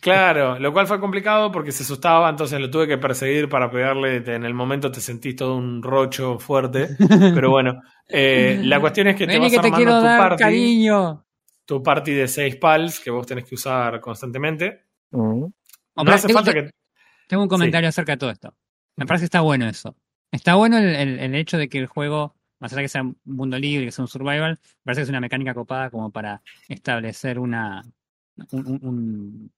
Claro, 0.00 0.58
lo 0.58 0.72
cual 0.72 0.86
fue 0.86 1.00
complicado 1.00 1.50
porque 1.50 1.72
se 1.72 1.82
asustaba, 1.82 2.28
entonces 2.28 2.60
lo 2.60 2.70
tuve 2.70 2.86
que 2.86 2.98
perseguir 2.98 3.48
para 3.48 3.70
pegarle. 3.70 4.16
En 4.16 4.44
el 4.44 4.54
momento 4.54 4.92
te 4.92 5.00
sentís 5.00 5.34
todo 5.34 5.56
un 5.56 5.82
rocho 5.82 6.38
fuerte. 6.38 6.88
Pero 7.34 7.50
bueno, 7.50 7.80
eh, 8.08 8.60
la 8.62 8.80
cuestión 8.80 9.08
es 9.08 9.16
que 9.16 9.26
te 9.26 9.32
Vení 9.32 9.46
vas 9.46 9.52
que 9.52 9.58
te 9.60 9.66
armando 9.68 9.76
quiero 9.76 9.98
tu 9.98 10.04
dar 10.04 10.18
party, 10.20 10.42
cariño. 10.42 11.24
tu 11.64 11.82
party 11.82 12.12
de 12.12 12.28
seis 12.28 12.56
pals 12.56 13.00
que 13.00 13.10
vos 13.10 13.26
tenés 13.26 13.44
que 13.44 13.54
usar 13.54 13.98
constantemente. 14.00 14.84
Mm. 15.10 15.46
No 15.96 16.00
Hombre, 16.02 16.14
hace 16.14 16.26
tengo- 16.28 16.38
falta 16.38 16.52
que. 16.54 16.70
Tengo 17.28 17.42
un 17.42 17.48
comentario 17.48 17.88
acerca 17.88 18.12
de 18.12 18.18
todo 18.18 18.30
esto. 18.30 18.54
Me 18.96 19.06
parece 19.06 19.22
que 19.22 19.26
está 19.26 19.40
bueno 19.40 19.66
eso. 19.68 19.96
Está 20.30 20.54
bueno 20.54 20.78
el, 20.78 20.86
el- 20.94 21.18
el 21.18 21.34
hecho 21.34 21.56
de 21.58 21.68
que 21.68 21.78
el 21.78 21.86
juego, 21.86 22.34
más 22.60 22.72
allá 22.72 22.78
de 22.80 22.84
que 22.84 22.88
sea 22.88 23.02
un 23.02 23.18
mundo 23.24 23.58
libre, 23.58 23.86
que 23.86 23.92
sea 23.92 24.02
un 24.04 24.08
survival, 24.08 24.52
me 24.52 24.84
parece 24.84 25.00
que 25.00 25.02
es 25.04 25.08
una 25.08 25.20
mecánica 25.20 25.54
copada 25.54 25.90
como 25.90 26.10
para 26.10 26.42
establecer 26.68 27.38
una 27.38 27.82
un- 28.50 28.66
un- 28.66 28.80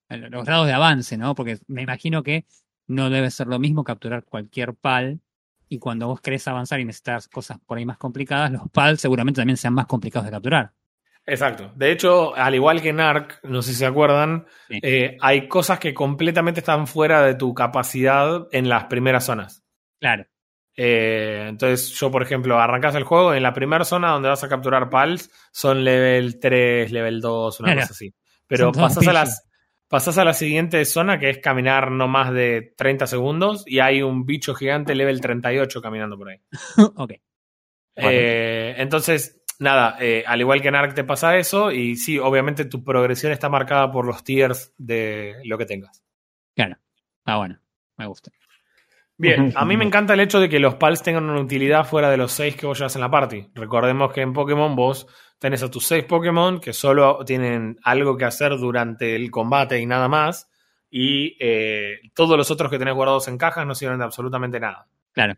un- 0.09 0.29
los 0.31 0.45
grados 0.45 0.67
de 0.67 0.73
avance, 0.73 1.17
¿no? 1.17 1.33
Porque 1.33 1.57
me 1.67 1.81
imagino 1.81 2.23
que 2.23 2.45
no 2.87 3.09
debe 3.09 3.31
ser 3.31 3.47
lo 3.47 3.57
mismo 3.57 3.83
capturar 3.85 4.25
cualquier 4.25 4.73
pal 4.75 5.21
y 5.69 5.79
cuando 5.79 6.07
vos 6.07 6.19
querés 6.21 6.45
avanzar 6.49 6.79
y 6.81 6.85
necesitas 6.85 7.27
cosas 7.29 7.57
por 7.65 7.77
ahí 7.77 7.85
más 7.85 7.97
complicadas, 7.97 8.51
los 8.51 8.69
pal 8.71 8.97
seguramente 8.99 9.39
también 9.41 9.57
sean 9.57 9.73
más 9.73 9.85
complicados 9.87 10.25
de 10.25 10.31
capturar. 10.31 10.73
Exacto. 11.27 11.71
De 11.75 11.91
hecho, 11.91 12.35
al 12.35 12.53
igual 12.53 12.81
que 12.81 12.89
en 12.89 12.97
no 12.97 13.61
sé 13.61 13.71
si 13.71 13.75
se 13.79 13.85
acuerdan, 13.85 14.45
Sí. 14.69 14.79
eh, 14.83 15.17
hay 15.21 15.47
cosas 15.47 15.79
que 15.79 15.93
completamente 15.93 16.59
están 16.59 16.85
fuera 16.87 17.23
de 17.23 17.35
tu 17.35 17.53
capacidad 17.53 18.47
en 18.51 18.69
las 18.69 18.85
primeras 18.85 19.25
zonas. 19.25 19.63
Claro. 19.99 20.25
Eh, 20.77 21.45
entonces, 21.47 21.89
yo, 21.97 22.11
por 22.11 22.21
ejemplo, 22.21 22.59
arrancas 22.59 22.95
el 22.95 23.03
juego 23.05 23.33
en 23.33 23.41
la 23.43 23.53
primera 23.53 23.85
zona 23.85 24.11
donde 24.11 24.29
vas 24.29 24.43
a 24.43 24.49
capturar 24.49 24.89
pals, 24.89 25.31
son 25.51 25.83
level 25.83 26.39
3, 26.39 26.91
level 26.91 27.21
2, 27.21 27.59
una 27.61 27.67
Claro. 27.73 27.81
cosa 27.87 27.93
así. 27.93 28.13
Pero 28.47 28.71
pasas 28.71 29.07
a, 29.07 29.13
las, 29.13 29.47
pasas 29.87 30.17
a 30.19 30.25
la 30.25 30.33
siguiente 30.33 30.83
zona 30.85 31.17
que 31.17 31.29
es 31.31 31.37
caminar 31.39 31.89
no 31.89 32.07
más 32.07 32.31
de 32.33 32.73
30 32.77 33.07
segundos 33.07 33.63
y 33.65 33.79
hay 33.79 34.03
un 34.03 34.25
bicho 34.25 34.53
gigante 34.53 34.93
level 34.93 35.21
38 35.21 35.81
caminando 35.81 36.17
por 36.17 36.29
ahí. 36.29 36.37
ok. 36.95 37.13
Eh, 37.95 38.75
entonces, 38.77 39.41
nada, 39.59 39.97
eh, 39.99 40.23
al 40.25 40.41
igual 40.41 40.61
que 40.61 40.67
en 40.67 40.75
Ark 40.75 40.93
te 40.93 41.03
pasa 41.03 41.37
eso 41.37 41.71
y 41.71 41.95
sí, 41.95 42.19
obviamente 42.19 42.65
tu 42.65 42.83
progresión 42.83 43.31
está 43.31 43.49
marcada 43.49 43.91
por 43.91 44.05
los 44.05 44.23
tiers 44.23 44.73
de 44.77 45.35
lo 45.45 45.57
que 45.57 45.65
tengas. 45.65 46.03
Claro. 46.55 46.77
Está 47.19 47.37
bueno. 47.37 47.59
Me 47.97 48.07
gusta. 48.07 48.31
Bien, 49.17 49.53
a 49.55 49.63
mí 49.63 49.77
me 49.77 49.85
encanta 49.85 50.13
el 50.13 50.19
hecho 50.19 50.41
de 50.41 50.49
que 50.49 50.59
los 50.59 50.75
pals 50.75 51.01
tengan 51.01 51.29
una 51.29 51.39
utilidad 51.39 51.85
fuera 51.85 52.09
de 52.09 52.17
los 52.17 52.33
seis 52.33 52.55
que 52.55 52.65
vos 52.65 52.77
llevas 52.77 52.95
en 52.95 53.01
la 53.01 53.09
party. 53.09 53.47
Recordemos 53.53 54.11
que 54.11 54.21
en 54.21 54.33
Pokémon 54.33 54.75
vos 54.75 55.07
tenés 55.39 55.63
a 55.63 55.71
tus 55.71 55.85
seis 55.85 56.03
Pokémon 56.03 56.59
que 56.59 56.73
solo 56.73 57.23
tienen 57.23 57.79
algo 57.83 58.17
que 58.17 58.25
hacer 58.25 58.57
durante 58.57 59.15
el 59.15 59.31
combate 59.31 59.79
y 59.79 59.85
nada 59.85 60.09
más. 60.09 60.49
Y 60.89 61.37
eh, 61.39 62.01
todos 62.13 62.37
los 62.37 62.51
otros 62.51 62.69
que 62.69 62.77
tenés 62.77 62.93
guardados 62.93 63.27
en 63.29 63.37
cajas 63.37 63.65
no 63.65 63.73
sirven 63.73 63.99
de 63.99 64.03
absolutamente 64.03 64.59
nada. 64.59 64.87
Claro. 65.13 65.35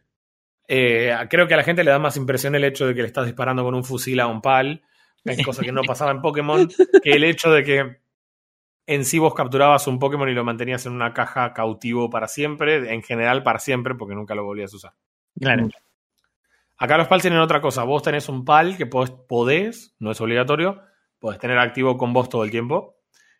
Eh, 0.68 1.15
creo 1.30 1.47
que 1.47 1.53
a 1.53 1.57
la 1.57 1.63
gente 1.63 1.84
le 1.84 1.91
da 1.91 1.99
más 1.99 2.18
impresión 2.18 2.55
el 2.55 2.63
hecho 2.63 2.86
de 2.86 2.93
que 2.93 3.01
le 3.01 3.07
estás 3.07 3.26
disparando 3.26 3.63
con 3.63 3.74
un 3.74 3.84
fusil 3.84 4.20
a 4.20 4.28
un 4.28 4.41
pal, 4.41 4.84
cosa 5.45 5.61
que 5.61 5.72
no 5.72 5.82
pasaba 5.84 6.11
en 6.11 6.22
Pokémon, 6.22 6.68
que 7.03 7.11
el 7.11 7.24
hecho 7.24 7.51
de 7.51 7.63
que 7.63 8.01
en 8.86 9.05
sí 9.05 9.20
vos 9.20 9.34
capturabas 9.34 9.88
un 9.88 9.99
Pokémon 9.99 10.30
y 10.30 10.34
lo 10.34 10.43
mantenías 10.43 10.86
en 10.86 10.93
una 10.93 11.13
caja 11.13 11.53
cautivo 11.53 12.09
para 12.09 12.28
siempre, 12.28 12.93
en 12.93 13.03
general 13.03 13.43
para 13.43 13.59
siempre, 13.59 13.95
porque 13.95 14.15
nunca 14.15 14.34
lo 14.34 14.45
volvías 14.45 14.74
a 14.74 14.78
usar. 14.78 14.93
Claro. 15.39 15.68
Acá 16.78 16.97
los 16.97 17.07
pals 17.07 17.24
tienen 17.24 17.39
otra 17.39 17.59
cosa. 17.59 17.84
Vos 17.84 18.03
tenés 18.03 18.30
un 18.30 18.45
pal 18.45 18.78
que 18.78 18.86
podés, 18.86 19.11
podés, 19.11 19.95
no 19.99 20.11
es 20.11 20.22
obligatorio, 20.22 20.82
podés 21.20 21.39
tener 21.39 21.57
activo 21.57 21.97
con 21.97 22.13
vos 22.13 22.30
todo 22.30 22.43
el 22.43 22.51
tiempo. 22.51 22.97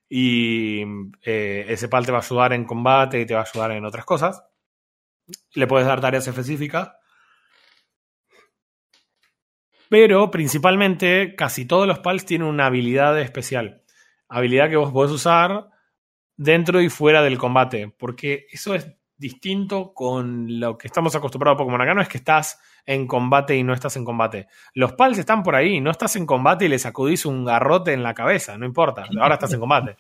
Y 0.10 0.82
eh, 1.22 1.66
ese 1.68 1.88
pal 1.88 2.06
te 2.06 2.12
va 2.12 2.20
a 2.20 2.22
ayudar 2.22 2.54
en 2.54 2.66
combate 2.66 3.22
y 3.22 3.26
te 3.26 3.34
va 3.34 3.42
a 3.42 3.44
ayudar 3.44 3.72
en 3.72 3.86
otras 3.86 4.06
cosas. 4.06 4.44
Le 5.54 5.68
puedes 5.68 5.88
dar 5.88 6.02
tareas 6.02 6.28
específicas. 6.28 6.92
Pero 9.90 10.30
principalmente, 10.32 11.36
casi 11.36 11.66
todos 11.66 11.88
los 11.88 12.00
pals 12.00 12.26
tienen 12.26 12.48
una 12.48 12.66
habilidad 12.66 13.20
especial. 13.20 13.84
Habilidad 14.28 14.70
que 14.70 14.76
vos 14.76 14.92
podés 14.92 15.12
usar 15.12 15.70
dentro 16.36 16.82
y 16.82 16.90
fuera 16.90 17.22
del 17.22 17.38
combate. 17.38 17.94
Porque 17.98 18.48
eso 18.52 18.76
es 18.76 18.88
distinto 19.18 19.94
con 19.94 20.60
lo 20.60 20.78
que 20.78 20.88
estamos 20.88 21.16
acostumbrados 21.16 21.56
a 21.56 21.60
Pokémon. 21.60 21.82
Acá 21.82 21.94
no 21.94 22.02
es 22.02 22.08
que 22.08 22.18
estás 22.18 22.60
en 22.86 23.06
combate 23.06 23.56
y 23.56 23.64
no 23.64 23.74
estás 23.74 23.98
en 23.98 24.06
combate. 24.06 24.48
Los 24.74 24.94
pals 24.94 25.18
están 25.18 25.44
por 25.44 25.56
ahí, 25.56 25.82
no 25.82 25.92
estás 25.92 26.16
en 26.16 26.26
combate 26.26 26.66
y 26.66 26.68
le 26.70 26.80
sacudís 26.80 27.26
un 27.26 27.44
garrote 27.44 27.94
en 27.94 28.02
la 28.02 28.14
cabeza, 28.14 28.58
no 28.58 28.66
importa, 28.66 29.06
ahora 29.20 29.36
estás 29.36 29.54
en 29.54 29.60
combate. 29.60 29.98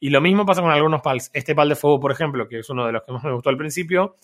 Y 0.00 0.10
lo 0.10 0.20
mismo 0.20 0.44
pasa 0.44 0.60
con 0.60 0.70
algunos 0.70 1.00
pals. 1.00 1.30
Este 1.32 1.54
pal 1.54 1.68
de 1.70 1.76
fuego, 1.76 1.98
por 1.98 2.12
ejemplo, 2.12 2.46
que 2.46 2.58
es 2.58 2.68
uno 2.68 2.86
de 2.86 2.92
los 2.92 3.02
que 3.02 3.12
más 3.12 3.24
me 3.24 3.32
gustó 3.32 3.48
al 3.48 3.56
principio, 3.56 4.16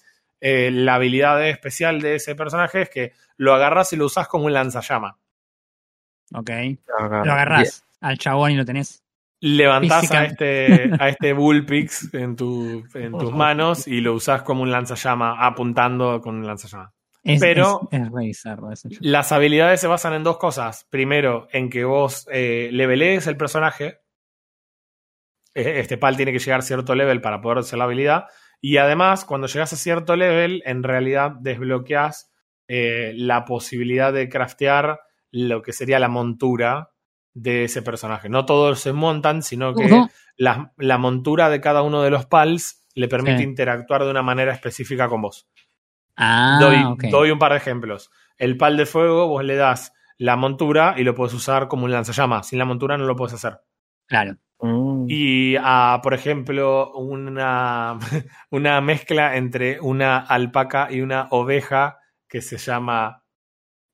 eh, 0.45 0.71
la 0.73 0.97
habilidad 0.97 1.49
especial 1.49 2.01
de 2.01 2.17
ese 2.17 2.35
personaje 2.35 2.83
es 2.83 2.91
que 2.91 3.13
lo 3.37 3.55
agarras 3.55 3.93
y 3.93 3.97
lo 3.97 4.07
usas 4.07 4.27
como 4.27 4.47
un 4.47 4.53
lanzallama. 4.53 5.17
Ok. 6.35 6.51
Lo 6.99 7.33
agarrás 7.33 7.87
al 8.01 8.19
chabón 8.19 8.51
y 8.51 8.57
lo 8.57 8.65
tenés. 8.65 9.05
Levantás 9.41 10.11
a 10.13 10.25
este, 10.25 10.91
a 10.99 11.09
este 11.09 11.33
Bullpix 11.33 12.13
en, 12.15 12.35
tu, 12.37 12.85
en 12.95 13.13
tus 13.13 13.33
manos 13.35 13.87
y 13.87 14.01
lo 14.01 14.15
usás 14.15 14.43
como 14.43 14.63
un 14.63 14.71
lanzallama, 14.73 15.45
apuntando 15.47 16.21
con 16.21 16.37
un 16.37 16.47
lanzallama. 16.47 16.93
Es, 17.25 17.41
Pero- 17.41 17.89
es, 17.93 18.13
bizarro. 18.13 18.71
Las 19.01 19.31
habilidades 19.31 19.81
se 19.81 19.87
basan 19.87 20.15
en 20.15 20.25
dos 20.25 20.39
cosas. 20.39 20.87
Primero, 20.91 21.47
en 21.53 21.71
que 21.71 21.85
vos 21.85 22.27
eh, 22.33 22.69
levelees 22.73 23.29
el 23.29 23.37
personaje. 23.37 24.01
Eh, 25.55 25.79
Este 25.79 25.99
pal 25.99 26.17
tiene 26.17 26.33
que 26.33 26.41
llegar 26.41 26.59
a 26.61 26.63
cierto 26.63 26.97
level 26.97 27.21
para 27.21 27.41
poder 27.41 27.59
hacer 27.59 27.79
la 27.79 27.85
habilidad. 27.85 28.25
Y 28.65 28.77
además, 28.79 29.25
cuando 29.27 29.49
llegas 29.49 29.73
a 29.73 29.77
cierto 29.77 30.17
level, 30.17 30.63
en 30.65 30.83
realidad 30.85 31.33
desbloqueas 31.41 32.33
eh, 32.69 33.13
la 33.17 33.45
posibilidad 33.45 34.13
de 34.13 34.29
craftear 34.29 35.01
lo 35.33 35.61
que 35.63 35.73
sería 35.73 35.99
la 35.99 36.09
montura 36.09 36.91
de 37.35 37.65
ese 37.65 37.83
personaje. 37.83 38.29
No 38.29 38.47
todos 38.47 38.79
se 38.81 38.93
montan, 38.93 39.43
sino 39.43 39.75
que 39.75 39.89
la, 40.37 40.73
la 40.77 40.97
montura 40.99 41.51
de 41.51 41.61
cada 41.61 41.83
uno 41.83 42.03
de 42.03 42.11
los 42.11 42.27
pals 42.27 42.87
le 42.95 43.09
permite 43.09 43.39
Sí. 43.39 43.43
interactuar 43.45 44.05
de 44.05 44.11
una 44.11 44.23
manera 44.23 44.53
específica 44.53 45.09
con 45.09 45.23
vos. 45.23 45.49
Ah, 46.17 46.59
Doy, 46.61 46.77
doy 47.11 47.31
un 47.31 47.39
par 47.39 47.53
de 47.53 47.59
ejemplos. 47.59 48.11
El 48.37 48.57
pal 48.57 48.77
de 48.77 48.87
fuego, 48.87 49.27
vos 49.29 49.43
le 49.45 49.57
das 49.57 49.93
la 50.19 50.37
montura 50.37 50.95
y 50.97 51.03
lo 51.05 51.15
puedes 51.15 51.35
usar 51.35 51.69
como 51.69 51.85
un 51.87 51.91
lanzallamas. 51.93 52.47
Sin 52.49 52.59
la 52.59 52.65
montura 52.65 52.97
no 52.99 53.07
lo 53.07 53.17
puedes 53.17 53.35
hacer. 53.35 53.59
Claro. 54.13 54.37
Mm. 54.61 55.07
Y 55.09 55.57
a, 55.59 56.01
por 56.03 56.13
ejemplo, 56.13 56.93
una, 56.93 57.99
una 58.51 58.81
mezcla 58.83 59.37
entre 59.37 59.81
una 59.81 60.19
alpaca 60.19 60.89
y 60.91 61.01
una 61.01 61.29
oveja 61.31 61.99
que 62.29 62.43
se 62.43 62.59
llama 62.59 63.25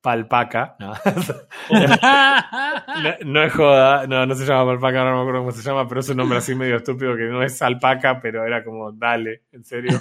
palpaca. 0.01 0.75
No, 0.81 0.93
no, 1.71 3.15
no 3.27 3.43
es 3.45 3.53
joda, 3.53 4.09
no, 4.09 4.27
no 4.27 4.35
se 4.35 4.45
llama 4.45 4.73
palpaca, 4.73 5.05
no 5.05 5.15
me 5.15 5.21
acuerdo 5.21 5.41
cómo 5.43 5.53
se 5.53 5.63
llama, 5.63 5.87
pero 5.87 6.01
es 6.01 6.09
un 6.09 6.17
nombre 6.17 6.39
así 6.39 6.57
medio 6.57 6.79
estúpido 6.79 7.17
que 7.17 7.27
no 7.27 7.41
es 7.45 7.63
alpaca, 7.63 8.21
pero 8.21 8.45
era 8.45 8.65
como, 8.65 8.91
dale, 8.91 9.45
en 9.53 9.65
serio. 9.65 10.01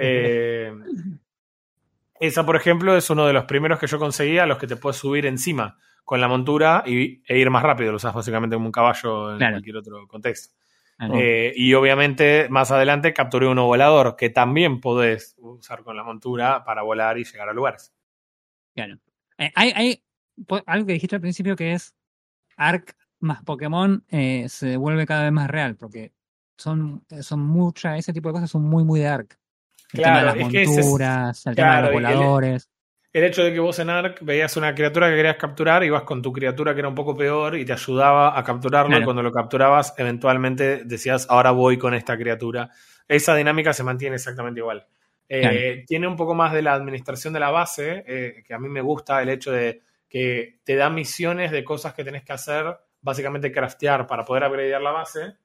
Eh, 0.00 0.72
esa, 2.20 2.46
por 2.46 2.56
ejemplo, 2.56 2.96
es 2.96 3.10
uno 3.10 3.26
de 3.26 3.34
los 3.34 3.44
primeros 3.44 3.78
que 3.78 3.86
yo 3.86 3.98
conseguía, 3.98 4.46
los 4.46 4.56
que 4.56 4.66
te 4.66 4.76
puedes 4.76 4.96
subir 4.96 5.26
encima 5.26 5.76
con 6.06 6.20
la 6.20 6.28
montura 6.28 6.84
y, 6.86 7.20
e 7.26 7.36
ir 7.38 7.50
más 7.50 7.62
rápido. 7.64 7.90
Lo 7.90 7.96
usas 7.96 8.14
básicamente 8.14 8.54
como 8.56 8.66
un 8.66 8.72
caballo 8.72 9.32
en 9.32 9.38
Claro. 9.38 9.54
cualquier 9.56 9.76
otro 9.76 10.06
contexto. 10.08 10.54
Claro. 10.96 11.14
Eh, 11.18 11.52
y 11.54 11.74
obviamente, 11.74 12.46
más 12.48 12.70
adelante 12.70 13.12
capturé 13.12 13.46
uno 13.48 13.66
volador 13.66 14.14
que 14.16 14.30
también 14.30 14.80
podés 14.80 15.34
usar 15.38 15.82
con 15.82 15.96
la 15.96 16.04
montura 16.04 16.64
para 16.64 16.80
volar 16.82 17.18
y 17.18 17.24
llegar 17.24 17.48
a 17.48 17.52
lugares. 17.52 17.92
Claro. 18.74 18.96
Eh, 19.36 19.50
hay, 19.54 19.72
hay 19.74 20.02
algo 20.66 20.86
que 20.86 20.92
dijiste 20.94 21.16
al 21.16 21.20
principio 21.20 21.56
que 21.56 21.72
es 21.72 21.94
Ark 22.56 22.96
más 23.18 23.42
Pokémon 23.42 24.04
eh, 24.10 24.46
se 24.48 24.76
vuelve 24.76 25.06
cada 25.06 25.24
vez 25.24 25.32
más 25.32 25.48
real 25.48 25.74
porque 25.76 26.12
son, 26.56 27.04
son 27.20 27.40
muchas, 27.40 27.98
ese 27.98 28.12
tipo 28.12 28.28
de 28.28 28.34
cosas 28.34 28.50
son 28.50 28.62
muy, 28.62 28.84
muy 28.84 29.00
de 29.00 29.08
Ark. 29.08 29.38
El 29.92 30.00
Claro, 30.00 30.32
tema 30.32 30.34
de 30.44 30.52
las 30.52 30.54
es- 30.54 30.68
monturas, 30.68 31.46
el 31.46 31.56
tema 31.56 31.76
de 31.76 31.82
los 31.82 31.92
voladores. 31.92 32.68
El 33.16 33.24
hecho 33.24 33.42
de 33.42 33.50
que 33.50 33.60
vos 33.60 33.78
en 33.78 33.88
Ark 33.88 34.18
veías 34.20 34.58
una 34.58 34.74
criatura 34.74 35.08
que 35.08 35.16
querías 35.16 35.36
capturar, 35.36 35.82
ibas 35.82 36.02
con 36.02 36.20
tu 36.20 36.30
criatura 36.34 36.74
que 36.74 36.80
era 36.80 36.88
un 36.88 36.94
poco 36.94 37.16
peor 37.16 37.56
y 37.56 37.64
te 37.64 37.72
ayudaba 37.72 38.38
a 38.38 38.44
capturarlo. 38.44 38.90
Claro. 38.90 39.00
Y 39.00 39.04
cuando 39.06 39.22
lo 39.22 39.32
capturabas, 39.32 39.94
eventualmente 39.96 40.84
decías, 40.84 41.26
ahora 41.30 41.50
voy 41.50 41.78
con 41.78 41.94
esta 41.94 42.14
criatura. 42.18 42.68
Esa 43.08 43.34
dinámica 43.34 43.72
se 43.72 43.84
mantiene 43.84 44.16
exactamente 44.16 44.60
igual. 44.60 44.86
Eh, 45.30 45.40
Claro. 45.40 45.56
Tiene 45.86 46.08
un 46.08 46.14
poco 46.14 46.34
más 46.34 46.52
de 46.52 46.60
la 46.60 46.74
administración 46.74 47.32
de 47.32 47.40
la 47.40 47.50
base, 47.50 48.04
eh, 48.06 48.42
que 48.46 48.52
a 48.52 48.58
mí 48.58 48.68
me 48.68 48.82
gusta 48.82 49.22
el 49.22 49.30
hecho 49.30 49.50
de 49.50 49.80
que 50.10 50.60
te 50.62 50.76
da 50.76 50.90
misiones 50.90 51.52
de 51.52 51.64
cosas 51.64 51.94
que 51.94 52.04
tenés 52.04 52.22
que 52.22 52.34
hacer, 52.34 52.66
básicamente 53.00 53.50
craftear 53.50 54.06
para 54.06 54.26
poder 54.26 54.44
upgradear 54.44 54.82
la 54.82 54.92
base. 54.92 55.36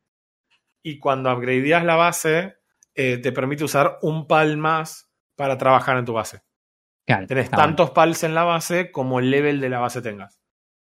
Y 0.84 1.00
cuando 1.00 1.34
upgradeas 1.34 1.86
la 1.86 1.96
base, 1.96 2.58
eh, 2.94 3.20
te 3.20 3.32
permite 3.32 3.64
usar 3.64 3.98
un 4.02 4.28
pal 4.28 4.58
más 4.58 5.10
para 5.38 5.58
trabajar 5.58 5.98
en 5.98 6.04
tu 6.04 6.12
base. 6.12 6.42
Claro, 7.06 7.28
Tenés 7.28 7.50
tantos 7.50 7.92
pals 7.92 8.24
en 8.24 8.34
la 8.36 8.44
base 8.44 8.92
como 8.92 9.20
el 9.20 9.32
level 9.32 9.60
de 9.60 9.70
la 9.70 9.80
base 9.80 10.02
tengas. 10.02 10.40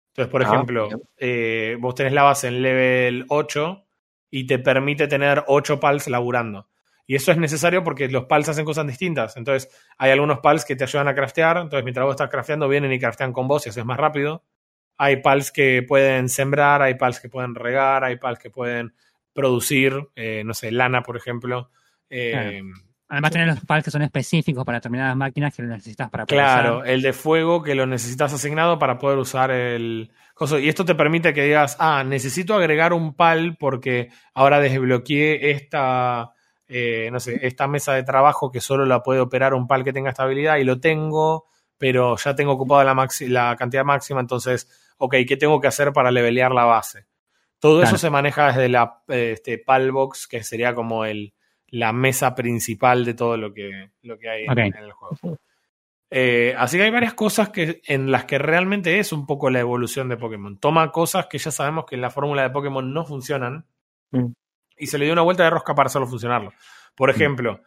Entonces, 0.08 0.30
por 0.32 0.42
Ah, 0.42 0.46
ejemplo, 0.46 0.88
eh, 1.18 1.76
vos 1.78 1.94
tenés 1.94 2.12
la 2.12 2.22
base 2.22 2.48
en 2.48 2.62
level 2.62 3.26
8 3.28 3.84
y 4.30 4.46
te 4.46 4.58
permite 4.58 5.08
tener 5.08 5.44
8 5.46 5.78
pals 5.78 6.08
laburando. 6.08 6.68
Y 7.06 7.14
eso 7.14 7.30
es 7.30 7.38
necesario 7.38 7.84
porque 7.84 8.08
los 8.08 8.24
pals 8.24 8.48
hacen 8.48 8.64
cosas 8.64 8.86
distintas. 8.86 9.36
Entonces, 9.36 9.70
hay 9.98 10.10
algunos 10.10 10.40
pals 10.40 10.64
que 10.64 10.74
te 10.74 10.84
ayudan 10.84 11.06
a 11.06 11.14
craftear. 11.14 11.58
Entonces, 11.58 11.84
mientras 11.84 12.04
vos 12.04 12.14
estás 12.14 12.30
crafteando, 12.30 12.66
vienen 12.68 12.92
y 12.92 12.98
craftean 12.98 13.32
con 13.32 13.46
vos 13.46 13.64
y 13.66 13.68
haces 13.68 13.84
más 13.84 13.98
rápido. 13.98 14.42
Hay 14.96 15.16
pals 15.22 15.52
que 15.52 15.84
pueden 15.86 16.28
sembrar, 16.28 16.82
hay 16.82 16.94
pals 16.94 17.20
que 17.20 17.28
pueden 17.28 17.54
regar, 17.54 18.02
hay 18.02 18.16
pals 18.16 18.38
que 18.38 18.50
pueden 18.50 18.94
producir, 19.32 20.08
eh, 20.16 20.42
no 20.44 20.54
sé, 20.54 20.72
lana, 20.72 21.02
por 21.02 21.16
ejemplo. 21.16 21.70
Eh, 22.08 22.62
Además, 23.08 23.30
tener 23.30 23.46
los 23.46 23.60
pals 23.60 23.84
que 23.84 23.90
son 23.90 24.02
específicos 24.02 24.64
para 24.64 24.78
determinadas 24.78 25.16
máquinas 25.16 25.54
que 25.54 25.62
lo 25.62 25.68
necesitas 25.68 26.10
para 26.10 26.26
poder 26.26 26.42
Claro, 26.42 26.84
el 26.84 27.02
de 27.02 27.12
fuego 27.12 27.62
que 27.62 27.76
lo 27.76 27.86
necesitas 27.86 28.32
asignado 28.32 28.78
para 28.80 28.98
poder 28.98 29.18
usar 29.18 29.52
el. 29.52 30.10
Y 30.60 30.68
esto 30.68 30.84
te 30.84 30.96
permite 30.96 31.32
que 31.32 31.44
digas, 31.44 31.76
ah, 31.78 32.02
necesito 32.04 32.54
agregar 32.54 32.92
un 32.92 33.14
pal 33.14 33.56
porque 33.58 34.10
ahora 34.34 34.58
desbloqueé 34.58 35.52
esta, 35.52 36.32
eh, 36.66 37.08
no 37.12 37.20
sé, 37.20 37.46
esta 37.46 37.68
mesa 37.68 37.94
de 37.94 38.02
trabajo 38.02 38.50
que 38.50 38.60
solo 38.60 38.84
la 38.86 39.02
puede 39.02 39.20
operar 39.20 39.54
un 39.54 39.68
pal 39.68 39.84
que 39.84 39.92
tenga 39.92 40.10
estabilidad 40.10 40.56
y 40.56 40.64
lo 40.64 40.80
tengo, 40.80 41.46
pero 41.78 42.16
ya 42.16 42.34
tengo 42.34 42.52
ocupada 42.52 42.82
la, 42.82 43.08
la 43.28 43.56
cantidad 43.56 43.84
máxima, 43.84 44.20
entonces, 44.20 44.68
ok, 44.98 45.14
¿qué 45.28 45.36
tengo 45.36 45.60
que 45.60 45.68
hacer 45.68 45.92
para 45.92 46.10
levelear 46.10 46.52
la 46.52 46.64
base? 46.64 47.06
Todo 47.60 47.82
eso 47.82 47.96
se 47.96 48.10
maneja 48.10 48.48
desde 48.48 48.68
la 48.68 49.02
este, 49.08 49.58
Palbox, 49.58 50.26
que 50.26 50.42
sería 50.42 50.74
como 50.74 51.06
el, 51.06 51.32
la 51.68 51.92
mesa 51.92 52.34
principal 52.34 53.04
de 53.04 53.14
todo 53.14 53.36
lo 53.36 53.52
que, 53.52 53.90
lo 54.02 54.18
que 54.18 54.28
hay 54.28 54.44
en, 54.44 54.74
el 54.76 54.92
juego. 54.92 55.38
Eh, 56.10 56.54
así 56.56 56.76
que 56.76 56.84
hay 56.84 56.90
varias 56.90 57.14
cosas 57.14 57.48
que, 57.48 57.80
en 57.86 58.10
las 58.10 58.24
que 58.24 58.38
realmente 58.38 58.98
es 58.98 59.12
un 59.12 59.26
poco 59.26 59.50
la 59.50 59.60
evolución 59.60 60.08
de 60.08 60.16
Pokémon. 60.16 60.58
Toma 60.58 60.92
cosas 60.92 61.26
que 61.26 61.38
ya 61.38 61.50
sabemos 61.50 61.84
que 61.86 61.96
en 61.96 62.00
la 62.00 62.10
fórmula 62.10 62.42
de 62.42 62.50
Pokémon 62.50 62.92
no 62.92 63.04
funcionan 63.04 63.66
mm. 64.12 64.26
y 64.78 64.86
se 64.86 64.98
le 64.98 65.06
dio 65.06 65.12
una 65.12 65.22
vuelta 65.22 65.44
de 65.44 65.50
rosca 65.50 65.74
para 65.74 65.88
hacerlo 65.88 66.06
funcionarlo. 66.06 66.52
Por 66.94 67.10
mm. 67.10 67.14
ejemplo, 67.14 67.60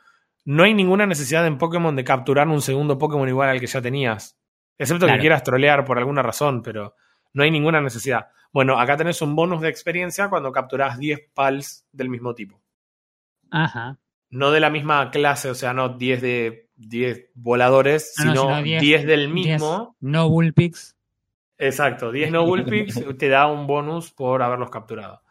no 0.45 0.63
hay 0.63 0.73
ninguna 0.73 1.05
necesidad 1.05 1.45
en 1.45 1.57
Pokémon 1.57 1.95
de 1.95 2.03
capturar 2.03 2.47
un 2.47 2.61
segundo 2.61 2.97
Pokémon 2.97 3.27
igual 3.27 3.49
al 3.49 3.59
que 3.59 3.67
ya 3.67 3.81
tenías. 3.81 4.38
Excepto 4.77 5.07
que 5.07 5.19
quieras 5.19 5.43
trolear 5.43 5.84
por 5.84 5.97
alguna 5.97 6.21
razón, 6.21 6.61
pero 6.63 6.95
no 7.34 7.43
hay 7.43 7.51
ninguna 7.51 7.81
necesidad. 7.81 8.30
Bueno, 8.51 8.80
acá 8.80 8.95
tenés 8.95 9.21
un 9.21 9.35
bonus 9.35 9.61
de 9.61 9.69
experiencia 9.69 10.30
cuando 10.30 10.53
capturás 10.53 10.97
10 10.97 11.31
pals 11.34 11.85
del 11.91 12.09
mismo 12.09 12.34
tipo. 12.34 12.61
Ajá. 13.51 13.97
No 14.30 14.51
de 14.51 14.59
la 14.59 14.69
misma 14.69 15.09
clase, 15.11 15.49
o 15.49 15.55
sea, 15.55 15.73
no 15.73 15.89
10 15.89 16.21
de 16.21 16.69
10 16.76 17.31
voladores, 17.35 18.13
ah, 18.17 18.23
sino, 18.23 18.61
10, 18.63 19.05
del 19.05 19.30
mismo. 19.30 19.95
no 19.99 20.30
Bullpix. 20.30 20.95
Exacto, 21.57 22.11
10 22.11 22.31
no 22.31 22.45
Bullpix 22.45 23.03
te 23.17 23.27
da 23.27 23.47
un 23.47 23.67
bonus 23.67 24.11
por 24.11 24.41
haberlos 24.41 24.69
capturado. 24.69 25.21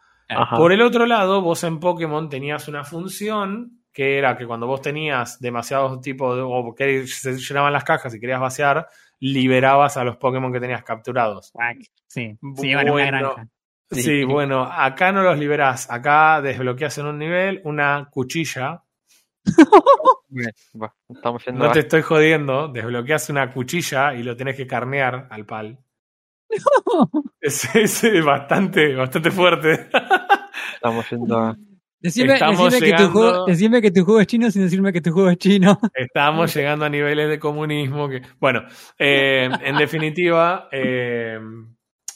Por 0.56 0.72
el 0.72 0.82
otro 0.82 1.06
lado, 1.06 1.40
vos 1.40 1.64
en 1.64 1.80
Pokémon 1.80 2.28
tenías 2.28 2.68
una 2.68 2.84
función 2.84 3.78
que 3.92 4.18
era 4.18 4.36
que 4.36 4.46
cuando 4.46 4.66
vos 4.66 4.82
tenías 4.82 5.40
demasiados 5.40 6.00
tipos 6.02 6.36
de, 6.36 6.42
o 6.42 6.74
que 6.74 7.06
se 7.06 7.38
llenaban 7.38 7.72
las 7.72 7.82
cajas 7.82 8.14
y 8.14 8.20
querías 8.20 8.40
vaciar, 8.40 8.86
liberabas 9.18 9.96
a 9.96 10.04
los 10.04 10.18
Pokémon 10.18 10.52
que 10.52 10.60
tenías 10.60 10.84
capturados. 10.84 11.52
Sí, 12.06 12.38
sí, 12.56 12.74
bueno, 12.74 12.94
una 12.94 13.06
granja. 13.06 13.48
Sí, 13.90 14.24
bueno, 14.24 14.64
acá 14.64 15.12
no 15.12 15.22
los 15.22 15.38
liberás. 15.38 15.90
Acá 15.90 16.42
desbloqueas 16.42 16.98
en 16.98 17.06
un 17.06 17.18
nivel 17.18 17.62
una 17.64 18.08
cuchilla. 18.10 18.82
no 21.52 21.72
te 21.72 21.80
estoy 21.80 22.02
jodiendo. 22.02 22.68
Desbloqueas 22.68 23.30
una 23.30 23.50
cuchilla 23.50 24.14
y 24.14 24.22
lo 24.22 24.36
tenés 24.36 24.56
que 24.56 24.66
carnear 24.66 25.26
al 25.30 25.46
pal. 25.46 25.78
Es, 27.40 27.74
es, 27.74 28.24
bastante, 28.24 28.94
bastante 28.94 29.30
fuerte. 29.30 29.88
Estamos 30.74 31.08
yendo 31.08 31.38
a... 31.38 31.56
Decime, 32.00 32.38
que 32.38 32.92
tu 32.92 33.08
juego, 33.08 33.46
decime, 33.46 33.82
que 33.82 33.90
tu 33.90 34.04
juego, 34.04 34.20
es 34.20 34.28
chino 34.28 34.50
sin 34.52 34.62
decirme 34.62 34.92
que 34.92 35.00
tu 35.00 35.10
juego 35.10 35.30
es 35.30 35.38
chino. 35.38 35.80
Estamos 35.94 36.54
llegando 36.54 36.84
a 36.84 36.88
niveles 36.88 37.28
de 37.28 37.40
comunismo 37.40 38.08
que... 38.08 38.22
Bueno, 38.38 38.62
eh, 38.98 39.48
en 39.62 39.76
definitiva... 39.76 40.68
Eh, 40.70 41.40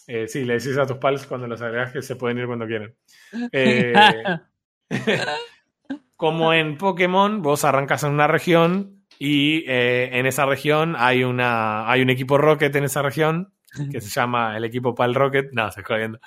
eh, 0.06 0.26
sí, 0.28 0.44
le 0.44 0.54
decís 0.54 0.76
a 0.78 0.86
tus 0.86 0.96
pals 0.98 1.26
cuando 1.26 1.46
los 1.46 1.60
agregas 1.62 1.92
que 1.92 2.02
se 2.02 2.16
pueden 2.16 2.38
ir 2.38 2.46
cuando 2.46 2.66
quieren. 2.66 2.94
Eh, 3.52 3.94
como 6.16 6.52
en 6.52 6.76
Pokémon, 6.76 7.40
vos 7.40 7.64
arrancas 7.64 8.04
en 8.04 8.10
una 8.10 8.26
región 8.26 9.06
y 9.18 9.64
eh, 9.66 10.10
en 10.12 10.26
esa 10.26 10.44
región 10.44 10.96
hay, 10.98 11.24
una, 11.24 11.90
hay 11.90 12.02
un 12.02 12.10
equipo 12.10 12.36
Rocket 12.36 12.76
en 12.76 12.84
esa 12.84 13.00
región 13.00 13.54
que 13.90 14.02
se 14.02 14.10
llama 14.10 14.54
el 14.56 14.64
equipo 14.66 14.94
Pal 14.94 15.14
Rocket. 15.14 15.50
No, 15.52 15.70
se 15.70 15.80
está 15.80 15.96
viendo. 15.96 16.18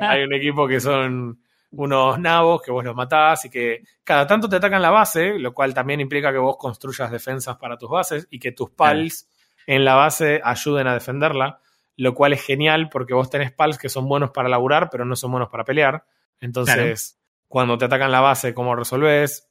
hay 0.00 0.22
un 0.22 0.32
equipo 0.32 0.68
que 0.68 0.78
son 0.78 1.40
unos 1.72 2.18
nabos 2.18 2.62
que 2.62 2.70
vos 2.70 2.84
los 2.84 2.94
matás 2.94 3.44
y 3.46 3.50
que 3.50 3.82
cada 4.04 4.26
tanto 4.26 4.48
te 4.48 4.56
atacan 4.56 4.82
la 4.82 4.90
base, 4.90 5.38
lo 5.38 5.52
cual 5.52 5.74
también 5.74 6.00
implica 6.00 6.30
que 6.30 6.38
vos 6.38 6.56
construyas 6.56 7.10
defensas 7.10 7.56
para 7.56 7.76
tus 7.76 7.90
bases 7.90 8.28
y 8.30 8.38
que 8.38 8.52
tus 8.52 8.70
pals 8.70 9.28
en 9.66 9.84
la 9.84 9.94
base 9.94 10.40
ayuden 10.42 10.86
a 10.86 10.94
defenderla 10.94 11.60
lo 12.00 12.14
cual 12.14 12.32
es 12.32 12.42
genial 12.42 12.88
porque 12.88 13.12
vos 13.12 13.28
tenés 13.28 13.52
pals 13.52 13.76
que 13.76 13.90
son 13.90 14.08
buenos 14.08 14.30
para 14.30 14.48
laburar, 14.48 14.88
pero 14.90 15.04
no 15.04 15.14
son 15.16 15.32
buenos 15.32 15.50
para 15.50 15.64
pelear. 15.64 16.02
Entonces, 16.40 17.20
cuando 17.46 17.76
te 17.76 17.84
atacan 17.84 18.10
la 18.10 18.22
base, 18.22 18.54
¿cómo 18.54 18.74
resolves? 18.74 19.50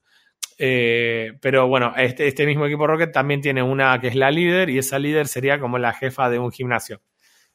Eh, 0.57 1.33
pero 1.41 1.67
bueno, 1.67 1.93
este, 1.95 2.27
este, 2.27 2.47
mismo 2.47 2.65
equipo 2.65 2.87
Rocket 2.87 3.11
también 3.11 3.41
tiene 3.41 3.61
una 3.61 4.01
que 4.01 4.07
es 4.07 4.15
la 4.15 4.31
líder 4.31 4.71
y 4.71 4.79
esa 4.79 4.97
líder 4.97 5.27
sería 5.27 5.59
como 5.59 5.77
la 5.77 5.93
jefa 5.93 6.27
de 6.31 6.39
un 6.39 6.51
gimnasio. 6.51 7.03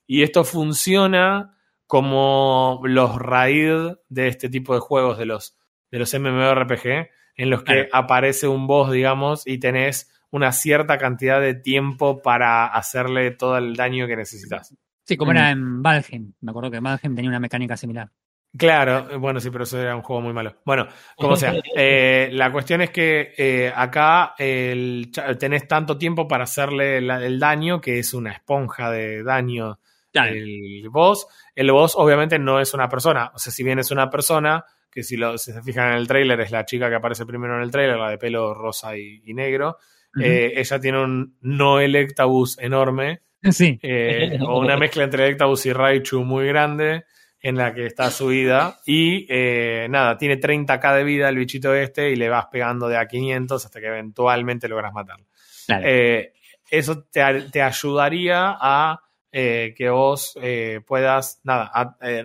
Y 0.06 0.22
esto 0.22 0.44
funciona 0.44 1.58
como 1.88 2.80
los 2.84 3.16
raid 3.16 3.96
de 4.08 4.28
este 4.28 4.48
tipo 4.48 4.74
de 4.74 4.80
juegos, 4.80 5.18
de 5.18 5.26
los, 5.26 5.58
de 5.90 5.98
los 5.98 6.14
MMORPG, 6.14 7.10
en 7.34 7.50
los 7.50 7.64
que 7.64 7.88
aparece 7.92 8.46
un 8.46 8.68
boss, 8.68 8.92
digamos, 8.92 9.44
y 9.44 9.58
tenés 9.58 10.13
una 10.35 10.51
cierta 10.52 10.98
cantidad 10.98 11.40
de 11.40 11.55
tiempo 11.55 12.20
para 12.20 12.66
hacerle 12.66 13.31
todo 13.31 13.56
el 13.56 13.77
daño 13.77 14.06
que 14.06 14.16
necesitas. 14.16 14.74
Sí, 15.05 15.16
como 15.16 15.31
era 15.31 15.51
en 15.51 15.81
Valheim. 15.82 16.32
Me 16.40 16.51
acuerdo 16.51 16.70
que 16.70 16.81
Valheim 16.81 17.15
tenía 17.15 17.28
una 17.31 17.39
mecánica 17.39 17.77
similar. 17.77 18.11
Claro, 18.56 19.19
bueno, 19.20 19.39
sí, 19.40 19.51
pero 19.51 19.65
eso 19.65 19.81
era 19.81 19.94
un 19.94 20.02
juego 20.02 20.23
muy 20.23 20.32
malo. 20.32 20.56
Bueno, 20.65 20.89
como 21.16 21.36
sea, 21.36 21.55
eh, 21.77 22.31
la 22.32 22.51
cuestión 22.51 22.81
es 22.81 22.90
que 22.90 23.32
eh, 23.36 23.73
acá 23.74 24.35
tenés 24.36 25.69
tanto 25.69 25.97
tiempo 25.97 26.27
para 26.27 26.44
hacerle 26.44 26.98
el 26.98 27.39
daño, 27.39 27.81
que 27.81 28.01
es 28.01 28.12
una 28.12 28.32
esponja 28.32 28.90
de 28.90 29.23
daño 29.23 29.78
el 30.15 30.89
boss. 30.90 31.27
El 31.55 31.70
boss 31.70 31.94
obviamente 31.97 32.39
no 32.39 32.61
es 32.61 32.74
una 32.74 32.89
persona, 32.89 33.31
o 33.35 33.39
sea, 33.39 33.52
si 33.52 33.62
bien 33.62 33.78
es 33.78 33.90
una 33.90 34.11
persona, 34.11 34.65
que 34.90 35.02
si, 35.02 35.16
lo, 35.16 35.36
se 35.39 35.61
fijan 35.62 35.90
en 35.90 35.98
el 35.98 36.06
trailer 36.06 36.40
es 36.40 36.52
la 36.52 36.65
chica 36.65 36.89
que 36.89 36.94
aparece 36.94 37.27
primero 37.27 37.56
en 37.56 37.62
el 37.62 37.70
trailer, 37.70 37.98
la 37.98 38.11
de 38.11 38.19
pelo 38.19 38.55
rosa 38.55 38.97
y, 38.97 39.35
negro, 39.35 39.78
eh, 40.20 40.52
ella 40.56 40.80
tiene 40.80 41.02
un 41.02 41.36
no 41.40 41.80
electabus 41.80 42.58
enorme 42.58 43.22
Sí. 43.52 43.78
Eh, 43.82 44.38
o 44.46 44.58
una 44.58 44.76
mezcla 44.76 45.04
entre 45.04 45.24
Electabuzz 45.24 45.66
y 45.66 45.72
Raichu 45.72 46.24
muy 46.24 46.46
grande 46.46 47.04
en 47.40 47.56
la 47.56 47.74
que 47.74 47.86
está 47.86 48.10
subida 48.10 48.80
y 48.86 49.26
eh, 49.28 49.86
nada, 49.90 50.16
tiene 50.16 50.40
30k 50.40 50.96
de 50.96 51.04
vida 51.04 51.28
el 51.28 51.36
bichito 51.36 51.74
este 51.74 52.10
y 52.10 52.16
le 52.16 52.30
vas 52.30 52.46
pegando 52.46 52.88
de 52.88 52.96
a 52.96 53.06
500 53.06 53.66
hasta 53.66 53.80
que 53.80 53.86
eventualmente 53.86 54.66
logras 54.66 54.94
matarlo. 54.94 55.26
Eh, 55.68 56.32
eso 56.70 57.04
te, 57.04 57.22
ayudaría 57.22 58.56
a 58.58 59.00
que 59.30 59.88
vos 59.90 60.38
puedas, 60.86 61.40
nada, 61.44 61.70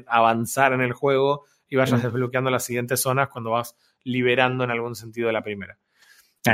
avanzar 0.08 0.72
en 0.72 0.82
el 0.82 0.94
juego 0.94 1.44
y 1.68 1.76
vayas 1.76 2.02
desbloqueando 2.02 2.50
las 2.50 2.64
siguientes 2.64 3.02
zonas 3.02 3.28
cuando 3.28 3.52
vas 3.52 3.76
liberando 4.04 4.64
en 4.64 4.72
algún 4.72 4.96
sentido 4.96 5.32
la 5.34 5.42
primera. 5.42 5.78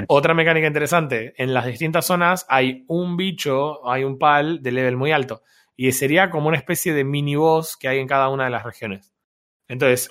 Otra 0.08 0.34
mecánica 0.34 0.68
interesante, 0.68 1.34
en 1.38 1.54
las 1.54 1.66
distintas 1.66 2.06
zonas 2.06 2.46
hay 2.50 2.86
un 2.88 3.18
bicho, 3.18 3.88
hay 3.88 4.04
un 4.04 4.18
pal 4.18 4.62
de 4.62 4.72
level 4.72 4.98
muy 4.98 5.12
alto. 5.12 5.44
Y 5.76 5.92
sería 5.92 6.30
como 6.30 6.48
una 6.48 6.58
especie 6.58 6.94
de 6.94 7.04
mini 7.04 7.36
boss 7.36 7.78
que 7.78 7.88
hay 7.88 8.00
en 8.00 8.08
cada 8.08 8.30
una 8.30 8.46
de 8.46 8.50
las 8.50 8.64
regiones. 8.64 9.14
Entonces, 9.68 10.10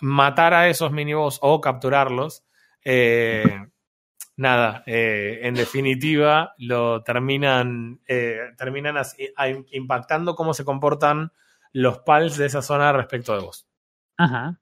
matar 0.00 0.54
a 0.54 0.68
esos 0.68 0.92
mini 0.92 1.14
boss 1.14 1.38
o 1.42 1.60
capturarlos, 1.60 2.44
eh, 2.84 3.42
nada, 4.36 4.82
eh, 4.86 5.40
en 5.42 5.54
definitiva, 5.54 6.54
lo 6.58 7.02
terminan, 7.02 8.00
eh, 8.06 8.38
terminan 8.56 8.96
impactando 9.72 10.34
cómo 10.34 10.54
se 10.54 10.64
comportan 10.64 11.32
los 11.72 11.98
pals 11.98 12.36
de 12.36 12.46
esa 12.46 12.62
zona 12.62 12.92
respecto 12.92 13.34
de 13.34 13.42
vos. 13.42 13.66
Ajá. 14.16 14.58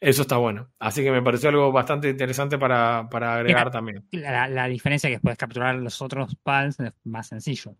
Eso 0.00 0.22
está 0.22 0.36
bueno. 0.36 0.68
Así 0.78 1.02
que 1.02 1.10
me 1.10 1.22
pareció 1.22 1.48
algo 1.48 1.72
bastante 1.72 2.08
interesante 2.08 2.56
para, 2.58 3.00
agregar 3.00 3.70
también. 3.70 4.06
La, 4.12 4.66
diferencia 4.68 5.10
es 5.10 5.16
que 5.16 5.20
puedes 5.20 5.38
capturar 5.38 5.74
los 5.74 6.00
otros 6.00 6.36
pals 6.42 6.78
es 6.80 6.92
más 7.04 7.26
sencillo. 7.26 7.74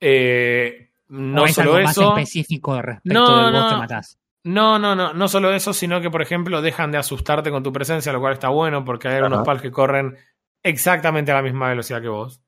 Eh, 0.00 0.90
no 1.08 1.48
solo 1.48 1.78
eso. 1.78 2.12
más 2.12 2.18
específico 2.18 2.80
respecto 2.80 3.14
no, 3.18 3.50
del 3.50 3.70
que 3.70 3.76
matás. 3.76 4.18
No, 4.44 4.78
no, 4.78 4.94
no, 4.94 5.12
no 5.12 5.28
solo 5.28 5.52
eso, 5.52 5.72
sino 5.72 6.00
que, 6.00 6.10
por 6.10 6.22
ejemplo, 6.22 6.62
dejan 6.62 6.92
de 6.92 6.98
asustarte 6.98 7.50
con 7.50 7.64
tu 7.64 7.72
presencia, 7.72 8.12
lo 8.12 8.20
cual 8.20 8.34
está 8.34 8.48
bueno 8.48 8.84
porque 8.84 9.08
hay 9.08 9.20
unos 9.20 9.44
pals 9.44 9.60
que 9.60 9.72
corren 9.72 10.16
exactamente 10.62 11.32
a 11.32 11.34
la 11.34 11.42
misma 11.42 11.68
velocidad 11.68 12.00
que 12.00 12.08
vos. 12.08 12.40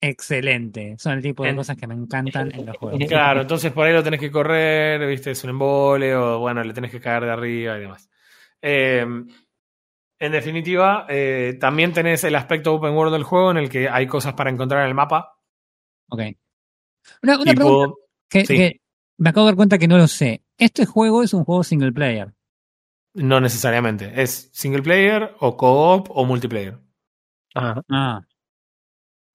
Excelente. 0.00 0.96
Son 0.98 1.12
el 1.12 1.22
tipo 1.22 1.42
de 1.44 1.50
En- 1.50 1.56
cosas 1.56 1.76
que 1.76 1.86
me 1.86 1.94
encantan 1.94 2.50
en 2.54 2.66
los 2.66 2.76
juegos. 2.76 3.00
Claro, 3.08 3.42
entonces 3.42 3.72
por 3.72 3.86
ahí 3.86 3.92
lo 3.92 4.02
tenés 4.02 4.20
que 4.20 4.30
correr, 4.30 5.06
viste, 5.06 5.32
es 5.32 5.44
un 5.44 5.50
embole, 5.50 6.14
o 6.14 6.38
bueno, 6.38 6.62
le 6.64 6.72
tenés 6.72 6.90
que 6.90 7.00
caer 7.00 7.24
de 7.24 7.30
arriba 7.30 7.76
y 7.76 7.80
demás. 7.80 8.08
Eh, 8.62 9.06
en 10.22 10.32
definitiva, 10.32 11.06
eh, 11.08 11.56
también 11.58 11.92
tenés 11.92 12.24
el 12.24 12.34
aspecto 12.36 12.74
open 12.74 12.92
world 12.94 13.12
del 13.12 13.22
juego 13.24 13.50
en 13.50 13.56
el 13.56 13.70
que 13.70 13.88
hay 13.88 14.06
cosas 14.06 14.34
para 14.34 14.50
encontrar 14.50 14.82
en 14.82 14.88
el 14.88 14.94
mapa. 14.94 15.38
Ok. 16.10 16.20
Una, 17.22 17.36
una 17.38 17.52
tipo- 17.52 17.54
pregunta 17.54 17.94
que, 18.28 18.44
sí. 18.46 18.54
que 18.56 18.80
me 19.18 19.30
acabo 19.30 19.46
de 19.46 19.52
dar 19.52 19.56
cuenta 19.56 19.78
que 19.78 19.88
no 19.88 19.96
lo 19.96 20.06
sé. 20.08 20.42
¿Este 20.58 20.84
juego 20.84 21.22
es 21.22 21.32
un 21.34 21.44
juego 21.44 21.62
single 21.64 21.92
player? 21.92 22.32
no 23.12 23.40
necesariamente. 23.40 24.22
Es 24.22 24.50
single 24.52 24.82
player, 24.82 25.34
o 25.40 25.56
co-op, 25.56 26.08
o 26.10 26.24
multiplayer. 26.24 26.78
Ajá. 27.56 27.82
Ah. 27.90 28.20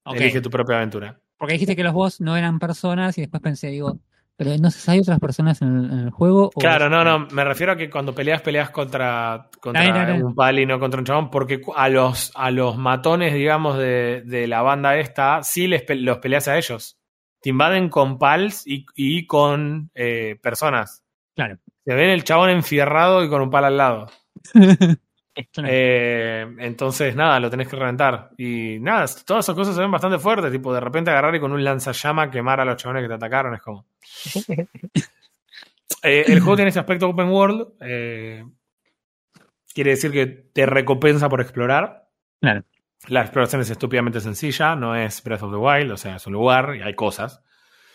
Ok. 0.05 0.15
Elige 0.17 0.41
tu 0.41 0.49
propia 0.49 0.77
aventura. 0.77 1.19
Porque 1.37 1.53
dijiste 1.53 1.75
que 1.75 1.83
los 1.83 1.93
boss 1.93 2.21
no 2.21 2.37
eran 2.37 2.59
personas 2.59 3.17
y 3.17 3.21
después 3.21 3.41
pensé, 3.43 3.67
digo, 3.67 3.99
pero 4.37 4.51
no 4.57 4.69
sé 4.71 4.79
si 4.79 4.91
hay 4.91 4.99
otras 4.99 5.19
personas 5.19 5.61
en 5.61 5.77
el, 5.77 5.85
en 5.91 5.99
el 5.99 6.09
juego. 6.11 6.47
o 6.53 6.59
Claro, 6.59 6.85
es- 6.85 6.91
no, 6.91 7.03
no, 7.03 7.27
me 7.31 7.43
refiero 7.43 7.71
a 7.73 7.75
que 7.77 7.89
cuando 7.89 8.13
peleas, 8.13 8.41
peleas 8.41 8.69
contra, 8.69 9.49
contra 9.59 9.81
ahí, 9.81 9.89
ahí. 10.15 10.21
un 10.21 10.35
pal 10.35 10.59
y 10.59 10.65
no 10.65 10.79
contra 10.79 10.99
un 10.99 11.05
chabón, 11.05 11.29
porque 11.31 11.61
a 11.75 11.89
los, 11.89 12.31
a 12.35 12.51
los 12.51 12.77
matones, 12.77 13.33
digamos, 13.33 13.77
de, 13.77 14.23
de 14.25 14.47
la 14.47 14.61
banda 14.61 14.97
esta, 14.97 15.41
sí 15.43 15.67
les 15.67 15.83
los 15.89 16.19
peleas 16.19 16.47
a 16.47 16.57
ellos. 16.57 16.97
Te 17.41 17.49
invaden 17.49 17.89
con 17.89 18.17
pals 18.17 18.65
y, 18.65 18.85
y 18.95 19.25
con 19.27 19.89
eh, 19.95 20.37
personas. 20.41 21.03
Claro. 21.35 21.57
Se 21.85 21.93
ven 21.93 22.09
el 22.09 22.23
chabón 22.23 22.49
enfierrado 22.49 23.23
y 23.23 23.29
con 23.29 23.41
un 23.41 23.49
pal 23.49 23.65
al 23.65 23.77
lado. 23.77 24.07
Eh, 25.67 26.45
entonces, 26.59 27.15
nada, 27.15 27.39
lo 27.39 27.49
tenés 27.49 27.67
que 27.67 27.75
reventar. 27.75 28.31
Y 28.37 28.79
nada, 28.79 29.05
todas 29.25 29.45
esas 29.45 29.55
cosas 29.55 29.75
se 29.75 29.81
ven 29.81 29.91
bastante 29.91 30.19
fuertes. 30.19 30.51
Tipo, 30.51 30.73
de 30.73 30.79
repente 30.79 31.11
agarrar 31.11 31.35
y 31.35 31.39
con 31.39 31.51
un 31.51 31.63
lanzallama 31.63 32.31
quemar 32.31 32.59
a 32.61 32.65
los 32.65 32.77
chabones 32.77 33.03
que 33.03 33.09
te 33.09 33.13
atacaron. 33.13 33.55
Es 33.55 33.61
como. 33.61 33.85
Eh, 36.01 36.25
el 36.27 36.39
juego 36.39 36.55
tiene 36.55 36.69
ese 36.69 36.79
aspecto 36.79 37.07
open 37.09 37.29
world. 37.29 37.67
eh, 37.81 38.43
quiere 39.73 39.91
decir 39.91 40.11
que 40.11 40.25
te 40.25 40.65
recompensa 40.65 41.29
por 41.29 41.41
explorar. 41.41 42.07
Claro. 42.39 42.63
La 43.07 43.21
exploración 43.21 43.61
es 43.61 43.69
estúpidamente 43.69 44.19
sencilla, 44.19 44.75
no 44.75 44.95
es 44.95 45.21
Breath 45.23 45.43
of 45.43 45.51
the 45.51 45.57
Wild, 45.57 45.91
o 45.91 45.97
sea, 45.97 46.15
es 46.15 46.25
un 46.25 46.33
lugar 46.33 46.75
y 46.75 46.81
hay 46.81 46.95
cosas. 46.95 47.43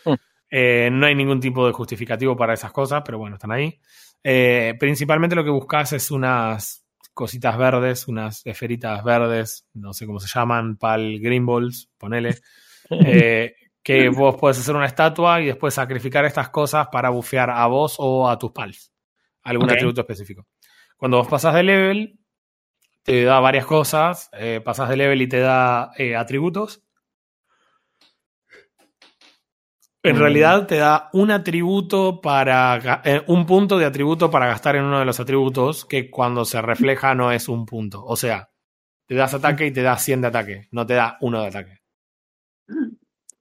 Mm. 0.05 0.13
Eh, 0.51 0.89
no 0.91 1.05
hay 1.05 1.15
ningún 1.15 1.39
tipo 1.39 1.65
de 1.65 1.73
justificativo 1.73 2.37
para 2.37 2.53
esas 2.53 2.71
cosas, 2.71 3.01
pero 3.03 3.17
bueno, 3.17 3.35
están 3.35 3.51
ahí. 3.51 3.79
Eh, 4.23 4.75
principalmente 4.79 5.35
lo 5.35 5.43
que 5.43 5.49
buscas 5.49 5.91
es 5.93 6.11
unas 6.11 6.80
cositas 7.13 7.57
verdes, 7.57 8.07
unas 8.07 8.45
esferitas 8.45 9.03
verdes, 9.03 9.67
no 9.73 9.93
sé 9.93 10.05
cómo 10.05 10.19
se 10.19 10.27
llaman, 10.27 10.77
pal 10.77 11.19
green 11.19 11.45
balls, 11.45 11.89
ponele. 11.97 12.35
Eh, 12.93 13.55
que 13.81 14.09
vos 14.09 14.35
podés 14.35 14.59
hacer 14.59 14.75
una 14.75 14.85
estatua 14.85 15.39
y 15.39 15.45
después 15.45 15.73
sacrificar 15.73 16.25
estas 16.25 16.49
cosas 16.49 16.89
para 16.91 17.09
bufear 17.09 17.49
a 17.49 17.65
vos 17.67 17.95
o 17.99 18.29
a 18.29 18.37
tus 18.37 18.51
pals. 18.51 18.91
Algún 19.43 19.71
atributo 19.71 20.01
específico. 20.01 20.45
Cuando 20.97 21.17
vos 21.17 21.27
pasás 21.27 21.55
de 21.55 21.63
level, 21.63 22.19
te 23.03 23.23
da 23.23 23.39
varias 23.39 23.65
cosas. 23.65 24.29
Eh, 24.33 24.61
pasás 24.63 24.89
de 24.89 24.97
level 24.97 25.21
y 25.21 25.27
te 25.27 25.39
da 25.39 25.91
eh, 25.97 26.15
atributos. 26.15 26.83
En 30.03 30.15
Mm. 30.15 30.19
realidad 30.19 30.67
te 30.67 30.77
da 30.77 31.09
un 31.13 31.29
atributo 31.31 32.21
para. 32.21 33.01
eh, 33.05 33.21
un 33.27 33.45
punto 33.45 33.77
de 33.77 33.85
atributo 33.85 34.31
para 34.31 34.47
gastar 34.47 34.75
en 34.75 34.83
uno 34.85 34.99
de 34.99 35.05
los 35.05 35.19
atributos 35.19 35.85
que 35.85 36.09
cuando 36.09 36.43
se 36.43 36.61
refleja 36.61 37.13
no 37.13 37.31
es 37.31 37.47
un 37.47 37.65
punto. 37.65 38.03
O 38.03 38.15
sea, 38.15 38.49
te 39.07 39.13
das 39.15 39.33
ataque 39.33 39.67
y 39.67 39.71
te 39.71 39.83
da 39.83 39.97
100 39.97 40.21
de 40.21 40.27
ataque, 40.27 40.67
no 40.71 40.85
te 40.87 40.95
da 40.95 41.17
uno 41.21 41.41
de 41.41 41.47
ataque. 41.47 41.77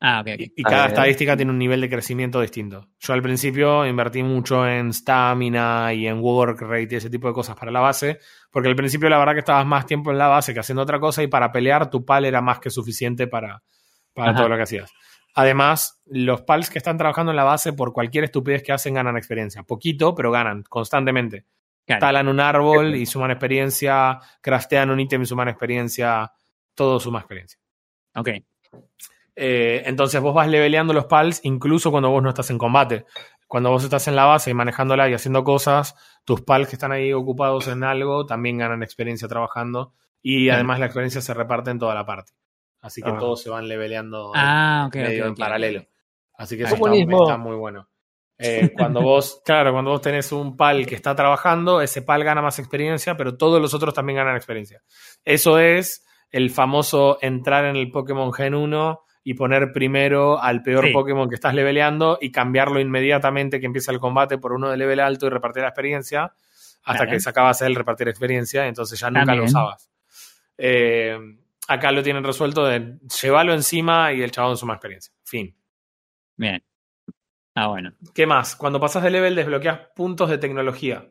Ah, 0.02 0.20
ok, 0.22 0.28
ok. 0.34 0.40
Y, 0.56 0.62
cada 0.62 0.82
ver. 0.82 0.90
estadística 0.92 1.36
tiene 1.36 1.52
un 1.52 1.58
nivel 1.58 1.80
de 1.80 1.90
crecimiento 1.90 2.40
distinto. 2.40 2.88
Yo 2.98 3.12
al 3.12 3.20
principio 3.22 3.86
invertí 3.86 4.22
mucho 4.22 4.66
en 4.66 4.92
stamina 4.94 5.92
y 5.92 6.06
en 6.06 6.20
work 6.20 6.62
rate 6.62 6.88
y 6.92 6.96
ese 6.96 7.10
tipo 7.10 7.28
de 7.28 7.34
cosas 7.34 7.54
para 7.56 7.70
la 7.70 7.80
base, 7.80 8.18
porque 8.50 8.68
al 8.70 8.76
principio 8.76 9.10
la 9.10 9.18
verdad 9.18 9.34
que 9.34 9.40
estabas 9.40 9.66
más 9.66 9.84
tiempo 9.84 10.10
en 10.10 10.16
la 10.18 10.28
base 10.28 10.54
que 10.54 10.60
haciendo 10.60 10.82
otra 10.82 10.98
cosa 11.00 11.22
y 11.22 11.26
para 11.26 11.52
pelear 11.52 11.90
tu 11.90 12.04
pal 12.04 12.24
era 12.24 12.40
más 12.40 12.58
que 12.60 12.70
suficiente 12.70 13.26
para, 13.28 13.62
para 14.14 14.30
Ajá. 14.30 14.38
todo 14.38 14.48
lo 14.48 14.56
que 14.56 14.62
hacías. 14.62 14.90
Además, 15.34 16.00
los 16.06 16.42
pals 16.42 16.70
que 16.70 16.78
están 16.78 16.98
trabajando 16.98 17.30
en 17.32 17.36
la 17.36 17.44
base 17.44 17.72
por 17.72 17.92
cualquier 17.92 18.24
estupidez 18.24 18.62
que 18.62 18.72
hacen 18.72 18.94
ganan 18.94 19.16
experiencia. 19.16 19.62
Poquito, 19.62 20.14
pero 20.14 20.30
ganan 20.30 20.62
constantemente. 20.64 21.44
Claro. 21.86 22.00
Talan 22.00 22.28
un 22.28 22.40
árbol 22.40 22.94
y 22.94 23.06
suman 23.06 23.30
experiencia, 23.30 24.18
craftean 24.40 24.90
un 24.90 25.00
ítem 25.00 25.22
y 25.22 25.26
suman 25.26 25.48
experiencia, 25.48 26.32
todo 26.74 27.00
suma 27.00 27.20
experiencia. 27.20 27.58
Ok. 28.14 28.28
Eh, 29.36 29.82
entonces 29.86 30.20
vos 30.20 30.34
vas 30.34 30.48
leveleando 30.48 30.92
los 30.92 31.06
pals 31.06 31.40
incluso 31.44 31.90
cuando 31.90 32.10
vos 32.10 32.22
no 32.22 32.28
estás 32.28 32.50
en 32.50 32.58
combate. 32.58 33.06
Cuando 33.46 33.70
vos 33.70 33.82
estás 33.82 34.06
en 34.06 34.14
la 34.14 34.26
base 34.26 34.50
y 34.50 34.54
manejándola 34.54 35.08
y 35.08 35.14
haciendo 35.14 35.42
cosas, 35.42 35.96
tus 36.24 36.42
pals 36.42 36.68
que 36.68 36.76
están 36.76 36.92
ahí 36.92 37.12
ocupados 37.12 37.66
en 37.68 37.82
algo 37.82 38.26
también 38.26 38.58
ganan 38.58 38.82
experiencia 38.82 39.26
trabajando 39.26 39.92
y 40.22 40.50
además 40.50 40.78
la 40.78 40.86
experiencia 40.86 41.20
se 41.20 41.34
reparte 41.34 41.70
en 41.70 41.78
toda 41.78 41.94
la 41.94 42.06
parte. 42.06 42.32
Así 42.80 43.02
que 43.02 43.10
Ah. 43.10 43.18
todos 43.18 43.42
se 43.42 43.50
van 43.50 43.68
leveleando 43.68 44.32
Ah, 44.34 44.88
medio 44.92 45.26
en 45.26 45.34
paralelo. 45.34 45.84
Así 46.36 46.56
que 46.56 46.64
Ah, 46.64 46.66
eso 46.68 46.76
está, 46.76 47.36
muy 47.36 47.56
bueno. 47.56 47.88
Eh, 48.38 48.72
cuando 48.74 49.02
vos, 49.02 49.42
claro, 49.44 49.72
cuando 49.72 49.90
vos 49.90 50.00
tenés 50.00 50.32
un 50.32 50.56
pal 50.56 50.86
que 50.86 50.94
está 50.94 51.14
trabajando, 51.14 51.82
ese 51.82 52.00
pal 52.00 52.24
gana 52.24 52.40
más 52.40 52.58
experiencia, 52.58 53.16
pero 53.16 53.36
todos 53.36 53.60
los 53.60 53.74
otros 53.74 53.92
también 53.92 54.16
ganan 54.16 54.34
experiencia. 54.36 54.82
Eso 55.24 55.58
es 55.58 56.06
el 56.30 56.48
famoso 56.50 57.18
entrar 57.20 57.66
en 57.66 57.76
el 57.76 57.90
Pokémon 57.90 58.32
Gen 58.32 58.54
1 58.54 59.02
y 59.22 59.34
poner 59.34 59.72
primero 59.72 60.40
al 60.40 60.62
peor 60.62 60.86
Sí. 60.86 60.92
Pokémon 60.94 61.28
que 61.28 61.34
estás 61.34 61.52
leveleando 61.52 62.16
y 62.18 62.32
cambiarlo 62.32 62.80
inmediatamente 62.80 63.60
que 63.60 63.66
empieza 63.66 63.92
el 63.92 63.98
combate 64.00 64.38
por 64.38 64.52
uno 64.52 64.70
de 64.70 64.78
level 64.78 65.00
alto 65.00 65.26
y 65.26 65.28
repartir 65.28 65.60
la 65.62 65.68
experiencia 65.68 66.32
hasta 66.84 67.02
Claro. 67.04 67.10
que 67.10 67.20
sacabas 67.20 67.60
el 67.60 67.74
repartir 67.74 68.08
experiencia, 68.08 68.66
entonces 68.66 68.98
ya 68.98 69.10
nunca 69.10 69.34
lo 69.34 69.44
usabas. 69.44 69.90
Eh, 70.56 71.18
acá 71.70 71.92
lo 71.92 72.02
tienen 72.02 72.24
resuelto 72.24 72.64
de 72.64 72.98
llevarlo 73.22 73.54
encima 73.54 74.12
y 74.12 74.22
el 74.22 74.32
chabón 74.32 74.56
suma 74.56 74.74
experiencia. 74.74 75.14
Fin. 75.24 75.56
Bien. 76.36 76.64
Ah, 77.54 77.68
bueno. 77.68 77.92
¿Qué 78.12 78.26
más? 78.26 78.56
Cuando 78.56 78.80
pasas 78.80 79.04
de 79.04 79.10
level 79.10 79.36
desbloqueas 79.36 79.78
puntos 79.94 80.28
de 80.30 80.38
tecnología. 80.38 81.08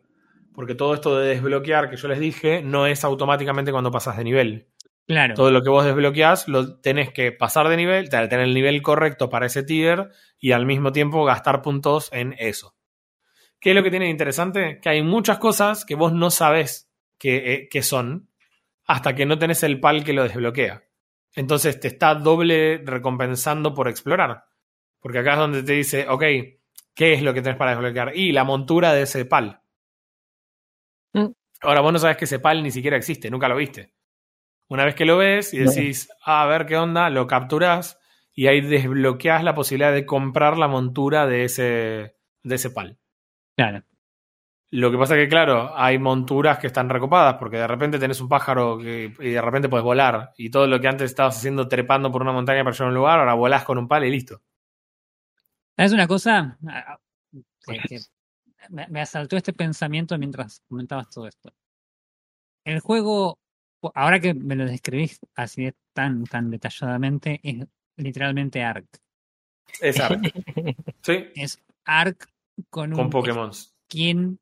Porque 0.53 0.75
todo 0.75 0.93
esto 0.93 1.17
de 1.17 1.29
desbloquear 1.29 1.89
que 1.89 1.95
yo 1.95 2.09
les 2.09 2.19
dije 2.19 2.61
no 2.61 2.87
es 2.87 3.05
automáticamente 3.05 3.71
cuando 3.71 3.89
pasas 3.89 4.17
de 4.17 4.25
nivel. 4.25 4.67
Claro. 5.07 5.33
Todo 5.33 5.49
lo 5.49 5.61
que 5.61 5.69
vos 5.69 5.85
desbloqueás 5.85 6.49
lo 6.49 6.81
tenés 6.81 7.13
que 7.13 7.31
pasar 7.31 7.69
de 7.69 7.77
nivel, 7.77 8.09
tener 8.09 8.41
el 8.41 8.53
nivel 8.53 8.81
correcto 8.81 9.29
para 9.29 9.45
ese 9.45 9.63
tier 9.63 10.09
y 10.39 10.51
al 10.51 10.65
mismo 10.65 10.91
tiempo 10.91 11.23
gastar 11.23 11.61
puntos 11.61 12.09
en 12.11 12.35
eso. 12.37 12.75
¿Qué 13.61 13.69
es 13.69 13.75
lo 13.75 13.83
que 13.83 13.91
tiene 13.91 14.05
de 14.05 14.11
interesante? 14.11 14.79
Que 14.81 14.89
hay 14.89 15.03
muchas 15.03 15.37
cosas 15.37 15.85
que 15.85 15.95
vos 15.95 16.11
no 16.11 16.29
sabés 16.31 16.91
que, 17.17 17.53
eh, 17.53 17.69
que 17.69 17.81
son 17.81 18.28
hasta 18.89 19.13
que 19.13 19.27
no 19.27 19.37
tenés 19.37 19.61
el 19.61 19.79
pal 19.79 20.03
que 20.03 20.13
lo 20.13 20.23
desbloquea. 20.23 20.83
Entonces 21.35 21.79
te 21.79 21.89
está 21.89 22.15
doble 22.15 22.81
recompensando 22.83 23.75
por 23.75 23.87
explorar. 23.87 24.45
Porque 24.99 25.19
acá 25.19 25.33
es 25.33 25.37
donde 25.37 25.61
te 25.61 25.73
dice, 25.73 26.07
ok, 26.09 26.23
¿qué 26.95 27.13
es 27.13 27.21
lo 27.21 27.31
que 27.31 27.43
tenés 27.43 27.59
para 27.59 27.71
desbloquear? 27.71 28.17
Y 28.17 28.31
la 28.31 28.43
montura 28.43 28.91
de 28.91 29.03
ese 29.03 29.25
pal. 29.25 29.61
Mm. 31.13 31.27
Ahora 31.61 31.81
vos 31.81 31.93
no 31.93 31.99
sabés 31.99 32.17
que 32.17 32.25
ese 32.25 32.39
pal 32.39 32.63
ni 32.63 32.71
siquiera 32.71 32.97
existe, 32.97 33.29
nunca 33.29 33.47
lo 33.47 33.57
viste. 33.57 33.93
Una 34.69 34.85
vez 34.85 34.95
que 34.95 35.05
lo 35.05 35.17
ves 35.17 35.53
y 35.53 35.59
decís, 35.59 36.09
"Ah, 36.25 36.41
a 36.41 36.47
ver 36.47 36.65
qué 36.65 36.75
onda, 36.75 37.11
lo 37.11 37.27
capturás 37.27 37.99
y 38.33 38.47
ahí 38.47 38.61
desbloqueás 38.61 39.43
la 39.43 39.53
posibilidad 39.53 39.93
de 39.93 40.07
comprar 40.07 40.57
la 40.57 40.67
montura 40.67 41.27
de 41.27 41.43
ese, 41.43 42.15
de 42.41 42.55
ese 42.55 42.71
pal. 42.71 42.97
Claro. 43.55 43.83
Lo 44.71 44.91
que 44.91 44.97
pasa 44.97 45.15
es 45.17 45.23
que, 45.25 45.29
claro, 45.29 45.75
hay 45.75 45.97
monturas 45.97 46.59
que 46.59 46.67
están 46.67 46.89
recopadas 46.89 47.35
porque 47.39 47.57
de 47.57 47.67
repente 47.67 47.97
tenés 47.97 48.21
un 48.21 48.29
pájaro 48.29 48.77
que, 48.77 49.13
y 49.19 49.29
de 49.31 49.41
repente 49.41 49.67
puedes 49.67 49.83
volar 49.83 50.31
y 50.37 50.51
todo 50.51 50.67
lo 50.67 50.79
que 50.79 50.87
antes 50.87 51.09
estabas 51.09 51.37
haciendo 51.37 51.67
trepando 51.67 52.11
por 52.11 52.21
una 52.21 52.31
montaña 52.31 52.63
para 52.63 52.73
llegar 52.73 52.85
a 52.85 52.89
un 52.89 52.95
lugar, 52.95 53.19
ahora 53.19 53.33
volás 53.33 53.63
con 53.63 53.79
un 53.79 53.87
pal 53.87 54.03
y 54.05 54.11
listo. 54.11 54.41
¿Sabes 55.75 55.93
una 55.93 56.07
cosa? 56.07 56.57
Ah, 56.67 56.99
que- 57.65 57.79
que 57.87 57.99
me, 58.69 58.87
me 58.89 59.01
asaltó 59.01 59.37
este 59.37 59.53
pensamiento 59.53 60.17
mientras 60.19 60.61
comentabas 60.67 61.09
todo 61.09 61.25
esto. 61.27 61.51
El 62.63 62.79
juego, 62.81 63.39
ahora 63.95 64.19
que 64.19 64.33
me 64.33 64.55
lo 64.55 64.65
describís 64.65 65.19
así 65.35 65.63
de 65.65 65.75
tan, 65.93 66.25
tan 66.25 66.51
detalladamente, 66.51 67.39
es 67.41 67.65
literalmente 67.95 68.61
Ark. 68.63 68.85
Es 69.81 69.99
Ark. 69.99 70.19
Sí, 71.01 71.25
Es 71.35 71.59
Ark 71.85 72.27
con 72.69 72.91
un 72.91 72.97
con 72.99 73.09
Pokémon. 73.09 73.51
skin 73.53 74.39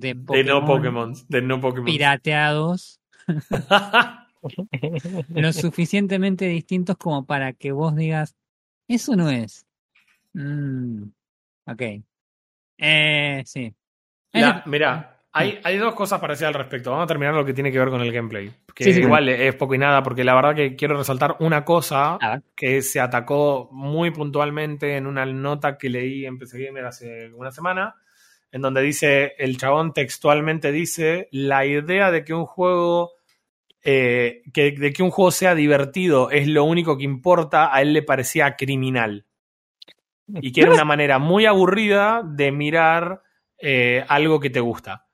de 0.00 0.14
De 0.14 0.44
no 0.44 0.64
Pokémon. 0.64 1.12
De 1.28 1.42
no 1.42 1.60
Pokémon. 1.60 1.86
pirateados 1.86 3.00
lo 5.34 5.52
suficientemente 5.52 6.46
distintos 6.46 6.96
como 6.96 7.24
para 7.24 7.52
que 7.52 7.72
vos 7.72 7.94
digas, 7.96 8.34
eso 8.88 9.16
no 9.16 9.30
es. 9.30 9.66
Mm, 10.34 11.04
ok. 11.66 11.82
Eh, 12.78 13.42
sí. 13.46 13.74
La- 14.32 14.62
mirá, 14.66 15.10
Hay, 15.32 15.58
hay 15.64 15.78
dos 15.78 15.94
cosas 15.94 16.20
para 16.20 16.34
decir 16.34 16.46
al 16.46 16.54
respecto. 16.54 16.90
Vamos 16.90 17.04
a 17.04 17.08
terminar 17.08 17.34
lo 17.34 17.44
que 17.44 17.54
tiene 17.54 17.72
que 17.72 17.78
ver 17.78 17.88
con 17.88 18.00
el 18.00 18.12
gameplay. 18.12 18.52
Que 18.74 18.84
Sí, 18.84 18.92
sí. 18.94 19.00
igual 19.00 19.28
es 19.28 19.54
poco 19.56 19.74
y 19.74 19.78
nada, 19.78 20.02
porque 20.02 20.24
la 20.24 20.34
verdad 20.34 20.54
que 20.54 20.76
quiero 20.76 20.96
resaltar 20.96 21.36
una 21.40 21.64
cosa 21.64 22.18
que 22.54 22.82
se 22.82 23.00
atacó 23.00 23.68
muy 23.72 24.10
puntualmente 24.10 24.96
en 24.96 25.06
una 25.06 25.24
nota 25.26 25.76
que 25.78 25.88
leí 25.88 26.26
en 26.26 26.38
PC 26.38 26.64
Gamer 26.66 26.84
hace 26.84 27.32
una 27.34 27.50
semana, 27.52 27.94
en 28.54 28.62
donde 28.62 28.82
dice, 28.82 29.34
el 29.38 29.56
chabón 29.56 29.92
textualmente 29.92 30.70
dice, 30.70 31.28
la 31.32 31.66
idea 31.66 32.12
de 32.12 32.24
que 32.24 32.34
un 32.34 32.46
juego, 32.46 33.14
eh, 33.82 34.42
que, 34.52 34.70
de 34.70 34.92
que 34.92 35.02
un 35.02 35.10
juego 35.10 35.32
sea 35.32 35.56
divertido 35.56 36.30
es 36.30 36.46
lo 36.46 36.62
único 36.62 36.96
que 36.96 37.02
importa, 37.02 37.74
a 37.74 37.82
él 37.82 37.92
le 37.92 38.04
parecía 38.04 38.54
criminal. 38.54 39.26
Y 40.28 40.52
que 40.52 40.60
era 40.60 40.72
una 40.72 40.84
manera 40.84 41.18
muy 41.18 41.46
aburrida 41.46 42.22
de 42.24 42.52
mirar 42.52 43.22
eh, 43.58 44.04
algo 44.06 44.38
que 44.38 44.50
te 44.50 44.60
gusta. 44.60 45.08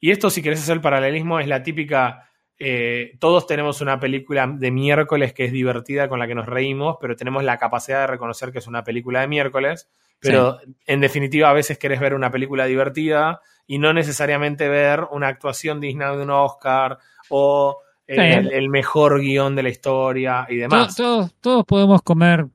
Y 0.00 0.10
esto, 0.10 0.28
si 0.28 0.42
querés 0.42 0.60
hacer 0.60 0.74
el 0.74 0.82
paralelismo, 0.82 1.38
es 1.38 1.46
la 1.46 1.62
típica. 1.62 2.28
Eh, 2.66 3.16
todos 3.18 3.46
tenemos 3.46 3.82
una 3.82 4.00
película 4.00 4.46
de 4.46 4.70
miércoles 4.70 5.34
que 5.34 5.44
es 5.44 5.52
divertida 5.52 6.08
con 6.08 6.18
la 6.18 6.26
que 6.26 6.34
nos 6.34 6.46
reímos, 6.46 6.96
pero 6.98 7.14
tenemos 7.14 7.44
la 7.44 7.58
capacidad 7.58 8.00
de 8.00 8.06
reconocer 8.06 8.52
que 8.52 8.58
es 8.60 8.66
una 8.66 8.82
película 8.82 9.20
de 9.20 9.28
miércoles. 9.28 9.90
Pero 10.18 10.58
en 10.86 11.02
definitiva, 11.02 11.50
a 11.50 11.52
veces 11.52 11.76
querés 11.76 12.00
ver 12.00 12.14
una 12.14 12.30
película 12.30 12.64
divertida 12.64 13.42
y 13.66 13.78
no 13.78 13.92
necesariamente 13.92 14.66
ver 14.68 15.04
una 15.10 15.28
actuación 15.28 15.78
digna 15.78 16.16
de 16.16 16.22
un 16.22 16.30
Oscar 16.30 16.96
o 17.28 17.82
el, 18.06 18.50
el 18.50 18.70
mejor 18.70 19.20
guion 19.20 19.54
de 19.54 19.62
la 19.62 19.68
historia 19.68 20.46
y 20.48 20.56
demás. 20.56 20.96
Todos, 20.96 21.34
todos 21.42 21.66
podemos 21.66 22.00
comer 22.00 22.46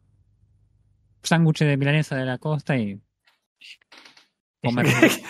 sándwiches 1.22 1.68
de 1.68 1.77
milanesa 1.77 2.15
de 2.15 2.26
la 2.26 2.40
costa 2.40 2.76
y 2.77 2.99
comer 4.64 4.88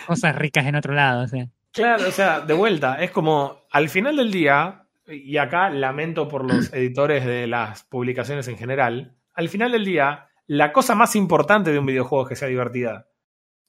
cosas 0.08 0.34
ricas 0.38 0.66
en 0.66 0.76
otro 0.76 0.94
lado. 0.94 1.26
O 1.26 1.28
sea. 1.28 1.50
Claro, 1.80 2.08
o 2.10 2.12
sea, 2.12 2.42
de 2.42 2.54
vuelta, 2.54 3.02
es 3.02 3.12
como 3.12 3.64
al 3.72 3.90
final 3.90 4.18
del 4.18 4.32
día, 4.32 4.86
y 5.08 5.38
acá 5.38 5.70
lamento 5.70 6.28
por 6.28 6.46
los 6.46 6.74
editores 6.74 7.26
de 7.26 7.48
las 7.48 7.84
publicaciones 7.84 8.48
en 8.48 8.58
general, 8.58 9.16
al 9.34 9.50
final 9.50 9.72
del 9.72 9.86
día, 9.86 10.28
la 10.48 10.74
cosa 10.74 10.96
más 10.96 11.16
importante 11.16 11.72
de 11.72 11.80
un 11.80 11.86
videojuego 11.86 12.24
es 12.24 12.30
que 12.30 12.36
sea 12.36 12.48
divertida. 12.48 13.08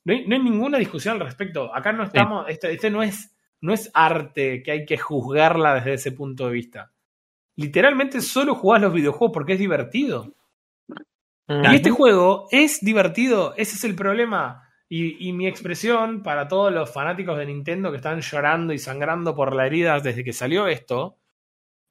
No 0.04 0.12
hay, 0.12 0.26
no 0.26 0.34
hay 0.34 0.42
ninguna 0.42 0.78
discusión 0.78 1.14
al 1.14 1.20
respecto. 1.20 1.74
Acá 1.74 1.92
no 1.92 2.02
estamos, 2.02 2.46
este, 2.48 2.72
este 2.72 2.90
no 2.90 3.02
es, 3.02 3.36
no 3.60 3.72
es 3.72 3.90
arte 3.94 4.62
que 4.62 4.72
hay 4.72 4.84
que 4.84 4.98
juzgarla 4.98 5.74
desde 5.74 5.94
ese 5.94 6.12
punto 6.12 6.46
de 6.46 6.52
vista. 6.52 6.92
Literalmente 7.56 8.20
solo 8.22 8.54
jugás 8.54 8.80
los 8.80 8.92
videojuegos 8.92 9.32
porque 9.32 9.52
es 9.52 9.58
divertido. 9.58 10.34
Y 11.46 11.74
este 11.74 11.90
juego 11.90 12.46
es 12.50 12.80
divertido, 12.80 13.54
ese 13.56 13.76
es 13.76 13.84
el 13.84 13.94
problema. 13.94 14.69
Y, 14.92 15.28
y 15.28 15.32
mi 15.32 15.46
expresión 15.46 16.22
para 16.22 16.48
todos 16.48 16.72
los 16.72 16.92
fanáticos 16.92 17.38
de 17.38 17.46
Nintendo 17.46 17.90
que 17.92 17.98
están 17.98 18.20
llorando 18.20 18.72
y 18.72 18.78
sangrando 18.78 19.36
por 19.36 19.54
la 19.54 19.64
herida 19.66 20.00
desde 20.00 20.24
que 20.24 20.32
salió 20.32 20.66
esto, 20.66 21.16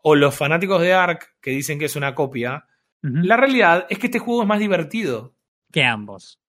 o 0.01 0.15
los 0.15 0.35
fanáticos 0.35 0.81
de 0.81 0.93
Ark 0.93 1.35
que 1.41 1.51
dicen 1.51 1.80
que 1.80 1.85
es 1.85 1.95
una 1.95 2.13
copia, 2.13 2.65
la 3.01 3.38
realidad 3.38 3.88
es 3.89 3.97
que 3.99 4.07
este 4.07 4.19
juego 4.19 4.41
es 4.41 4.47
más 4.49 4.59
divertido. 4.59 5.34
Que 5.71 5.84
ambos. 5.85 6.39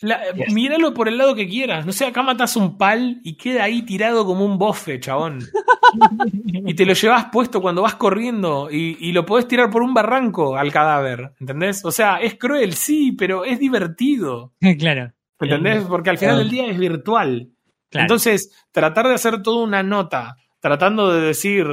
La- 0.00 0.32
Yes. 0.34 0.52
Míralo 0.52 0.92
por 0.94 1.08
el 1.08 1.16
lado 1.18 1.34
que 1.34 1.46
quieras. 1.48 1.84
No 1.86 1.92
sé, 1.92 2.06
acá 2.06 2.22
matas 2.22 2.56
un 2.56 2.76
pal 2.78 3.20
y 3.24 3.36
queda 3.36 3.64
ahí 3.64 3.82
tirado 3.82 4.24
como 4.26 4.44
un 4.44 4.58
bofe, 4.58 4.98
chabón. 5.00 5.38
y 6.44 6.74
te 6.74 6.84
lo 6.86 6.92
llevas 6.94 7.26
puesto 7.32 7.60
cuando 7.62 7.82
vas 7.82 7.94
corriendo 7.96 8.68
y, 8.70 8.96
y 9.00 9.12
lo 9.12 9.24
podés 9.24 9.48
tirar 9.48 9.70
por 9.70 9.82
un 9.82 9.94
barranco 9.94 10.56
al 10.56 10.72
cadáver. 10.72 11.32
¿Entendés? 11.40 11.84
O 11.84 11.90
sea, 11.90 12.16
es 12.20 12.34
cruel, 12.36 12.74
sí, 12.74 13.12
pero 13.12 13.44
es 13.44 13.58
divertido. 13.58 14.52
claro, 14.78 15.12
¿Entendés? 15.40 15.84
Porque 15.84 16.10
al 16.10 16.18
final 16.18 16.38
del 16.38 16.50
día 16.50 16.66
es 16.66 16.78
virtual. 16.78 17.50
claro. 17.90 18.04
Entonces, 18.04 18.52
tratar 18.72 19.08
de 19.08 19.14
hacer 19.14 19.42
toda 19.42 19.64
una 19.64 19.82
nota, 19.82 20.36
tratando 20.60 21.12
de 21.12 21.20
decir, 21.20 21.66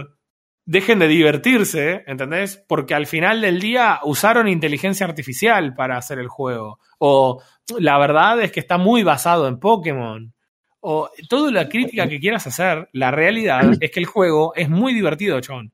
dejen 0.66 1.00
de 1.00 1.08
divertirse, 1.08 2.04
¿entendés? 2.08 2.64
Porque 2.68 2.94
al 2.94 3.08
final 3.08 3.42
del 3.42 3.60
día 3.60 4.00
usaron 4.04 4.48
inteligencia 4.48 5.06
artificial 5.06 5.74
para 5.76 5.98
hacer 5.98 6.20
el 6.20 6.28
juego. 6.28 6.80
O 7.00 7.42
la 7.80 7.98
verdad 7.98 8.42
es 8.42 8.52
que 8.52 8.60
está 8.60 8.78
muy 8.78 9.04
basado 9.04 9.48
en 9.48 9.60
Pokémon. 9.60 10.34
O 10.82 11.10
toda 11.30 11.50
la 11.52 11.70
crítica 11.70 12.08
que 12.10 12.20
quieras 12.20 12.46
hacer, 12.48 12.90
la 12.92 13.12
realidad 13.12 13.72
es 13.80 13.90
que 13.92 14.00
el 14.02 14.06
juego 14.06 14.54
es 14.56 14.70
muy 14.70 14.94
divertido, 14.94 15.40
Chon. 15.40 15.72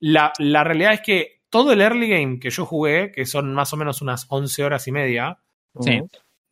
La, 0.00 0.32
la 0.38 0.64
realidad 0.64 0.94
es 0.94 1.00
que 1.00 1.42
todo 1.48 1.72
el 1.72 1.80
early 1.80 2.08
game 2.08 2.38
que 2.40 2.50
yo 2.50 2.66
jugué, 2.66 3.10
que 3.12 3.24
son 3.24 3.54
más 3.54 3.72
o 3.72 3.76
menos 3.76 4.02
unas 4.02 4.26
11 4.28 4.64
horas 4.64 4.86
y 4.88 4.92
media, 4.92 5.38
Sí. 5.80 6.00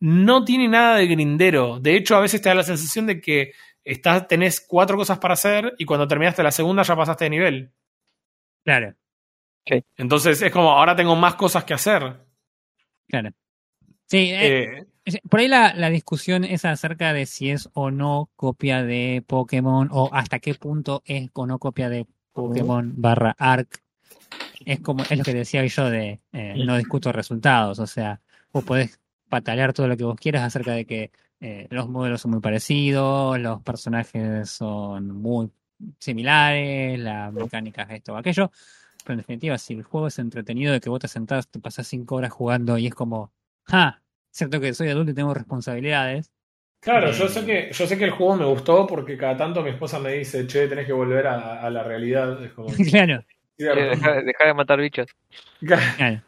No 0.00 0.44
tiene 0.44 0.68
nada 0.68 0.96
de 0.96 1.06
grindero. 1.06 1.80
De 1.80 1.96
hecho, 1.96 2.16
a 2.16 2.20
veces 2.20 2.42
te 2.42 2.48
da 2.48 2.54
la 2.54 2.62
sensación 2.62 3.06
de 3.06 3.20
que 3.20 3.52
estás, 3.84 4.26
tenés 4.28 4.60
cuatro 4.60 4.96
cosas 4.96 5.18
para 5.18 5.34
hacer 5.34 5.74
y 5.78 5.84
cuando 5.84 6.08
terminaste 6.08 6.42
la 6.42 6.50
segunda 6.50 6.82
ya 6.82 6.96
pasaste 6.96 7.24
de 7.24 7.30
nivel. 7.30 7.72
Claro, 8.64 8.94
Entonces 9.96 10.42
es 10.42 10.52
como, 10.52 10.70
ahora 10.70 10.96
tengo 10.96 11.14
más 11.16 11.34
cosas 11.36 11.64
que 11.64 11.74
hacer. 11.74 12.16
claro. 13.08 13.30
Sí, 14.08 14.30
eh, 14.30 14.86
Eh, 15.04 15.20
por 15.28 15.40
ahí 15.40 15.48
la, 15.48 15.74
la 15.74 15.90
discusión 15.90 16.44
es 16.44 16.64
acerca 16.64 17.12
de 17.12 17.26
si 17.26 17.50
es 17.50 17.68
o 17.74 17.90
no 17.90 18.30
copia 18.36 18.82
de 18.82 19.22
Pokémon 19.26 19.88
o 19.90 20.10
hasta 20.12 20.38
qué 20.38 20.54
punto 20.54 21.02
es 21.04 21.28
o 21.32 21.46
no 21.46 21.58
copia 21.58 21.88
de 21.88 22.06
Pokémon 22.32 22.92
barra 22.96 23.34
Arc. 23.38 23.82
Es 24.64 24.80
como, 24.80 25.04
es 25.04 25.16
lo 25.16 25.24
que 25.24 25.32
decía 25.32 25.64
yo 25.64 25.90
de 25.90 26.20
eh, 26.32 26.54
no 26.64 26.76
discuto 26.76 27.12
resultados. 27.12 27.78
O 27.78 27.86
sea, 27.86 28.20
vos 28.52 28.64
podés 28.64 29.00
patalear 29.28 29.72
todo 29.72 29.88
lo 29.88 29.96
que 29.96 30.04
vos 30.04 30.16
quieras 30.20 30.42
acerca 30.44 30.72
de 30.72 30.84
que 30.86 31.10
eh, 31.40 31.66
los 31.70 31.88
modelos 31.88 32.20
son 32.22 32.32
muy 32.32 32.40
parecidos, 32.40 33.38
los 33.38 33.62
personajes 33.62 34.48
son 34.50 35.08
muy 35.12 35.50
similares, 35.98 36.98
la 36.98 37.30
mecánica 37.30 37.82
es 37.82 37.90
esto 37.98 38.14
o 38.14 38.16
aquello. 38.16 38.50
Pero 39.04 39.14
en 39.14 39.18
definitiva, 39.18 39.58
si 39.58 39.74
el 39.74 39.82
juego 39.84 40.08
es 40.08 40.18
entretenido 40.18 40.72
de 40.72 40.80
que 40.80 40.88
vos 40.90 41.00
te 41.00 41.08
sentás, 41.08 41.48
te 41.48 41.60
pasás 41.60 41.86
cinco 41.86 42.16
horas 42.16 42.32
jugando 42.32 42.78
y 42.78 42.86
es 42.86 42.94
como, 42.94 43.32
¡ja! 43.64 44.02
Cierto 44.30 44.60
que 44.60 44.74
soy 44.74 44.88
adulto 44.88 45.12
y 45.12 45.14
tengo 45.14 45.32
responsabilidades. 45.34 46.30
claro, 46.80 47.10
Eh. 47.10 47.12
yo 47.12 47.28
sé, 47.28 47.44
que, 47.44 47.70
yo 47.72 47.86
sé 47.86 47.98
que 47.98 48.04
el 48.04 48.10
juego 48.10 48.36
me 48.36 48.44
gustó 48.46 48.86
porque 48.86 49.16
cada 49.16 49.36
tanto 49.36 49.62
mi 49.62 49.70
esposa 49.70 49.98
me 49.98 50.12
dice, 50.14 50.46
che, 50.46 50.68
tenés 50.68 50.86
que 50.86 50.92
volver 50.92 51.26
a, 51.26 51.60
a 51.62 51.70
la 51.70 51.82
realidad. 51.82 52.42
Es 52.44 52.52
como, 52.52 52.68
claro, 52.90 53.24
Deja, 53.58 54.22
deja 54.22 54.44
de 54.46 54.54
matar 54.54 54.80
bichos. 54.80 55.06
claro. 55.60 56.22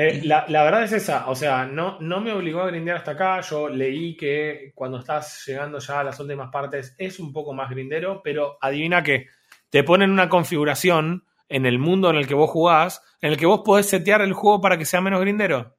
Eh, 0.00 0.20
la, 0.22 0.44
la 0.46 0.62
verdad 0.62 0.84
es 0.84 0.92
esa, 0.92 1.28
o 1.28 1.34
sea, 1.34 1.66
no, 1.66 1.98
no 1.98 2.20
me 2.20 2.32
obligó 2.32 2.62
a 2.62 2.68
grindear 2.68 2.98
hasta 2.98 3.10
acá. 3.10 3.40
Yo 3.40 3.68
leí 3.68 4.16
que 4.16 4.70
cuando 4.72 5.00
estás 5.00 5.42
llegando 5.44 5.80
ya 5.80 5.98
a 5.98 6.04
las 6.04 6.20
últimas 6.20 6.52
partes 6.52 6.94
es 6.98 7.18
un 7.18 7.32
poco 7.32 7.52
más 7.52 7.68
grindero, 7.68 8.20
pero 8.22 8.58
adivina 8.60 9.02
que 9.02 9.26
te 9.70 9.82
ponen 9.82 10.12
una 10.12 10.28
configuración 10.28 11.24
en 11.48 11.66
el 11.66 11.80
mundo 11.80 12.10
en 12.10 12.16
el 12.16 12.28
que 12.28 12.34
vos 12.34 12.48
jugás, 12.48 13.02
en 13.20 13.32
el 13.32 13.36
que 13.36 13.46
vos 13.46 13.62
podés 13.64 13.88
setear 13.88 14.20
el 14.20 14.34
juego 14.34 14.60
para 14.60 14.78
que 14.78 14.84
sea 14.84 15.00
menos 15.00 15.20
grindero, 15.20 15.74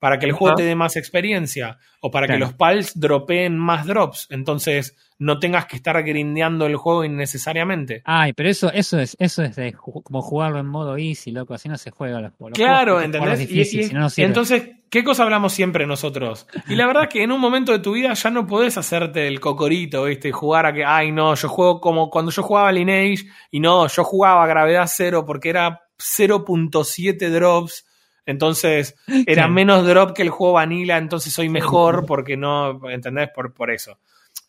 para 0.00 0.18
que 0.18 0.26
el 0.26 0.32
juego 0.32 0.56
te 0.56 0.62
dé 0.64 0.74
más 0.74 0.96
experiencia 0.96 1.78
o 2.00 2.10
para 2.10 2.26
que 2.26 2.38
los 2.38 2.54
pals 2.54 2.98
dropeen 2.98 3.56
más 3.56 3.86
drops. 3.86 4.26
Entonces 4.30 4.96
no 5.18 5.38
tengas 5.38 5.66
que 5.66 5.76
estar 5.76 6.02
grindeando 6.02 6.64
el 6.66 6.76
juego 6.76 7.04
innecesariamente. 7.04 8.00
Ay, 8.06 8.32
pero 8.32 8.48
eso, 8.48 8.72
eso 8.72 8.98
es, 8.98 9.14
eso 9.20 9.42
es 9.42 9.54
de 9.56 9.74
ju- 9.74 10.02
como 10.02 10.22
jugarlo 10.22 10.58
en 10.58 10.66
modo 10.66 10.96
easy, 10.96 11.30
loco, 11.30 11.52
así 11.52 11.68
no 11.68 11.76
se 11.76 11.90
juega 11.90 12.20
los. 12.22 12.32
Los 12.40 12.52
Claro, 12.52 12.94
juegos 12.94 13.04
¿entendés? 13.04 13.40
Y- 13.42 13.46
difícil, 13.46 13.80
y- 13.80 13.84
si 13.84 13.94
no, 13.94 14.00
no 14.00 14.08
sirve. 14.10 14.28
entonces, 14.28 14.70
¿qué 14.88 15.04
cosa 15.04 15.24
hablamos 15.24 15.52
siempre 15.52 15.86
nosotros? 15.86 16.46
Y 16.66 16.74
la 16.76 16.86
verdad 16.86 17.06
que 17.10 17.22
en 17.22 17.32
un 17.32 17.40
momento 17.40 17.70
de 17.72 17.80
tu 17.80 17.92
vida 17.92 18.14
ya 18.14 18.30
no 18.30 18.46
podés 18.46 18.78
hacerte 18.78 19.28
el 19.28 19.38
cocorito, 19.38 20.04
¿viste? 20.04 20.28
Y 20.28 20.32
jugar 20.32 20.64
a 20.64 20.72
que, 20.72 20.82
ay, 20.86 21.12
no, 21.12 21.34
yo 21.34 21.48
juego 21.50 21.78
como 21.82 22.08
cuando 22.08 22.30
yo 22.30 22.42
jugaba 22.42 22.72
Lineage 22.72 23.26
y 23.50 23.60
no, 23.60 23.86
yo 23.86 24.02
jugaba 24.02 24.42
a 24.42 24.46
gravedad 24.46 24.86
cero 24.88 25.24
porque 25.26 25.50
era 25.50 25.82
0.7 25.98 27.28
drops. 27.30 27.86
Entonces, 28.26 28.96
era 29.26 29.48
menos 29.48 29.86
drop 29.86 30.12
que 30.12 30.22
el 30.22 30.30
juego 30.30 30.54
Vanilla, 30.54 30.98
entonces 30.98 31.32
soy 31.32 31.48
mejor 31.48 32.06
porque 32.06 32.36
no, 32.36 32.90
¿entendés? 32.90 33.30
Por, 33.34 33.52
por 33.52 33.70
eso. 33.70 33.98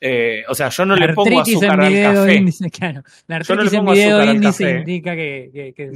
Eh, 0.04 0.44
o 0.50 0.56
sea, 0.56 0.70
yo 0.70 0.84
no 0.84 0.96
La 0.96 1.06
le 1.06 1.14
pongo 1.14 1.42
azúcar 1.42 1.80
al 1.80 1.94
café. 2.02 2.34
índice, 2.34 2.72
claro. 2.72 3.04
La 3.28 3.40
Yo 3.42 3.56
no 3.56 3.62
le 3.62 3.68
artritis 3.68 3.74
en 3.74 3.80
pongo 3.80 3.92
video 3.92 4.08
azúcar 4.18 4.28
al 4.30 4.36
índice 4.36 4.64
café. 4.66 4.78
indica 4.80 5.16
que, 5.16 5.50
que, 5.54 5.74
que 5.76 5.92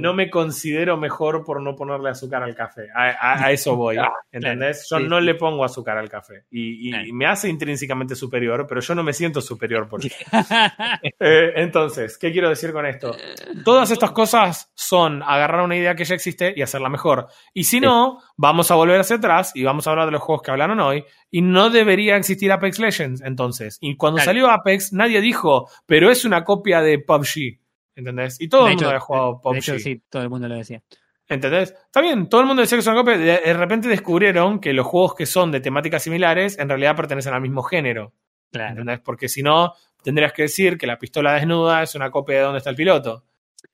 no, 0.00 0.12
me 0.14 0.28
considero 0.30 0.96
mejor 0.98 1.44
por 1.44 1.62
no 1.62 1.74
ponerle 1.74 2.10
azúcar 2.10 2.42
al 2.42 2.54
café. 2.54 2.88
A, 2.94 3.04
a- 3.08 3.44
a 3.46 3.50
eso 3.52 3.74
voy. 3.74 3.96
Ah, 4.00 4.12
¿Entendés? 4.30 4.86
claro. 4.86 5.02
Yo 5.02 5.06
Sí, 5.06 5.10
no 5.10 5.18
sí. 5.20 5.24
le 5.24 5.34
pongo 5.34 5.64
azúcar 5.64 5.96
al 5.96 6.10
café. 6.10 6.44
Y, 6.50 6.88
y 6.88 6.90
Claro. 6.90 7.06
me 7.14 7.26
hace 7.26 7.48
intrínsecamente 7.48 8.14
superior, 8.14 8.66
pero 8.68 8.82
yo 8.82 8.94
no 8.94 9.02
me 9.02 9.14
siento 9.14 9.40
superior 9.40 9.88
por 9.88 10.04
eso. 10.04 10.14
Eh, 11.20 11.52
entonces, 11.56 12.18
¿qué 12.18 12.30
quiero 12.32 12.48
decir 12.48 12.72
con 12.72 12.86
esto? 12.86 13.16
Todas 13.64 13.90
estas 13.90 14.10
cosas 14.12 14.70
son 14.74 15.22
agarrar 15.22 15.62
una 15.62 15.76
idea 15.76 15.94
que 15.94 16.04
ya 16.04 16.14
existe 16.14 16.52
y 16.54 16.62
hacerla 16.62 16.88
mejor. 16.88 17.26
Y 17.54 17.64
si 17.64 17.80
no, 17.80 18.20
vamos 18.36 18.70
a 18.70 18.74
volver 18.74 19.00
hacia 19.00 19.16
atrás 19.16 19.52
y 19.54 19.64
vamos 19.64 19.86
a 19.86 19.90
hablar 19.90 20.06
de 20.06 20.12
los 20.12 20.20
juegos 20.22 20.42
que 20.42 20.50
hablaron 20.50 20.78
hoy. 20.80 21.04
Y 21.30 21.42
no 21.42 21.68
debería 21.70 22.16
existir 22.16 22.50
Apex 22.52 22.78
Legends 22.78 23.20
entonces. 23.22 23.78
Y 23.80 23.96
cuando 23.96 24.16
Claro. 24.16 24.30
salió 24.30 24.50
Apex, 24.50 24.92
nadie 24.92 25.20
dijo, 25.20 25.68
pero 25.86 26.10
es 26.10 26.24
una 26.24 26.44
copia 26.44 26.80
de 26.80 26.98
PUBG. 26.98 27.60
¿Entendés? 27.94 28.40
Y 28.40 28.48
todo 28.48 28.64
de 28.64 28.70
el 28.70 28.74
mundo 28.76 28.88
había 28.88 29.00
jugado 29.00 29.40
PUBG. 29.40 29.52
de 29.52 29.58
hecho, 29.58 29.78
sí, 29.78 30.02
todo 30.08 30.22
el 30.22 30.30
mundo 30.30 30.48
lo 30.48 30.54
decía. 30.56 30.82
¿Entendés? 31.28 31.70
Está 31.84 32.00
bien, 32.00 32.28
todo 32.28 32.40
el 32.40 32.46
mundo 32.46 32.62
decía 32.62 32.76
que 32.76 32.80
es 32.80 32.86
una 32.86 32.96
copia. 32.96 33.18
De, 33.18 33.24
de 33.44 33.52
repente 33.54 33.88
descubrieron 33.88 34.60
que 34.60 34.72
los 34.72 34.86
juegos 34.86 35.14
que 35.14 35.26
son 35.26 35.50
de 35.52 35.60
temáticas 35.60 36.02
similares 36.02 36.58
en 36.58 36.68
realidad 36.68 36.96
pertenecen 36.96 37.34
al 37.34 37.42
mismo 37.42 37.62
género. 37.62 38.14
Claro. 38.50 38.70
¿Entendés? 38.70 39.00
Porque 39.00 39.28
si 39.28 39.42
no, 39.42 39.74
tendrías 40.02 40.32
que 40.32 40.42
decir 40.42 40.78
que 40.78 40.86
la 40.86 40.98
pistola 40.98 41.34
desnuda 41.34 41.82
es 41.82 41.94
una 41.94 42.10
copia 42.10 42.36
de 42.36 42.42
dónde 42.44 42.58
está 42.58 42.70
el 42.70 42.76
piloto. 42.76 43.24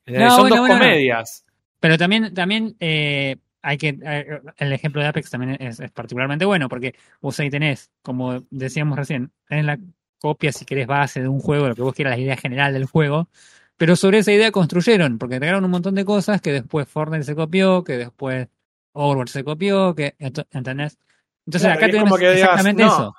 No, 0.06 0.30
Son 0.30 0.40
bueno, 0.40 0.56
dos 0.56 0.66
bueno, 0.66 0.78
comedias. 0.78 1.46
Pero 1.78 1.96
también, 1.98 2.34
también 2.34 2.74
eh, 2.80 3.36
hay 3.64 3.78
que. 3.78 3.98
eh, 4.02 4.40
el 4.58 4.72
ejemplo 4.72 5.00
de 5.00 5.08
Apex 5.08 5.30
también 5.30 5.56
es, 5.60 5.80
es 5.80 5.90
particularmente 5.90 6.44
bueno, 6.44 6.68
porque 6.68 6.94
vos 7.20 7.38
ahí 7.40 7.50
tenés, 7.50 7.90
como 8.02 8.44
decíamos 8.50 8.98
recién, 8.98 9.32
tenés 9.48 9.64
la 9.64 9.78
copia, 10.20 10.52
si 10.52 10.64
querés, 10.64 10.86
base 10.86 11.20
de 11.20 11.28
un 11.28 11.40
juego, 11.40 11.68
lo 11.68 11.74
que 11.74 11.82
vos 11.82 11.94
quieras, 11.94 12.16
la 12.16 12.22
idea 12.22 12.36
general 12.36 12.72
del 12.72 12.84
juego. 12.84 13.28
Pero 13.76 13.96
sobre 13.96 14.18
esa 14.18 14.32
idea 14.32 14.52
construyeron, 14.52 15.18
porque 15.18 15.36
agregaron 15.36 15.64
un 15.64 15.70
montón 15.70 15.94
de 15.94 16.04
cosas 16.04 16.40
que 16.40 16.52
después 16.52 16.88
Fortnite 16.88 17.24
se 17.24 17.34
copió, 17.34 17.82
que 17.82 17.98
después 17.98 18.48
Overwatch 18.92 19.30
se 19.30 19.44
copió, 19.44 19.94
que 19.94 20.14
¿entendés? 20.18 20.98
Entonces 21.46 21.68
Claro, 21.68 21.78
acá 21.78 21.86
tenemos 21.86 22.10
como 22.10 22.18
que 22.18 22.30
digas, 22.30 22.40
exactamente 22.40 22.84
no, 22.84 22.92
eso. 22.92 23.16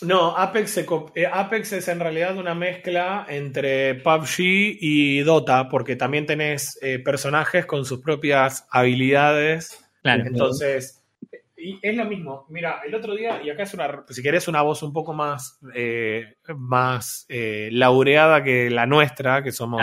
No, 0.00 0.36
Apex, 0.36 0.70
se 0.70 0.86
eh, 1.16 1.26
Apex 1.26 1.72
es 1.72 1.88
en 1.88 1.98
realidad 1.98 2.36
una 2.36 2.54
mezcla 2.54 3.26
entre 3.28 3.96
PUBG 3.96 4.38
y 4.80 5.20
Dota, 5.20 5.68
porque 5.68 5.96
también 5.96 6.24
tenés 6.24 6.78
eh, 6.82 7.00
personajes 7.00 7.66
con 7.66 7.84
sus 7.84 8.00
propias 8.00 8.66
habilidades. 8.70 9.84
Claro. 10.02 10.24
Entonces, 10.26 11.04
y 11.60 11.78
es 11.82 11.96
lo 11.96 12.04
mismo. 12.04 12.46
Mira, 12.48 12.80
el 12.86 12.94
otro 12.94 13.14
día, 13.14 13.42
y 13.42 13.50
acá 13.50 13.64
es 13.64 13.74
una, 13.74 14.04
si 14.08 14.22
querés 14.22 14.46
una 14.46 14.62
voz 14.62 14.82
un 14.82 14.92
poco 14.92 15.12
más, 15.12 15.58
eh, 15.74 16.36
más 16.56 17.26
eh, 17.28 17.68
laureada 17.72 18.44
que 18.44 18.70
la 18.70 18.86
nuestra, 18.86 19.42
que 19.42 19.50
somos 19.50 19.82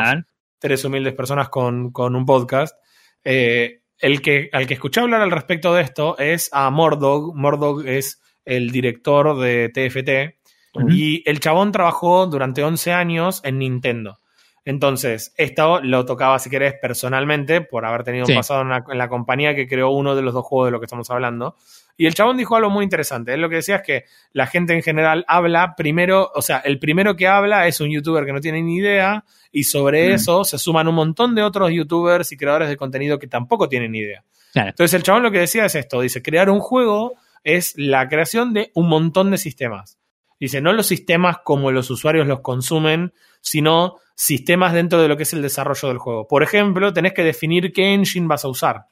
tres 0.58 0.86
humildes 0.86 1.14
personas 1.14 1.50
con, 1.50 1.92
con 1.92 2.16
un 2.16 2.26
podcast. 2.26 2.76
Eh, 3.24 3.82
el 4.00 4.22
que, 4.22 4.50
al 4.54 4.68
que 4.68 4.76
escuché 4.76 5.02
hablar 5.02 5.22
al 5.22 5.32
respecto 5.32 5.74
de 5.74 5.82
esto 5.82 6.18
es 6.18 6.50
a 6.54 6.70
Mordog. 6.70 7.36
Mordog 7.36 7.86
es 7.86 8.22
el 8.46 8.72
director 8.72 9.38
de 9.40 9.70
TFT 9.70 10.90
y 10.90 11.30
el 11.30 11.40
chabón 11.40 11.72
trabajó 11.72 12.28
durante 12.28 12.64
11 12.64 12.94
años 12.94 13.42
en 13.44 13.60
Nintendo. 13.60 14.20
Entonces, 14.68 15.34
esto 15.38 15.80
lo 15.82 16.06
tocaba, 16.06 16.40
si 16.40 16.50
querés, 16.50 16.74
personalmente, 16.82 17.62
por 17.62 17.86
haber 17.86 18.04
tenido 18.04 18.26
Sí. 18.26 18.32
un 18.32 18.40
pasado 18.40 18.62
en 18.64 18.70
la, 18.70 18.84
en 18.90 18.98
la 18.98 19.08
compañía 19.08 19.54
que 19.56 19.68
creó 19.68 19.92
uno 19.92 20.16
de 20.16 20.24
los 20.24 20.34
dos 20.34 20.44
juegos 20.44 20.68
de 20.68 20.72
los 20.72 20.80
que 20.82 20.86
estamos 20.86 21.10
hablando. 21.12 21.56
Y 21.98 22.08
el 22.08 22.16
chabón 22.16 22.36
dijo 22.36 22.56
algo 22.56 22.70
muy 22.72 22.84
interesante. 22.84 23.34
Él 23.34 23.42
lo 23.42 23.48
que 23.50 23.58
decía 23.58 23.78
es 23.78 23.82
que 23.84 24.06
la 24.34 24.48
gente 24.48 24.74
en 24.74 24.82
general 24.82 25.24
habla 25.28 25.76
primero, 25.78 26.32
o 26.34 26.42
sea, 26.42 26.58
el 26.58 26.80
primero 26.80 27.16
que 27.16 27.28
habla 27.28 27.68
es 27.68 27.80
un 27.80 27.90
youtuber 27.92 28.26
que 28.26 28.34
no 28.34 28.42
tiene 28.42 28.62
ni 28.64 28.78
idea, 28.78 29.24
y 29.52 29.64
sobre 29.66 30.10
Mm. 30.10 30.14
eso 30.14 30.44
se 30.44 30.58
suman 30.58 30.88
un 30.88 30.96
montón 30.96 31.36
de 31.36 31.44
otros 31.44 31.72
youtubers 31.72 32.32
y 32.32 32.38
creadores 32.38 32.68
de 32.68 32.76
contenido 32.76 33.20
que 33.20 33.28
tampoco 33.28 33.70
tienen 33.70 33.92
ni 33.92 34.00
idea. 34.00 34.24
Claro. 34.52 34.70
Entonces 34.70 34.94
el 34.96 35.04
chabón 35.04 35.22
lo 35.24 35.32
que 35.32 35.40
decía 35.40 35.66
es 35.66 35.76
esto, 35.76 36.02
dice, 36.02 36.22
crear 36.24 36.50
un 36.50 36.60
juego 36.60 37.14
es 37.44 37.74
la 37.78 38.10
creación 38.10 38.54
de 38.54 38.72
un 38.74 38.90
montón 38.90 39.30
de 39.32 39.38
sistemas. 39.38 39.98
Dice, 40.40 40.60
no 40.60 40.74
los 40.74 40.88
sistemas 40.88 41.38
como 41.46 41.72
los 41.72 41.90
usuarios 41.90 42.28
los 42.28 42.42
consumen, 42.42 43.14
sino 43.46 43.98
sistemas 44.16 44.74
dentro 44.74 45.00
de 45.02 45.08
lo 45.08 45.16
que 45.16 45.24
es 45.24 45.34
el 45.34 45.42
desarrollo 45.44 45.88
del 45.90 46.00
juego. 46.00 46.28
Por 46.28 46.42
ejemplo, 46.42 46.92
tenés 46.92 47.14
que 47.14 47.24
definir 47.24 47.72
qué 47.72 47.94
engine 47.94 48.28
vas 48.28 48.44
a 48.44 48.48
usar. 48.48 48.88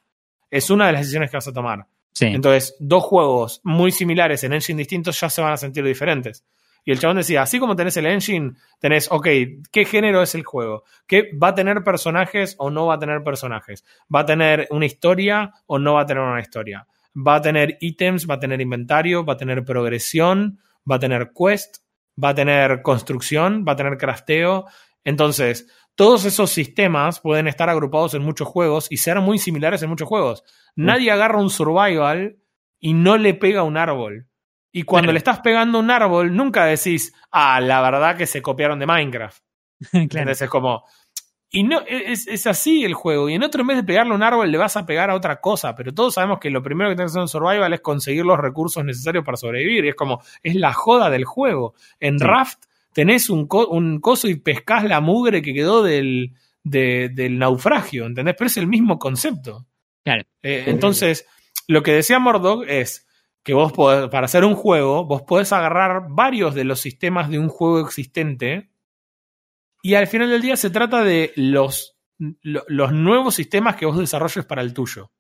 Es 0.51 0.69
una 0.69 0.85
de 0.85 0.93
las 0.93 1.01
decisiones 1.01 1.31
que 1.31 1.37
vas 1.37 1.47
a 1.47 1.53
tomar. 1.53 1.87
Sí. 2.11 2.27
Entonces, 2.27 2.75
dos 2.79 3.03
juegos 3.03 3.61
muy 3.63 3.91
similares 3.91 4.43
en 4.43 4.53
engine 4.53 4.77
distintos 4.77 5.19
ya 5.19 5.29
se 5.29 5.41
van 5.41 5.53
a 5.53 5.57
sentir 5.57 5.83
diferentes. 5.83 6.45
Y 6.85 6.91
el 6.91 6.99
chabón 6.99 7.17
decía, 7.17 7.41
así 7.41 7.59
como 7.59 7.75
tenés 7.75 7.97
el 7.97 8.05
engine, 8.05 8.51
tenés, 8.79 9.07
ok, 9.09 9.27
¿qué 9.71 9.85
género 9.85 10.21
es 10.21 10.35
el 10.35 10.43
juego? 10.43 10.83
¿Qué 11.07 11.31
va 11.41 11.47
a 11.47 11.55
tener 11.55 11.83
personajes 11.83 12.55
o 12.59 12.69
no 12.69 12.85
va 12.85 12.95
a 12.95 12.99
tener 12.99 13.23
personajes? 13.23 13.83
¿Va 14.13 14.19
a 14.19 14.25
tener 14.25 14.67
una 14.69 14.85
historia 14.85 15.51
o 15.65 15.79
no 15.79 15.95
va 15.95 16.01
a 16.01 16.05
tener 16.05 16.21
una 16.21 16.41
historia? 16.41 16.85
¿Va 17.15 17.35
a 17.35 17.41
tener 17.41 17.77
ítems? 17.79 18.29
¿Va 18.29 18.35
a 18.35 18.39
tener 18.39 18.61
inventario? 18.61 19.25
¿Va 19.25 19.33
a 19.33 19.37
tener 19.37 19.63
progresión? 19.63 20.59
¿Va 20.89 20.97
a 20.97 20.99
tener 20.99 21.31
quest? 21.33 21.77
¿Va 22.21 22.29
a 22.29 22.35
tener 22.35 22.81
construcción? 22.81 23.65
¿Va 23.67 23.73
a 23.73 23.75
tener 23.75 23.97
crafteo? 23.97 24.65
Entonces, 25.03 25.67
todos 25.95 26.25
esos 26.25 26.49
sistemas 26.51 27.19
pueden 27.19 27.47
estar 27.47 27.69
agrupados 27.69 28.13
en 28.13 28.23
muchos 28.23 28.47
juegos 28.47 28.87
y 28.91 28.97
ser 28.97 29.19
muy 29.21 29.37
similares 29.39 29.81
en 29.83 29.89
muchos 29.89 30.07
juegos. 30.07 30.43
Nadie 30.75 31.11
agarra 31.11 31.39
un 31.39 31.49
survival 31.49 32.37
y 32.79 32.93
no 32.93 33.17
le 33.17 33.33
pega 33.33 33.63
un 33.63 33.77
árbol. 33.77 34.27
Y 34.71 34.83
cuando 34.83 35.05
Claro. 35.07 35.13
le 35.13 35.17
estás 35.19 35.39
pegando 35.41 35.79
un 35.79 35.91
árbol, 35.91 36.35
nunca 36.35 36.65
decís, 36.65 37.13
ah, 37.31 37.59
la 37.61 37.79
verdad 37.81 38.17
que 38.17 38.25
se 38.25 38.41
copiaron 38.41 38.79
de 38.79 38.87
Minecraft. 38.87 39.43
claro. 39.91 40.03
¿Entendés? 40.03 40.41
Es 40.41 40.49
como. 40.49 40.83
Y 41.55 41.61
no, 41.63 41.81
es, 41.87 42.27
es 42.27 42.47
así 42.47 42.83
el 42.83 42.95
juego. 42.95 43.29
Y 43.29 43.35
en 43.35 43.43
otro, 43.43 43.61
en 43.61 43.67
vez 43.67 43.77
de 43.77 43.83
pegarle 43.83 44.11
a 44.11 44.15
un 44.15 44.23
árbol, 44.23 44.51
le 44.51 44.57
vas 44.57 44.75
a 44.75 44.87
pegar 44.87 45.11
a 45.11 45.15
otra 45.15 45.39
cosa. 45.39 45.75
Pero 45.75 45.93
todos 45.93 46.15
sabemos 46.15 46.39
que 46.39 46.49
lo 46.49 46.63
primero 46.63 46.89
que 46.89 46.95
tienes 46.95 47.11
que 47.13 47.19
hacer 47.19 47.21
en 47.21 47.27
Survival 47.27 47.71
es 47.73 47.81
conseguir 47.81 48.25
los 48.25 48.39
recursos 48.39 48.83
necesarios 48.83 49.23
para 49.23 49.37
sobrevivir. 49.37 49.85
Y 49.85 49.89
es 49.89 49.95
como, 49.95 50.19
es 50.41 50.55
la 50.55 50.73
joda 50.73 51.11
del 51.11 51.25
juego. 51.25 51.75
En 51.99 52.17
Sí. 52.17 52.25
Raft 52.25 52.63
tenés 52.91 53.29
un, 53.29 53.45
co- 53.47 53.67
un 53.67 53.99
coso 54.01 54.27
y 54.27 54.35
pescás 54.35 54.83
la 54.85 54.99
mugre 54.99 55.43
que 55.43 55.53
quedó 55.53 55.83
del, 55.83 56.33
de- 56.63 57.09
del 57.13 57.37
naufragio. 57.37 58.07
¿Entendés? 58.07 58.33
Pero 58.35 58.47
es 58.47 58.57
el 58.57 58.65
mismo 58.67 58.97
concepto. 58.97 59.67
Claro. 60.03 60.23
Eh, 60.41 60.63
entonces, 60.65 61.27
lo 61.67 61.83
que 61.83 61.91
decía 61.93 62.17
Mordog 62.17 62.63
es 62.67 63.07
que 63.43 63.53
vos 63.53 63.71
podés, 63.73 64.09
para 64.09 64.25
hacer 64.25 64.43
un 64.43 64.55
juego, 64.55 65.05
vos 65.05 65.21
podés 65.21 65.53
agarrar 65.53 66.07
varios 66.09 66.55
de 66.55 66.63
los 66.63 66.79
sistemas 66.79 67.29
de 67.29 67.37
un 67.37 67.47
juego 67.49 67.79
existente 67.79 68.71
y 69.83 69.93
al 69.95 70.07
final 70.07 70.29
del 70.31 70.41
día 70.41 70.55
se 70.55 70.71
trata 70.71 71.03
de 71.03 71.31
los, 71.35 71.95
lo- 72.17 72.63
los 72.67 72.91
nuevos 72.93 73.35
sistemas 73.35 73.75
que 73.75 73.85
vos 73.85 73.99
desarrolles 73.99 74.45
para 74.45 74.61
el 74.63 74.73
tuyo. 74.73 75.11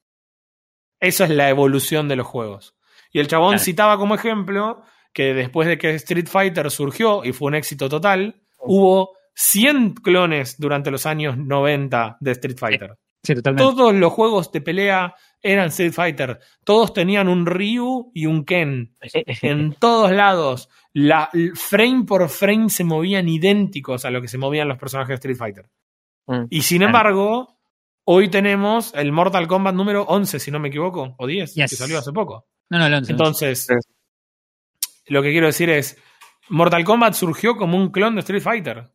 Esa 0.99 1.25
es 1.25 1.29
la 1.31 1.49
evolución 1.49 2.07
de 2.07 2.15
los 2.15 2.25
juegos. 2.27 2.75
Y 3.11 3.19
el 3.19 3.27
chabón 3.27 3.51
Claro. 3.51 3.63
citaba 3.63 3.97
como 3.97 4.15
ejemplo 4.15 4.83
que 5.13 5.33
después 5.33 5.67
de 5.67 5.77
que 5.77 5.91
Street 5.95 6.27
Fighter 6.27 6.71
surgió 6.71 7.23
y 7.23 7.33
fue 7.33 7.49
un 7.49 7.55
éxito 7.55 7.87
total, 7.89 8.41
hubo 8.59 9.11
100 9.35 9.95
clones 9.95 10.57
durante 10.57 10.89
los 10.91 11.05
años 11.05 11.37
90 11.37 12.17
de 12.19 12.31
Street 12.31 12.57
Fighter. 12.57 12.97
Sí, 13.21 13.35
totalmente. 13.35 13.63
Todos 13.63 13.93
los 13.93 14.11
juegos 14.13 14.51
de 14.51 14.61
pelea 14.61 15.13
eran 15.43 15.67
Street 15.67 15.91
Fighter. 15.93 16.39
Todos 16.63 16.93
tenían 16.93 17.27
un 17.27 17.45
Ryu 17.45 18.11
y 18.13 18.25
un 18.25 18.45
Ken. 18.45 18.95
En 19.41 19.73
todos 19.73 20.11
lados. 20.11 20.69
La, 20.93 21.29
frame 21.55 22.05
por 22.05 22.29
frame 22.29 22.69
se 22.69 22.83
movían 22.83 23.27
idénticos 23.27 24.05
a 24.05 24.09
lo 24.11 24.21
que 24.21 24.27
se 24.27 24.37
movían 24.37 24.67
los 24.67 24.77
personajes 24.77 25.09
de 25.09 25.15
Street 25.15 25.37
Fighter. 25.37 25.69
Mm. 26.27 26.45
Y 26.49 26.61
sin 26.61 26.77
Claro. 26.79 26.89
embargo, 26.89 27.57
hoy 28.05 28.29
tenemos 28.29 28.93
el 28.95 29.11
Mortal 29.11 29.47
Kombat 29.47 29.75
número 29.75 30.03
11, 30.03 30.39
si 30.39 30.51
no 30.51 30.59
me 30.59 30.69
equivoco, 30.69 31.15
o 31.17 31.27
10, 31.27 31.55
Yes. 31.55 31.69
que 31.71 31.75
salió 31.75 31.97
hace 31.99 32.11
poco. 32.13 32.47
No, 32.69 32.79
no, 32.79 32.85
el 32.87 32.93
11. 32.93 33.11
Entonces, 33.11 33.67
lo 35.07 35.21
que 35.21 35.31
quiero 35.31 35.47
decir 35.47 35.69
es, 35.69 35.97
Mortal 36.49 36.83
Kombat 36.85 37.13
surgió 37.13 37.55
como 37.57 37.77
un 37.77 37.89
clon 37.91 38.15
de 38.15 38.21
Street 38.21 38.41
Fighter. 38.41 38.89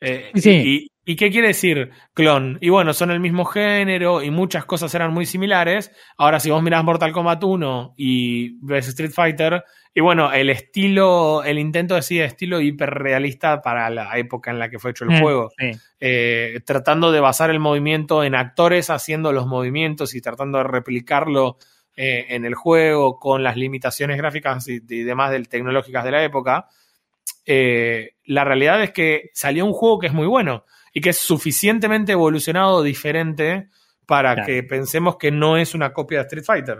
Eh, 0.00 0.30
Sí. 0.34 0.50
y, 0.50 0.90
¿Y 1.08 1.14
qué 1.14 1.30
quiere 1.30 1.48
decir 1.48 1.90
clon? 2.14 2.58
Y 2.60 2.68
bueno, 2.68 2.92
son 2.92 3.12
el 3.12 3.20
mismo 3.20 3.44
género 3.44 4.24
y 4.24 4.30
muchas 4.32 4.64
cosas 4.64 4.92
eran 4.92 5.14
muy 5.14 5.24
similares. 5.24 5.92
Ahora, 6.18 6.40
si 6.40 6.50
vos 6.50 6.60
mirás 6.64 6.82
Mortal 6.82 7.12
Kombat 7.12 7.44
1 7.44 7.94
y 7.96 8.58
ves 8.66 8.88
Street 8.88 9.12
Fighter, 9.12 9.62
y 9.94 10.00
bueno, 10.00 10.32
el 10.32 10.50
estilo, 10.50 11.44
el 11.44 11.60
intento 11.60 11.94
de 11.94 12.02
sí, 12.02 12.18
estilo 12.18 12.60
hiperrealista 12.60 13.62
para 13.62 13.88
la 13.88 14.18
época 14.18 14.50
en 14.50 14.58
la 14.58 14.68
que 14.68 14.80
fue 14.80 14.90
hecho 14.90 15.04
el 15.04 15.12
Eh, 15.12 15.20
juego 15.20 15.50
sí. 15.56 15.70
eh, 16.00 16.58
tratando 16.66 17.12
de 17.12 17.20
basar 17.20 17.50
el 17.50 17.60
movimiento 17.60 18.24
en 18.24 18.34
actores 18.34 18.90
haciendo 18.90 19.32
los 19.32 19.46
movimientos 19.46 20.12
y 20.16 20.20
tratando 20.20 20.58
de 20.58 20.64
replicarlo 20.64 21.56
eh, 21.96 22.26
en 22.30 22.44
el 22.44 22.54
juego 22.56 23.18
con 23.20 23.44
las 23.44 23.56
limitaciones 23.56 24.16
gráficas 24.18 24.66
y, 24.68 24.80
y 24.88 25.02
demás 25.04 25.30
del, 25.30 25.48
tecnológicas 25.48 26.04
de 26.04 26.10
la 26.10 26.24
época, 26.24 26.66
eh, 27.44 28.12
la 28.24 28.44
realidad 28.44 28.82
es 28.82 28.90
que 28.92 29.30
salió 29.34 29.64
un 29.66 29.72
juego 29.72 29.98
que 29.98 30.06
es 30.08 30.12
muy 30.12 30.26
bueno 30.26 30.64
y 30.92 31.00
que 31.00 31.10
es 31.10 31.18
suficientemente 31.18 32.12
evolucionado 32.12 32.82
diferente 32.82 33.68
para 34.06 34.34
Claro. 34.34 34.46
que 34.46 34.62
pensemos 34.62 35.16
que 35.16 35.30
no 35.30 35.56
es 35.56 35.74
una 35.74 35.92
copia 35.92 36.18
de 36.18 36.22
Street 36.26 36.44
Fighter. 36.44 36.78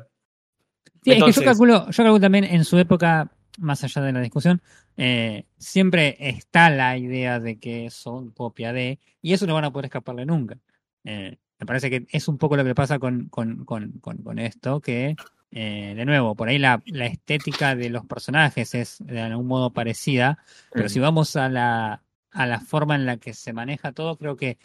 Sí, 0.84 0.90
es 0.92 1.02
que 1.04 1.12
Entonces- 1.14 1.42
yo 1.42 1.44
calculo, 1.50 1.90
yo 1.90 2.02
calculo 2.04 2.20
también 2.20 2.44
en 2.44 2.64
su 2.64 2.78
época, 2.78 3.30
más 3.58 3.82
allá 3.84 4.02
de 4.02 4.12
la 4.12 4.20
discusión, 4.20 4.60
eh, 4.96 5.44
siempre 5.58 6.16
está 6.18 6.70
la 6.70 6.96
idea 6.96 7.40
de 7.40 7.58
que 7.58 7.90
son 7.90 8.30
copia 8.30 8.72
de, 8.72 8.98
y 9.22 9.32
eso 9.32 9.46
no 9.46 9.54
van 9.54 9.64
a 9.64 9.72
poder 9.72 9.86
escaparle 9.86 10.24
nunca. 10.26 10.56
Eh, 11.04 11.36
me 11.58 11.66
parece 11.66 11.88
que 11.90 12.06
es 12.10 12.28
un 12.28 12.38
poco 12.38 12.56
lo 12.56 12.64
que 12.64 12.74
pasa 12.74 12.98
con, 12.98 13.28
con, 13.28 13.64
con, 13.64 13.92
con, 14.00 14.18
con 14.18 14.38
esto, 14.38 14.80
que, 14.80 15.14
eh, 15.50 15.94
de 15.96 16.04
nuevo, 16.04 16.34
por 16.34 16.48
ahí 16.48 16.58
la, 16.58 16.82
la 16.86 17.06
estética 17.06 17.74
de 17.74 17.88
los 17.88 18.04
personajes 18.04 18.74
es 18.74 18.98
de 19.00 19.20
algún 19.20 19.46
modo 19.46 19.72
parecida, 19.72 20.38
pero 20.72 20.88
si 20.88 20.98
vamos 20.98 21.36
a 21.36 21.48
la, 21.48 22.02
a 22.30 22.46
la 22.46 22.60
forma 22.60 22.94
en 22.94 23.06
la 23.06 23.16
que 23.16 23.32
se 23.32 23.52
maneja 23.52 23.92
todo, 23.92 24.16
creo 24.16 24.36
que 24.36 24.58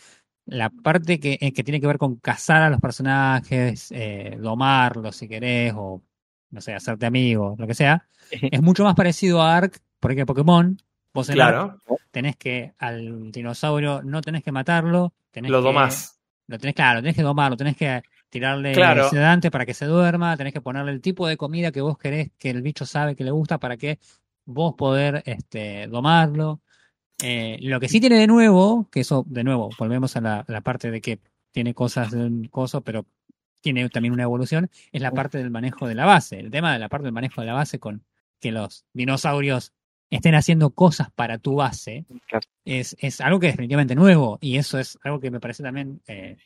la 0.46 0.70
parte 0.70 1.20
que, 1.20 1.38
eh, 1.40 1.54
que 1.54 1.64
tiene 1.64 1.80
que 1.80 1.88
ver 1.88 1.98
con 1.98 2.16
cazar 2.18 2.64
a 2.64 2.70
los 2.70 2.82
personajes, 2.82 3.92
eh, 3.92 4.38
domarlos 4.40 5.16
si 5.16 5.28
querés, 5.28 5.74
o 5.76 6.02
no 6.50 6.62
sé, 6.62 6.74
hacerte 6.74 7.06
amigo, 7.06 7.56
lo 7.58 7.68
que 7.68 7.76
sea, 7.76 8.08
es 8.32 8.62
mucho 8.62 8.84
más 8.84 8.96
parecido 8.96 9.42
a 9.42 9.56
Ark, 9.56 9.80
porque 10.00 10.26
Pokémon, 10.26 10.78
vos 11.14 11.30
en 11.30 11.42
Ark 11.42 11.78
tenés 12.12 12.36
que 12.36 12.74
al 12.78 13.32
dinosaurio 13.32 14.02
no 14.04 14.22
tenés 14.22 14.44
que 14.44 14.52
matarlo, 14.52 15.14
tenés 15.32 15.52
lo 15.52 15.60
que, 15.60 15.64
domás. 15.64 16.20
lo 16.48 16.58
tenés, 16.58 16.76
claro, 16.76 17.02
tenés 17.02 17.16
que 17.16 17.22
domarlo, 17.22 17.56
tenés 17.56 17.78
que 17.78 18.02
tirarle 18.32 18.72
Claro. 18.74 19.10
sedante 19.10 19.52
para 19.52 19.66
que 19.68 19.76
se 19.76 19.86
duerma, 19.86 20.36
tenés 20.38 20.54
que 20.54 20.62
ponerle 20.62 20.92
el 20.92 21.02
tipo 21.02 21.28
de 21.28 21.38
comida 21.38 21.72
que 21.72 21.82
vos 21.82 21.98
querés 22.00 22.32
que 22.40 22.50
el 22.50 22.64
bicho 22.64 22.88
sabe 22.88 23.16
que 23.16 23.24
le 23.24 23.30
gusta 23.32 23.60
para 23.60 23.78
que 23.78 24.00
vos 24.46 24.74
poder 24.76 25.22
este, 25.28 25.86
domarlo. 25.88 26.62
Eh, 27.24 27.60
lo 27.62 27.80
que 27.80 27.88
sí 27.88 28.00
tiene 28.00 28.18
de 28.18 28.26
nuevo, 28.26 28.88
que 28.92 29.02
eso, 29.02 29.24
de 29.28 29.44
nuevo, 29.44 29.70
volvemos 29.78 30.16
a 30.16 30.22
la, 30.22 30.46
la 30.48 30.62
parte 30.62 30.90
de 30.90 31.02
que 31.02 31.20
tiene 31.52 31.76
cosas 31.76 32.10
de 32.10 32.18
un 32.26 32.48
coso, 32.48 32.82
pero 32.82 33.06
tiene 33.62 33.88
también 33.90 34.14
una 34.14 34.24
evolución, 34.24 34.72
es 34.92 35.02
la 35.04 35.12
parte 35.12 35.38
del 35.38 35.52
manejo 35.52 35.88
de 35.88 35.94
la 35.94 36.06
base. 36.06 36.40
El 36.40 36.50
tema 36.50 36.74
de 36.74 36.80
la 36.80 36.90
parte 36.90 37.04
del 37.06 37.14
manejo 37.14 37.42
de 37.42 37.48
la 37.48 37.54
base 37.54 37.78
con 37.78 38.04
que 38.40 38.52
los 38.52 38.86
dinosaurios 38.94 39.72
estén 40.10 40.34
haciendo 40.34 40.72
cosas 40.72 41.12
para 41.12 41.38
tu 41.38 41.56
base 41.56 42.06
Claro. 42.28 42.48
es, 42.66 42.98
es 43.00 43.22
algo 43.22 43.40
que 43.40 43.48
es 43.48 43.54
definitivamente 43.54 43.94
nuevo 43.94 44.40
y 44.42 44.58
eso 44.58 44.80
es 44.80 44.98
algo 45.04 45.20
que 45.20 45.30
me 45.30 45.40
parece 45.40 45.62
también... 45.64 46.02
Eh, 46.08 46.38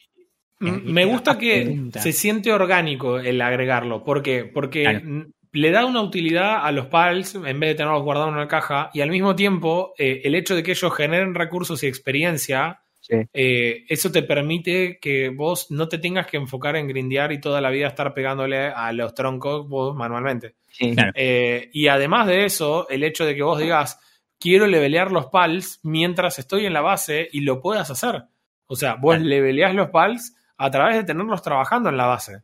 Me 0.60 1.04
y 1.04 1.06
gusta 1.06 1.38
que 1.38 1.90
se 2.00 2.12
siente 2.14 2.52
orgánico 2.54 3.20
el 3.20 3.42
agregarlo. 3.42 4.04
¿Por 4.04 4.22
qué? 4.24 4.46
Porque 4.46 4.84
Claro. 4.84 5.00
n- 5.00 5.26
le 5.52 5.72
da 5.72 5.86
una 5.86 6.02
utilidad 6.02 6.66
a 6.66 6.72
los 6.72 6.88
PALs 6.88 7.36
en 7.36 7.60
vez 7.60 7.70
de 7.72 7.76
tenerlos 7.76 8.04
guardados 8.04 8.30
en 8.30 8.36
una 8.36 8.48
caja 8.48 8.90
y 8.94 9.02
al 9.02 9.10
mismo 9.10 9.36
tiempo 9.36 9.94
eh, 9.98 10.22
el 10.26 10.36
hecho 10.36 10.56
de 10.56 10.64
que 10.64 10.72
ellos 10.72 10.94
generen 10.96 11.34
recursos 11.36 11.82
y 11.84 11.88
experiencia, 11.88 12.80
Sí. 13.02 13.18
eh, 13.34 13.86
eso 13.88 14.12
te 14.12 14.24
permite 14.24 14.98
que 15.00 15.30
vos 15.30 15.70
no 15.70 15.88
te 15.88 16.00
tengas 16.00 16.26
que 16.26 16.38
enfocar 16.38 16.76
en 16.76 16.88
grindear 16.88 17.32
y 17.32 17.40
toda 17.40 17.62
la 17.62 17.70
vida 17.70 17.88
estar 17.88 18.14
pegándole 18.16 18.66
a 18.68 18.92
los 18.94 19.14
troncos 19.14 19.70
vos 19.70 19.96
manualmente. 19.96 20.56
Sí. 20.72 20.94
Claro. 20.96 21.12
Eh, 21.14 21.70
y 21.72 21.88
además 21.88 22.26
de 22.26 22.46
eso, 22.46 22.90
el 22.90 23.04
hecho 23.04 23.24
de 23.26 23.36
que 23.36 23.44
vos 23.44 23.60
digas, 23.60 24.00
quiero 24.40 24.66
levelear 24.66 25.12
los 25.12 25.28
pals 25.28 25.80
mientras 25.84 26.40
estoy 26.40 26.66
en 26.66 26.74
la 26.74 26.82
base 26.82 27.30
y 27.32 27.42
lo 27.42 27.62
puedas 27.62 27.92
hacer. 27.92 28.24
O 28.66 28.76
sea, 28.76 28.96
vos 28.96 29.16
Claro. 29.18 29.30
leveleás 29.30 29.76
los 29.76 29.90
pals 29.92 30.36
a 30.58 30.72
través 30.72 30.96
de 30.98 31.04
tenerlos 31.04 31.42
trabajando 31.42 31.90
en 31.90 31.98
la 31.98 32.06
base. 32.06 32.42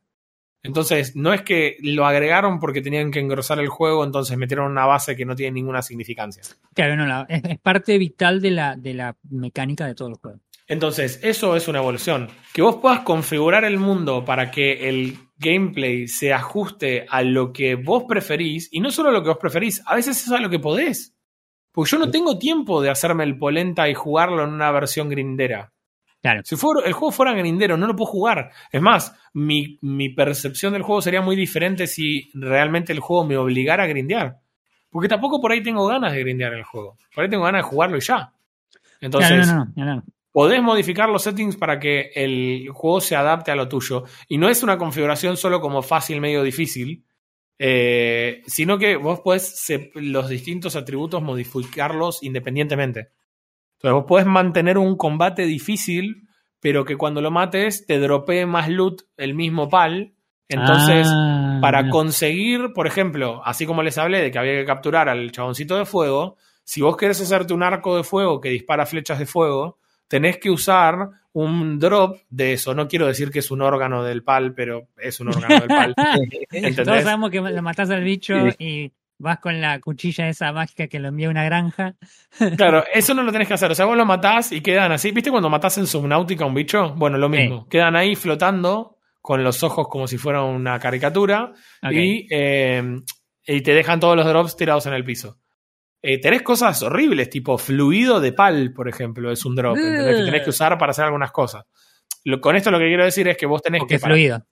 Entonces, 0.63 1.15
no 1.15 1.33
es 1.33 1.41
que 1.41 1.77
lo 1.81 2.05
agregaron 2.05 2.59
porque 2.59 2.81
tenían 2.81 3.09
que 3.09 3.19
engrosar 3.19 3.59
el 3.59 3.67
juego, 3.67 4.03
entonces 4.03 4.37
metieron 4.37 4.71
una 4.71 4.85
base 4.85 5.15
que 5.15 5.25
no 5.25 5.35
tiene 5.35 5.53
ninguna 5.53 5.81
significancia. 5.81 6.43
claro, 6.75 6.95
no, 6.95 7.07
la- 7.07 7.25
es, 7.29 7.43
es 7.43 7.59
parte 7.59 7.97
vital 7.97 8.41
de 8.41 8.51
la, 8.51 8.75
de 8.75 8.93
la 8.93 9.15
mecánica 9.29 9.87
de 9.87 9.95
todo 9.95 10.09
el 10.09 10.15
juego. 10.15 10.39
Entonces, 10.67 11.19
eso 11.23 11.55
es 11.55 11.67
una 11.67 11.79
evolución. 11.79 12.29
Que 12.53 12.61
vos 12.61 12.75
puedas 12.77 12.99
configurar 12.99 13.65
el 13.65 13.77
mundo 13.79 14.23
para 14.23 14.51
que 14.51 14.87
el 14.87 15.17
gameplay 15.37 16.07
se 16.07 16.31
ajuste 16.31 17.07
a 17.09 17.23
lo 17.23 17.51
que 17.51 17.73
vos 17.75 18.03
preferís, 18.07 18.69
y 18.71 18.79
no 18.81 18.91
solo 18.91 19.09
a 19.09 19.11
lo 19.13 19.23
que 19.23 19.29
vos 19.29 19.39
preferís, 19.39 19.81
a 19.87 19.95
veces 19.95 20.21
es 20.23 20.31
a 20.31 20.37
lo 20.39 20.49
que 20.49 20.59
podés. 20.59 21.15
Porque 21.73 21.89
yo 21.91 21.97
no 21.97 22.11
tengo 22.11 22.37
tiempo 22.37 22.81
de 22.81 22.91
hacerme 22.91 23.23
el 23.23 23.37
polenta 23.39 23.89
y 23.89 23.95
jugarlo 23.95 24.43
en 24.43 24.51
una 24.51 24.71
versión 24.71 25.09
grindera. 25.09 25.73
Claro. 26.21 26.41
Si 26.43 26.55
fuera- 26.55 26.85
el 26.85 26.93
juego 26.93 27.11
fuera 27.11 27.33
grindero, 27.33 27.77
no 27.77 27.87
lo 27.87 27.95
puedo 27.95 28.11
jugar. 28.11 28.51
Es 28.71 28.81
más, 28.81 29.15
mi, 29.33 29.77
mi 29.81 30.09
percepción 30.09 30.73
del 30.73 30.83
juego 30.83 31.01
sería 31.01 31.21
muy 31.21 31.35
diferente 31.35 31.87
si 31.87 32.29
realmente 32.33 32.93
el 32.93 32.99
juego 32.99 33.25
me 33.25 33.37
obligara 33.37 33.83
a 33.83 33.87
grindear. 33.87 34.37
Porque 34.89 35.07
tampoco 35.07 35.41
por 35.41 35.51
ahí 35.51 35.63
tengo 35.63 35.87
ganas 35.87 36.11
de 36.13 36.19
grindear 36.19 36.53
el 36.53 36.63
juego. 36.63 36.97
Por 37.15 37.23
ahí 37.23 37.29
tengo 37.29 37.43
ganas 37.43 37.63
de 37.63 37.69
jugarlo 37.69 37.97
y 37.97 38.01
ya. 38.01 38.33
Entonces, 38.99 39.31
Claro, 39.47 39.65
no, 39.65 39.65
no, 39.75 39.85
no, 39.85 39.95
no. 39.95 40.03
podés 40.31 40.61
modificar 40.61 41.09
los 41.09 41.23
settings 41.23 41.55
para 41.57 41.79
que 41.79 42.11
el 42.13 42.67
juego 42.71 43.01
se 43.01 43.15
adapte 43.15 43.49
a 43.51 43.55
lo 43.55 43.67
tuyo. 43.67 44.03
Y 44.27 44.37
no 44.37 44.47
es 44.49 44.61
una 44.63 44.77
configuración 44.77 45.37
solo 45.37 45.59
como 45.59 45.81
fácil, 45.81 46.21
medio 46.21 46.43
difícil, 46.43 47.03
eh, 47.57 48.41
sino 48.47 48.77
que 48.77 48.95
vos 48.95 49.21
podés 49.21 49.59
se- 49.63 49.91
los 49.95 50.29
distintos 50.29 50.75
atributos 50.75 51.21
modificarlos 51.21 52.21
independientemente. 52.23 53.09
Entonces 53.81 53.93
vos 53.93 54.05
podés 54.07 54.27
mantener 54.27 54.77
un 54.77 54.95
combate 54.95 55.45
difícil, 55.47 56.27
pero 56.59 56.85
que 56.85 56.97
cuando 56.97 57.19
lo 57.19 57.31
mates 57.31 57.87
te 57.87 57.99
dropee 57.99 58.45
más 58.45 58.69
loot 58.69 59.01
el 59.17 59.33
mismo 59.33 59.69
pal. 59.69 60.13
Entonces, 60.47 61.07
Ah, 61.09 61.57
para 61.61 61.89
conseguir, 61.89 62.73
por 62.73 62.85
ejemplo, 62.85 63.41
así 63.43 63.65
como 63.65 63.81
les 63.81 63.97
hablé 63.97 64.21
de 64.21 64.29
que 64.31 64.37
había 64.37 64.53
que 64.53 64.65
capturar 64.65 65.09
al 65.09 65.31
chaboncito 65.31 65.77
de 65.77 65.85
fuego, 65.85 66.37
si 66.63 66.81
vos 66.81 66.95
querés 66.95 67.19
hacerte 67.21 67.53
un 67.53 67.63
arco 67.63 67.97
de 67.97 68.03
fuego 68.03 68.39
que 68.39 68.49
dispara 68.49 68.85
flechas 68.85 69.17
de 69.17 69.25
fuego, 69.25 69.79
tenés 70.07 70.37
que 70.37 70.51
usar 70.51 71.09
un 71.33 71.79
drop 71.79 72.17
de 72.29 72.53
eso. 72.53 72.75
No 72.75 72.87
quiero 72.87 73.07
decir 73.07 73.31
que 73.31 73.39
es 73.39 73.49
un 73.49 73.61
órgano 73.61 74.03
del 74.03 74.23
pal, 74.23 74.53
pero 74.53 74.89
es 74.97 75.19
un 75.19 75.29
órgano 75.29 75.55
del 75.59 75.67
pal. 75.67 75.95
Todos 76.85 77.03
sabemos 77.03 77.31
que 77.31 77.41
lo 77.41 77.61
matás 77.61 77.89
al 77.89 78.03
bicho 78.03 78.35
y 78.59 78.91
vas 79.21 79.39
con 79.39 79.61
la 79.61 79.79
cuchilla 79.79 80.27
esa 80.27 80.51
mágica 80.51 80.87
que 80.87 80.99
lo 80.99 81.07
envía 81.09 81.27
a 81.27 81.31
una 81.31 81.43
granja. 81.45 81.95
Claro, 82.57 82.83
eso 82.93 83.13
no 83.13 83.23
lo 83.23 83.31
tenés 83.31 83.47
que 83.47 83.53
hacer. 83.53 83.71
O 83.71 83.75
sea, 83.75 83.85
vos 83.85 83.95
lo 83.97 84.05
matás 84.05 84.51
y 84.51 84.61
quedan 84.61 84.91
así. 84.91 85.11
¿Viste 85.11 85.31
cuando 85.31 85.49
matás 85.49 85.77
en 85.77 85.87
Subnautica 85.87 86.43
a 86.43 86.47
un 86.47 86.53
bicho? 86.53 86.93
Bueno, 86.95 87.17
lo 87.17 87.29
mismo. 87.29 87.67
Quedan 87.69 87.95
ahí 87.95 88.15
flotando 88.15 88.97
con 89.21 89.43
los 89.43 89.63
ojos 89.63 89.87
como 89.87 90.07
si 90.07 90.17
fuera 90.17 90.41
una 90.43 90.79
caricatura 90.79 91.51
y, 92.03 92.27
eh, 92.31 92.83
y 93.45 93.61
te 93.61 93.73
dejan 93.73 93.99
todos 93.99 94.15
los 94.15 94.25
drops 94.25 94.55
tirados 94.57 94.85
en 94.87 94.93
el 94.93 95.03
piso. 95.03 95.37
Eh, 96.01 96.19
tenés 96.19 96.41
cosas 96.41 96.81
horribles, 96.81 97.29
tipo 97.29 97.57
fluido 97.59 98.19
de 98.19 98.33
pal, 98.33 98.73
por 98.73 98.89
ejemplo, 98.89 99.31
es 99.31 99.45
un 99.45 99.55
drop 99.55 99.75
que 99.75 99.81
tenés 100.25 100.41
que 100.41 100.49
usar 100.49 100.75
para 100.79 100.91
hacer 100.91 101.05
algunas 101.05 101.31
cosas. 101.31 101.63
Lo- 102.23 102.41
con 102.41 102.55
esto 102.55 102.71
lo 102.71 102.79
que 102.79 102.87
quiero 102.87 103.05
decir 103.05 103.27
es 103.27 103.37
que 103.37 103.45
vos 103.45 103.61
tenés 103.61 103.81
que, 103.87 103.99
para 103.99 104.13
fluido. 104.15 104.43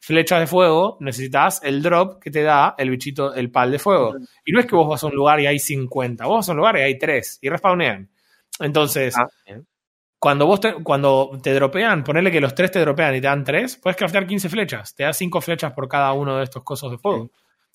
Flechas 0.00 0.40
de 0.40 0.46
fuego, 0.46 0.96
necesitas 1.00 1.60
el 1.62 1.82
drop 1.82 2.20
que 2.20 2.30
te 2.30 2.42
da 2.42 2.74
el 2.76 2.90
bichito, 2.90 3.34
el 3.34 3.50
pal 3.50 3.70
de 3.70 3.78
fuego. 3.78 4.16
Y 4.44 4.52
no 4.52 4.60
es 4.60 4.66
que 4.66 4.74
vos 4.74 4.88
vas 4.88 5.04
a 5.04 5.06
un 5.06 5.14
lugar 5.14 5.40
y 5.40 5.46
hay 5.46 5.58
50, 5.58 6.26
vos 6.26 6.38
vas 6.38 6.48
a 6.48 6.52
un 6.52 6.58
lugar 6.58 6.76
y 6.78 6.80
hay 6.80 6.98
3 6.98 7.38
y 7.42 7.48
respawnean. 7.48 8.10
Entonces, 8.58 9.14
Ah, 9.16 9.28
cuando 10.18 10.46
vos 10.46 10.60
te, 10.60 10.74
cuando 10.82 11.38
te 11.42 11.54
dropean, 11.54 12.04
ponerle 12.04 12.30
que 12.30 12.40
los 12.40 12.54
3 12.54 12.70
te 12.70 12.80
dropean 12.80 13.14
y 13.14 13.20
te 13.20 13.26
dan 13.26 13.42
3, 13.42 13.78
puedes 13.78 13.96
craftear 13.96 14.26
15 14.26 14.48
flechas. 14.50 14.94
Te 14.94 15.04
da 15.04 15.12
5 15.12 15.40
flechas 15.40 15.72
por 15.72 15.88
cada 15.88 16.12
uno 16.12 16.36
de 16.36 16.44
estos 16.44 16.62
cosos 16.62 16.90
de 16.90 16.98
fuego. 16.98 17.30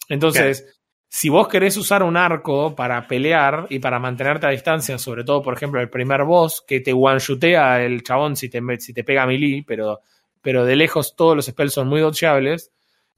Entonces, 0.10 0.80
si 1.10 1.30
vos 1.30 1.48
querés 1.48 1.76
usar 1.78 2.04
un 2.04 2.18
arco 2.18 2.76
para 2.76 3.08
pelear 3.08 3.66
y 3.70 3.80
para 3.80 4.00
mantenerte 4.00 4.46
a 4.46 4.52
distancia, 4.52 5.00
sobre 5.00 5.24
todo, 5.24 5.42
por 5.42 5.56
ejemplo, 5.56 5.82
el 5.82 5.90
primer 5.90 6.24
boss 6.24 6.64
que 6.68 6.82
te 6.82 6.94
one-shootea 6.94 7.82
el 7.84 8.04
chabón 8.04 8.36
si 8.36 8.48
te, 8.50 8.62
si 8.80 8.94
te 8.94 9.04
pega 9.04 9.26
melee, 9.26 9.64
pero, 9.66 10.02
pero 10.46 10.64
de 10.64 10.76
lejos 10.78 11.16
todos 11.18 11.36
los 11.36 11.48
spells 11.48 11.74
son 11.74 11.88
muy 11.90 12.00
dodgeables, 12.00 12.72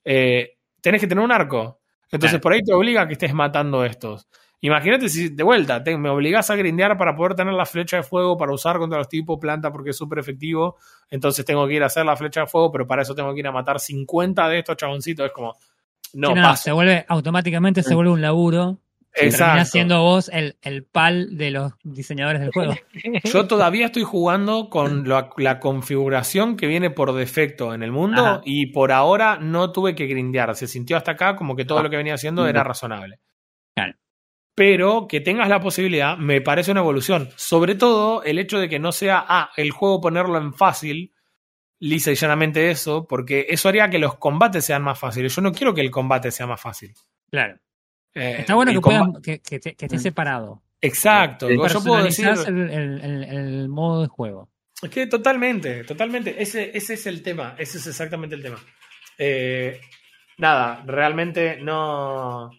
eh, 0.06 0.56
tenés 0.82 1.02
que 1.02 1.08
tener 1.08 1.24
un 1.24 1.32
arco. 1.32 1.82
Entonces, 2.10 2.32
Claro. 2.40 2.42
por 2.42 2.54
ahí 2.54 2.64
te 2.64 2.74
obliga 2.74 3.02
a 3.02 3.08
que 3.08 3.14
estés 3.14 3.34
matando 3.34 3.84
estos. 3.84 4.28
Imagínate 4.62 5.10
si 5.10 5.30
de 5.30 5.44
vuelta 5.44 5.84
te- 5.84 5.98
me 5.98 6.10
obligás 6.10 6.50
a 6.50 6.56
grindear 6.56 6.98
para 6.98 7.16
poder 7.16 7.36
tener 7.36 7.54
la 7.54 7.66
flecha 7.66 7.98
de 7.98 8.04
fuego 8.04 8.38
para 8.38 8.54
usar 8.54 8.78
contra 8.80 8.98
los 8.98 9.10
tipos 9.10 9.38
planta 9.40 9.72
porque 9.72 9.90
es 9.90 9.98
súper 9.98 10.20
efectivo. 10.20 10.78
Entonces 11.12 11.44
tengo 11.46 11.68
que 11.68 11.74
ir 11.74 11.84
a 11.84 11.88
hacer 11.88 12.06
la 12.06 12.16
flecha 12.16 12.42
de 12.42 12.48
fuego, 12.48 12.72
pero 12.72 12.88
para 12.88 13.02
eso 13.02 13.14
tengo 13.14 13.34
que 13.34 13.42
ir 13.42 13.48
a 13.48 13.52
matar 13.52 13.80
50 13.80 14.48
de 14.48 14.60
estos 14.60 14.78
chaboncitos. 14.78 15.26
Es 15.28 15.32
como, 15.34 15.54
no, 16.14 16.34
no, 16.34 16.42
paso. 16.42 16.64
se 16.64 16.72
vuelve, 16.72 17.06
automáticamente 17.08 17.84
se 17.84 17.94
vuelve 17.94 18.12
un 18.14 18.22
laburo. 18.22 18.80
Terminás 19.18 19.72
siendo 19.72 20.02
vos 20.02 20.30
el, 20.34 20.58
el 20.62 20.84
pal 20.84 21.38
de 21.38 21.52
los 21.52 21.74
diseñadores 21.84 22.42
del 22.42 22.52
juego. 22.52 22.76
Yo 23.24 23.48
todavía 23.48 23.88
estoy 23.88 24.04
jugando 24.04 24.70
con 24.70 25.08
la, 25.08 25.30
la 25.38 25.60
configuración 25.60 26.58
que 26.58 26.68
viene 26.68 26.90
por 26.90 27.14
defecto 27.14 27.74
en 27.74 27.84
el 27.84 27.92
mundo 27.92 28.26
Ajá. 28.26 28.42
y 28.46 28.68
por 28.68 28.92
ahora 28.92 29.38
no 29.38 29.72
tuve 29.72 29.96
que 29.96 30.08
grindear. 30.08 30.56
Se 30.56 30.68
sintió 30.68 30.98
hasta 30.98 31.12
acá 31.12 31.36
como 31.36 31.56
que 31.56 31.66
todo 31.66 31.82
lo 31.82 31.90
que 31.90 31.98
venía 31.98 32.14
haciendo 32.14 32.48
era 32.48 32.64
razonable. 32.64 33.20
Claro. 33.76 33.94
Pero 34.56 35.08
que 35.08 35.22
tengas 35.22 35.50
la 35.50 35.60
posibilidad 35.60 36.18
me 36.18 36.42
parece 36.42 36.72
una 36.72 36.82
evolución. 36.82 37.30
Sobre 37.36 37.76
todo 37.76 38.24
el 38.24 38.40
hecho 38.40 38.60
de 38.60 38.70
que 38.70 38.80
no 38.80 38.92
sea, 38.92 39.24
ah, 39.28 39.52
el 39.56 39.72
juego 39.72 40.02
ponerlo 40.02 40.38
en 40.38 40.54
fácil, 40.54 41.14
lisa 41.80 42.12
y 42.12 42.16
llanamente 42.16 42.72
eso, 42.72 43.08
porque 43.08 43.46
eso 43.50 43.70
haría 43.70 43.90
que 43.90 44.00
los 44.00 44.18
combates 44.18 44.66
sean 44.66 44.84
más 44.84 45.00
fáciles. 45.00 45.36
Yo 45.36 45.42
no 45.42 45.52
quiero 45.52 45.74
que 45.74 45.82
el 45.82 45.92
combate 45.92 46.32
sea 46.32 46.48
más 46.48 46.62
fácil. 46.62 46.94
Claro. 47.30 47.60
Eh, 48.18 48.36
Está 48.40 48.56
bueno 48.56 48.72
que, 48.72 48.82
puedan, 48.82 49.22
que, 49.22 49.40
que, 49.40 49.56
esté 49.58 50.00
separado. 50.00 50.62
Exacto. 50.82 51.48
Sí. 51.48 51.56
Yo 51.56 51.84
puedo 51.84 52.04
decir... 52.04 52.28
El, 52.48 52.70
el- 52.70 53.02
el- 53.02 53.24
el 53.24 53.70
modo 53.70 54.02
de 54.02 54.08
juego. 54.08 54.50
Es 54.82 54.90
que 54.90 55.08
totalmente, 55.08 55.84
totalmente. 55.84 56.42
Ese, 56.42 56.72
ese 56.78 56.96
es 56.96 57.08
el 57.08 57.22
tema. 57.24 57.56
Ese 57.58 57.78
es 57.80 57.88
exactamente 57.88 58.36
el 58.36 58.44
tema. 58.44 58.58
Eh, 59.18 59.80
nada, 60.38 60.84
realmente 60.86 61.58
no. 61.62 62.52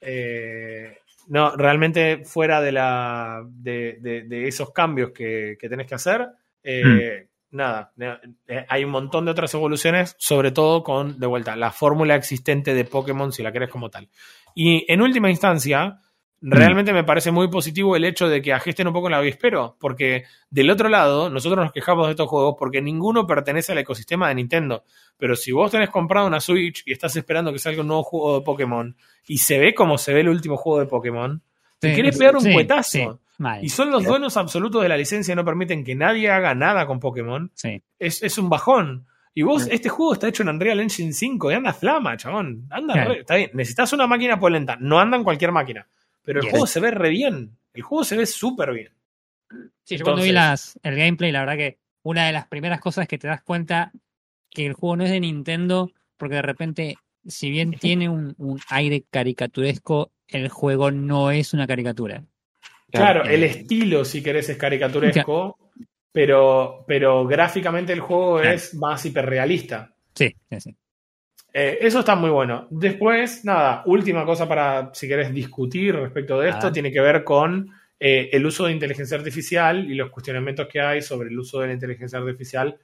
eh, 0.00 0.98
no, 1.28 1.54
realmente 1.56 2.24
fuera 2.24 2.60
de 2.62 2.72
la. 2.72 3.42
de, 3.46 3.98
de- 4.00 4.22
de 4.22 4.48
esos 4.48 4.72
cambios 4.72 5.10
que, 5.12 5.56
que 5.60 5.68
tenés 5.68 5.86
que 5.86 5.94
hacer. 5.94 6.26
eh, 6.62 7.26
Nada. 7.50 7.92
eh, 8.46 8.66
hay 8.68 8.84
un 8.84 8.90
montón 8.90 9.24
de 9.24 9.30
otras 9.30 9.52
evoluciones, 9.54 10.14
sobre 10.18 10.50
todo 10.52 10.82
con, 10.82 11.18
de 11.18 11.26
vuelta, 11.26 11.56
la 11.56 11.70
fórmula 11.70 12.14
existente 12.14 12.74
de 12.74 12.84
Pokémon, 12.84 13.32
si 13.32 13.42
la 13.42 13.52
querés 13.52 13.70
como 13.70 13.88
tal. 13.88 14.06
Y 14.60 14.84
en 14.92 15.00
última 15.02 15.30
instancia, 15.30 16.00
realmente 16.40 16.92
me 16.92 17.04
parece 17.04 17.30
muy 17.30 17.46
positivo 17.48 17.94
el 17.94 18.04
hecho 18.04 18.28
de 18.28 18.42
que 18.42 18.52
agesten 18.52 18.88
un 18.88 18.92
poco 18.92 19.06
el 19.06 19.14
avispero, 19.14 19.76
porque 19.78 20.24
del 20.50 20.68
otro 20.70 20.88
lado, 20.88 21.30
nosotros 21.30 21.64
nos 21.64 21.72
quejamos 21.72 22.06
de 22.06 22.12
estos 22.12 22.28
juegos 22.28 22.56
porque 22.58 22.82
ninguno 22.82 23.24
pertenece 23.24 23.70
al 23.70 23.78
ecosistema 23.78 24.28
de 24.28 24.34
Nintendo. 24.34 24.82
Pero 25.16 25.36
si 25.36 25.52
vos 25.52 25.70
tenés 25.70 25.90
comprado 25.90 26.26
una 26.26 26.40
Switch 26.40 26.82
y 26.86 26.92
estás 26.92 27.14
esperando 27.14 27.52
que 27.52 27.60
salga 27.60 27.82
un 27.82 27.86
nuevo 27.86 28.02
juego 28.02 28.38
de 28.40 28.44
Pokémon 28.44 28.96
y 29.28 29.38
se 29.38 29.58
ve 29.60 29.74
como 29.74 29.96
se 29.96 30.12
ve 30.12 30.22
el 30.22 30.28
último 30.28 30.56
juego 30.56 30.80
de 30.80 30.86
Pokémon, 30.86 31.40
te 31.78 31.90
Sí, 31.90 31.96
querés 31.96 32.18
pegar 32.18 32.34
un 32.34 32.42
sí, 32.42 32.52
cuetazo. 32.52 32.90
sí. 32.90 33.08
Y 33.62 33.68
son 33.68 33.92
los 33.92 34.02
dueños 34.02 34.36
absolutos 34.36 34.82
de 34.82 34.88
la 34.88 34.96
licencia 34.96 35.32
y 35.32 35.36
no 35.36 35.44
permiten 35.44 35.84
que 35.84 35.94
nadie 35.94 36.28
haga 36.32 36.56
nada 36.56 36.84
con 36.86 36.98
Pokémon. 36.98 37.52
Es, 38.00 38.20
es 38.24 38.36
un 38.38 38.48
bajón. 38.48 39.06
Y 39.38 39.42
vos, 39.42 39.62
Sí. 39.64 39.70
este 39.72 39.88
juego 39.88 40.14
está 40.14 40.26
hecho 40.26 40.42
en 40.42 40.48
Unreal 40.48 40.80
Engine 40.80 41.12
5 41.12 41.52
y 41.52 41.54
anda 41.54 41.72
flama, 41.72 42.16
chabón. 42.16 42.66
Anda 42.70 42.94
Claro. 42.94 43.12
re- 43.14 43.20
está 43.20 43.36
bien. 43.36 43.50
Necesitas 43.54 43.92
una 43.92 44.08
máquina 44.08 44.36
polenta. 44.40 44.76
No 44.80 44.98
anda 44.98 45.16
en 45.16 45.22
cualquier 45.22 45.52
máquina. 45.52 45.86
Pero 46.24 46.40
el 46.40 46.50
juego 46.50 46.66
se 46.66 46.80
ve 46.80 46.90
re 46.90 47.08
bien. 47.10 47.56
El 47.72 47.82
juego 47.82 48.02
se 48.02 48.16
ve 48.16 48.26
súper 48.26 48.72
bien. 48.72 48.92
Sí, 49.84 49.96
yo 49.96 50.04
cuando 50.04 50.22
vi 50.22 50.32
las, 50.32 50.78
el 50.82 50.96
gameplay, 50.96 51.30
la 51.30 51.40
verdad 51.40 51.56
que 51.56 51.78
una 52.02 52.26
de 52.26 52.32
las 52.32 52.48
primeras 52.48 52.80
cosas 52.80 53.06
que 53.06 53.16
te 53.16 53.28
das 53.28 53.40
cuenta 53.42 53.92
que 54.50 54.66
el 54.66 54.72
juego 54.72 54.96
no 54.96 55.04
es 55.04 55.10
de 55.12 55.20
Nintendo, 55.20 55.92
porque 56.16 56.34
de 56.34 56.42
repente, 56.42 56.96
si 57.24 57.48
bien 57.50 57.70
tiene 57.78 58.08
un, 58.08 58.34
un 58.38 58.58
aire 58.70 59.04
caricaturesco, 59.08 60.10
el 60.26 60.48
juego 60.48 60.90
no 60.90 61.30
es 61.30 61.54
una 61.54 61.66
caricatura. 61.68 62.24
Claro, 62.90 63.24
Eh, 63.24 63.36
el 63.36 63.44
estilo, 63.44 64.04
si 64.04 64.20
querés, 64.20 64.48
es 64.48 64.56
caricaturesco, 64.56 65.56
pero, 66.18 66.84
pero 66.84 67.24
gráficamente 67.28 67.92
el 67.92 68.00
juego 68.00 68.40
es 68.40 68.74
más 68.74 69.06
hiperrealista. 69.06 69.94
Sí, 70.12 70.34
sí. 70.58 70.74
Eh, 71.52 71.78
eso 71.80 72.00
está 72.00 72.16
muy 72.16 72.28
bueno. 72.28 72.66
Después, 72.70 73.44
nada, 73.44 73.84
última 73.86 74.24
cosa 74.24 74.48
para, 74.48 74.90
si 74.94 75.06
querés, 75.06 75.32
discutir 75.32 75.94
respecto 75.94 76.40
de 76.40 76.48
esto, 76.48 76.66
Ah. 76.66 76.72
tiene 76.72 76.90
que 76.90 77.00
ver 77.00 77.22
con 77.22 77.68
eh, 78.00 78.30
el 78.32 78.44
uso 78.44 78.66
de 78.66 78.72
inteligencia 78.72 79.16
artificial 79.16 79.88
y 79.88 79.94
los 79.94 80.10
cuestionamientos 80.10 80.66
que 80.66 80.80
hay 80.80 81.02
sobre 81.02 81.28
el 81.28 81.38
uso 81.38 81.60
de 81.60 81.68
la 81.68 81.74
inteligencia 81.74 82.18
artificial, 82.18 82.76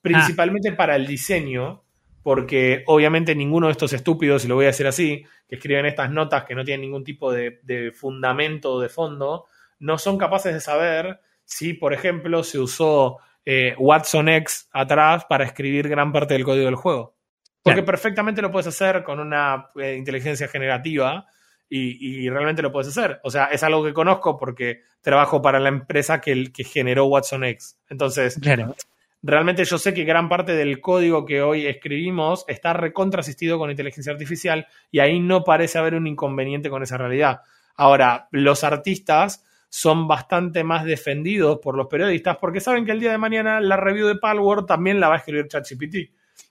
principalmente 0.00 0.72
para 0.72 0.96
el 0.96 1.06
diseño, 1.06 1.82
porque 2.22 2.82
obviamente 2.86 3.34
ninguno 3.34 3.66
de 3.66 3.72
estos 3.72 3.92
estúpidos, 3.92 4.46
y 4.46 4.48
lo 4.48 4.54
voy 4.54 4.64
a 4.64 4.68
decir 4.68 4.86
así, 4.86 5.22
que 5.46 5.56
escriben 5.56 5.84
estas 5.84 6.10
notas 6.10 6.44
que 6.44 6.54
no 6.54 6.64
tienen 6.64 6.80
ningún 6.80 7.04
tipo 7.04 7.30
de, 7.30 7.60
de 7.62 7.92
fundamento 7.92 8.72
o 8.72 8.80
de 8.80 8.88
fondo, 8.88 9.44
no 9.80 9.98
son 9.98 10.16
capaces 10.16 10.54
de 10.54 10.60
saber 10.60 11.20
si, 11.50 11.74
por 11.74 11.92
ejemplo, 11.92 12.44
se 12.44 12.58
usó 12.60 13.18
eh, 13.44 13.74
Watson 13.76 14.28
X 14.28 14.68
atrás 14.72 15.24
para 15.28 15.44
escribir 15.44 15.88
gran 15.88 16.12
parte 16.12 16.34
del 16.34 16.44
código 16.44 16.66
del 16.66 16.76
juego. 16.76 17.16
Porque 17.62 17.80
Claro. 17.80 17.86
perfectamente 17.86 18.40
lo 18.40 18.52
puedes 18.52 18.68
hacer 18.68 19.02
con 19.02 19.18
una 19.18 19.70
eh, 19.76 19.96
inteligencia 19.96 20.46
generativa 20.48 21.26
y, 21.68 22.24
y 22.24 22.28
realmente 22.30 22.62
lo 22.62 22.70
puedes 22.70 22.88
hacer. 22.88 23.20
O 23.24 23.30
sea, 23.30 23.46
es 23.46 23.62
algo 23.64 23.84
que 23.84 23.92
conozco 23.92 24.38
porque 24.38 24.82
trabajo 25.00 25.42
para 25.42 25.58
la 25.58 25.68
empresa 25.70 26.20
que, 26.20 26.52
que 26.52 26.62
generó 26.64 27.06
Watson 27.06 27.42
X. 27.44 27.78
Entonces, 27.88 28.38
Claro. 28.40 28.76
realmente 29.22 29.64
yo 29.64 29.76
sé 29.76 29.92
que 29.92 30.04
gran 30.04 30.28
parte 30.28 30.54
del 30.54 30.80
código 30.80 31.26
que 31.26 31.42
hoy 31.42 31.66
escribimos 31.66 32.44
está 32.46 32.72
recontra 32.74 33.20
asistido 33.20 33.58
con 33.58 33.70
inteligencia 33.70 34.12
artificial 34.12 34.66
y 34.92 35.00
ahí 35.00 35.18
no 35.18 35.42
parece 35.42 35.78
haber 35.78 35.96
un 35.96 36.06
inconveniente 36.06 36.70
con 36.70 36.82
esa 36.84 36.96
realidad. 36.96 37.40
Ahora, 37.74 38.28
los 38.30 38.62
artistas 38.64 39.44
son 39.72 40.06
bastante 40.08 40.64
más 40.64 40.84
defendidos 40.84 41.58
por 41.62 41.76
los 41.76 41.86
periodistas 41.86 42.36
porque 42.38 42.60
saben 42.60 42.84
que 42.84 42.90
el 42.92 43.00
día 43.00 43.12
de 43.12 43.18
mañana 43.18 43.60
la 43.60 43.76
review 43.78 44.06
de 44.08 44.16
Palworld 44.16 44.66
también 44.66 45.00
la 45.00 45.08
va 45.08 45.14
a 45.14 45.18
escribir 45.18 45.46
ChatGPT. 45.48 46.10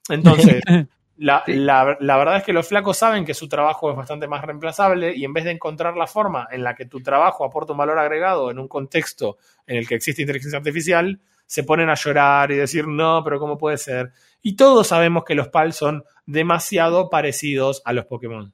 Entonces, 0.10 0.62
la, 1.18 1.44
Sí. 1.46 1.54
la- 1.56 1.98
la 2.00 2.18
verdad 2.18 2.38
es 2.38 2.44
que 2.44 2.54
los 2.54 2.68
flacos 2.68 2.98
saben 2.98 3.26
que 3.26 3.34
su 3.34 3.50
trabajo 3.50 3.92
es 3.92 3.98
bastante 3.98 4.28
más 4.28 4.42
reemplazable 4.44 5.14
y 5.16 5.26
en 5.26 5.34
vez 5.34 5.44
de 5.44 5.52
encontrar 5.52 5.98
la 5.98 6.08
forma 6.08 6.48
en 6.50 6.64
la 6.64 6.74
que 6.76 6.86
tu 6.86 7.02
trabajo 7.02 7.44
aporta 7.44 7.74
un 7.74 7.78
valor 7.78 8.00
agregado 8.00 8.50
en 8.52 8.58
un 8.58 8.68
contexto 8.70 9.38
en 9.68 9.76
el 9.78 9.88
que 9.88 9.96
existe 9.96 10.22
inteligencia 10.22 10.58
artificial, 10.58 11.20
se 11.46 11.64
ponen 11.64 11.90
a 11.90 11.96
llorar 11.96 12.52
y 12.52 12.56
decir, 12.56 12.88
no, 12.88 13.22
pero 13.24 13.38
¿cómo 13.40 13.58
puede 13.58 13.78
ser? 13.78 14.12
Y 14.42 14.56
todos 14.56 14.88
sabemos 14.88 15.26
que 15.26 15.36
los 15.36 15.50
PAL 15.50 15.74
son 15.74 16.04
demasiado 16.26 17.10
parecidos 17.10 17.82
a 17.84 17.92
los 17.92 18.06
Pokémon. 18.06 18.54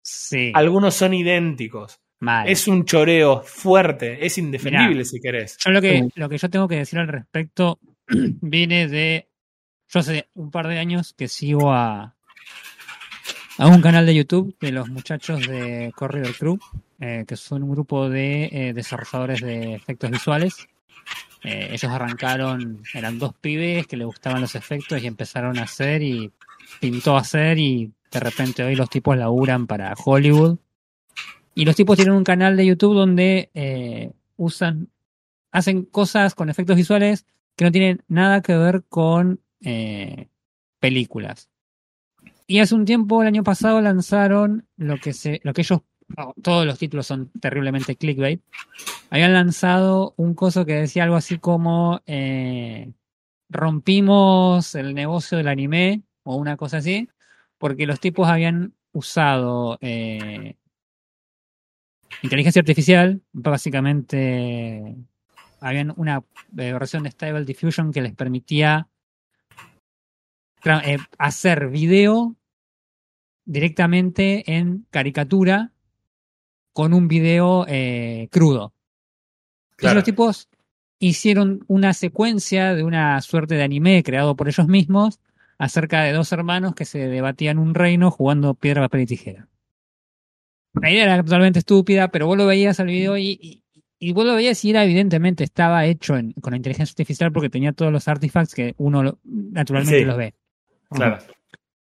Sí, 0.00 0.52
Algunos 0.54 0.94
son 0.94 1.12
idénticos. 1.14 2.00
Mal. 2.20 2.48
Es 2.48 2.66
un 2.68 2.84
choreo 2.84 3.42
fuerte, 3.42 4.24
es 4.24 4.38
indefendible 4.38 4.88
Mirá. 4.90 5.04
si 5.04 5.20
querés. 5.20 5.56
Yo 5.64 5.70
lo 5.70 5.80
que, 5.80 6.08
lo 6.14 6.28
que 6.28 6.38
yo 6.38 6.50
tengo 6.50 6.68
que 6.68 6.76
decir 6.76 6.98
al 6.98 7.08
respecto 7.08 7.78
viene 8.08 8.88
de. 8.88 9.28
Yo 9.88 10.00
hace 10.00 10.28
un 10.34 10.50
par 10.50 10.66
de 10.66 10.78
años 10.78 11.14
que 11.16 11.28
sigo 11.28 11.72
a, 11.72 12.16
a 13.58 13.66
un 13.68 13.80
canal 13.80 14.04
de 14.04 14.14
YouTube 14.14 14.56
de 14.60 14.72
los 14.72 14.88
muchachos 14.88 15.46
de 15.46 15.92
Corridor 15.94 16.34
Crew, 16.36 16.58
eh, 17.00 17.24
que 17.26 17.36
son 17.36 17.62
un 17.62 17.70
grupo 17.70 18.08
de 18.08 18.48
eh, 18.52 18.72
desarrolladores 18.74 19.40
de 19.40 19.74
efectos 19.74 20.10
visuales. 20.10 20.68
Eh, 21.42 21.68
ellos 21.70 21.92
arrancaron, 21.92 22.82
eran 22.92 23.18
dos 23.18 23.34
pibes 23.40 23.86
que 23.86 23.96
les 23.96 24.06
gustaban 24.06 24.40
los 24.40 24.54
efectos 24.56 25.02
y 25.02 25.06
empezaron 25.06 25.58
a 25.58 25.62
hacer 25.62 26.02
y 26.02 26.32
pintó 26.80 27.16
a 27.16 27.20
hacer 27.20 27.58
y 27.58 27.92
de 28.10 28.20
repente 28.20 28.64
hoy 28.64 28.74
los 28.74 28.90
tipos 28.90 29.16
laburan 29.16 29.66
para 29.66 29.94
Hollywood. 29.94 30.58
Y 31.56 31.64
los 31.64 31.74
tipos 31.74 31.96
tienen 31.96 32.14
un 32.14 32.22
canal 32.22 32.54
de 32.54 32.66
YouTube 32.66 32.94
donde 32.94 33.50
eh, 33.54 34.12
usan 34.36 34.90
hacen 35.50 35.86
cosas 35.86 36.34
con 36.34 36.50
efectos 36.50 36.76
visuales 36.76 37.24
que 37.56 37.64
no 37.64 37.72
tienen 37.72 38.04
nada 38.08 38.42
que 38.42 38.54
ver 38.54 38.84
con 38.90 39.40
eh, 39.62 40.28
películas. 40.80 41.48
Y 42.46 42.58
hace 42.58 42.74
un 42.74 42.84
tiempo, 42.84 43.22
el 43.22 43.28
año 43.28 43.42
pasado, 43.42 43.80
lanzaron 43.80 44.66
lo 44.76 44.98
que 44.98 45.14
se, 45.14 45.40
lo 45.44 45.54
que 45.54 45.62
ellos, 45.62 45.80
oh, 46.18 46.34
todos 46.42 46.66
los 46.66 46.78
títulos 46.78 47.06
son 47.06 47.30
terriblemente 47.40 47.96
clickbait. 47.96 48.42
Habían 49.08 49.32
lanzado 49.32 50.12
un 50.18 50.34
coso 50.34 50.66
que 50.66 50.74
decía 50.74 51.04
algo 51.04 51.16
así 51.16 51.38
como 51.38 52.02
eh, 52.04 52.92
rompimos 53.48 54.74
el 54.74 54.92
negocio 54.94 55.38
del 55.38 55.48
anime 55.48 56.02
o 56.22 56.36
una 56.36 56.58
cosa 56.58 56.76
así, 56.76 57.08
porque 57.56 57.86
los 57.86 57.98
tipos 57.98 58.28
habían 58.28 58.74
usado 58.92 59.78
inteligencia 62.22 62.60
artificial, 62.60 63.20
básicamente 63.32 64.96
habían 65.60 65.92
una 65.96 66.22
eh, 66.56 66.72
versión 66.72 67.02
de 67.02 67.10
Stable 67.10 67.44
Diffusion 67.44 67.92
que 67.92 68.02
les 68.02 68.14
permitía 68.14 68.88
eh, 70.64 70.98
hacer 71.18 71.68
video 71.68 72.36
directamente 73.44 74.56
en 74.56 74.86
caricatura 74.90 75.72
con 76.72 76.92
un 76.92 77.08
video 77.08 77.64
eh, 77.68 78.28
crudo. 78.30 78.74
Entonces 79.72 79.94
los 79.94 80.04
tipos 80.04 80.48
hicieron 80.98 81.64
una 81.68 81.92
secuencia 81.92 82.74
de 82.74 82.82
una 82.82 83.20
suerte 83.20 83.54
de 83.54 83.62
anime 83.62 84.02
creado 84.02 84.34
por 84.36 84.48
ellos 84.48 84.66
mismos 84.66 85.20
acerca 85.58 86.02
de 86.02 86.12
dos 86.12 86.32
hermanos 86.32 86.74
que 86.74 86.84
se 86.84 86.98
debatían 86.98 87.58
un 87.58 87.74
reino 87.74 88.10
jugando 88.10 88.54
piedra, 88.54 88.82
papel 88.82 89.02
y 89.02 89.06
tijera. 89.06 89.48
La 90.80 90.90
idea 90.90 91.04
era 91.04 91.22
totalmente 91.22 91.60
estúpida, 91.60 92.08
pero 92.08 92.26
vos 92.26 92.36
lo 92.36 92.46
veías 92.46 92.78
al 92.80 92.86
video 92.88 93.16
y, 93.16 93.38
y, 93.40 93.62
y 93.98 94.12
vos 94.12 94.24
lo 94.26 94.34
veías 94.34 94.62
y 94.64 94.70
era 94.70 94.84
evidentemente 94.84 95.42
estaba 95.44 95.84
hecho 95.86 96.16
en- 96.16 96.32
con 96.34 96.50
la 96.52 96.56
inteligencia 96.58 96.92
artificial 96.92 97.32
porque 97.32 97.48
tenía 97.50 97.72
todos 97.72 97.92
los 97.92 98.06
artifacts 98.08 98.54
que 98.54 98.74
uno 98.78 99.02
lo- 99.02 99.18
naturalmente 99.24 99.98
Sí. 100.00 100.04
los 100.04 100.16
ve. 100.16 100.34
Claro. 100.90 101.18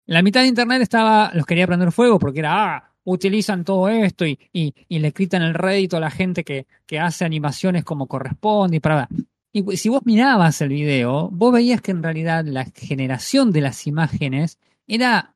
La 0.06 0.22
mitad 0.22 0.40
de 0.42 0.46
internet 0.46 0.80
estaba, 0.82 1.30
los 1.34 1.44
quería 1.44 1.66
prender 1.66 1.92
fuego 1.92 2.18
porque 2.18 2.38
era, 2.40 2.76
ah, 2.76 2.92
utilizan 3.04 3.64
todo 3.64 3.88
esto 3.88 4.24
y, 4.26 4.38
y, 4.52 4.74
y 4.88 4.98
le 5.00 5.12
quitan 5.12 5.42
el 5.42 5.54
rédito 5.54 5.96
a 5.96 6.00
la 6.00 6.10
gente 6.10 6.44
que, 6.44 6.66
que 6.86 6.98
hace 6.98 7.24
animaciones 7.24 7.84
como 7.84 8.06
corresponde 8.06 8.76
y 8.76 8.80
para. 8.80 9.08
Y 9.52 9.76
si 9.76 9.88
vos 9.88 10.02
mirabas 10.04 10.60
el 10.60 10.68
video, 10.68 11.28
vos 11.30 11.52
veías 11.52 11.80
que 11.80 11.90
en 11.90 12.02
realidad 12.02 12.44
la 12.44 12.64
generación 12.66 13.50
de 13.50 13.60
las 13.62 13.86
imágenes 13.86 14.58
era 14.86 15.34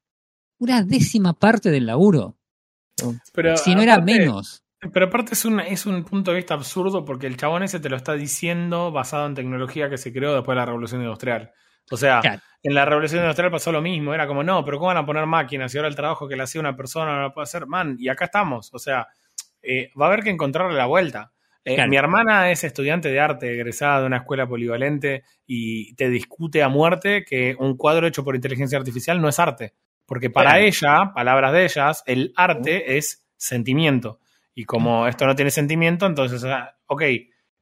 una 0.58 0.82
décima 0.82 1.32
parte 1.32 1.70
del 1.70 1.86
laburo, 1.86 2.36
Pero 3.32 3.56
si 3.56 3.74
no 3.74 3.82
era 3.82 3.94
aparte- 3.94 4.12
menos. 4.18 4.62
Pero 4.92 5.06
aparte 5.06 5.34
es 5.34 5.44
un, 5.44 5.60
es 5.60 5.86
un 5.86 6.02
punto 6.04 6.32
de 6.32 6.38
vista 6.38 6.54
absurdo 6.54 7.04
porque 7.04 7.28
el 7.28 7.36
chabón 7.36 7.62
ese 7.62 7.78
te 7.78 7.88
lo 7.88 7.96
está 7.96 8.14
diciendo 8.14 8.90
basado 8.90 9.26
en 9.26 9.34
tecnología 9.34 9.88
que 9.88 9.96
se 9.96 10.12
creó 10.12 10.34
después 10.34 10.54
de 10.56 10.60
la 10.60 10.66
revolución 10.66 11.02
industrial. 11.02 11.52
O 11.90 11.96
sea, 11.96 12.20
Claro. 12.20 12.40
en 12.64 12.74
la 12.74 12.84
revolución 12.84 13.20
industrial 13.22 13.50
pasó 13.52 13.70
lo 13.70 13.80
mismo, 13.80 14.12
era 14.12 14.26
como, 14.26 14.42
no, 14.42 14.64
pero 14.64 14.78
¿cómo 14.78 14.88
van 14.88 14.96
a 14.96 15.06
poner 15.06 15.24
máquinas 15.26 15.72
y 15.74 15.78
ahora 15.78 15.88
el 15.88 15.94
trabajo 15.94 16.26
que 16.28 16.34
le 16.36 16.42
hacía 16.42 16.60
una 16.60 16.74
persona 16.76 17.14
no 17.14 17.22
lo 17.22 17.32
puede 17.32 17.44
hacer? 17.44 17.66
Man, 17.66 17.94
y 17.98 18.08
acá 18.08 18.24
estamos. 18.24 18.70
O 18.74 18.78
sea, 18.80 19.06
eh, 19.62 19.90
va 20.00 20.06
a 20.06 20.08
haber 20.08 20.24
que 20.24 20.30
encontrarle 20.30 20.76
la 20.76 20.86
vuelta. 20.86 21.32
Eh, 21.64 21.76
Claro. 21.76 21.88
Mi 21.90 21.96
hermana 21.96 22.50
es 22.50 22.64
estudiante 22.64 23.08
de 23.08 23.20
arte, 23.20 23.54
egresada 23.54 24.00
de 24.00 24.06
una 24.06 24.16
escuela 24.16 24.48
polivalente 24.48 25.22
y 25.46 25.94
te 25.94 26.08
discute 26.08 26.60
a 26.60 26.68
muerte 26.68 27.24
que 27.24 27.54
un 27.56 27.76
cuadro 27.76 28.08
hecho 28.08 28.24
por 28.24 28.34
inteligencia 28.34 28.78
artificial 28.78 29.20
no 29.20 29.28
es 29.28 29.38
arte. 29.38 29.74
Porque 30.12 30.28
para 30.28 30.60
ella, 30.60 31.12
palabras 31.14 31.54
de 31.54 31.64
ellas, 31.64 32.02
el 32.04 32.34
arte 32.36 32.98
es 32.98 33.24
sentimiento. 33.34 34.20
Y 34.54 34.66
como 34.66 35.08
esto 35.08 35.24
no 35.24 35.34
tiene 35.34 35.50
sentimiento, 35.50 36.04
entonces, 36.04 36.44
ah, 36.44 36.76
ok, 36.84 37.02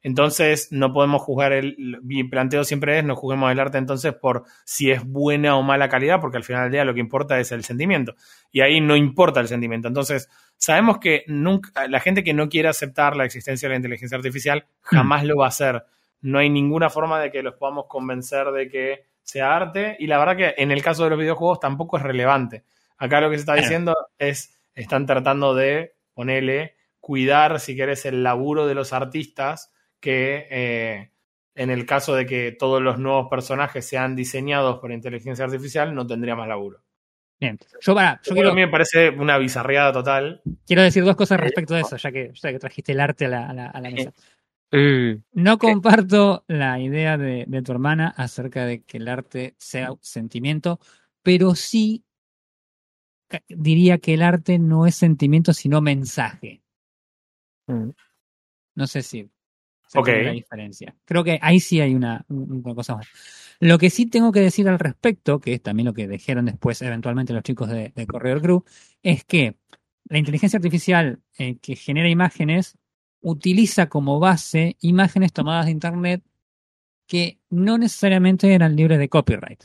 entonces 0.01 0.67
no 0.69 0.91
podemos 0.91 1.21
juzgar 1.21 1.53
el. 1.53 2.01
Mi 2.03 2.25
planteo 2.25 2.65
siempre 2.65 2.99
es: 2.99 3.05
no 3.05 3.15
juzguemos 3.15 3.53
el 3.53 3.59
arte 3.61 3.77
entonces 3.77 4.13
por 4.13 4.43
si 4.65 4.91
es 4.91 5.01
buena 5.05 5.55
o 5.55 5.63
mala 5.63 5.87
calidad, 5.87 6.19
porque 6.19 6.35
al 6.35 6.43
final 6.43 6.63
del 6.63 6.73
día 6.73 6.83
lo 6.83 6.93
que 6.93 6.99
importa 6.99 7.39
es 7.39 7.53
el 7.53 7.63
sentimiento. 7.63 8.15
Y 8.51 8.59
ahí 8.59 8.81
no 8.81 8.97
importa 8.97 9.39
el 9.39 9.47
sentimiento. 9.47 9.87
Entonces, 9.87 10.29
sabemos 10.57 10.97
que 10.97 11.23
nunca, 11.27 11.87
la 11.87 12.01
gente 12.01 12.21
que 12.21 12.33
no 12.33 12.49
quiere 12.49 12.67
aceptar 12.67 13.15
la 13.15 13.23
existencia 13.23 13.69
de 13.69 13.75
la 13.75 13.77
inteligencia 13.77 14.17
artificial 14.17 14.65
jamás 14.81 15.23
lo 15.23 15.37
va 15.37 15.45
a 15.45 15.47
hacer. 15.47 15.85
No 16.19 16.39
hay 16.39 16.49
ninguna 16.49 16.89
forma 16.89 17.17
de 17.21 17.31
que 17.31 17.43
los 17.43 17.53
podamos 17.53 17.85
convencer 17.87 18.51
de 18.51 18.67
que 18.67 19.10
sea 19.23 19.55
arte. 19.55 19.95
Y 19.99 20.07
la 20.07 20.17
verdad 20.17 20.37
que 20.37 20.61
en 20.61 20.71
el 20.71 20.81
caso 20.81 21.03
de 21.03 21.11
los 21.11 21.19
videojuegos 21.19 21.59
tampoco 21.59 21.97
es 21.97 22.03
relevante. 22.03 22.63
Acá 22.97 23.21
lo 23.21 23.29
que 23.29 23.35
se 23.37 23.41
está 23.41 23.55
diciendo 23.55 23.95
es: 24.17 24.59
están 24.75 25.05
tratando 25.05 25.53
de 25.55 25.95
ponerle, 26.13 26.75
cuidar, 26.99 27.59
si 27.59 27.75
querés, 27.75 28.05
el 28.05 28.23
laburo 28.23 28.67
de 28.67 28.75
los 28.75 28.93
artistas 28.93 29.73
que 29.99 30.47
eh, 30.49 31.11
en 31.55 31.69
el 31.69 31.85
caso 31.85 32.15
de 32.15 32.25
que 32.25 32.51
todos 32.51 32.81
los 32.81 32.97
nuevos 32.99 33.27
personajes 33.29 33.87
sean 33.87 34.15
diseñados 34.15 34.79
por 34.79 34.91
inteligencia 34.91 35.45
artificial, 35.45 35.93
no 35.93 36.05
tendría 36.07 36.35
más 36.35 36.47
laburo. 36.47 36.81
Bien. 37.39 37.57
Yo, 37.79 37.95
para, 37.95 38.21
yo 38.23 38.33
quiero, 38.33 38.51
a 38.51 38.53
mí 38.53 38.61
me 38.61 38.67
parece 38.67 39.09
una 39.09 39.37
bizarreada 39.39 39.91
total. 39.91 40.41
quiero 40.67 40.83
decir 40.83 41.03
dos 41.03 41.15
cosas 41.15 41.39
respecto 41.39 41.73
de 41.73 41.81
eso, 41.81 41.97
ya 41.97 42.11
que, 42.11 42.31
ya 42.35 42.51
que 42.51 42.59
trajiste 42.59 42.91
el 42.91 42.99
arte 42.99 43.25
a 43.25 43.29
la, 43.29 43.49
a 43.49 43.53
la- 43.53 43.65
a 43.67 43.81
la 43.81 43.89
mesa. 43.89 44.13
Eh, 44.71 45.19
No 45.33 45.57
comparto 45.57 46.43
la 46.47 46.79
idea 46.79 47.17
de, 47.17 47.45
de 47.47 47.61
tu 47.61 47.71
hermana 47.71 48.13
acerca 48.15 48.65
de 48.65 48.83
que 48.83 48.97
el 48.97 49.07
arte 49.07 49.55
sea 49.57 49.93
sentimiento, 50.01 50.79
pero 51.23 51.55
sí 51.55 52.03
diría 53.49 53.97
que 53.99 54.13
el 54.13 54.21
arte 54.21 54.59
no 54.59 54.85
es 54.85 54.95
sentimiento, 54.95 55.53
sino 55.53 55.81
mensaje. 55.81 56.61
mm. 57.67 57.91
No 58.75 58.87
sé 58.87 59.01
si 59.01 59.29
se 59.87 59.99
Ok. 59.99 60.07
entiende 60.07 60.23
la 60.23 60.31
diferencia. 60.33 60.95
Creo 61.05 61.23
que 61.23 61.39
ahí 61.41 61.59
sí 61.59 61.81
hay 61.81 61.93
una, 61.95 62.25
una 62.29 62.73
cosa 62.75 62.95
más. 62.95 63.07
Lo 63.59 63.77
que 63.77 63.89
sí 63.89 64.05
tengo 64.05 64.31
que 64.31 64.39
decir 64.39 64.67
al 64.69 64.79
respecto, 64.79 65.39
que 65.39 65.53
es 65.55 65.61
también 65.61 65.85
lo 65.87 65.93
que 65.93 66.07
dijeron 66.07 66.45
después 66.45 66.81
eventualmente 66.81 67.33
los 67.33 67.43
chicos 67.43 67.69
de, 67.69 67.91
de 67.95 68.07
Corredor 68.07 68.41
Crew, 68.41 68.63
es 69.03 69.23
que 69.25 69.57
la 70.05 70.17
inteligencia 70.17 70.57
artificial 70.57 71.21
eh, 71.37 71.57
que 71.59 71.75
genera 71.75 72.09
imágenes 72.09 72.77
utiliza 73.21 73.87
como 73.87 74.19
base 74.19 74.77
imágenes 74.81 75.33
tomadas 75.33 75.65
de 75.65 75.71
Internet 75.71 76.23
que 77.07 77.39
no 77.49 77.77
necesariamente 77.77 78.53
eran 78.53 78.75
libres 78.75 78.99
de 78.99 79.09
copyright. 79.09 79.63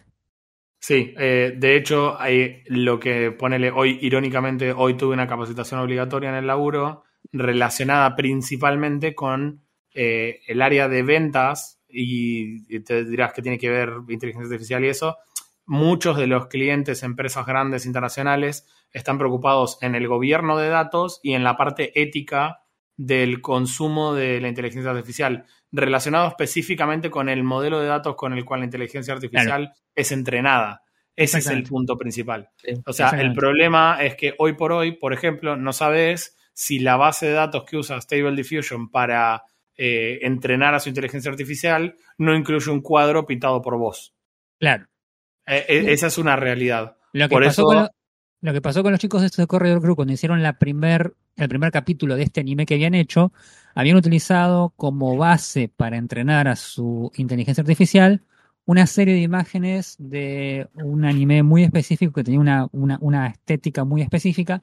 Sí, 0.78 1.14
eh, 1.18 1.54
de 1.56 1.76
hecho, 1.76 2.20
hay 2.20 2.62
lo 2.66 3.00
que 3.00 3.32
ponele 3.32 3.70
hoy, 3.70 3.98
irónicamente, 4.02 4.72
hoy 4.72 4.94
tuve 4.96 5.14
una 5.14 5.26
capacitación 5.26 5.80
obligatoria 5.80 6.30
en 6.30 6.36
el 6.36 6.46
laburo 6.46 7.04
relacionada 7.32 8.14
principalmente 8.14 9.14
con 9.14 9.62
eh, 9.94 10.40
el 10.46 10.62
área 10.62 10.88
de 10.88 11.02
ventas 11.02 11.80
y, 11.88 12.72
y 12.74 12.80
te 12.80 13.04
dirás 13.04 13.32
que 13.32 13.42
tiene 13.42 13.58
que 13.58 13.70
ver 13.70 13.90
inteligencia 14.08 14.52
artificial 14.52 14.84
y 14.84 14.88
eso. 14.88 15.16
Muchos 15.64 16.16
de 16.16 16.28
los 16.28 16.46
clientes, 16.46 17.02
empresas 17.02 17.46
grandes 17.46 17.86
internacionales, 17.86 18.66
están 18.92 19.18
preocupados 19.18 19.78
en 19.82 19.94
el 19.94 20.06
gobierno 20.06 20.56
de 20.56 20.68
datos 20.68 21.20
y 21.22 21.32
en 21.32 21.42
la 21.42 21.56
parte 21.56 22.00
ética 22.00 22.65
del 22.96 23.40
consumo 23.40 24.14
de 24.14 24.40
la 24.40 24.48
inteligencia 24.48 24.90
artificial, 24.90 25.44
relacionado 25.70 26.28
específicamente 26.28 27.10
con 27.10 27.28
el 27.28 27.42
modelo 27.42 27.80
de 27.80 27.88
datos 27.88 28.16
con 28.16 28.32
el 28.32 28.44
cual 28.44 28.60
la 28.60 28.66
inteligencia 28.66 29.14
artificial 29.14 29.72
es 29.94 30.12
entrenada. 30.12 30.82
Ese 31.14 31.38
es 31.38 31.46
el 31.46 31.62
punto 31.62 31.96
principal. 31.96 32.50
Sí. 32.56 32.72
O 32.84 32.92
sea, 32.92 33.10
el 33.10 33.32
problema 33.32 33.98
es 34.02 34.16
que 34.16 34.34
hoy 34.38 34.52
por 34.52 34.72
hoy, 34.72 34.92
por 34.92 35.12
ejemplo, 35.12 35.56
no 35.56 35.72
sabes 35.72 36.36
si 36.52 36.78
la 36.78 36.96
base 36.96 37.26
de 37.26 37.32
datos 37.32 37.64
que 37.64 37.76
usa 37.76 38.00
Stable 38.00 38.34
Diffusion 38.36 38.90
para 38.90 39.42
eh, 39.76 40.18
entrenar 40.22 40.74
a 40.74 40.80
su 40.80 40.88
inteligencia 40.88 41.30
artificial 41.30 41.96
no 42.18 42.34
incluye 42.34 42.70
un 42.70 42.80
cuadro 42.80 43.26
pintado 43.26 43.60
por 43.62 43.78
vos. 43.78 44.14
Claro. 44.58 44.86
Eh, 45.46 45.64
eh, 45.68 45.84
esa 45.88 46.06
es 46.06 46.18
una 46.18 46.36
realidad. 46.36 46.96
Lo 47.12 47.28
que, 47.28 47.34
Por 47.34 47.44
pasó 47.44 47.62
eso- 47.62 47.66
con 47.66 47.76
lo, 47.76 47.90
lo 48.40 48.52
que 48.52 48.60
pasó 48.60 48.82
con 48.82 48.92
los 48.92 49.00
chicos 49.00 49.20
de 49.20 49.26
estos 49.26 49.42
de 49.42 49.46
Corredor 49.46 49.80
Crew 49.80 49.96
cuando 49.96 50.12
hicieron 50.12 50.42
la 50.42 50.58
primer, 50.58 51.14
el 51.36 51.48
primer 51.48 51.72
capítulo 51.72 52.16
de 52.16 52.24
este 52.24 52.40
anime 52.40 52.66
que 52.66 52.74
habían 52.74 52.94
hecho, 52.94 53.32
habían 53.74 53.96
utilizado 53.96 54.72
como 54.76 55.16
base 55.16 55.68
para 55.74 55.96
entrenar 55.96 56.48
a 56.48 56.56
su 56.56 57.10
inteligencia 57.16 57.62
artificial 57.62 58.22
una 58.66 58.86
serie 58.86 59.14
de 59.14 59.20
imágenes 59.20 59.96
de 59.98 60.68
un 60.74 61.04
anime 61.04 61.42
muy 61.42 61.62
específico 61.62 62.12
que 62.12 62.24
tenía 62.24 62.40
una, 62.40 62.68
una, 62.72 62.98
una 63.00 63.28
estética 63.28 63.84
muy 63.84 64.02
específica. 64.02 64.62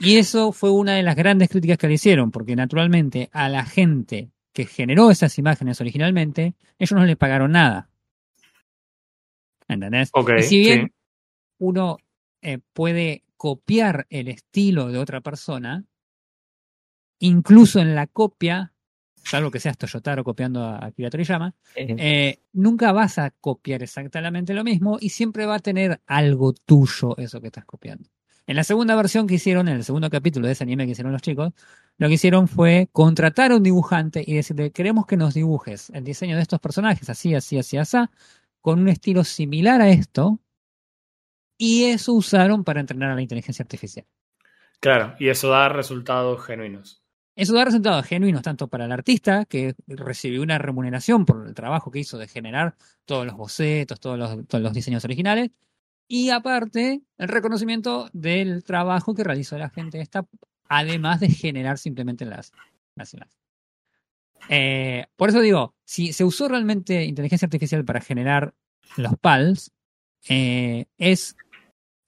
Y 0.00 0.16
eso 0.16 0.52
fue 0.52 0.70
una 0.70 0.94
de 0.94 1.02
las 1.02 1.16
grandes 1.16 1.48
críticas 1.48 1.76
que 1.76 1.88
le 1.88 1.94
hicieron, 1.94 2.30
porque 2.30 2.56
naturalmente 2.56 3.28
a 3.32 3.48
la 3.48 3.64
gente 3.64 4.30
que 4.52 4.64
generó 4.64 5.10
esas 5.10 5.36
imágenes 5.38 5.80
originalmente, 5.80 6.54
ellos 6.78 6.92
no 6.92 7.04
les 7.04 7.16
pagaron 7.16 7.52
nada. 7.52 7.90
¿Entendés? 9.68 10.08
Ok, 10.12 10.30
y 10.38 10.42
si 10.44 10.60
bien 10.60 10.86
sí. 10.86 10.92
uno 11.58 11.98
eh, 12.46 12.60
puede 12.72 13.24
copiar 13.36 14.06
el 14.08 14.28
estilo 14.28 14.86
de 14.86 14.98
otra 14.98 15.20
persona, 15.20 15.84
incluso 17.18 17.80
en 17.80 17.96
la 17.96 18.06
copia, 18.06 18.72
salvo 19.16 19.50
que 19.50 19.58
seas 19.58 19.76
Toyotaro 19.76 20.22
copiando 20.22 20.62
a 20.62 20.86
Akira 20.86 21.10
Toriyama, 21.10 21.56
Eh, 21.74 22.38
nunca 22.52 22.92
vas 22.92 23.18
a 23.18 23.32
copiar 23.32 23.82
exactamente 23.82 24.54
lo 24.54 24.62
mismo 24.62 24.96
y 25.00 25.08
siempre 25.08 25.44
va 25.44 25.56
a 25.56 25.58
tener 25.58 26.00
algo 26.06 26.52
tuyo 26.52 27.16
eso 27.18 27.40
que 27.40 27.48
estás 27.48 27.64
copiando. 27.64 28.08
En 28.46 28.54
la 28.54 28.62
segunda 28.62 28.94
versión 28.94 29.26
que 29.26 29.34
hicieron, 29.34 29.66
en 29.66 29.78
el 29.78 29.82
segundo 29.84 30.08
capítulo 30.08 30.46
de 30.46 30.52
ese 30.52 30.62
anime 30.62 30.86
que 30.86 30.92
hicieron 30.92 31.12
los 31.12 31.22
chicos, 31.22 31.52
lo 31.98 32.06
que 32.06 32.14
hicieron 32.14 32.46
fue 32.46 32.88
contratar 32.92 33.50
a 33.50 33.56
un 33.56 33.64
dibujante 33.64 34.22
y 34.24 34.34
decirle, 34.34 34.70
queremos 34.70 35.04
que 35.06 35.16
nos 35.16 35.34
dibujes 35.34 35.90
el 35.90 36.04
diseño 36.04 36.36
de 36.36 36.42
estos 36.42 36.60
personajes, 36.60 37.10
así, 37.10 37.34
así, 37.34 37.58
así, 37.58 37.76
así, 37.76 37.96
con 38.60 38.78
un 38.78 38.88
estilo 38.88 39.24
similar 39.24 39.80
a 39.80 39.88
esto, 39.90 40.38
y 41.58 41.84
eso 41.84 42.12
usaron 42.12 42.64
para 42.64 42.80
entrenar 42.80 43.10
a 43.10 43.14
la 43.14 43.22
inteligencia 43.22 43.62
artificial. 43.62 44.06
Claro, 44.80 45.14
y 45.18 45.28
eso 45.28 45.48
da 45.48 45.68
resultados 45.68 46.44
genuinos. 46.44 47.02
Eso 47.34 47.54
da 47.54 47.64
resultados 47.64 48.06
genuinos 48.06 48.42
tanto 48.42 48.68
para 48.68 48.86
el 48.86 48.92
artista, 48.92 49.44
que 49.44 49.74
recibió 49.86 50.42
una 50.42 50.58
remuneración 50.58 51.26
por 51.26 51.46
el 51.46 51.54
trabajo 51.54 51.90
que 51.90 51.98
hizo 51.98 52.16
de 52.18 52.28
generar 52.28 52.76
todos 53.04 53.26
los 53.26 53.36
bocetos, 53.36 54.00
todos 54.00 54.18
los, 54.18 54.46
todos 54.48 54.62
los 54.62 54.72
diseños 54.72 55.04
originales, 55.04 55.50
y 56.08 56.30
aparte 56.30 57.02
el 57.18 57.28
reconocimiento 57.28 58.08
del 58.12 58.64
trabajo 58.64 59.14
que 59.14 59.24
realizó 59.24 59.58
la 59.58 59.70
gente 59.70 60.00
esta, 60.00 60.26
además 60.68 61.20
de 61.20 61.28
generar 61.28 61.78
simplemente 61.78 62.24
las, 62.24 62.52
las 62.94 63.12
imágenes. 63.12 63.36
Eh, 64.48 65.06
por 65.16 65.28
eso 65.28 65.40
digo, 65.40 65.74
si 65.84 66.12
se 66.12 66.24
usó 66.24 66.48
realmente 66.48 67.04
inteligencia 67.04 67.46
artificial 67.46 67.84
para 67.84 68.00
generar 68.00 68.54
los 68.96 69.18
PALs, 69.18 69.72
eh, 70.28 70.86
es 70.98 71.36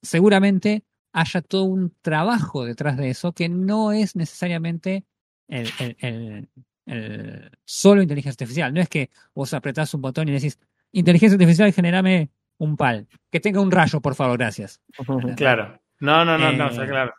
seguramente 0.02 0.84
haya 1.12 1.40
todo 1.42 1.64
un 1.64 1.94
trabajo 2.02 2.64
detrás 2.64 2.96
de 2.96 3.10
eso 3.10 3.32
que 3.32 3.48
no 3.48 3.92
es 3.92 4.14
necesariamente 4.16 5.04
el, 5.48 5.68
el- 5.80 5.96
el- 6.00 6.48
el 6.86 7.50
solo 7.64 8.00
inteligencia 8.02 8.30
artificial. 8.44 8.72
No 8.72 8.80
es 8.80 8.88
que 8.88 9.10
vos 9.34 9.52
apretás 9.54 9.92
un 9.94 10.00
botón 10.02 10.28
y 10.28 10.32
decís, 10.32 10.58
inteligencia 10.92 11.34
artificial, 11.34 11.72
generame 11.72 12.30
un 12.58 12.76
PAL. 12.76 13.06
Que 13.30 13.40
tenga 13.40 13.60
un 13.60 13.70
rayo, 13.70 14.00
por 14.00 14.14
favor, 14.14 14.38
gracias. 14.38 14.80
Claro. 15.36 15.80
No, 16.00 16.24
no, 16.24 16.38
no, 16.38 16.52
no, 16.52 16.64
Eh, 16.66 16.70
está 16.70 16.86
claro. 16.86 17.12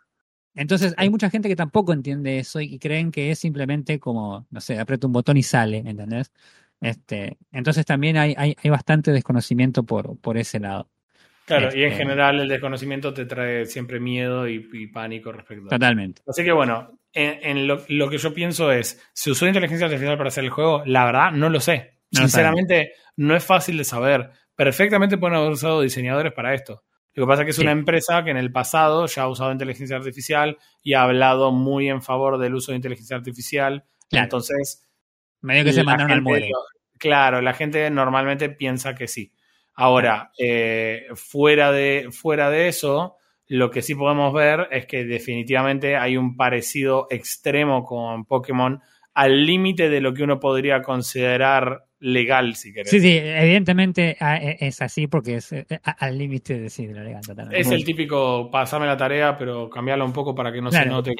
Entonces 0.54 0.94
hay 0.96 1.08
mucha 1.10 1.30
gente 1.30 1.48
que 1.48 1.54
tampoco 1.56 1.92
entiende 1.92 2.38
eso 2.40 2.60
y 2.60 2.78
creen 2.80 3.12
que 3.12 3.30
es 3.30 3.38
simplemente 3.38 4.00
como, 4.00 4.46
no 4.50 4.60
sé, 4.60 4.78
aprieto 4.80 5.06
un 5.06 5.12
botón 5.12 5.36
y 5.36 5.42
sale, 5.44 5.78
¿entendés? 5.78 6.32
Este, 6.80 7.38
entonces 7.52 7.86
también 7.86 8.16
hay, 8.16 8.34
hay, 8.36 8.56
hay 8.60 8.70
bastante 8.70 9.12
desconocimiento 9.12 9.84
por, 9.84 10.18
por 10.18 10.36
ese 10.38 10.58
lado. 10.58 10.88
Claro, 11.58 11.76
y 11.76 11.82
en 11.82 11.88
este- 11.92 11.98
general 12.04 12.40
el 12.40 12.48
desconocimiento 12.48 13.12
te 13.14 13.26
trae 13.26 13.66
siempre 13.66 14.00
miedo 14.00 14.48
y, 14.48 14.68
y 14.72 14.86
pánico 14.88 15.32
respecto 15.32 15.64
a 15.64 15.66
eso. 15.66 15.76
Totalmente. 15.76 16.22
Así 16.26 16.44
que 16.44 16.52
bueno, 16.52 16.98
en, 17.12 17.38
en 17.42 17.66
lo, 17.66 17.82
lo 17.88 18.08
que 18.08 18.18
yo 18.18 18.32
pienso 18.34 18.70
es, 18.72 19.02
¿se 19.12 19.30
usó 19.30 19.46
inteligencia 19.46 19.86
artificial 19.86 20.16
para 20.16 20.28
hacer 20.28 20.44
el 20.44 20.50
juego? 20.50 20.82
La 20.86 21.04
verdad, 21.04 21.32
no 21.32 21.48
lo 21.48 21.60
sé. 21.60 21.98
No 22.12 22.20
Sinceramente, 22.22 22.92
no 23.16 23.36
es 23.36 23.44
fácil 23.44 23.76
de 23.78 23.84
saber. 23.84 24.30
Perfectamente 24.56 25.16
pueden 25.18 25.36
haber 25.36 25.50
usado 25.52 25.80
diseñadores 25.80 26.32
para 26.32 26.54
esto. 26.54 26.82
Lo 27.14 27.24
que 27.24 27.28
pasa 27.28 27.42
es 27.42 27.46
que 27.46 27.50
es 27.50 27.56
Sí. 27.56 27.62
una 27.62 27.72
empresa 27.72 28.22
que 28.24 28.30
en 28.30 28.36
el 28.36 28.52
pasado 28.52 29.06
ya 29.06 29.22
ha 29.22 29.28
usado 29.28 29.50
inteligencia 29.52 29.96
artificial 29.96 30.58
y 30.82 30.94
ha 30.94 31.02
hablado 31.02 31.50
muy 31.50 31.88
en 31.88 32.02
favor 32.02 32.38
del 32.38 32.54
uso 32.54 32.72
de 32.72 32.76
inteligencia 32.76 33.16
artificial. 33.16 33.84
Claro. 34.08 34.24
Entonces, 34.24 34.86
Medio 35.40 35.64
que 35.64 35.72
se 35.72 35.82
mandaron 35.82 36.12
al 36.12 36.22
muere. 36.22 36.50
Claro, 36.98 37.40
la 37.40 37.54
gente 37.54 37.88
normalmente 37.90 38.50
piensa 38.50 38.94
que 38.94 39.08
sí. 39.08 39.32
Ahora, 39.80 40.30
eh, 40.38 41.06
fuera, 41.14 41.72
de, 41.72 42.08
fuera 42.10 42.50
de 42.50 42.68
eso, 42.68 43.16
lo 43.46 43.70
que 43.70 43.80
sí 43.80 43.94
podemos 43.94 44.30
ver 44.34 44.68
es 44.70 44.84
que 44.84 45.06
definitivamente 45.06 45.96
hay 45.96 46.18
un 46.18 46.36
parecido 46.36 47.06
extremo 47.08 47.82
con 47.84 48.26
Pokémon 48.26 48.82
al 49.14 49.46
límite 49.46 49.88
de 49.88 50.02
lo 50.02 50.12
que 50.12 50.22
uno 50.22 50.38
podría 50.38 50.82
considerar 50.82 51.86
legal, 51.98 52.56
si 52.56 52.74
querés. 52.74 52.90
Sí, 52.90 53.00
sí, 53.00 53.18
evidentemente 53.22 54.18
ah, 54.20 54.36
e- 54.36 54.58
es 54.60 54.82
así 54.82 55.06
porque 55.06 55.36
es 55.36 55.50
eh, 55.52 55.66
al 55.82 56.18
límite 56.18 56.58
de, 56.60 56.68
sí, 56.68 56.86
de 56.86 56.94
lo 56.94 57.02
legal 57.02 57.22
totalmente. 57.22 57.60
Es 57.60 57.70
el 57.72 57.82
típico 57.82 58.50
pasame 58.50 58.84
la 58.84 58.98
tarea, 58.98 59.38
pero 59.38 59.70
cambiarla 59.70 60.04
un 60.04 60.12
poco 60.12 60.34
para 60.34 60.52
que 60.52 60.60
no 60.60 60.70
se 60.70 60.84
note 60.84 61.14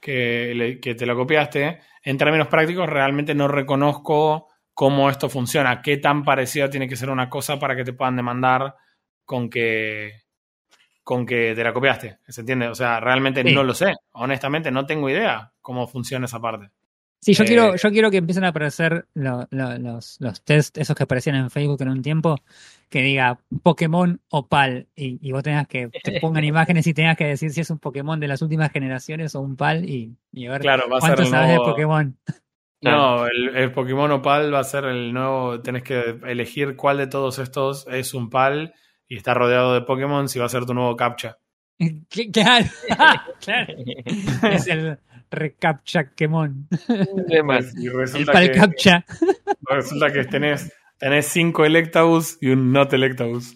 que, 0.00 0.78
que 0.80 0.94
te 0.94 1.06
lo 1.06 1.16
copiaste. 1.16 1.80
En 2.04 2.16
términos 2.16 2.46
prácticos, 2.46 2.88
realmente 2.88 3.34
no 3.34 3.48
reconozco 3.48 4.47
cómo 4.78 5.10
esto 5.10 5.28
funciona, 5.28 5.82
qué 5.82 5.96
tan 5.96 6.22
parecida 6.22 6.70
tiene 6.70 6.86
que 6.86 6.94
ser 6.94 7.10
una 7.10 7.28
cosa 7.28 7.58
para 7.58 7.74
que 7.74 7.82
te 7.82 7.92
puedan 7.92 8.14
demandar 8.14 8.76
con 9.24 9.50
que 9.50 10.22
con 11.02 11.26
que 11.26 11.52
te 11.56 11.64
la 11.64 11.72
copiaste, 11.72 12.18
¿se 12.28 12.42
entiende? 12.42 12.68
O 12.68 12.76
sea, 12.76 13.00
realmente 13.00 13.42
Sí. 13.42 13.52
no 13.52 13.64
lo 13.64 13.74
sé, 13.74 13.92
honestamente 14.12 14.70
no 14.70 14.86
tengo 14.86 15.10
idea 15.10 15.52
cómo 15.60 15.88
funciona 15.88 16.26
esa 16.26 16.38
parte. 16.38 16.70
Sí, 17.20 17.34
yo 17.34 17.42
Eh, 17.42 17.46
quiero, 17.48 17.74
yo 17.74 17.90
quiero 17.90 18.08
que 18.12 18.18
empiecen 18.18 18.44
a 18.44 18.48
aparecer 18.50 19.06
lo- 19.14 19.48
lo- 19.50 19.76
los, 19.78 20.16
los 20.20 20.44
test, 20.44 20.78
esos 20.78 20.94
que 20.94 21.02
aparecían 21.02 21.34
en 21.34 21.50
Facebook 21.50 21.82
en 21.82 21.88
un 21.88 22.00
tiempo, 22.02 22.36
que 22.88 23.02
diga 23.02 23.40
Pokémon 23.64 24.20
o 24.30 24.46
PAL, 24.46 24.86
y, 24.94 25.18
y 25.20 25.32
vos 25.32 25.42
tengas 25.42 25.66
que, 25.66 25.88
te 25.88 25.90
pongan 26.20 26.44
imágenes 26.44 26.86
y 26.86 26.94
tengas 26.94 27.16
que 27.16 27.24
decir 27.24 27.50
si 27.50 27.62
es 27.62 27.70
un 27.70 27.80
Pokémon 27.80 28.20
de 28.20 28.28
las 28.28 28.42
últimas 28.42 28.70
generaciones 28.70 29.34
o 29.34 29.40
un 29.40 29.56
PAL, 29.56 29.88
y, 29.90 30.14
y 30.30 30.46
a 30.46 30.52
ver 30.52 30.60
Claro, 30.60 30.84
va 30.88 30.98
a 30.98 31.00
ser 31.00 31.14
cuánto 31.16 31.30
sabes 31.32 31.50
de 31.50 31.56
Pokémon. 31.56 32.16
No, 32.80 33.26
el, 33.26 33.56
el 33.56 33.72
Pokémon 33.72 34.10
Opal 34.12 34.54
va 34.54 34.60
a 34.60 34.64
ser 34.64 34.84
el 34.84 35.12
nuevo, 35.12 35.60
tenés 35.60 35.82
que 35.82 36.18
elegir 36.26 36.76
cuál 36.76 36.98
de 36.98 37.08
todos 37.08 37.38
estos 37.38 37.86
es 37.90 38.14
un 38.14 38.30
PAL 38.30 38.72
y 39.08 39.16
está 39.16 39.34
rodeado 39.34 39.74
de 39.74 39.80
Pokémon 39.80 40.28
si 40.28 40.38
va 40.38 40.46
a 40.46 40.50
ser 40.50 40.64
tu 40.64 40.74
nuevo 40.74 40.96
captcha. 40.96 41.38
Claro, 42.32 42.66
claro. 43.40 43.74
Es 44.52 44.66
el 44.66 44.98
Recaptcha. 45.30 46.10
Demás. 47.28 47.74
Y 47.76 47.86
El 47.86 47.96
resulta 47.98 48.32
que, 48.32 48.48
Palcaptcha. 48.48 49.04
resulta 49.68 50.10
que 50.10 50.24
tenés, 50.24 50.72
tenés 50.98 51.26
cinco 51.26 51.64
Electabuzz 51.64 52.38
y 52.40 52.48
un 52.50 52.72
Not 52.72 52.92
Electabuzz. 52.94 53.54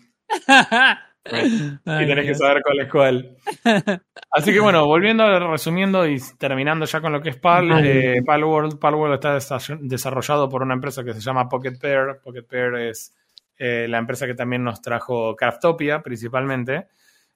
Y 1.84 2.06
tenés 2.06 2.26
que 2.26 2.34
saber 2.34 2.62
cuál 2.62 2.80
es 2.80 2.90
cuál. 2.90 3.36
Así 4.30 4.52
que 4.52 4.60
bueno, 4.60 4.86
volviendo, 4.86 5.24
resumiendo 5.50 6.06
y 6.06 6.18
terminando 6.38 6.84
ya 6.86 7.00
con 7.00 7.12
lo 7.12 7.20
que 7.20 7.30
es 7.30 7.36
PAL, 7.36 7.68
eh, 7.84 8.22
Palworld, 8.26 8.78
Palworld 8.78 9.14
está 9.14 9.36
desa- 9.36 9.78
desarrollado 9.80 10.48
por 10.48 10.62
una 10.62 10.74
empresa 10.74 11.04
que 11.04 11.12
se 11.14 11.20
llama 11.20 11.48
Pocket 11.48 11.78
Pair. 11.80 12.18
Pocket 12.22 12.42
Pair 12.42 12.74
es 12.76 13.14
eh, 13.58 13.86
la 13.88 13.98
empresa 13.98 14.26
que 14.26 14.34
también 14.34 14.64
nos 14.64 14.80
trajo 14.82 15.36
Craftopia, 15.36 16.02
principalmente. 16.02 16.88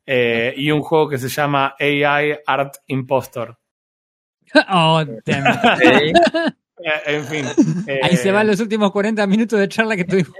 eh, 0.04 0.54
y 0.56 0.70
un 0.70 0.82
juego 0.82 1.08
que 1.08 1.18
se 1.18 1.28
llama 1.28 1.74
AI 1.78 2.38
Art 2.46 2.76
Impostor. 2.88 3.56
Oh, 4.70 5.04
damn. 5.24 5.78
Sí. 5.78 6.12
Eh, 6.78 7.16
en 7.16 7.24
fin. 7.24 7.46
eh, 7.86 8.00
Ahí 8.02 8.16
se 8.18 8.30
van 8.30 8.46
los 8.46 8.60
últimos 8.60 8.92
40 8.92 9.26
minutos 9.26 9.58
de 9.58 9.66
charla 9.66 9.96
que 9.96 10.04
tuvimos. 10.04 10.34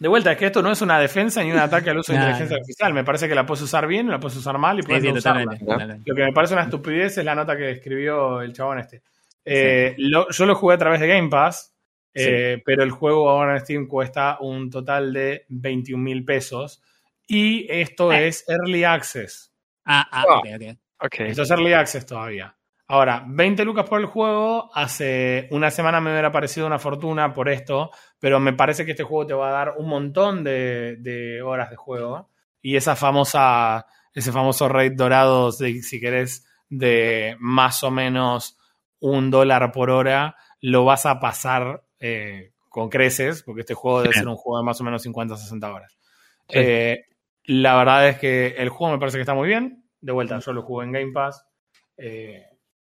De 0.00 0.08
vuelta, 0.08 0.32
es 0.32 0.38
que 0.38 0.46
esto 0.46 0.62
no 0.62 0.72
es 0.72 0.80
una 0.82 0.98
defensa 0.98 1.42
ni 1.44 1.52
un 1.52 1.58
ataque 1.58 1.90
al 1.90 1.98
uso 1.98 2.12
de 2.12 2.18
inteligencia 2.20 2.56
no. 2.56 2.60
artificial. 2.60 2.94
Me 2.94 3.04
parece 3.04 3.28
que 3.28 3.34
la 3.34 3.46
puedes 3.46 3.62
usar 3.62 3.86
bien, 3.86 4.08
la 4.08 4.18
puedes 4.18 4.36
usar 4.36 4.58
mal 4.58 4.78
y 4.78 4.82
puedes 4.82 5.04
no 5.04 5.12
usarla. 5.12 5.44
Lo 6.04 6.14
que 6.16 6.22
me 6.24 6.32
parece 6.32 6.54
una 6.54 6.64
estupidez 6.64 7.16
es 7.18 7.24
la 7.24 7.34
nota 7.34 7.56
que 7.56 7.70
escribió 7.70 8.40
el 8.42 8.52
chabón 8.52 8.78
este. 8.80 9.02
Eh, 9.44 9.94
lo- 9.98 10.28
yo 10.30 10.46
lo 10.46 10.54
jugué 10.54 10.74
a 10.74 10.78
través 10.78 11.00
de 11.00 11.06
Game 11.06 11.28
Pass, 11.28 11.74
eh, 12.14 12.60
pero 12.64 12.82
el 12.82 12.90
juego 12.90 13.28
ahora 13.30 13.54
en 13.56 13.60
Steam 13.60 13.86
cuesta 13.86 14.38
un 14.40 14.70
total 14.70 15.12
de 15.12 15.44
21 15.48 16.02
mil 16.02 16.24
pesos. 16.24 16.82
Y 17.28 17.66
esto 17.70 18.10
Eh. 18.12 18.26
es 18.28 18.44
Early 18.48 18.84
Access. 18.84 19.52
Ah, 19.84 20.06
ah, 20.10 20.24
Oh. 20.28 20.38
ok, 20.38 20.46
ok. 20.56 20.76
Ok. 21.02 21.20
Esto 21.20 21.42
es 21.42 21.50
Early 21.50 21.72
Access 21.74 22.04
todavía. 22.06 22.54
Ahora, 22.90 23.22
20 23.24 23.64
lucas 23.64 23.88
por 23.88 24.00
el 24.00 24.06
juego. 24.06 24.68
Hace 24.74 25.46
una 25.52 25.70
semana 25.70 26.00
me 26.00 26.10
hubiera 26.10 26.32
parecido 26.32 26.66
una 26.66 26.80
fortuna 26.80 27.32
por 27.32 27.48
esto, 27.48 27.92
pero 28.18 28.40
me 28.40 28.52
parece 28.52 28.84
que 28.84 28.90
este 28.90 29.04
juego 29.04 29.28
te 29.28 29.32
va 29.32 29.50
a 29.50 29.52
dar 29.52 29.74
un 29.78 29.88
montón 29.88 30.42
de, 30.42 30.96
de 30.98 31.40
horas 31.40 31.70
de 31.70 31.76
juego. 31.76 32.30
Y 32.60 32.74
esa 32.74 32.96
famosa, 32.96 33.86
ese 34.12 34.32
famoso 34.32 34.68
rate 34.68 34.96
dorado, 34.96 35.52
de, 35.52 35.80
si 35.82 36.00
querés, 36.00 36.44
de 36.68 37.36
más 37.38 37.84
o 37.84 37.92
menos 37.92 38.58
un 38.98 39.30
dólar 39.30 39.70
por 39.70 39.90
hora, 39.90 40.34
lo 40.60 40.84
vas 40.84 41.06
a 41.06 41.20
pasar 41.20 41.84
eh, 42.00 42.54
con 42.68 42.88
creces, 42.88 43.44
porque 43.44 43.60
este 43.60 43.74
juego 43.74 44.02
debe 44.02 44.14
ser 44.14 44.26
un 44.26 44.34
juego 44.34 44.58
de 44.58 44.64
más 44.64 44.80
o 44.80 44.84
menos 44.84 45.00
50 45.02 45.36
60 45.36 45.72
horas. 45.72 45.96
Sí. 46.48 46.58
Eh, 46.58 47.04
la 47.44 47.76
verdad 47.76 48.08
es 48.08 48.18
que 48.18 48.48
el 48.58 48.68
juego 48.68 48.94
me 48.94 48.98
parece 48.98 49.16
que 49.16 49.22
está 49.22 49.34
muy 49.34 49.46
bien. 49.46 49.84
De 50.00 50.10
vuelta, 50.10 50.40
yo 50.40 50.52
lo 50.52 50.62
jugué 50.62 50.86
en 50.86 50.92
Game 50.92 51.12
Pass. 51.12 51.46
Eh, 51.96 52.49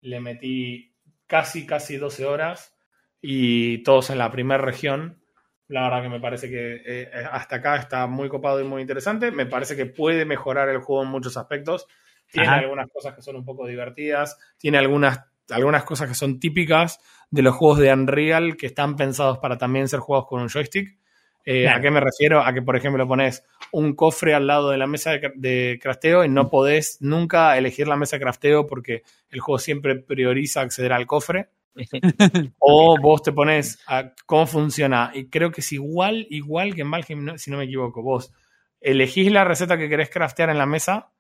le 0.04 0.20
metí 0.20 0.94
casi, 1.28 1.66
casi 1.66 1.98
12 1.98 2.26
horas 2.26 2.76
y 3.22 3.82
todos 3.84 4.10
en 4.10 4.18
la 4.18 4.30
primera 4.30 4.62
región. 4.62 5.24
La 5.70 5.84
verdad 5.84 6.04
que 6.04 6.10
me 6.10 6.20
parece 6.20 6.50
que 6.50 6.82
eh, 6.86 7.10
hasta 7.32 7.56
acá 7.56 7.78
está 7.78 8.06
muy 8.06 8.30
copado 8.30 8.60
y 8.60 8.66
muy 8.66 8.82
interesante. 8.82 9.32
Me 9.32 9.46
parece 9.46 9.76
que 9.76 9.86
puede 9.86 10.26
mejorar 10.26 10.70
el 10.70 10.80
juego 10.80 11.04
en 11.04 11.10
muchos 11.10 11.38
aspectos. 11.38 11.88
Tiene 12.30 12.50
Ajá. 12.50 12.58
algunas 12.60 12.92
cosas 12.92 13.16
que 13.16 13.22
son 13.22 13.38
un 13.38 13.46
poco 13.46 13.66
divertidas. 13.66 14.38
Tiene 14.58 14.78
algunas, 14.78 15.22
algunas 15.50 15.84
cosas 15.84 16.10
que 16.10 16.16
son 16.16 16.40
típicas 16.40 17.00
de 17.32 17.42
los 17.42 17.56
juegos 17.56 17.80
de 17.80 17.94
Unreal 17.94 18.58
que 18.58 18.68
están 18.68 18.96
pensados 18.98 19.40
para 19.40 19.58
también 19.58 19.88
ser 19.88 20.02
jugados 20.02 20.28
con 20.28 20.42
un 20.42 20.50
joystick. 20.50 21.00
Eh, 21.46 21.64
Claro. 21.64 21.78
¿A 21.78 21.82
qué 21.82 21.92
me 21.92 22.00
refiero? 22.00 22.42
A 22.42 22.54
que, 22.54 22.62
por 22.62 22.76
ejemplo, 22.76 23.08
pones 23.08 23.44
un 23.72 23.96
cofre 23.96 24.34
al 24.34 24.48
lado 24.48 24.70
de 24.70 24.78
la 24.78 24.88
mesa 24.88 25.12
de, 25.12 25.32
de 25.36 25.80
crafteo 25.82 26.24
y 26.24 26.30
no 26.30 26.50
podés 26.50 26.98
nunca 27.02 27.58
elegir 27.58 27.88
la 27.88 27.98
mesa 27.98 28.16
de 28.16 28.22
crafteo 28.24 28.66
porque 28.66 29.04
el 29.30 29.40
juego 29.40 29.60
siempre 29.60 29.96
prioriza 29.96 30.62
acceder 30.62 30.94
al 30.94 31.06
cofre. 31.06 31.50
O 32.60 32.98
vos 33.02 33.24
te 33.24 33.32
pones 33.32 33.80
a 33.88 34.14
cómo 34.26 34.46
funciona. 34.48 35.12
Y 35.14 35.30
creo 35.30 35.52
que 35.52 35.62
es 35.62 35.72
igual, 35.72 36.28
igual 36.30 36.76
que 36.76 36.82
en 36.82 36.92
Valheim, 36.92 37.38
si 37.38 37.52
no 37.52 37.58
me 37.58 37.66
equivoco. 37.66 38.02
Vos 38.02 38.32
elegís 38.80 39.32
la 39.32 39.44
receta 39.44 39.78
que 39.78 39.90
querés 39.90 40.10
craftear 40.10 40.50
en 40.50 40.58
la 40.58 40.66
mesa, 40.66 41.12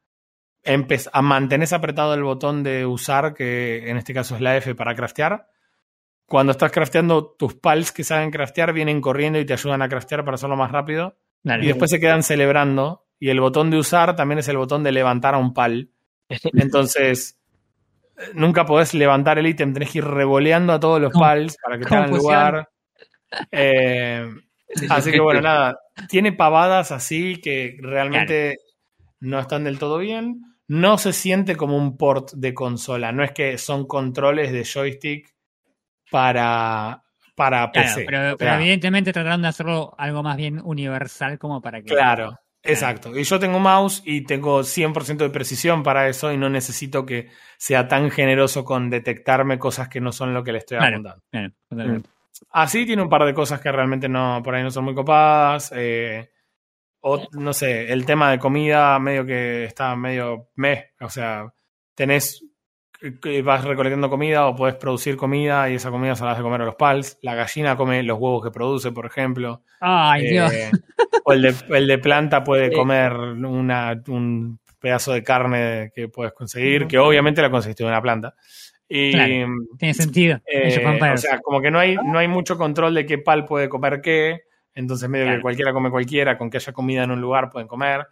a 1.12 1.22
mantenés 1.22 1.74
apretado 1.74 2.14
el 2.14 2.24
botón 2.24 2.64
de 2.64 2.86
usar, 2.86 3.34
que 3.34 3.90
en 3.90 3.98
este 3.98 4.14
caso 4.14 4.36
es 4.36 4.42
la 4.42 4.56
F 4.58 4.76
para 4.76 4.96
craftear. 4.96 5.48
Cuando 6.26 6.52
estás 6.52 6.72
crafteando, 6.72 7.36
tus 7.38 7.54
pals 7.56 7.92
que 7.92 8.04
saben 8.04 8.32
craftear 8.32 8.74
vienen 8.74 9.02
corriendo 9.02 9.40
y 9.40 9.46
te 9.46 9.54
ayudan 9.54 9.82
a 9.82 9.90
craftear 9.90 10.24
para 10.24 10.36
hacerlo 10.36 10.56
más 10.56 10.72
rápido. 10.72 11.18
Dale. 11.44 11.64
Y 11.66 11.68
después 11.68 11.92
se 11.92 12.00
quedan 12.00 12.24
celebrando. 12.24 13.06
Y 13.20 13.30
el 13.30 13.40
botón 13.40 13.70
de 13.70 13.78
usar 13.78 14.16
también 14.16 14.40
es 14.40 14.48
el 14.48 14.58
botón 14.58 14.84
de 14.84 14.92
levantar 14.92 15.36
a 15.36 15.38
un 15.38 15.54
pal. 15.54 15.90
Entonces, 16.54 17.38
eh, 18.18 18.32
nunca 18.34 18.66
podés 18.66 18.94
levantar 18.94 19.38
el 19.40 19.48
ítem, 19.48 19.74
tenés 19.74 19.92
que 19.92 20.00
ir 20.00 20.06
revoleando 20.06 20.74
a 20.74 20.80
todos 20.80 21.00
los 21.00 21.12
¿Cómo- 21.14 21.26
pals 21.26 21.58
para 21.64 21.78
que 21.78 21.86
te 21.86 21.96
hagan 21.96 22.10
lugar. 22.12 22.70
Eh, 23.52 24.28
así 24.90 25.12
que 25.12 25.20
bueno, 25.20 25.42
nada, 25.42 25.80
tiene 26.10 26.32
pavadas 26.34 26.92
así 26.92 27.40
que 27.42 27.78
realmente 27.82 28.58
no 29.20 29.40
están 29.40 29.64
del 29.64 29.80
todo 29.80 29.98
bien. 30.00 30.42
No 30.68 30.98
se 30.98 31.14
siente 31.14 31.56
como 31.56 31.78
un 31.78 31.98
port 31.98 32.32
de 32.34 32.54
consola, 32.54 33.12
no 33.12 33.24
es 33.24 33.32
que 33.32 33.58
son 33.58 33.86
controles 33.86 34.52
de 34.52 34.64
joystick 34.66 35.33
para, 36.14 37.04
para 37.34 37.72
Claro, 37.72 37.88
PC. 37.88 38.06
pero, 38.06 38.34
O 38.36 38.38
pero 38.38 38.52
sea, 38.52 38.60
evidentemente 38.60 39.12
trataron 39.12 39.42
de 39.42 39.48
hacerlo 39.48 39.96
algo 39.98 40.22
más 40.22 40.38
bien 40.38 40.62
universal 40.64 41.40
como 41.40 41.60
para 41.60 41.82
que... 41.82 41.88
Claro, 41.88 42.40
exacto. 42.62 43.18
Y 43.18 43.24
yo 43.24 43.40
tengo 43.40 43.58
mouse 43.58 44.04
y 44.06 44.24
tengo 44.24 44.60
100% 44.62 45.18
de 45.18 45.32
precisión 45.32 45.82
para 45.82 46.08
eso 46.08 46.32
y 46.32 46.38
no 46.38 46.52
necesito 46.52 47.04
que 47.04 47.32
sea 47.58 47.88
tan 47.88 48.12
generoso 48.12 48.64
con 48.64 48.92
detectarme 48.92 49.58
cosas 49.58 49.90
que 49.90 50.00
no 50.02 50.12
son 50.12 50.36
lo 50.36 50.44
que 50.44 50.52
le 50.52 50.60
estoy 50.60 50.78
apuntando. 50.78 51.24
Claro, 51.32 51.50
totalmente. 51.68 52.10
Así 52.52 52.86
tiene 52.86 53.02
un 53.02 53.10
par 53.10 53.26
de 53.26 53.34
cosas 53.34 53.60
que 53.60 53.72
realmente 53.72 54.08
no, 54.08 54.42
por 54.44 54.54
ahí 54.54 54.62
no 54.62 54.70
son 54.70 54.84
muy 54.84 54.94
copadas. 54.94 55.72
eh, 55.76 56.30
o 57.02 57.28
no 57.32 57.54
sé, 57.54 57.92
el 57.92 58.06
tema 58.06 58.30
de 58.30 58.38
comida 58.38 59.00
medio 59.00 59.26
que 59.26 59.66
está 59.66 59.96
medio 59.96 60.52
meh. 60.56 60.92
O 61.02 61.10
sea, 61.10 61.52
tenés 61.96 62.46
vas 63.44 63.64
recolectando 63.66 64.10
comida 64.10 64.48
o 64.48 64.56
podés 64.56 64.76
producir 64.76 65.18
comida 65.18 65.70
y 65.70 65.76
esa 65.76 65.92
comida 65.92 66.16
se 66.16 66.24
la 66.24 66.30
das 66.30 66.38
de 66.40 66.44
comer 66.44 66.62
a 66.62 66.66
los 66.66 66.76
pals. 66.76 67.18
La 67.22 67.36
gallina 67.36 67.76
come 67.76 68.02
los 68.04 68.18
huevos 68.18 68.44
que 68.44 68.52
produce, 68.52 68.92
por 68.92 69.06
ejemplo. 69.06 69.62
Ay, 69.80 70.28
Dios. 70.30 70.54
Eh, 70.54 70.72
o 71.26 71.34
el 71.34 71.42
de, 71.42 71.56
el 71.70 71.88
de 71.88 71.98
planta 71.98 72.44
puede 72.44 72.70
Sí. 72.70 72.76
comer 72.76 73.14
una, 73.14 74.02
un 74.08 74.60
pedazo 74.80 75.14
de 75.14 75.24
carne 75.24 75.92
que 75.96 76.08
puedes 76.10 76.34
conseguir, 76.34 76.88
que 76.88 76.98
obviamente 77.00 77.42
la 77.42 77.50
conseguiste 77.50 77.84
de 77.84 77.90
una 77.90 78.02
planta. 78.02 78.36
Y, 78.88 79.12
Claro. 79.12 79.54
Tiene 79.78 79.94
sentido. 79.94 80.40
eh, 80.46 80.80
o 81.14 81.18
sea, 81.18 81.40
como 81.42 81.62
que 81.62 81.72
no 81.72 81.80
hay, 81.80 81.96
no 81.96 82.20
hay 82.20 82.28
mucho 82.28 82.58
control 82.58 82.94
de 82.94 83.06
qué 83.06 83.18
pal 83.18 83.46
puede 83.46 83.68
comer 83.70 84.02
qué, 84.02 84.42
entonces 84.76 85.10
medio 85.10 85.26
Claro. 85.26 85.38
que 85.40 85.42
cualquiera 85.42 85.74
come 85.74 85.90
cualquiera, 85.90 86.38
con 86.38 86.50
que 86.50 86.58
haya 86.58 86.74
comida 86.74 87.04
en 87.04 87.12
un 87.12 87.22
lugar 87.22 87.50
pueden 87.50 87.68
comer. 87.68 88.06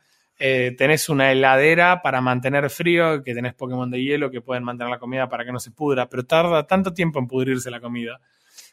Eh, 0.44 0.74
tenés 0.76 1.08
una 1.08 1.32
heladera 1.32 2.02
para 2.02 2.20
mantener 2.20 2.68
frío, 2.72 3.22
que 3.22 3.36
tenés 3.36 3.54
Pokémon 3.54 3.92
de 3.92 4.02
hielo 4.02 4.32
que 4.32 4.42
pueden 4.42 4.64
mantener 4.64 4.90
la 4.90 4.98
comida 4.98 5.30
para 5.30 5.46
que 5.46 5.52
no 5.52 5.60
se 5.60 5.70
pudra, 5.70 6.10
pero 6.10 6.26
tarda 6.26 6.66
tanto 6.66 6.94
tiempo 6.94 7.20
en 7.20 7.28
pudrirse 7.28 7.70
la 7.70 7.80
comida 7.80 8.20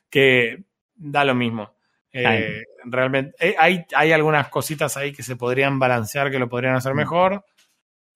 que 0.08 0.64
da 0.94 1.26
lo 1.26 1.34
mismo. 1.34 1.74
Eh, 2.10 2.62
realmente 2.86 3.34
eh, 3.38 3.54
hay, 3.58 3.84
hay 3.94 4.12
algunas 4.12 4.48
cositas 4.48 4.96
ahí 4.96 5.12
que 5.12 5.22
se 5.22 5.36
podrían 5.36 5.78
balancear, 5.78 6.30
que 6.30 6.38
lo 6.38 6.48
podrían 6.48 6.74
hacer 6.74 6.94
mejor. 6.94 7.44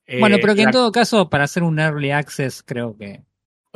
Eh, 0.07 0.19
bueno, 0.19 0.39
pero 0.41 0.55
que 0.55 0.63
en 0.63 0.71
todo 0.71 0.91
caso, 0.91 1.29
para 1.29 1.45
hacer 1.45 1.63
un 1.63 1.79
early 1.79 2.11
access, 2.11 2.63
creo 2.63 2.97
que. 2.97 3.23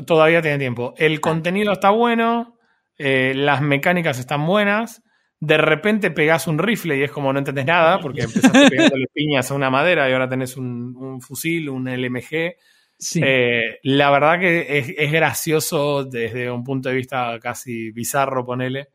Todavía 0.07 0.41
tiene 0.41 0.59
tiempo. 0.59 0.95
El 0.97 1.21
contenido 1.21 1.73
está 1.73 1.91
bueno, 1.91 2.57
eh, 2.97 3.35
las 3.35 3.61
mecánicas 3.61 4.19
están 4.19 4.47
buenas. 4.47 5.03
De 5.47 5.57
repente 5.59 6.11
pegás 6.11 6.47
un 6.47 6.59
rifle 6.59 6.97
y 6.97 7.03
es 7.03 7.11
como 7.11 7.33
no 7.33 7.39
entendés 7.39 7.67
nada, 7.67 8.01
porque 8.01 8.23
empezaste 8.23 8.69
pegándole 8.71 9.07
piñas 9.13 9.51
a 9.51 9.55
una 9.55 9.71
madera 9.71 10.09
y 10.09 10.13
ahora 10.13 10.29
tenés 10.29 10.57
un, 10.57 10.97
un 10.97 11.21
fusil, 11.21 11.69
un 11.69 11.89
LMG. 11.89 12.57
Sí. 12.99 13.21
Eh, 13.23 13.79
la 13.83 14.11
verdad 14.11 14.41
que 14.41 14.79
es, 14.79 14.95
es 14.97 15.13
gracioso 15.13 16.05
desde 16.05 16.51
un 16.51 16.65
punto 16.65 16.89
de 16.89 16.95
vista 16.95 17.39
casi 17.41 17.91
bizarro, 17.91 18.45
ponele, 18.45 18.89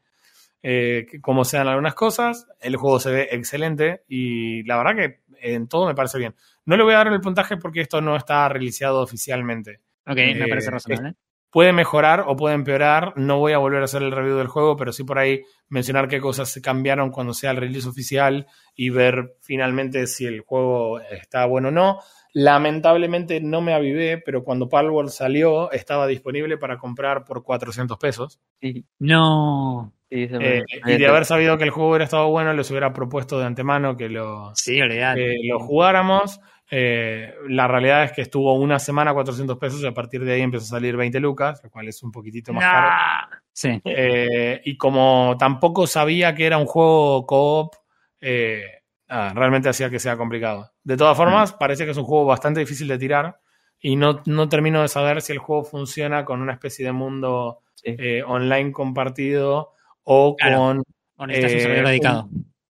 eh, 0.63 1.05
como 1.21 1.45
sean 1.45 1.67
algunas 1.67 1.93
cosas. 1.93 2.47
El 2.59 2.75
juego 2.75 2.99
se 2.99 3.11
ve 3.11 3.29
excelente 3.31 4.03
y 4.07 4.63
la 4.63 4.77
verdad 4.77 4.95
que 4.95 5.19
en 5.41 5.67
todo 5.67 5.87
me 5.87 5.95
parece 5.95 6.17
bien. 6.17 6.35
No 6.65 6.77
le 6.77 6.83
voy 6.83 6.93
a 6.93 6.97
dar 6.97 7.07
el 7.07 7.21
puntaje 7.21 7.57
porque 7.57 7.81
esto 7.81 8.01
no 8.01 8.15
está 8.15 8.49
releaseado 8.49 9.01
oficialmente 9.01 9.79
ok, 10.07 10.15
me 10.15 10.31
eh, 10.31 10.47
parece 10.47 10.71
razonable. 10.71 11.15
Puede 11.51 11.73
mejorar 11.73 12.23
o 12.27 12.35
puede 12.35 12.55
empeorar. 12.55 13.13
No 13.17 13.37
voy 13.39 13.53
a 13.53 13.57
volver 13.57 13.81
a 13.81 13.85
hacer 13.85 14.01
el 14.01 14.11
review 14.11 14.37
del 14.37 14.47
juego, 14.47 14.75
pero 14.77 14.91
sí 14.93 15.03
por 15.03 15.19
ahí 15.19 15.41
mencionar 15.69 16.07
qué 16.07 16.19
cosas 16.19 16.49
se 16.49 16.61
cambiaron 16.61 17.11
cuando 17.11 17.33
sea 17.33 17.51
el 17.51 17.57
release 17.57 17.87
oficial 17.87 18.47
y 18.75 18.89
ver 18.89 19.35
finalmente 19.41 20.07
si 20.07 20.25
el 20.25 20.41
juego 20.41 20.99
está 20.99 21.45
bueno 21.45 21.67
o 21.67 21.71
no. 21.71 21.99
Lamentablemente 22.33 23.39
no 23.41 23.61
me 23.61 23.73
avivé, 23.73 24.17
pero 24.17 24.43
cuando 24.43 24.67
Palworld 24.69 25.09
salió 25.09 25.71
estaba 25.71 26.07
disponible 26.07 26.57
para 26.57 26.77
comprar 26.77 27.23
por 27.23 27.43
400 27.43 27.97
pesos. 27.97 28.39
Sí, 28.61 28.85
No. 28.99 29.93
sí, 30.09 30.27
se 30.27 30.37
me- 30.39 30.57
Eh, 30.59 30.63
y 30.87 30.97
de 30.97 31.07
haber 31.07 31.25
sabido 31.25 31.57
que 31.57 31.63
el 31.65 31.69
juego 31.69 31.89
hubiera 31.89 32.05
estado 32.05 32.29
bueno, 32.29 32.53
les 32.53 32.69
hubiera 32.71 32.93
propuesto 32.93 33.39
de 33.39 33.45
antemano 33.45 33.95
que 33.97 34.09
lo, 34.09 34.55
Sí, 34.55 34.79
que 34.79 35.35
lo 35.49 35.59
jugáramos. 35.59 36.39
Eh, 36.73 37.33
la 37.49 37.67
realidad 37.67 38.05
es 38.05 38.13
que 38.13 38.21
estuvo 38.21 38.53
una 38.53 38.79
semana 38.79 39.11
a 39.11 39.13
400 39.13 39.57
pesos 39.57 39.81
y 39.81 39.87
a 39.87 39.93
partir 39.93 40.23
de 40.23 40.31
ahí 40.33 40.41
empezó 40.41 40.63
a 40.63 40.77
salir 40.79 40.95
20 40.95 41.19
lucas, 41.19 41.61
lo 41.63 41.69
cual 41.69 41.89
es 41.89 42.01
un 42.01 42.11
poquitito 42.11 42.53
más 42.53 42.63
caro. 42.63 43.41
Sí. 43.51 43.81
Eh, 43.83 44.61
y 44.63 44.77
como 44.77 45.35
tampoco 45.37 45.85
sabía 45.85 46.33
que 46.33 46.45
era 46.45 46.57
un 46.57 46.65
juego 46.65 47.25
co-op, 47.25 47.75
eh, 48.21 48.63
nada, 49.09 49.33
realmente 49.33 49.67
hacía 49.67 49.89
que 49.89 49.99
sea 49.99 50.15
complicado. 50.15 50.71
De 50.83 50.95
todas 50.95 51.17
formas, 51.17 51.51
parece 51.51 51.83
que 51.83 51.91
es 51.91 51.97
un 51.97 52.05
juego 52.05 52.25
bastante 52.25 52.61
difícil 52.61 52.87
de 52.87 52.97
tirar 52.97 53.39
y 53.81 53.97
no, 53.97 54.21
no 54.25 54.47
termino 54.47 54.81
de 54.81 54.87
saber 54.87 55.21
si 55.21 55.33
el 55.33 55.39
juego 55.39 55.65
funciona 55.65 56.23
con 56.23 56.41
una 56.41 56.53
especie 56.53 56.85
de 56.85 56.93
mundo 56.93 57.59
Sí. 57.75 57.95
eh, 57.97 58.23
online 58.25 58.71
compartido 58.71 59.71
o 60.03 60.35
Claro. 60.35 60.57
con... 60.57 60.83
O 61.17 61.25
necesitas 61.27 61.53
un 61.55 61.59
servidor 61.61 61.87
dedicado. 61.87 62.29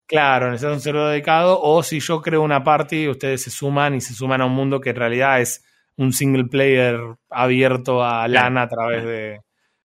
Claro, 0.10 0.49
necesitas 0.49 0.73
un 0.73 0.81
servidor 0.81 1.11
dedicado 1.11 1.61
o 1.61 1.84
si 1.84 1.99
yo 1.99 2.19
creo 2.19 2.41
una 2.41 2.64
party, 2.64 3.07
ustedes 3.07 3.44
se 3.44 3.52
suman 3.52 3.94
y 3.94 4.02
se 4.02 4.15
suman 4.15 4.41
a 4.41 4.48
un 4.48 4.53
mundo 4.53 4.81
que 4.81 4.90
en 4.90 4.95
realidad 4.95 5.40
es 5.40 5.64
un 5.98 6.14
single 6.14 6.45
player 6.45 6.99
abierto 7.30 8.03
a 8.03 8.27
LAN 8.27 8.57
a 8.57 8.68
través 8.68 9.06
de, 9.06 9.40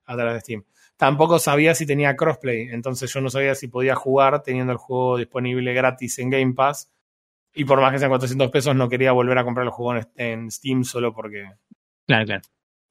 a 0.07 0.15
través 0.17 0.33
de 0.33 0.41
Steam. 0.41 0.65
Tampoco 0.97 1.39
sabía 1.39 1.75
si 1.75 1.85
tenía 1.87 2.17
crossplay, 2.17 2.69
entonces 2.71 3.13
yo 3.13 3.21
no 3.21 3.29
sabía 3.29 3.55
si 3.55 3.69
podía 3.69 3.95
jugar 3.97 4.43
teniendo 4.43 4.73
el 4.73 4.79
juego 4.79 5.19
disponible 5.19 5.75
gratis 5.75 6.19
en 6.19 6.31
Game 6.31 6.55
Pass. 6.55 6.91
Y 7.53 7.67
por 7.67 7.83
más 7.83 7.93
que 7.93 7.99
sean 7.99 8.11
400 8.11 8.51
pesos, 8.51 8.75
no 8.75 8.89
quería 8.89 9.13
volver 9.13 9.37
a 9.37 9.45
comprar 9.45 9.67
el 9.67 9.73
juego 9.73 10.01
en, 10.01 10.09
en 10.17 10.51
Steam 10.51 10.85
solo 10.85 11.13
porque 11.13 11.51
Claro, 12.07 12.25
claro. 12.25 12.43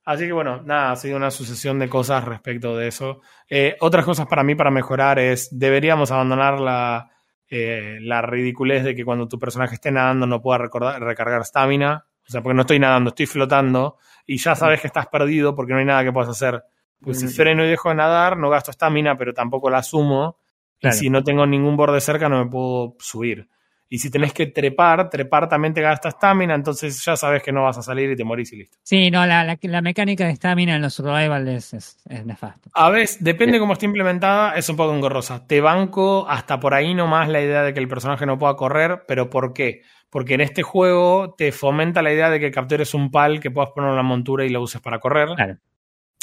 Así 0.06 0.26
que 0.26 0.34
bueno, 0.34 0.62
nada, 0.62 0.92
ha 0.92 0.96
sido 0.98 1.18
una 1.18 1.32
sucesión 1.32 1.80
de 1.80 1.90
cosas 1.90 2.26
respecto 2.26 2.78
de 2.78 2.90
eso. 2.90 3.22
Eh, 3.50 3.76
otras 3.80 4.06
cosas 4.06 4.28
para 4.28 4.44
mí 4.44 4.54
para 4.54 4.70
mejorar 4.70 5.18
es, 5.18 5.48
deberíamos 5.58 6.12
abandonar 6.12 6.60
la, 6.60 7.10
eh, 7.56 8.00
la 8.02 8.22
ridiculez 8.24 8.84
de 8.84 8.96
que 8.96 9.06
cuando 9.06 9.28
tu 9.28 9.38
personaje 9.38 9.76
esté 9.76 9.92
nadando 9.92 10.26
no 10.26 10.42
pueda 10.42 10.58
recordar- 10.58 11.00
recargar 11.00 11.46
stamina. 11.46 12.06
O 12.28 12.32
sea, 12.32 12.42
porque 12.42 12.56
no 12.56 12.62
estoy 12.62 12.80
nadando, 12.80 13.10
estoy 13.10 13.28
flotando 13.28 13.98
y 14.26 14.38
ya 14.38 14.56
sabes 14.56 14.82
que 14.82 14.88
estás 14.88 15.06
perdido 15.08 15.54
porque 15.56 15.74
no 15.74 15.80
hay 15.80 15.86
nada 15.86 16.04
que 16.04 16.12
puedas 16.12 16.30
hacer. 16.30 16.64
Pues 17.00 17.20
si 17.20 17.26
Mm. 17.26 17.30
freno 17.30 17.66
y 17.66 17.68
dejo 17.68 17.90
de 17.90 17.96
nadar, 17.96 18.38
no 18.38 18.50
gasto 18.50 18.72
stamina, 18.72 19.16
pero 19.18 19.34
tampoco 19.34 19.70
la 19.70 19.84
sumo. 19.84 20.40
Claro. 20.80 20.96
Y 20.96 21.00
si 21.00 21.10
no 21.10 21.24
tengo 21.24 21.46
ningún 21.46 21.76
borde 21.78 22.02
cerca, 22.02 22.28
no 22.30 22.44
me 22.44 22.50
puedo 22.50 22.96
subir. 23.00 23.48
Y 23.94 24.00
si 24.00 24.10
tenés 24.10 24.34
que 24.34 24.48
trepar, 24.48 25.08
trepar 25.08 25.48
también 25.48 25.72
te 25.72 25.80
gasta 25.80 26.10
stamina, 26.10 26.56
entonces 26.56 27.06
ya 27.06 27.16
sabes 27.16 27.44
que 27.44 27.52
no 27.52 27.62
vas 27.62 27.78
a 27.78 27.84
salir 27.84 28.10
y 28.10 28.16
te 28.16 28.24
morís 28.24 28.52
y 28.52 28.56
listo. 28.56 28.80
Sí, 28.82 29.12
no, 29.12 29.24
la, 29.28 29.44
la, 29.44 29.56
la 29.62 29.82
mecánica 29.84 30.26
de 30.26 30.32
estamina 30.32 30.76
en 30.76 30.82
los 30.82 30.96
survival 30.96 31.48
es, 31.48 31.76
es, 31.76 31.98
es 32.10 32.26
nefasto. 32.26 32.72
A 32.74 32.90
veces, 32.90 33.24
depende 33.24 33.60
cómo 33.60 33.74
esté 33.74 33.86
implementada, 33.86 34.56
es 34.56 34.68
un 34.68 34.78
poco 34.78 34.96
engorrosa. 34.96 35.46
Te 35.46 35.62
banco 35.62 36.28
hasta 36.28 36.60
por 36.60 36.74
ahí 36.74 36.96
nomás 36.96 37.30
la 37.30 37.40
idea 37.40 37.62
de 37.62 37.76
que 37.76 37.82
el 37.82 37.88
personaje 37.88 38.26
no 38.26 38.40
pueda 38.40 38.56
correr, 38.56 39.04
pero 39.08 39.30
¿por 39.30 39.54
qué? 39.54 39.84
Porque 40.10 40.34
en 40.34 40.42
este 40.42 40.64
juego 40.64 41.36
te 41.38 41.52
fomenta 41.52 42.02
la 42.02 42.12
idea 42.12 42.32
de 42.32 42.40
que 42.40 42.50
captures 42.50 42.96
un 42.96 43.12
pal 43.12 43.40
que 43.40 43.52
puedas 43.52 43.70
poner 43.76 43.92
en 43.92 43.96
la 43.96 44.02
montura 44.02 44.44
y 44.44 44.50
lo 44.50 44.64
uses 44.64 44.82
para 44.82 44.98
correr. 44.98 45.30
Claro. 45.36 45.58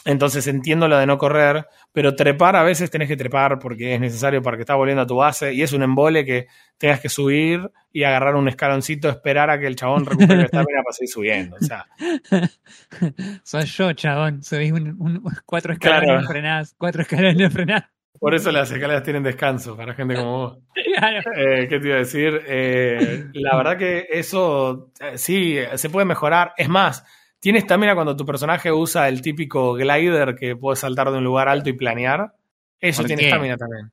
Entonces 0.07 0.47
entiendo 0.47 0.89
lo 0.89 0.97
de 0.97 1.05
no 1.07 1.19
correr, 1.19 1.67
pero 1.93 2.17
trepar 2.17 2.57
a 2.57 2.63
veces 2.63 2.91
tenés 2.91 3.07
que 3.07 3.19
trepar 3.19 3.59
porque 3.59 3.95
es 3.95 4.01
necesario 4.01 4.41
para 4.43 4.57
que 4.57 4.63
estás 4.63 4.77
volviendo 4.77 5.03
a 5.03 5.07
tu 5.07 5.17
base 5.17 5.53
y 5.53 5.61
es 5.63 5.75
un 5.75 5.83
embole 5.83 6.25
que 6.25 6.47
tengas 6.79 7.01
que 7.01 7.11
subir 7.11 7.71
y 7.93 8.05
agarrar 8.05 8.35
un 8.37 8.49
escaloncito, 8.49 9.11
esperar 9.11 9.51
a 9.51 9.61
que 9.61 9.67
el 9.67 9.77
chabón 9.77 10.07
recupere 10.07 10.37
la 10.37 10.45
estamina 10.45 10.83
para 10.83 10.93
seguir 10.95 11.11
subiendo. 11.11 11.57
O 11.61 11.65
sea, 11.65 11.85
Soy 13.43 13.65
yo, 13.67 13.93
chabón. 13.93 14.43
Subís 14.43 14.73
un, 14.73 14.97
un- 14.99 15.23
cuatro 15.45 15.73
escalones 15.73 16.09
Claro. 16.09 16.23
y 16.25 16.27
frenás. 16.27 16.75
Cuatro 16.79 17.03
escalones 17.03 17.39
y 17.49 17.51
frenás. 17.51 17.85
por 18.19 18.35
eso 18.35 18.51
las 18.53 18.71
escaleras 18.71 19.03
tienen 19.03 19.23
descanso 19.23 19.77
para 19.77 19.95
gente 19.95 20.15
como 20.15 20.31
vos. 20.39 20.59
Claro. 21.01 21.31
Eh, 21.35 21.67
¿Qué 21.69 21.79
te 21.81 21.87
iba 21.87 21.97
a 21.97 22.01
decir? 22.01 22.43
Eh, 22.47 23.27
la 23.33 23.57
verdad 23.57 23.79
que 23.79 24.07
eso 24.11 24.91
eh, 25.01 25.17
sí 25.17 25.57
se 25.77 25.89
puede 25.89 26.05
mejorar. 26.05 26.53
Es 26.59 26.69
más, 26.69 27.05
tienes 27.41 27.67
también 27.67 27.95
cuando 27.95 28.17
tu 28.17 28.25
personaje 28.25 28.71
usa 28.71 29.09
el 29.09 29.21
típico 29.23 29.75
glider 29.75 30.37
que 30.37 30.55
puede 30.57 30.77
saltar 30.77 31.11
de 31.11 31.19
un 31.19 31.25
lugar 31.25 31.49
alto 31.49 31.69
y 31.69 31.73
planear. 31.73 32.35
Eso 32.79 33.03
¿Por 33.03 33.07
tiene 33.09 33.23
estamina 33.25 33.57
también. 33.57 33.91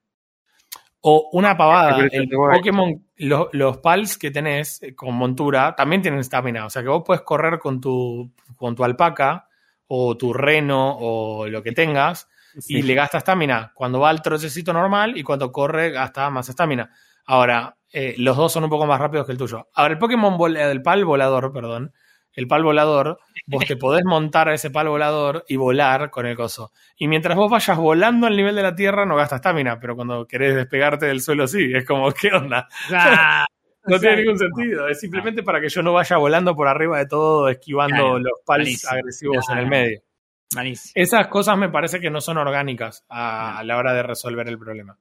O 1.01 1.29
una 1.31 1.55
pavada, 1.55 2.05
el 2.11 2.23
a- 2.23 2.55
Pokémon, 2.57 3.05
lo- 3.17 3.49
los 3.53 3.77
pals 3.77 4.17
que 4.17 4.31
tenés 4.31 4.81
eh, 4.83 4.95
con 4.95 5.13
montura 5.15 5.75
también 5.75 6.01
tienen 6.01 6.19
estamina. 6.19 6.65
O 6.65 6.69
sea 6.69 6.81
que 6.81 6.89
vos 6.89 7.03
puedes 7.05 7.21
correr 7.21 7.59
con 7.59 7.79
tu, 7.79 8.31
con 8.55 8.75
tu 8.75 8.83
alpaca 8.83 9.47
o 9.87 10.17
tu 10.17 10.33
reno 10.33 10.97
o 10.99 11.47
lo 11.47 11.63
que 11.63 11.71
tengas 11.71 12.27
y 12.67 12.81
le 12.81 12.93
gasta 12.95 13.19
estamina 13.19 13.71
cuando 13.75 13.99
va 13.99 14.09
al 14.09 14.21
trocecito 14.21 14.73
normal 14.73 15.15
y 15.17 15.23
cuando 15.23 15.51
corre 15.51 15.91
gasta 15.91 16.29
más 16.29 16.49
estamina. 16.49 16.91
Ahora, 17.25 17.77
eh, 17.93 18.15
los 18.17 18.35
dos 18.35 18.51
son 18.51 18.63
un 18.63 18.69
poco 18.69 18.85
más 18.85 18.99
rápidos 18.99 19.25
que 19.25 19.31
el 19.33 19.37
tuyo. 19.37 19.67
Ahora, 19.75 19.93
el 19.93 19.99
Pokémon, 19.99 20.57
el 20.57 20.81
pal 20.81 21.05
volador, 21.05 21.53
perdón, 21.53 21.93
el 22.37 22.47
pal 22.47 22.63
volador, 22.63 23.19
vos 23.47 23.65
te 23.65 23.75
podés 23.75 24.05
montar 24.05 24.47
a 24.47 24.53
ese 24.53 24.71
pal 24.71 24.87
volador 24.87 25.43
y 25.49 25.57
volar 25.57 26.09
con 26.09 26.25
el 26.25 26.37
coso. 26.37 26.71
Y 26.95 27.09
mientras 27.09 27.35
vos 27.35 27.51
vayas 27.51 27.77
volando 27.77 28.27
al 28.27 28.37
nivel 28.37 28.55
de 28.55 28.63
la 28.63 28.73
Tierra, 28.75 29.05
no 29.05 29.17
gasta 29.17 29.35
estamina, 29.35 29.77
pero 29.81 29.95
cuando 29.97 30.25
querés 30.25 30.55
despegarte 30.55 31.07
del 31.07 31.19
suelo, 31.21 31.45
sí. 31.47 31.69
Es 31.75 31.85
como, 31.85 32.09
¿qué 32.13 32.29
onda? 32.29 32.69
Ah, 32.93 33.45
No 33.89 33.97
tiene 33.99 34.17
ningún 34.17 34.37
sentido. 34.37 34.87
Es 34.89 34.99
simplemente 34.99 35.43
para 35.43 35.61
que 35.61 35.69
yo 35.69 35.81
no 35.81 35.93
vaya 35.93 36.17
volando 36.17 36.53
por 36.55 36.67
arriba 36.67 36.97
de 36.97 37.05
todo, 37.05 37.47
esquivando 37.47 37.95
Claro, 37.95 38.19
los 38.19 38.39
pals 38.45 38.65
malísimo. 38.65 38.91
agresivos 38.91 39.49
en 39.49 39.57
el 39.59 39.67
medio. 39.67 40.01
Malísimo. 40.55 40.91
Esas 40.95 41.27
cosas 41.27 41.57
me 41.57 41.69
parece 41.69 42.01
que 42.01 42.09
no 42.09 42.19
son 42.19 42.37
orgánicas 42.37 43.05
a, 43.07 43.57
a 43.57 43.63
la 43.63 43.77
hora 43.77 43.93
de 43.93 44.03
resolver 44.03 44.47
el 44.49 44.57
problema. 44.59 44.97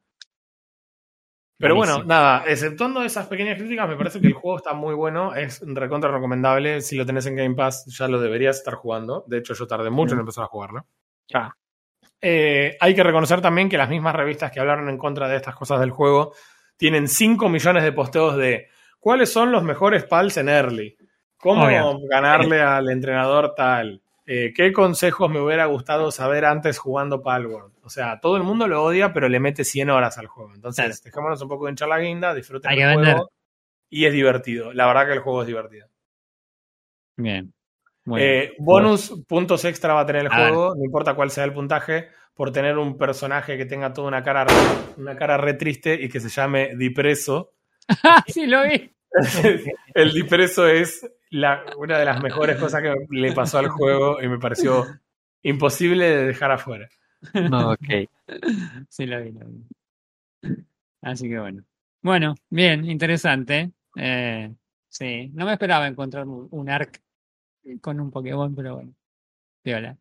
Pero 1.58 1.74
bueno, 1.74 2.04
nada, 2.04 2.44
exceptuando 2.46 3.02
esas 3.02 3.26
pequeñas 3.28 3.56
críticas, 3.56 3.88
me 3.88 3.96
parece 3.96 4.20
que 4.20 4.26
el 4.26 4.34
juego 4.34 4.58
está 4.58 4.74
muy 4.74 4.94
bueno, 4.94 5.34
es 5.34 5.62
recontra 5.64 6.10
recomendable. 6.10 6.82
Si 6.82 6.96
lo 6.96 7.06
tenés 7.06 7.24
en 7.26 7.36
Game 7.36 7.54
Pass, 7.54 7.86
ya 7.86 8.08
lo 8.08 8.20
deberías 8.20 8.58
estar 8.58 8.74
jugando. 8.74 9.24
De 9.26 9.38
hecho, 9.38 9.54
yo 9.54 9.66
tardé 9.66 9.88
mucho 9.88 10.14
en 10.14 10.20
empezar 10.20 10.44
a 10.44 10.48
jugarlo. 10.48 10.86
Ah. 11.32 11.54
Eh, 12.20 12.76
hay 12.78 12.94
que 12.94 13.02
reconocer 13.02 13.40
también 13.40 13.68
que 13.68 13.78
las 13.78 13.88
mismas 13.88 14.14
revistas 14.14 14.50
que 14.50 14.60
hablaron 14.60 14.88
en 14.88 14.98
contra 14.98 15.28
de 15.28 15.36
estas 15.36 15.54
cosas 15.54 15.80
del 15.80 15.90
juego 15.90 16.34
tienen 16.76 17.08
5 17.08 17.48
millones 17.48 17.84
de 17.84 17.92
posteos 17.92 18.36
de 18.36 18.68
cuáles 19.00 19.32
son 19.32 19.50
los 19.50 19.62
mejores 19.62 20.04
pals 20.04 20.36
en 20.36 20.48
early, 20.48 20.96
cómo 21.38 21.64
Obvio. 21.64 21.98
ganarle 22.08 22.60
al 22.60 22.90
entrenador 22.90 23.54
tal, 23.54 24.02
eh, 24.26 24.52
qué 24.54 24.72
consejos 24.72 25.30
me 25.30 25.40
hubiera 25.40 25.66
gustado 25.66 26.10
saber 26.10 26.44
antes 26.44 26.78
jugando 26.78 27.22
Palworld. 27.22 27.72
O 27.82 27.88
sea, 27.90 28.18
todo 28.20 28.36
el 28.36 28.42
mundo 28.42 28.66
lo 28.66 28.82
odia, 28.84 29.12
pero 29.12 29.28
le 29.28 29.38
mete 29.40 29.62
100 29.64 29.88
horas 29.90 30.18
al 30.18 30.26
juego. 30.26 30.52
Entonces, 30.54 30.84
Claro. 30.84 31.00
dejémonos 31.04 31.42
un 31.42 31.48
poco 31.48 31.64
de 31.66 31.70
hinchar 31.72 31.88
la 31.88 31.98
guinda, 32.00 32.34
disfruten 32.34 32.70
Hay 32.70 32.80
el 32.80 32.84
juego. 32.94 33.00
vender. 33.00 33.22
Y 33.88 34.04
es 34.06 34.12
divertido. 34.12 34.72
La 34.72 34.86
verdad 34.86 35.06
que 35.06 35.12
el 35.12 35.20
juego 35.20 35.42
es 35.42 35.46
divertido. 35.46 35.86
Bien. 37.16 37.52
Muy 38.04 38.20
bien. 38.20 38.32
Eh, 38.32 38.52
bonus 38.58 39.24
puntos 39.26 39.64
extra 39.64 39.94
va 39.94 40.00
a 40.00 40.06
tener 40.06 40.22
el 40.26 40.32
A 40.32 40.36
ver. 40.36 40.48
juego, 40.52 40.74
no 40.76 40.84
importa 40.84 41.14
cuál 41.14 41.30
sea 41.30 41.44
el 41.44 41.52
puntaje, 41.52 42.08
por 42.34 42.52
tener 42.52 42.76
un 42.78 42.96
personaje 42.98 43.56
que 43.56 43.64
tenga 43.66 43.92
toda 43.92 44.08
una 44.08 44.22
cara, 44.22 44.44
re- 44.44 44.52
una 44.98 45.16
cara 45.16 45.36
re 45.36 45.54
triste 45.54 45.94
y 45.94 46.08
que 46.08 46.20
se 46.20 46.28
llame 46.28 46.76
Dipreso. 46.76 47.52
sí, 48.26 48.46
lo 48.46 48.62
vi. 48.64 48.92
El 49.94 50.12
Dipreso 50.12 50.66
es 50.66 51.08
la- 51.30 51.64
una 51.76 51.98
de 51.98 52.04
las 52.04 52.22
mejores 52.22 52.56
cosas 52.56 52.82
que 52.82 52.94
le 53.10 53.32
pasó 53.32 53.58
al 53.58 53.68
juego 53.68 54.22
y 54.22 54.28
me 54.28 54.38
pareció 54.38 54.86
imposible 55.42 56.04
de 56.08 56.26
dejar 56.26 56.50
afuera. 56.52 56.88
No, 57.50 57.70
ok. 57.72 58.08
Sí, 58.88 59.06
lo 59.06 59.22
vi, 59.22 59.32
lo 59.32 59.46
vi. 59.46 60.56
Así 61.02 61.28
que 61.28 61.38
bueno. 61.38 61.64
Bueno, 62.02 62.34
bien, 62.50 62.84
interesante. 62.88 63.72
Eh, 63.96 64.52
sí, 64.88 65.30
no 65.34 65.46
me 65.46 65.52
esperaba 65.52 65.86
encontrar 65.86 66.26
un, 66.26 66.68
arc 66.68 67.00
con 67.80 68.00
un 68.00 68.10
Pokémon, 68.10 68.54
pero 68.54 68.76
bueno. 68.76 68.92
Está 69.64 69.98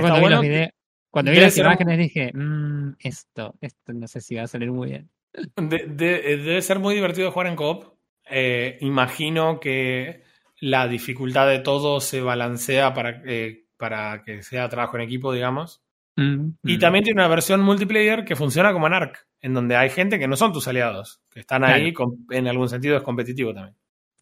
cuando 0.00 0.14
vi 0.16 0.20
bueno 0.20 0.40
videos, 0.40 0.70
cuando 1.10 1.30
vi 1.32 1.40
las 1.40 1.52
ser- 1.54 1.64
imágenes 1.66 1.98
dije, 1.98 2.32
"Mm, 2.32 2.92
esto, 3.00 3.54
esto 3.60 3.92
no 3.92 4.08
sé 4.08 4.20
si 4.20 4.34
va 4.36 4.42
a 4.44 4.46
salir 4.46 4.70
muy 4.72 4.88
bien. 4.90 5.10
De- 5.56 5.86
de- 5.86 6.36
debe 6.38 6.62
ser 6.62 6.78
muy 6.78 6.94
divertido 6.94 7.30
jugar 7.30 7.48
en 7.48 7.56
coop. 7.56 7.84
Eh, 8.28 8.78
imagino 8.80 9.60
que 9.60 10.22
la 10.60 10.88
dificultad 10.88 11.48
de 11.48 11.60
todo 11.60 12.00
se 12.00 12.20
balancea 12.20 12.94
para, 12.94 13.22
eh, 13.24 13.66
para 13.76 14.22
que 14.22 14.42
sea 14.42 14.68
trabajo 14.68 14.96
en 14.96 15.02
equipo, 15.02 15.32
digamos. 15.32 15.82
Mm, 16.16 16.50
Y 16.64 16.76
mm. 16.76 16.80
también 16.80 17.04
tiene 17.04 17.20
una 17.20 17.28
versión 17.28 17.60
multiplayer 17.60 18.24
que 18.24 18.36
funciona 18.36 18.72
como 18.72 18.86
en 18.86 18.94
ARC, 18.94 19.26
en 19.40 19.54
donde 19.54 19.76
hay 19.76 19.90
gente 19.90 20.18
que 20.18 20.28
no 20.28 20.36
son 20.36 20.52
tus 20.52 20.66
aliados, 20.66 21.20
que 21.30 21.40
están 21.40 21.62
ahí, 21.62 21.92
en 22.30 22.48
algún 22.48 22.68
sentido 22.68 22.96
es 22.96 23.02
competitivo 23.02 23.52
también. 23.52 23.76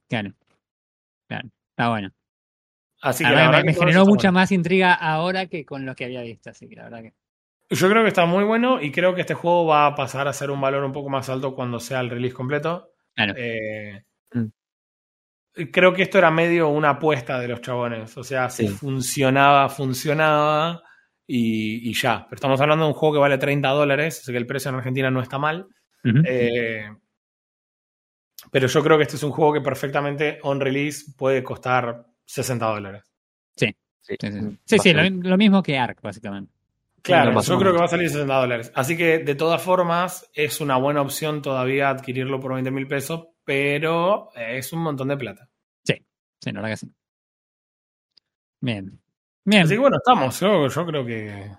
Claro. 0.09 0.33
Claro. 1.29 1.49
Está 1.71 1.89
bueno. 1.89 2.11
Así 3.01 3.23
que 3.23 3.29
Además, 3.29 3.53
la 3.53 3.65
me, 3.65 3.73
que 3.73 3.79
generó 3.79 4.07
mucha 4.07 4.29
bueno. 4.29 4.41
más 4.41 4.53
intriga 4.53 4.95
ahora 4.95 5.47
que 5.47 5.65
con 5.65 5.85
lo 5.87 5.95
que 5.95 6.07
había 6.07 6.23
visto, 6.23 6.51
así 6.51 6.69
que 6.69 6.77
la 6.77 6.85
verdad 6.85 7.03
que. 7.03 7.15
Yo 7.71 7.91
creo 7.91 8.03
que 8.03 8.09
está 8.09 8.27
muy 8.27 8.45
bueno 8.45 8.81
y 8.81 8.91
creo 8.93 9.15
que 9.15 9.23
este 9.23 9.35
juego 9.35 9.67
va 9.67 9.87
a 9.87 9.95
pasar 9.95 10.29
a 10.29 10.33
ser 10.33 10.51
un 10.51 10.61
valor 10.61 10.85
un 10.85 10.93
poco 10.93 11.11
más 11.11 11.29
alto 11.29 11.55
cuando 11.55 11.81
sea 11.81 12.01
el 12.01 12.11
release 12.11 12.35
completo. 12.35 12.94
Claro. 13.15 13.35
Eh, 13.37 14.03
Mm. 14.33 14.49
Creo 15.71 15.93
que 15.95 16.03
esto 16.03 16.19
era 16.19 16.31
medio 16.33 16.69
una 16.69 16.91
apuesta 16.91 17.39
de 17.39 17.47
los 17.47 17.61
chabones. 17.61 18.17
O 18.17 18.25
sea, 18.25 18.51
si 18.51 18.67
Sí. 18.67 18.75
funcionaba, 18.75 19.69
funcionaba 19.69 20.83
y, 21.27 21.89
y 21.89 21.95
ya. 21.95 22.25
Pero 22.29 22.35
estamos 22.35 22.61
hablando 22.61 22.85
de 22.85 22.91
un 22.91 22.95
juego 22.99 23.15
que 23.15 23.21
vale 23.21 23.39
30 23.39 23.69
dólares, 23.69 24.19
así 24.21 24.33
que 24.33 24.39
el 24.39 24.47
precio 24.47 24.71
en 24.71 24.75
Argentina 24.77 25.11
no 25.13 25.21
está 25.23 25.39
mal. 25.39 25.67
Eh, 26.27 26.89
Pero 28.51 28.67
yo 28.67 28.83
creo 28.83 28.97
que 28.97 29.05
este 29.05 29.17
es 29.17 29.23
un 29.23 29.31
juego 29.31 29.53
que 29.55 29.61
perfectamente 29.61 30.39
on 30.43 30.61
release 30.61 31.13
puede 31.17 31.43
costar 31.45 32.05
60 32.27 32.67
dólares. 32.67 33.05
Sí, 33.57 33.67
Sí, 34.01 34.17
sí, 34.21 34.29
sí, 34.67 34.79
sí, 34.81 34.93
lo, 34.93 35.03
lo 35.09 35.37
mismo 35.39 35.63
que 35.63 35.79
Ark, 35.79 36.01
básicamente. 36.03 36.53
Claro, 37.05 37.39
yo 37.41 37.59
creo 37.59 37.73
que 37.73 37.79
va 37.79 37.85
a 37.85 37.89
salir 37.89 38.09
60 38.09 38.35
dólares. 38.35 38.73
Así 38.75 38.97
que 38.97 39.19
de 39.19 39.35
todas 39.35 39.61
formas 39.63 40.29
es 40.33 40.61
una 40.61 40.77
buena 40.79 41.03
opción 41.03 41.43
todavía 41.43 41.91
adquirirlo 41.91 42.41
por 42.41 42.55
20 42.55 42.71
mil 42.71 42.87
pesos, 42.89 43.27
pero 43.45 44.31
es 44.35 44.73
un 44.73 44.81
montón 44.81 45.09
de 45.09 45.17
plata. 45.19 45.49
Sí, 45.85 46.51
la 46.51 46.61
verdad 46.61 46.71
que 46.71 46.77
sí. 46.79 46.93
Bien. 48.61 48.99
Bien. 49.45 49.63
Así 49.65 49.75
que 49.75 49.81
bueno, 49.81 49.97
estamos. 49.99 50.39
Yo, 50.41 50.69
yo 50.69 50.87
creo 50.87 51.05
que, 51.07 51.51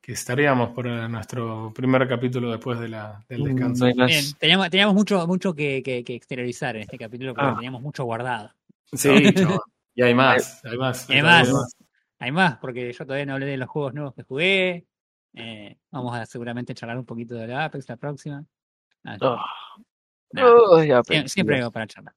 que 0.00 0.12
estaríamos 0.12 0.70
por 0.70 0.86
eh, 0.86 1.08
nuestro 1.08 1.72
primer 1.74 2.06
capítulo 2.08 2.50
después 2.50 2.78
de 2.80 2.88
la, 2.88 3.24
del 3.28 3.42
Mm, 3.42 3.44
descanso. 3.44 3.86
no. 3.94 4.06
Bien, 4.06 4.24
Teníamos, 4.38 4.70
teníamos 4.70 4.94
mucho, 4.94 5.26
mucho 5.26 5.54
que, 5.54 5.82
que- 5.82 6.04
que 6.04 6.14
exteriorizar 6.14 6.76
en 6.76 6.82
este 6.82 6.98
capítulo 6.98 7.34
porque 7.34 7.50
Ah. 7.50 7.54
teníamos 7.54 7.80
mucho 7.82 8.04
guardado. 8.04 8.50
Sí. 8.92 9.08
Y 9.96 10.02
hay 10.02 10.12
más, 10.12 10.60
hay 10.64 10.76
más. 10.76 11.08
Hay 11.08 11.22
más. 11.22 11.76
Hay 12.18 12.32
más, 12.32 12.56
porque 12.58 12.92
yo 12.92 13.04
todavía 13.04 13.26
no 13.26 13.34
hablé 13.34 13.46
de 13.46 13.56
los 13.56 13.68
juegos 13.68 13.94
nuevos 13.94 14.14
que 14.14 14.22
jugué. 14.22 14.86
Eh, 15.34 15.76
vamos 15.90 16.14
a 16.16 16.24
seguramente 16.26 16.74
charlar 16.74 16.96
un 16.98 17.04
poquito 17.04 17.34
de 17.34 17.48
la 17.48 17.64
Apex 17.64 17.88
la 17.88 17.96
próxima. 17.96 18.44
Así 19.02 19.20
que, 19.20 19.26
Ah. 19.26 19.44
Oh, 20.42 20.82
ya, 20.82 21.00
siempre 21.28 21.58
algo 21.58 21.70
para 21.70 21.86
charlar. 21.86 22.14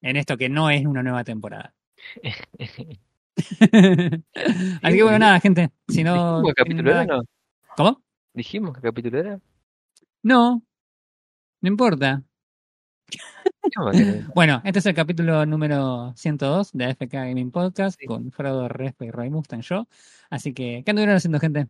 En 0.00 0.16
esto 0.16 0.36
que 0.36 0.48
no 0.48 0.68
es 0.70 0.84
una 0.84 1.02
nueva 1.02 1.22
temporada. 1.22 1.74
Así 3.36 4.96
que 4.96 5.02
bueno, 5.02 5.18
nada, 5.18 5.38
gente. 5.40 5.70
Si 5.88 6.02
no. 6.02 6.36
¿Dijimos 6.42 6.54
capítulo 6.56 6.90
era? 6.90 7.04
nada- 7.04 7.18
No? 7.18 7.24
¿Cómo? 7.76 8.02
¿Dijimos 8.34 8.74
qué 8.74 8.80
capítulo 8.82 9.18
era? 9.18 9.40
No. 10.22 10.62
No 11.60 11.68
importa. 11.68 12.22
Que- 13.92 14.24
Bueno, 14.34 14.60
este 14.64 14.78
es 14.80 14.86
el 14.86 14.94
capítulo 14.94 15.44
número 15.46 16.12
102 16.16 16.70
de 16.72 16.84
AFK 16.86 17.12
Gaming 17.12 17.50
Podcast 17.50 17.98
con 18.06 18.30
Frodo 18.32 18.68
Respe 18.68 19.06
y 19.06 19.10
Roy 19.10 19.30
Mustang 19.30 19.60
yo. 19.62 19.86
Así 20.30 20.52
que, 20.52 20.82
¿qué 20.84 20.90
anduvieron 20.90 21.16
haciendo, 21.16 21.38
gente? 21.40 21.68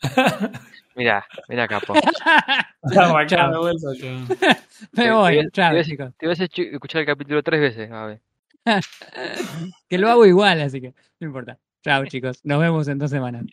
Mirá, 0.96 1.24
mirá, 1.48 1.68
capo. 1.68 1.94
Chao. 2.92 3.26
chao. 3.26 3.50
Me 4.92 5.10
voy, 5.12 5.48
chao, 5.52 5.72
te- 5.74 5.84
chicos. 5.84 6.12
Te 6.18 6.26
vas 6.26 6.40
a 6.40 6.44
escu- 6.44 6.72
escuchar 6.72 7.00
el 7.02 7.06
capítulo 7.06 7.42
tres 7.42 7.60
veces, 7.60 7.90
a 7.90 8.06
ver. 8.06 8.20
Que 9.88 9.98
lo 9.98 10.08
hago 10.08 10.26
igual, 10.26 10.60
así 10.60 10.80
que 10.80 10.94
no 11.20 11.26
importa. 11.28 11.58
Chao, 11.82 12.04
chicos. 12.06 12.40
Nos 12.44 12.60
vemos 12.60 12.88
en 12.88 12.98
dos 12.98 13.10
semanas. 13.10 13.44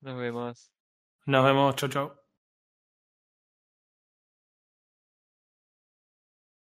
Nos 0.00 0.18
vemos. 0.18 0.70
Nos 1.26 1.44
vemos, 1.44 1.76
chau, 1.76 1.88
chau. 1.88 2.12